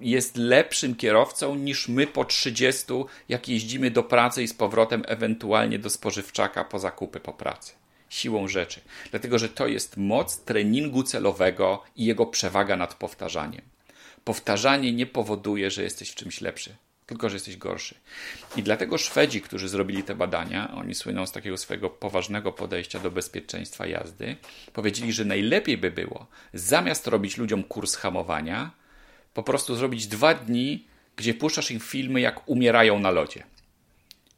jest 0.03 0.37
lepszym 0.37 0.95
kierowcą 0.95 1.55
niż 1.55 1.89
my 1.89 2.07
po 2.07 2.25
30, 2.25 2.85
jak 3.29 3.49
jeździmy 3.49 3.91
do 3.91 4.03
pracy 4.03 4.43
i 4.43 4.49
z 4.49 4.55
powrotem 4.55 5.03
ewentualnie 5.07 5.79
do 5.79 5.91
spożywczaka 5.91 6.65
po 6.65 6.79
zakupy 6.79 7.21
po 7.21 7.33
pracy. 7.33 7.73
Siłą 8.09 8.49
rzeczy. 8.49 8.81
Dlatego, 9.11 9.39
że 9.39 9.49
to 9.49 9.67
jest 9.67 9.97
moc 9.97 10.41
treningu 10.41 11.03
celowego 11.03 11.83
i 11.97 12.05
jego 12.05 12.27
przewaga 12.27 12.77
nad 12.77 12.95
powtarzaniem. 12.95 13.63
Powtarzanie 14.25 14.93
nie 14.93 15.07
powoduje, 15.07 15.71
że 15.71 15.83
jesteś 15.83 16.11
w 16.11 16.15
czymś 16.15 16.41
lepszy, 16.41 16.77
tylko 17.07 17.29
że 17.29 17.37
jesteś 17.37 17.57
gorszy. 17.57 17.95
I 18.57 18.63
dlatego 18.63 18.99
Szwedzi, 18.99 19.41
którzy 19.41 19.69
zrobili 19.69 20.03
te 20.03 20.15
badania, 20.15 20.75
oni 20.75 20.95
słyną 20.95 21.27
z 21.27 21.33
takiego 21.33 21.57
swojego 21.57 21.91
poważnego 21.91 22.53
podejścia 22.53 22.99
do 22.99 23.11
bezpieczeństwa 23.11 23.87
jazdy, 23.87 24.37
powiedzieli, 24.73 25.13
że 25.13 25.25
najlepiej 25.25 25.79
by 25.79 25.91
było, 25.91 26.27
zamiast 26.55 27.07
robić 27.07 27.37
ludziom 27.37 27.63
kurs 27.63 27.97
hamowania, 27.97 28.71
po 29.35 29.43
prostu 29.43 29.77
zrobić 29.77 30.07
dwa 30.07 30.35
dni, 30.35 30.87
gdzie 31.17 31.35
puszczasz 31.35 31.71
im 31.71 31.81
filmy, 31.81 32.21
jak 32.21 32.49
umierają 32.49 32.99
na 32.99 33.11
lodzie. 33.11 33.45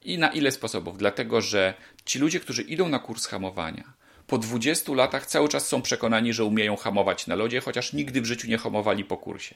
I 0.05 0.19
na 0.19 0.29
ile 0.29 0.51
sposobów? 0.51 0.99
Dlatego, 0.99 1.41
że 1.41 1.75
ci 2.05 2.19
ludzie, 2.19 2.41
którzy 2.41 2.63
idą 2.63 2.89
na 2.89 2.99
kurs 2.99 3.27
hamowania, 3.27 3.93
po 4.27 4.39
20 4.39 4.93
latach 4.93 5.27
cały 5.27 5.49
czas 5.49 5.69
są 5.69 5.83
przekonani, 5.83 6.33
że 6.33 6.45
umieją 6.45 6.77
hamować 6.77 7.27
na 7.27 7.35
lodzie, 7.35 7.61
chociaż 7.61 7.93
nigdy 7.93 8.21
w 8.21 8.27
życiu 8.27 8.49
nie 8.49 8.59
hamowali 8.59 9.05
po 9.05 9.17
kursie. 9.17 9.55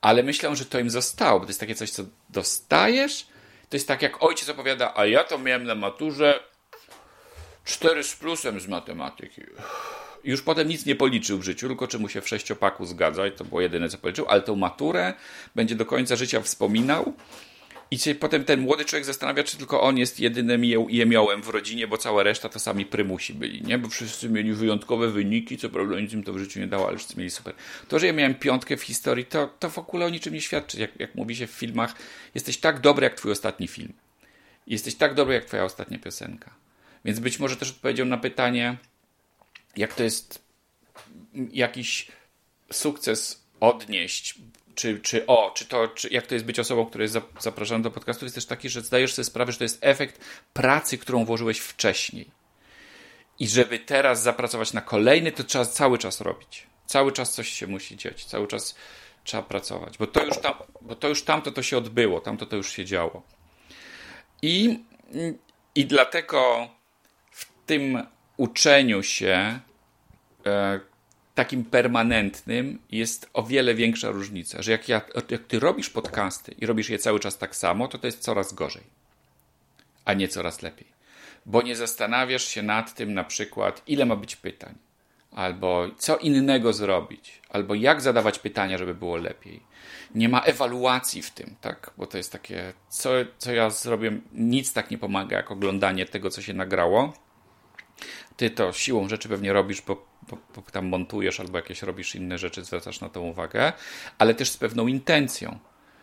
Ale 0.00 0.22
myślę, 0.22 0.56
że 0.56 0.64
to 0.64 0.78
im 0.78 0.90
zostało, 0.90 1.40
bo 1.40 1.46
to 1.46 1.50
jest 1.50 1.60
takie 1.60 1.74
coś, 1.74 1.90
co 1.90 2.02
dostajesz. 2.30 3.26
To 3.68 3.76
jest 3.76 3.88
tak, 3.88 4.02
jak 4.02 4.22
ojciec 4.22 4.48
opowiada, 4.48 4.92
a 4.96 5.06
ja 5.06 5.24
to 5.24 5.38
miałem 5.38 5.64
na 5.64 5.74
maturze 5.74 6.40
4 7.64 8.04
z 8.04 8.16
plusem 8.16 8.60
z 8.60 8.68
matematyki. 8.68 9.42
Już 10.24 10.42
potem 10.42 10.68
nic 10.68 10.86
nie 10.86 10.96
policzył 10.96 11.38
w 11.38 11.42
życiu, 11.42 11.68
tylko 11.68 11.86
czy 11.86 11.98
mu 11.98 12.08
się 12.08 12.20
w 12.20 12.28
sześciopaku 12.28 12.86
zgadza 12.86 13.26
i 13.26 13.32
to 13.32 13.44
było 13.44 13.60
jedyne, 13.60 13.88
co 13.88 13.98
policzył, 13.98 14.26
ale 14.28 14.42
tą 14.42 14.56
maturę 14.56 15.14
będzie 15.54 15.74
do 15.74 15.86
końca 15.86 16.16
życia 16.16 16.40
wspominał 16.40 17.14
i 17.90 17.98
się 17.98 18.14
potem 18.14 18.44
ten 18.44 18.60
młody 18.60 18.84
człowiek 18.84 19.04
zastanawia, 19.04 19.44
czy 19.44 19.56
tylko 19.56 19.82
on 19.82 19.98
jest 19.98 20.20
jedynym 20.20 20.64
jemiołem 20.88 21.42
w 21.42 21.48
rodzinie, 21.48 21.88
bo 21.88 21.98
cała 21.98 22.22
reszta 22.22 22.48
to 22.48 22.58
sami 22.58 22.86
prymusi 22.86 23.34
byli, 23.34 23.62
nie? 23.62 23.78
Bo 23.78 23.88
wszyscy 23.88 24.28
mieli 24.28 24.52
wyjątkowe 24.52 25.08
wyniki, 25.08 25.58
co 25.58 25.68
prawda 25.68 26.00
nic 26.00 26.12
im 26.12 26.24
to 26.24 26.32
w 26.32 26.38
życiu 26.38 26.60
nie 26.60 26.66
dało, 26.66 26.88
ale 26.88 26.96
wszyscy 26.96 27.16
mieli 27.18 27.30
super. 27.30 27.54
To, 27.88 27.98
że 27.98 28.06
ja 28.06 28.12
miałem 28.12 28.34
piątkę 28.34 28.76
w 28.76 28.82
historii, 28.82 29.24
to, 29.24 29.46
to 29.58 29.70
w 29.70 29.78
ogóle 29.78 30.06
o 30.06 30.08
niczym 30.08 30.34
nie 30.34 30.40
świadczy. 30.40 30.80
Jak, 30.80 31.00
jak 31.00 31.14
mówi 31.14 31.36
się 31.36 31.46
w 31.46 31.50
filmach, 31.50 31.94
jesteś 32.34 32.58
tak 32.58 32.80
dobry 32.80 33.04
jak 33.04 33.14
twój 33.14 33.32
ostatni 33.32 33.68
film. 33.68 33.92
Jesteś 34.66 34.94
tak 34.94 35.14
dobry 35.14 35.34
jak 35.34 35.44
twoja 35.44 35.64
ostatnia 35.64 35.98
piosenka. 35.98 36.50
Więc 37.04 37.20
być 37.20 37.38
może 37.38 37.56
też 37.56 37.70
odpowiedział 37.70 38.06
na 38.06 38.16
pytanie, 38.18 38.76
jak 39.76 39.94
to 39.94 40.02
jest 40.02 40.44
jakiś 41.52 42.08
sukces 42.72 43.44
odnieść 43.60 44.38
czy, 44.74 45.00
czy 45.00 45.26
o, 45.26 45.52
czy 45.54 45.64
to, 45.64 45.88
czy 45.88 46.08
jak 46.08 46.26
to 46.26 46.34
jest 46.34 46.46
być 46.46 46.58
osobą, 46.58 46.86
która 46.86 47.02
jest 47.02 47.16
zapraszana 47.40 47.82
do 47.82 47.90
podcastu, 47.90 48.24
jest 48.24 48.34
też 48.34 48.46
taki, 48.46 48.68
że 48.68 48.80
zdajesz 48.80 49.14
sobie 49.14 49.24
sprawę, 49.24 49.52
że 49.52 49.58
to 49.58 49.64
jest 49.64 49.78
efekt 49.80 50.20
pracy, 50.52 50.98
którą 50.98 51.24
włożyłeś 51.24 51.58
wcześniej. 51.58 52.30
I 53.38 53.48
żeby 53.48 53.78
teraz 53.78 54.22
zapracować 54.22 54.72
na 54.72 54.80
kolejny, 54.80 55.32
to 55.32 55.44
trzeba 55.44 55.64
cały 55.64 55.98
czas 55.98 56.20
robić. 56.20 56.66
Cały 56.86 57.12
czas 57.12 57.34
coś 57.34 57.48
się 57.48 57.66
musi 57.66 57.96
dziać, 57.96 58.24
cały 58.24 58.46
czas 58.46 58.74
trzeba 59.24 59.42
pracować, 59.42 59.98
bo 59.98 60.06
to 60.06 60.24
już, 60.24 60.38
tam, 60.38 60.54
bo 60.80 60.96
to 60.96 61.08
już 61.08 61.22
tamto 61.22 61.52
to 61.52 61.62
się 61.62 61.78
odbyło, 61.78 62.20
tamto 62.20 62.46
to 62.46 62.56
już 62.56 62.72
się 62.72 62.84
działo. 62.84 63.22
I, 64.42 64.84
i 65.74 65.86
dlatego 65.86 66.68
w 67.30 67.46
tym 67.66 68.06
uczeniu 68.36 69.02
się, 69.02 69.60
e, 70.46 70.80
takim 71.34 71.64
permanentnym 71.64 72.78
jest 72.90 73.30
o 73.32 73.42
wiele 73.42 73.74
większa 73.74 74.10
różnica, 74.10 74.62
że 74.62 74.72
jak, 74.72 74.88
ja, 74.88 75.00
jak 75.30 75.44
ty 75.44 75.60
robisz 75.60 75.90
podcasty 75.90 76.54
i 76.58 76.66
robisz 76.66 76.88
je 76.88 76.98
cały 76.98 77.20
czas 77.20 77.38
tak 77.38 77.56
samo, 77.56 77.88
to 77.88 77.98
to 77.98 78.06
jest 78.06 78.20
coraz 78.20 78.52
gorzej, 78.52 78.82
a 80.04 80.14
nie 80.14 80.28
coraz 80.28 80.62
lepiej. 80.62 80.94
Bo 81.46 81.62
nie 81.62 81.76
zastanawiasz 81.76 82.44
się 82.44 82.62
nad 82.62 82.94
tym 82.94 83.14
na 83.14 83.24
przykład, 83.24 83.82
ile 83.86 84.06
ma 84.06 84.16
być 84.16 84.36
pytań, 84.36 84.74
albo 85.32 85.86
co 85.98 86.16
innego 86.16 86.72
zrobić, 86.72 87.40
albo 87.48 87.74
jak 87.74 88.00
zadawać 88.00 88.38
pytania, 88.38 88.78
żeby 88.78 88.94
było 88.94 89.16
lepiej. 89.16 89.60
Nie 90.14 90.28
ma 90.28 90.40
ewaluacji 90.40 91.22
w 91.22 91.30
tym, 91.30 91.56
tak? 91.60 91.90
Bo 91.96 92.06
to 92.06 92.16
jest 92.16 92.32
takie, 92.32 92.72
co, 92.88 93.10
co 93.38 93.52
ja 93.52 93.70
zrobię, 93.70 94.18
nic 94.32 94.72
tak 94.72 94.90
nie 94.90 94.98
pomaga, 94.98 95.36
jak 95.36 95.50
oglądanie 95.50 96.06
tego, 96.06 96.30
co 96.30 96.42
się 96.42 96.54
nagrało. 96.54 97.12
Ty 98.36 98.50
to 98.50 98.72
siłą 98.72 99.08
rzeczy 99.08 99.28
pewnie 99.28 99.52
robisz, 99.52 99.82
bo 99.82 100.14
bo, 100.30 100.38
bo 100.54 100.62
tam 100.70 100.86
montujesz 100.86 101.40
albo 101.40 101.58
jakieś 101.58 101.82
robisz 101.82 102.14
inne 102.14 102.38
rzeczy, 102.38 102.64
zwracasz 102.64 103.00
na 103.00 103.08
to 103.08 103.20
uwagę, 103.20 103.72
ale 104.18 104.34
też 104.34 104.50
z 104.50 104.56
pewną 104.56 104.86
intencją. 104.86 105.58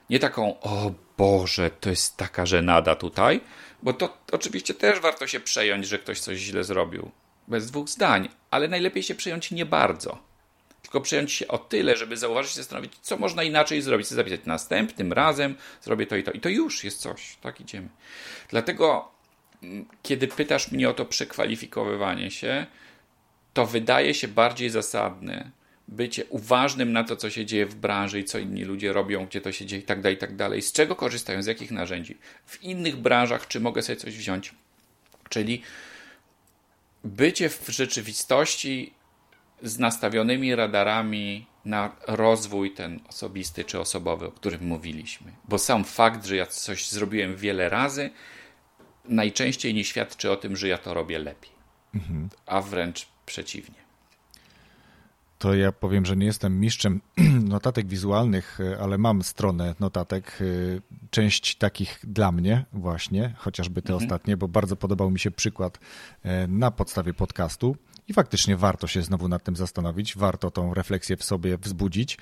Nie 0.09 0.19
taką, 0.19 0.59
o 0.59 0.91
Boże, 1.17 1.69
to 1.69 1.89
jest 1.89 2.17
taka 2.17 2.45
żenada 2.45 2.95
tutaj, 2.95 3.41
bo 3.83 3.93
to 3.93 4.17
oczywiście 4.31 4.73
też 4.73 4.99
warto 4.99 5.27
się 5.27 5.39
przejąć, 5.39 5.87
że 5.87 5.99
ktoś 5.99 6.19
coś 6.19 6.37
źle 6.37 6.63
zrobił. 6.63 7.11
Bez 7.47 7.71
dwóch 7.71 7.89
zdań, 7.89 8.29
ale 8.51 8.67
najlepiej 8.67 9.03
się 9.03 9.15
przejąć 9.15 9.51
nie 9.51 9.65
bardzo. 9.65 10.17
Tylko 10.81 11.01
przejąć 11.01 11.31
się 11.31 11.47
o 11.47 11.57
tyle, 11.57 11.97
żeby 11.97 12.17
zauważyć 12.17 12.55
zastanowić, 12.55 12.93
co 13.01 13.17
można 13.17 13.43
inaczej 13.43 13.81
zrobić. 13.81 14.07
Chcę 14.07 14.15
zapisać 14.15 14.39
następnym 14.45 15.13
razem, 15.13 15.55
zrobię 15.81 16.07
to 16.07 16.15
i 16.15 16.23
to. 16.23 16.31
I 16.31 16.39
to 16.39 16.49
już 16.49 16.83
jest 16.83 16.99
coś. 16.99 17.37
Tak 17.41 17.61
idziemy. 17.61 17.89
Dlatego, 18.49 19.11
kiedy 20.03 20.27
pytasz 20.27 20.71
mnie 20.71 20.89
o 20.89 20.93
to 20.93 21.05
przekwalifikowywanie 21.05 22.31
się, 22.31 22.65
to 23.53 23.65
wydaje 23.65 24.13
się 24.13 24.27
bardziej 24.27 24.69
zasadne 24.69 25.51
bycie 25.91 26.25
uważnym 26.25 26.91
na 26.91 27.03
to, 27.03 27.15
co 27.15 27.29
się 27.29 27.45
dzieje 27.45 27.65
w 27.65 27.75
branży 27.75 28.19
i 28.19 28.23
co 28.23 28.39
inni 28.39 28.63
ludzie 28.63 28.93
robią, 28.93 29.25
gdzie 29.25 29.41
to 29.41 29.51
się 29.51 29.65
dzieje 29.65 29.81
i 29.81 29.85
tak 29.85 30.01
dalej, 30.01 30.15
i 30.15 30.19
tak 30.19 30.35
dalej. 30.35 30.61
Z 30.61 30.71
czego 30.71 30.95
korzystają, 30.95 31.43
z 31.43 31.45
jakich 31.45 31.71
narzędzi. 31.71 32.17
W 32.45 32.63
innych 32.63 32.95
branżach, 32.95 33.47
czy 33.47 33.59
mogę 33.59 33.81
sobie 33.81 33.95
coś 33.95 34.17
wziąć. 34.17 34.53
Czyli 35.29 35.61
bycie 37.03 37.49
w 37.49 37.69
rzeczywistości 37.69 38.93
z 39.63 39.79
nastawionymi 39.79 40.55
radarami 40.55 41.45
na 41.65 41.95
rozwój 42.07 42.71
ten 42.71 42.99
osobisty 43.09 43.63
czy 43.63 43.79
osobowy, 43.79 44.25
o 44.25 44.31
którym 44.31 44.65
mówiliśmy. 44.65 45.31
Bo 45.47 45.57
sam 45.57 45.83
fakt, 45.83 46.25
że 46.25 46.35
ja 46.35 46.45
coś 46.45 46.89
zrobiłem 46.89 47.35
wiele 47.35 47.69
razy, 47.69 48.09
najczęściej 49.05 49.73
nie 49.73 49.83
świadczy 49.83 50.31
o 50.31 50.35
tym, 50.35 50.55
że 50.55 50.67
ja 50.67 50.77
to 50.77 50.93
robię 50.93 51.19
lepiej. 51.19 51.51
Mhm. 51.95 52.29
A 52.45 52.61
wręcz 52.61 53.07
przeciwnie. 53.25 53.81
To 55.41 55.53
ja 55.53 55.71
powiem, 55.71 56.05
że 56.05 56.17
nie 56.17 56.25
jestem 56.25 56.59
mistrzem 56.59 57.01
notatek 57.55 57.87
wizualnych, 57.87 58.59
ale 58.81 58.97
mam 58.97 59.23
stronę 59.23 59.75
notatek, 59.79 60.39
część 61.11 61.55
takich 61.55 61.99
dla 62.03 62.31
mnie 62.31 62.65
właśnie, 62.73 63.33
chociażby 63.37 63.81
te 63.81 63.93
mhm. 63.93 64.03
ostatnie, 64.03 64.37
bo 64.37 64.47
bardzo 64.47 64.75
podobał 64.75 65.11
mi 65.11 65.19
się 65.19 65.31
przykład 65.31 65.79
e, 66.23 66.47
na 66.47 66.71
podstawie 66.71 67.13
podcastu. 67.13 67.75
I 68.07 68.13
faktycznie 68.13 68.57
warto 68.57 68.87
się 68.87 69.01
znowu 69.01 69.27
nad 69.27 69.43
tym 69.43 69.55
zastanowić, 69.55 70.17
warto 70.17 70.51
tą 70.51 70.73
refleksję 70.73 71.17
w 71.17 71.23
sobie 71.23 71.57
wzbudzić, 71.57 72.17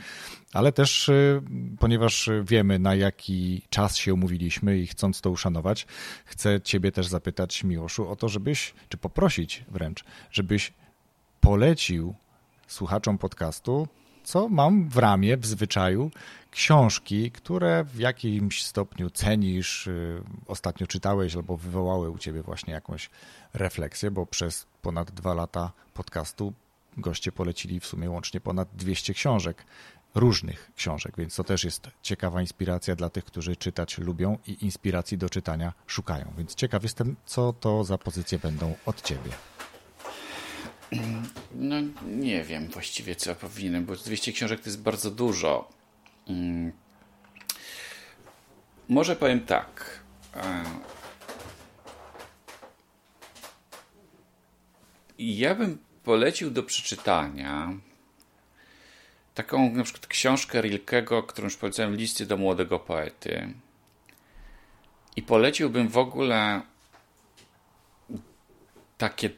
ale 0.53 0.71
też, 0.71 1.09
e, 1.09 1.41
ponieważ 1.79 2.29
wiemy, 2.43 2.79
na 2.79 2.95
jaki 2.95 3.61
czas 3.69 3.97
się 3.97 4.13
umówiliśmy 4.13 4.77
i 4.77 4.87
chcąc 4.87 5.21
to 5.21 5.29
uszanować, 5.29 5.87
chcę 6.25 6.61
Ciebie 6.61 6.91
też 6.91 7.07
zapytać, 7.07 7.63
Miłoszu, 7.63 8.09
o 8.09 8.15
to, 8.15 8.29
żebyś, 8.29 8.73
czy 8.89 8.97
poprosić 8.97 9.65
wręcz, 9.67 10.03
żebyś 10.31 10.73
polecił 11.41 12.15
słuchaczom 12.67 13.17
podcastu, 13.17 13.87
co 14.23 14.49
mam 14.49 14.89
w 14.89 14.97
ramie, 14.97 15.37
w 15.37 15.45
zwyczaju, 15.45 16.11
książki, 16.51 17.31
które 17.31 17.83
w 17.83 17.99
jakimś 17.99 18.63
stopniu 18.63 19.09
cenisz, 19.09 19.87
y, 19.87 20.23
ostatnio 20.47 20.87
czytałeś 20.87 21.35
albo 21.35 21.57
wywołały 21.57 22.09
u 22.09 22.17
ciebie 22.17 22.41
właśnie 22.41 22.73
jakąś 22.73 23.09
refleksję, 23.53 24.11
bo 24.11 24.25
przez 24.25 24.65
ponad 24.81 25.11
dwa 25.11 25.33
lata 25.33 25.71
podcastu 25.93 26.53
goście 26.97 27.31
polecili 27.31 27.79
w 27.79 27.85
sumie 27.85 28.09
łącznie 28.09 28.39
ponad 28.39 28.67
200 28.73 29.13
książek, 29.13 29.65
różnych 30.15 30.71
książek, 30.75 31.13
więc 31.17 31.35
to 31.35 31.43
też 31.43 31.63
jest 31.63 31.87
ciekawa 32.01 32.41
inspiracja 32.41 32.95
dla 32.95 33.09
tych, 33.09 33.25
którzy 33.25 33.55
czytać 33.55 33.97
lubią 33.97 34.37
i 34.47 34.65
inspiracji 34.65 35.17
do 35.17 35.29
czytania 35.29 35.73
szukają. 35.87 36.33
Więc 36.37 36.55
ciekaw 36.55 36.83
jestem, 36.83 37.15
co 37.25 37.53
to 37.53 37.83
za 37.83 37.97
pozycje 37.97 38.39
będą 38.39 38.75
od 38.85 39.01
ciebie. 39.01 39.31
No 41.55 41.75
nie 42.07 42.43
wiem 42.43 42.67
właściwie 42.67 43.15
co 43.15 43.35
powinienem, 43.35 43.85
bo 43.85 43.95
200 43.95 44.31
książek 44.31 44.59
to 44.59 44.69
jest 44.69 44.81
bardzo 44.81 45.11
dużo. 45.11 45.69
Mm. 46.27 46.71
Może 48.89 49.15
powiem 49.15 49.45
tak. 49.45 49.99
E, 50.35 50.63
ja 55.19 55.55
bym 55.55 55.77
polecił 56.03 56.51
do 56.51 56.63
przeczytania 56.63 57.73
taką 59.33 59.71
na 59.73 59.83
przykład 59.83 60.07
książkę 60.07 60.61
Rilkego, 60.61 61.23
którą 61.23 61.45
już 61.45 61.57
powiedziałem, 61.57 61.95
Listy 61.95 62.25
do 62.25 62.37
młodego 62.37 62.79
poety. 62.79 63.53
I 65.15 65.21
poleciłbym 65.21 65.87
w 65.87 65.97
ogóle 65.97 66.61
takie 68.97 69.29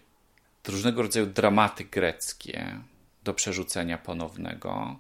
różnego 0.68 1.02
rodzaju 1.02 1.26
dramaty 1.26 1.84
greckie 1.84 2.80
do 3.24 3.34
przerzucenia 3.34 3.98
ponownego. 3.98 5.00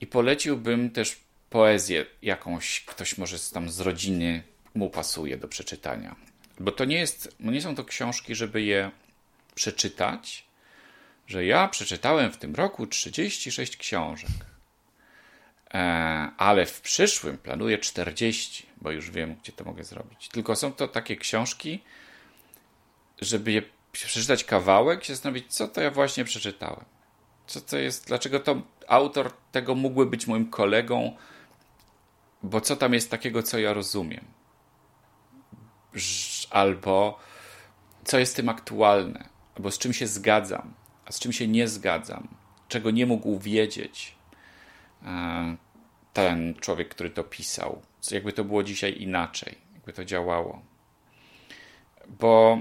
I 0.00 0.06
poleciłbym 0.06 0.90
też 0.90 1.20
poezję 1.50 2.06
jakąś, 2.22 2.84
ktoś 2.84 3.18
może 3.18 3.38
tam 3.52 3.70
z 3.70 3.80
rodziny 3.80 4.42
mu 4.74 4.90
pasuje 4.90 5.36
do 5.36 5.48
przeczytania. 5.48 6.16
Bo 6.60 6.72
to 6.72 6.84
nie 6.84 6.98
jest, 6.98 7.36
nie 7.40 7.62
są 7.62 7.74
to 7.74 7.84
książki, 7.84 8.34
żeby 8.34 8.62
je 8.62 8.90
przeczytać, 9.54 10.44
że 11.26 11.44
ja 11.44 11.68
przeczytałem 11.68 12.32
w 12.32 12.36
tym 12.36 12.54
roku 12.54 12.86
36 12.86 13.76
książek. 13.76 14.30
E, 15.74 15.78
ale 16.36 16.66
w 16.66 16.80
przyszłym 16.80 17.38
planuję 17.38 17.78
40, 17.78 18.66
bo 18.80 18.90
już 18.90 19.10
wiem, 19.10 19.36
gdzie 19.42 19.52
to 19.52 19.64
mogę 19.64 19.84
zrobić. 19.84 20.28
Tylko 20.28 20.56
są 20.56 20.72
to 20.72 20.88
takie 20.88 21.16
książki, 21.16 21.80
żeby 23.20 23.52
je 23.52 23.62
przeczytać 23.92 24.44
kawałek 24.44 25.04
i 25.04 25.12
zastanowić, 25.12 25.54
co 25.54 25.68
to 25.68 25.80
ja 25.80 25.90
właśnie 25.90 26.24
przeczytałem. 26.24 26.84
Co 27.46 27.60
to 27.60 27.78
jest, 27.78 28.06
dlaczego 28.06 28.40
to 28.40 28.62
autor 28.88 29.32
tego 29.52 29.74
mógłby 29.74 30.06
być 30.06 30.26
moim 30.26 30.50
kolegą, 30.50 31.16
bo 32.42 32.60
co 32.60 32.76
tam 32.76 32.94
jest 32.94 33.10
takiego, 33.10 33.42
co 33.42 33.58
ja 33.58 33.72
rozumiem. 33.72 34.24
Albo 36.50 37.18
co 38.04 38.18
jest 38.18 38.36
tym 38.36 38.48
aktualne, 38.48 39.28
albo 39.56 39.70
z 39.70 39.78
czym 39.78 39.92
się 39.92 40.06
zgadzam, 40.06 40.74
a 41.04 41.12
z 41.12 41.18
czym 41.18 41.32
się 41.32 41.48
nie 41.48 41.68
zgadzam, 41.68 42.28
czego 42.68 42.90
nie 42.90 43.06
mógł 43.06 43.38
wiedzieć 43.38 44.14
e, 45.02 45.56
ten 46.12 46.54
człowiek, 46.54 46.88
który 46.88 47.10
to 47.10 47.24
pisał. 47.24 47.82
Jakby 48.10 48.32
to 48.32 48.44
było 48.44 48.62
dzisiaj 48.62 49.02
inaczej, 49.02 49.58
jakby 49.74 49.92
to 49.92 50.04
działało 50.04 50.62
bo 52.08 52.58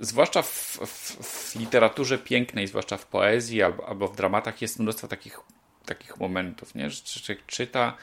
zwłaszcza 0.00 0.42
w, 0.42 0.78
w, 0.86 1.16
w, 1.22 1.56
literaturze 1.56 2.18
pięknej, 2.18 2.66
zwłaszcza 2.66 2.96
w 2.96 3.06
poezji 3.06 3.62
albo, 3.62 3.88
albo 3.88 4.08
w 4.08 4.16
dramatach 4.16 4.62
jest 4.62 4.78
mnóstwo 4.78 5.08
takich, 5.08 5.40
takich 5.86 6.16
momentów, 6.16 6.74
nie? 6.74 6.90
że 6.90 7.02
człowiek 7.02 7.46
czyta, 7.46 7.96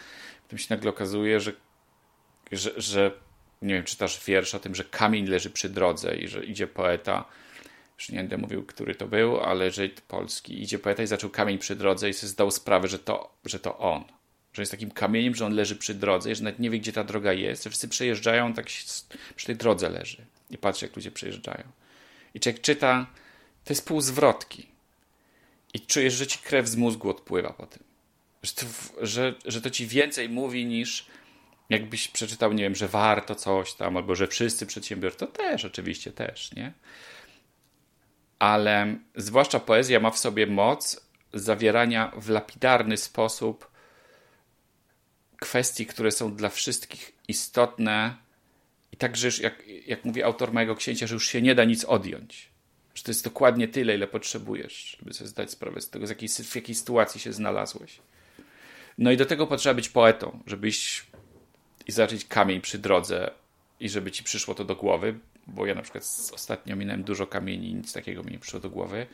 potem 0.43 0.59
się 0.59 0.67
nagle 0.69 0.89
okazuje, 0.89 1.39
że, 1.39 1.51
że, 2.51 2.71
że 2.77 3.11
nie 3.61 3.73
wiem, 3.73 3.83
czytasz 3.83 4.25
wiersz 4.25 4.55
o 4.55 4.59
tym, 4.59 4.75
że 4.75 4.83
kamień 4.83 5.27
leży 5.27 5.49
przy 5.49 5.69
drodze 5.69 6.15
i 6.15 6.27
że 6.27 6.45
idzie 6.45 6.67
poeta, 6.67 7.25
już 7.97 8.09
nie 8.09 8.17
będę 8.17 8.37
mówił, 8.37 8.65
który 8.65 8.95
to 8.95 9.07
był, 9.07 9.39
ale 9.39 9.71
że 9.71 9.89
polski, 10.07 10.63
idzie 10.63 10.79
poeta 10.79 11.03
i 11.03 11.07
zaczął 11.07 11.29
kamień 11.29 11.57
przy 11.57 11.75
drodze 11.75 12.09
i 12.09 12.13
sobie 12.13 12.29
zdał 12.29 12.51
sprawę, 12.51 12.87
że 12.87 12.99
to, 12.99 13.37
że 13.45 13.59
to 13.59 13.77
on. 13.77 14.03
Że 14.55 14.61
jest 14.61 14.71
takim 14.71 14.91
kamieniem, 14.91 15.35
że 15.35 15.45
on 15.45 15.53
leży 15.53 15.75
przy 15.75 15.93
drodze 15.93 16.35
że 16.35 16.43
nawet 16.43 16.59
nie 16.59 16.69
wie, 16.69 16.79
gdzie 16.79 16.93
ta 16.93 17.03
droga 17.03 17.33
jest. 17.33 17.63
Że 17.63 17.69
wszyscy 17.69 17.87
przejeżdżają, 17.87 18.53
tak 18.53 18.65
przy 19.35 19.45
tej 19.45 19.55
drodze 19.55 19.89
leży. 19.89 20.25
I 20.51 20.57
patrzy, 20.57 20.85
jak 20.85 20.95
ludzie 20.95 21.11
przejeżdżają. 21.11 21.63
I 22.33 22.39
człowiek 22.39 22.61
czyta, 22.61 23.07
to 23.63 23.73
jest 23.73 23.87
pół 23.87 24.01
zwrotki. 24.01 24.67
I 25.73 25.79
czujesz, 25.79 26.13
że 26.13 26.27
ci 26.27 26.39
krew 26.39 26.67
z 26.67 26.75
mózgu 26.75 27.09
odpływa 27.09 27.53
po 27.53 27.67
tym. 27.67 27.83
Że 28.43 28.51
to, 28.51 28.65
że, 29.01 29.33
że 29.45 29.61
to 29.61 29.69
ci 29.69 29.87
więcej 29.87 30.29
mówi 30.29 30.65
niż 30.65 31.05
jakbyś 31.69 32.07
przeczytał, 32.07 32.53
nie 32.53 32.63
wiem, 32.63 32.75
że 32.75 32.87
warto 32.87 33.35
coś 33.35 33.73
tam, 33.73 33.97
albo 33.97 34.15
że 34.15 34.27
wszyscy 34.27 34.65
przedsiębiorcy, 34.65 35.19
to 35.19 35.27
też 35.27 35.65
oczywiście 35.65 36.11
też, 36.11 36.51
nie? 36.51 36.73
Ale 38.39 38.95
zwłaszcza 39.15 39.59
poezja 39.59 39.99
ma 39.99 40.11
w 40.11 40.17
sobie 40.17 40.47
moc 40.47 41.05
zawierania 41.33 42.11
w 42.17 42.29
lapidarny 42.29 42.97
sposób 42.97 43.74
kwestii, 45.45 45.85
które 45.85 46.11
są 46.11 46.35
dla 46.35 46.49
wszystkich 46.49 47.13
istotne 47.27 48.15
i 48.91 48.97
także, 48.97 49.29
jak, 49.41 49.63
jak 49.85 50.05
mówi 50.05 50.23
autor 50.23 50.53
mojego 50.53 50.75
księcia, 50.75 51.07
że 51.07 51.13
już 51.13 51.27
się 51.27 51.41
nie 51.41 51.55
da 51.55 51.63
nic 51.63 51.85
odjąć. 51.85 52.49
Że 52.95 53.03
to 53.03 53.11
jest 53.11 53.23
dokładnie 53.23 53.67
tyle, 53.67 53.95
ile 53.95 54.07
potrzebujesz, 54.07 54.97
żeby 54.99 55.13
sobie 55.13 55.27
zdać 55.27 55.51
sprawę 55.51 55.81
z 55.81 55.89
tego, 55.89 56.07
z 56.07 56.09
jakiej, 56.09 56.29
w 56.29 56.55
jakiej 56.55 56.75
sytuacji 56.75 57.21
się 57.21 57.33
znalazłeś. 57.33 57.99
No 58.97 59.11
i 59.11 59.17
do 59.17 59.25
tego 59.25 59.47
potrzeba 59.47 59.73
być 59.73 59.89
poetą, 59.89 60.39
żeby 60.47 60.67
iść 60.67 61.05
i 61.87 61.91
zacząć 61.91 62.25
kamień 62.25 62.61
przy 62.61 62.77
drodze 62.77 63.31
i 63.79 63.89
żeby 63.89 64.11
ci 64.11 64.23
przyszło 64.23 64.55
to 64.55 64.65
do 64.65 64.75
głowy, 64.75 65.19
bo 65.47 65.65
ja 65.65 65.75
na 65.75 65.81
przykład 65.81 66.03
ostatnio 66.33 66.75
minąłem 66.75 67.03
dużo 67.03 67.27
kamieni 67.27 67.73
nic 67.73 67.93
takiego 67.93 68.23
mi 68.23 68.31
nie 68.31 68.39
przyszło 68.39 68.59
do 68.59 68.69
głowy, 68.69 69.07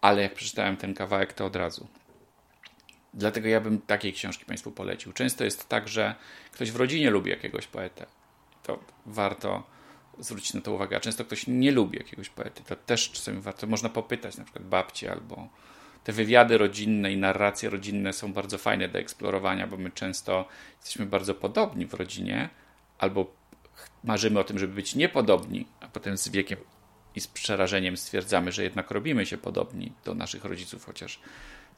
ale 0.00 0.22
jak 0.22 0.34
przeczytałem 0.34 0.76
ten 0.76 0.94
kawałek, 0.94 1.32
to 1.32 1.46
od 1.46 1.56
razu. 1.56 1.88
Dlatego 3.14 3.48
ja 3.48 3.60
bym 3.60 3.80
takiej 3.80 4.12
książki 4.12 4.44
Państwu 4.44 4.70
polecił. 4.70 5.12
Często 5.12 5.44
jest 5.44 5.68
tak, 5.68 5.88
że 5.88 6.14
ktoś 6.52 6.70
w 6.70 6.76
rodzinie 6.76 7.10
lubi 7.10 7.30
jakiegoś 7.30 7.66
poetę. 7.66 8.06
To 8.62 8.78
warto 9.06 9.62
zwrócić 10.18 10.54
na 10.54 10.60
to 10.60 10.72
uwagę. 10.72 10.96
A 10.96 11.00
często 11.00 11.24
ktoś 11.24 11.46
nie 11.46 11.72
lubi 11.72 11.98
jakiegoś 11.98 12.28
poety. 12.28 12.62
To 12.66 12.76
też 12.76 13.10
czasami 13.10 13.40
warto. 13.40 13.66
Można 13.66 13.88
popytać 13.88 14.36
na 14.36 14.44
przykład 14.44 14.64
babci 14.64 15.08
albo 15.08 15.48
te 16.04 16.12
wywiady 16.12 16.58
rodzinne 16.58 17.12
i 17.12 17.16
narracje 17.16 17.70
rodzinne 17.70 18.12
są 18.12 18.32
bardzo 18.32 18.58
fajne 18.58 18.88
do 18.88 18.98
eksplorowania, 18.98 19.66
bo 19.66 19.76
my 19.76 19.90
często 19.90 20.48
jesteśmy 20.76 21.06
bardzo 21.06 21.34
podobni 21.34 21.86
w 21.86 21.94
rodzinie, 21.94 22.48
albo 22.98 23.34
marzymy 24.04 24.40
o 24.40 24.44
tym, 24.44 24.58
żeby 24.58 24.74
być 24.74 24.94
niepodobni, 24.94 25.66
a 25.80 25.88
potem 25.88 26.18
z 26.18 26.28
wiekiem 26.28 26.58
i 27.14 27.20
z 27.20 27.26
przerażeniem 27.26 27.96
stwierdzamy, 27.96 28.52
że 28.52 28.62
jednak 28.62 28.90
robimy 28.90 29.26
się 29.26 29.38
podobni 29.38 29.92
do 30.04 30.14
naszych 30.14 30.44
rodziców, 30.44 30.86
chociaż 30.86 31.20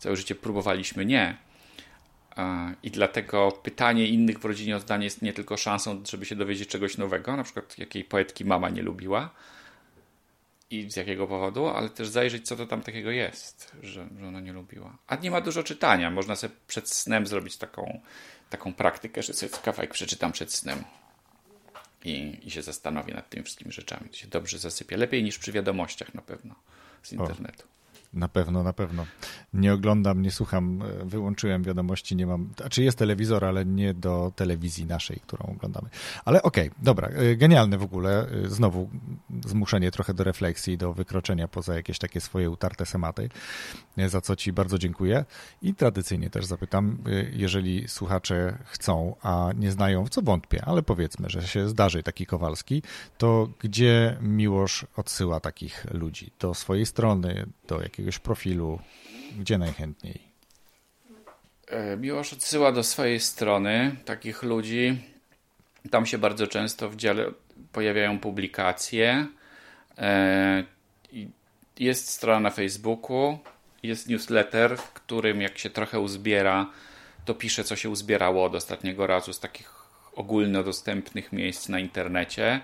całe 0.01 0.17
życie 0.17 0.35
próbowaliśmy 0.35 1.07
nie. 1.07 1.37
I 2.83 2.91
dlatego 2.91 3.53
pytanie 3.53 4.07
innych 4.09 4.39
w 4.39 4.45
rodzinie 4.45 4.77
o 4.77 4.81
zdanie 4.81 5.05
jest 5.05 5.23
nie 5.23 5.33
tylko 5.33 5.57
szansą, 5.57 6.03
żeby 6.11 6.27
się 6.27 6.37
dowiedzieć 6.37 6.69
czegoś 6.69 6.99
nowego, 6.99 7.37
na 7.37 7.45
przykład 7.45 7.79
jakiej 7.79 8.05
poetki 8.05 8.45
mama 8.45 8.69
nie 8.69 8.83
lubiła, 8.83 9.31
i 10.71 10.91
z 10.91 10.97
jakiego 10.97 11.27
powodu, 11.27 11.67
ale 11.67 11.89
też 11.89 12.09
zajrzeć, 12.09 12.47
co 12.47 12.57
to 12.57 12.67
tam 12.67 12.83
takiego 12.83 13.11
jest, 13.11 13.73
że, 13.83 14.09
że 14.21 14.29
ona 14.29 14.41
nie 14.41 14.53
lubiła. 14.53 14.99
A 15.07 15.17
nie 15.17 15.31
ma 15.31 15.41
dużo 15.41 15.63
czytania. 15.63 16.11
Można 16.11 16.37
sobie 16.37 16.55
przed 16.67 16.89
snem 16.89 17.27
zrobić 17.27 17.57
taką, 17.57 18.01
taką 18.51 18.75
praktykę, 18.75 19.23
że 19.23 19.33
sobie 19.33 19.53
kawałek 19.65 19.91
przeczytam 19.91 20.33
przed 20.33 20.53
snem 20.53 20.85
i, 22.05 22.39
i 22.43 22.51
się 22.51 22.63
zastanowię 22.63 23.15
nad 23.15 23.31
tymi 23.31 23.45
wszystkimi 23.45 23.73
rzeczami. 23.73 24.09
To 24.11 24.17
się 24.17 24.27
dobrze 24.27 24.59
zasypia. 24.59 24.97
Lepiej 24.97 25.23
niż 25.23 25.39
przy 25.39 25.53
wiadomościach 25.53 26.15
na 26.15 26.23
pewno 26.23 26.55
z 27.03 27.13
internetu. 27.13 27.63
O. 27.63 27.80
Na 28.13 28.29
pewno, 28.29 28.63
na 28.63 28.73
pewno. 28.73 29.07
Nie 29.55 29.73
oglądam, 29.73 30.23
nie 30.23 30.31
słucham, 30.31 30.83
e, 30.83 31.05
wyłączyłem 31.05 31.63
wiadomości, 31.63 32.17
nie 32.17 32.27
mam. 32.27 32.51
Znaczy 32.57 32.83
jest 32.83 32.99
telewizor, 32.99 33.45
ale 33.45 33.65
nie 33.65 33.95
do 33.95 34.33
telewizji 34.37 34.87
naszej, 34.87 35.21
którą 35.21 35.47
oglądamy. 35.47 35.89
Ale 36.25 36.43
okej, 36.43 36.69
okay, 36.69 36.85
dobra, 36.85 37.09
e, 37.09 37.37
genialne 37.37 37.79
w 37.79 37.83
ogóle. 37.83 38.29
E, 38.29 38.49
znowu 38.49 38.91
zmuszenie 39.47 39.91
trochę 39.91 40.15
do 40.15 40.25
refleksji, 40.25 40.79
do 40.79 40.93
wykroczenia 40.93 41.49
poza 41.49 41.75
jakieś 41.75 41.99
takie 41.99 42.21
swoje 42.21 42.51
utarte 42.51 42.87
schematy, 42.87 43.29
za 44.07 44.21
co 44.21 44.37
Ci 44.37 44.53
bardzo 44.53 44.79
dziękuję. 44.79 45.25
I 45.63 45.75
tradycyjnie 45.75 46.31
też 46.31 46.47
zapytam, 46.47 46.99
jeżeli 47.33 47.89
słuchacze 47.89 48.59
chcą, 48.65 49.17
a 49.23 49.51
nie 49.57 49.71
znają, 49.71 50.07
w 50.07 50.11
co 50.11 50.23
wątpię, 50.23 50.65
ale 50.67 50.83
powiedzmy, 50.83 51.31
że 51.31 51.43
się 51.43 51.69
zdarzy 51.69 52.03
taki 52.03 52.27
Kowalski, 52.27 52.83
to 53.19 53.49
gdzie 53.59 54.17
Miłosz 54.21 54.87
odsyła 54.97 55.41
takich 55.41 55.87
ludzi? 55.91 56.33
Do 56.39 56.55
swojej 56.55 56.87
strony, 56.87 57.47
do 57.71 57.83
jakiegoś 57.83 58.19
profilu, 58.19 58.79
gdzie 59.39 59.59
najchętniej? 59.59 60.21
E, 61.69 61.97
Miłosz 61.97 62.33
odsyła 62.33 62.73
do 62.73 62.83
swojej 62.83 63.21
strony 63.21 63.97
takich 64.05 64.43
ludzi. 64.43 65.03
Tam 65.91 66.07
się 66.07 66.19
bardzo 66.19 66.47
często 66.47 66.91
w 66.91 66.97
dziale 66.97 67.33
pojawiają 67.73 68.19
publikacje. 68.19 69.27
E, 69.99 70.65
jest 71.79 72.09
strona 72.09 72.41
na 72.41 72.51
Facebooku, 72.51 73.39
jest 73.83 74.09
newsletter, 74.09 74.79
w 74.79 74.93
którym 74.93 75.41
jak 75.41 75.59
się 75.59 75.71
trochę 75.71 76.01
uzbiera, 76.01 76.71
to 77.25 77.35
pisze, 77.35 77.65
co 77.65 77.77
się 77.77 77.91
uzbierało 77.91 78.45
od 78.45 78.55
ostatniego 78.55 79.07
razu 79.07 79.33
z 79.33 79.41
takich 79.41 79.75
ogólnodostępnych 80.15 81.33
miejsc 81.33 81.69
na 81.69 81.79
internecie 81.79 82.61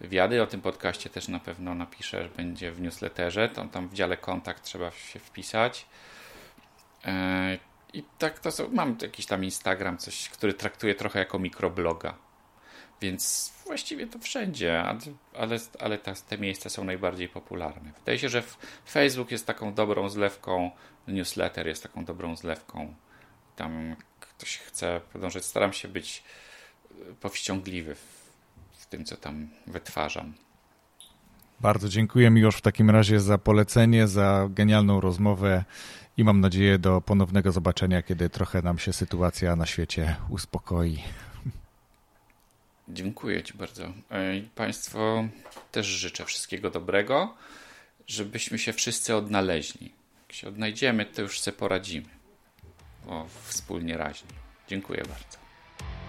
wywiady. 0.00 0.42
O 0.42 0.46
tym 0.46 0.60
podcaście 0.60 1.10
też 1.10 1.28
na 1.28 1.40
pewno 1.40 1.74
napiszę, 1.74 2.28
będzie 2.36 2.72
w 2.72 2.80
newsletterze. 2.80 3.48
Tam, 3.48 3.68
tam 3.68 3.88
w 3.88 3.94
dziale 3.94 4.16
kontakt 4.16 4.62
trzeba 4.62 4.90
się 4.90 5.18
wpisać. 5.18 5.86
E, 7.04 7.58
I 7.92 8.02
tak 8.18 8.38
to 8.38 8.50
są, 8.50 8.68
mam 8.72 8.96
jakiś 9.02 9.26
tam 9.26 9.44
Instagram, 9.44 9.98
coś, 9.98 10.28
który 10.28 10.54
traktuję 10.54 10.94
trochę 10.94 11.18
jako 11.18 11.38
mikrobloga. 11.38 12.14
Więc 13.00 13.52
właściwie 13.66 14.06
to 14.06 14.18
wszędzie, 14.18 14.82
ale, 15.34 15.58
ale 15.78 15.98
te, 15.98 16.14
te 16.28 16.38
miejsca 16.38 16.70
są 16.70 16.84
najbardziej 16.84 17.28
popularne. 17.28 17.92
Wydaje 17.98 18.18
się, 18.18 18.28
że 18.28 18.42
Facebook 18.90 19.30
jest 19.30 19.46
taką 19.46 19.74
dobrą 19.74 20.08
zlewką, 20.08 20.70
newsletter 21.08 21.66
jest 21.66 21.82
taką 21.82 22.04
dobrą 22.04 22.36
zlewką. 22.36 22.94
Tam 23.56 23.96
ktoś 24.20 24.58
chce 24.58 25.00
podążać, 25.12 25.44
staram 25.44 25.72
się 25.72 25.88
być 25.88 26.22
powściągliwy 27.20 27.96
w 28.88 28.90
tym, 28.90 29.04
co 29.04 29.16
tam 29.16 29.48
wytwarzam. 29.66 30.34
Bardzo 31.60 31.88
dziękuję 31.88 32.30
mi 32.30 32.40
już 32.40 32.56
w 32.56 32.60
takim 32.60 32.90
razie 32.90 33.20
za 33.20 33.38
polecenie, 33.38 34.08
za 34.08 34.48
genialną 34.50 35.00
rozmowę 35.00 35.64
i 36.16 36.24
mam 36.24 36.40
nadzieję 36.40 36.78
do 36.78 37.00
ponownego 37.00 37.52
zobaczenia, 37.52 38.02
kiedy 38.02 38.30
trochę 38.30 38.62
nam 38.62 38.78
się 38.78 38.92
sytuacja 38.92 39.56
na 39.56 39.66
świecie 39.66 40.16
uspokoi. 40.28 40.98
Dziękuję 42.88 43.42
Ci 43.42 43.54
bardzo. 43.54 43.92
Państwo 44.54 45.28
też 45.72 45.86
życzę 45.86 46.24
wszystkiego 46.24 46.70
dobrego, 46.70 47.34
żebyśmy 48.06 48.58
się 48.58 48.72
wszyscy 48.72 49.16
odnaleźli. 49.16 49.92
Jak 50.22 50.32
się 50.32 50.48
odnajdziemy, 50.48 51.04
to 51.04 51.22
już 51.22 51.40
sobie 51.40 51.56
poradzimy, 51.56 52.08
bo 53.06 53.26
wspólnie 53.44 53.96
raźni. 53.96 54.30
Dziękuję 54.68 55.02
bardzo. 55.08 55.38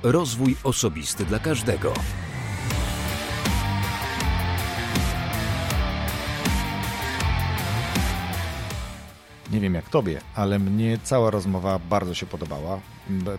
Rozwój 0.03 0.55
osobisty 0.63 1.25
dla 1.25 1.39
każdego. 1.39 1.93
Nie 9.51 9.59
wiem 9.59 9.73
jak 9.73 9.89
tobie, 9.89 10.21
ale 10.35 10.59
mnie 10.59 10.97
cała 11.03 11.31
rozmowa 11.31 11.79
bardzo 11.79 12.13
się 12.13 12.25
podobała. 12.25 12.79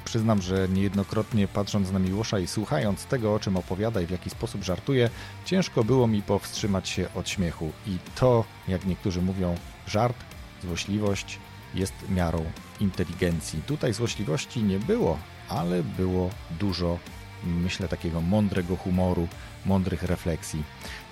Przyznam, 0.05 0.43
że 0.43 0.69
niejednokrotnie 0.69 1.49
patrząc 1.49 1.91
na 1.91 1.99
Miłosza 1.99 2.39
i 2.39 2.47
słuchając 2.47 3.05
tego, 3.05 3.35
o 3.35 3.41
czym 3.41 3.57
opowiada 3.57 4.01
i 4.01 4.07
w 4.07 4.11
jaki 4.11 4.31
sposób 4.31 4.65
żartuje, 4.65 5.11
ciężko 5.45 5.85
było 5.85 6.07
mi 6.07 6.23
powstrzymać 6.23 6.89
się 6.89 7.09
od 7.15 7.29
śmiechu. 7.29 7.73
I 7.87 7.99
to, 8.15 8.45
jak 8.69 8.87
niektórzy 8.87 9.23
mówią, 9.23 9.55
żart, 9.87 10.17
złośliwość 10.63 11.39
jest 11.75 11.95
miarą 12.09 12.45
inteligencji. 12.81 13.63
Tutaj 13.63 13.93
złośliwości 13.93 14.63
nie 14.63 14.79
było, 14.79 15.19
ale 15.49 15.83
było 15.83 16.31
dużo, 16.61 16.99
myślę, 17.45 17.89
takiego 17.89 18.21
mądrego 18.21 18.77
humoru, 18.77 19.29
mądrych 19.67 20.03
refleksji. 20.03 20.63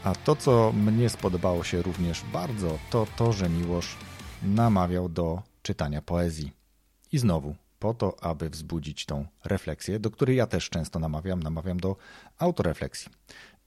A 0.04 0.14
to, 0.14 0.36
co 0.36 0.72
mnie 0.72 1.08
spodobało 1.08 1.64
się 1.64 1.82
również 1.82 2.22
bardzo, 2.32 2.78
to 2.90 3.06
to, 3.16 3.32
że 3.32 3.48
Miłosz 3.48 3.96
namawiał 4.42 5.08
do 5.08 5.42
czytania 5.62 6.02
poezji. 6.02 6.52
I 7.12 7.18
znowu, 7.18 7.54
po 7.78 7.94
to, 7.94 8.24
aby 8.24 8.50
wzbudzić 8.50 9.06
tą 9.06 9.26
refleksję, 9.44 9.98
do 9.98 10.10
której 10.10 10.36
ja 10.36 10.46
też 10.46 10.70
często 10.70 10.98
namawiam, 10.98 11.42
namawiam 11.42 11.80
do 11.80 11.96
autorefleksji. 12.38 13.10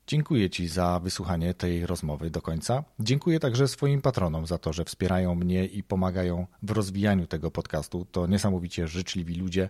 Dziękuję 0.08 0.50
Ci 0.50 0.68
za 0.68 1.00
wysłuchanie 1.00 1.54
tej 1.54 1.86
rozmowy 1.86 2.30
do 2.30 2.42
końca. 2.42 2.84
Dziękuję 3.00 3.40
także 3.40 3.68
swoim 3.68 4.02
patronom 4.02 4.48
za 4.48 4.58
to, 4.58 4.74
że 4.74 4.86
wspierają 4.86 5.36
mnie 5.36 5.66
i 5.66 5.84
pomagają 5.84 6.48
w 6.64 6.72
rozwijaniu 6.72 7.28
tego 7.28 7.52
podcastu. 7.52 8.06
To 8.12 8.28
niesamowicie 8.28 8.88
życzliwi 8.88 9.36
ludzie, 9.36 9.70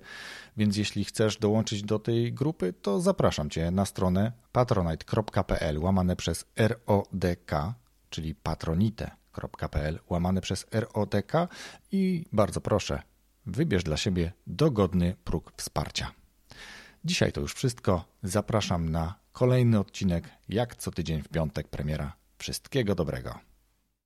więc 0.58 0.78
jeśli 0.78 1.06
chcesz 1.06 1.38
dołączyć 1.38 1.84
do 1.84 2.00
tej 2.00 2.34
grupy, 2.34 2.74
to 2.74 3.00
zapraszam 3.00 3.50
Cię 3.50 3.72
na 3.72 3.86
stronę 3.86 4.32
patronite.pl 4.52 5.80
łamane 5.80 6.16
przez 6.16 6.46
RODK, 6.58 7.52
czyli 8.10 8.36
patronite.pl 9.32 10.00
łamane 10.10 10.42
przez 10.42 10.66
RODK 10.72 11.32
i 11.92 12.26
bardzo 12.34 12.62
proszę, 12.62 13.02
wybierz 13.46 13.84
dla 13.84 13.98
siebie 13.98 14.32
dogodny 14.48 15.16
próg 15.24 15.54
wsparcia. 15.58 16.12
Dzisiaj 17.06 17.32
to 17.32 17.42
już 17.42 17.54
wszystko. 17.54 18.06
Zapraszam 18.24 18.90
na 18.90 19.16
kolejny 19.32 19.80
odcinek, 19.80 20.30
jak 20.50 20.76
co 20.76 20.92
tydzień 20.92 21.22
w 21.22 21.28
piątek 21.28 21.68
premiera. 21.68 22.14
Wszystkiego 22.38 22.96
dobrego. 22.96 23.51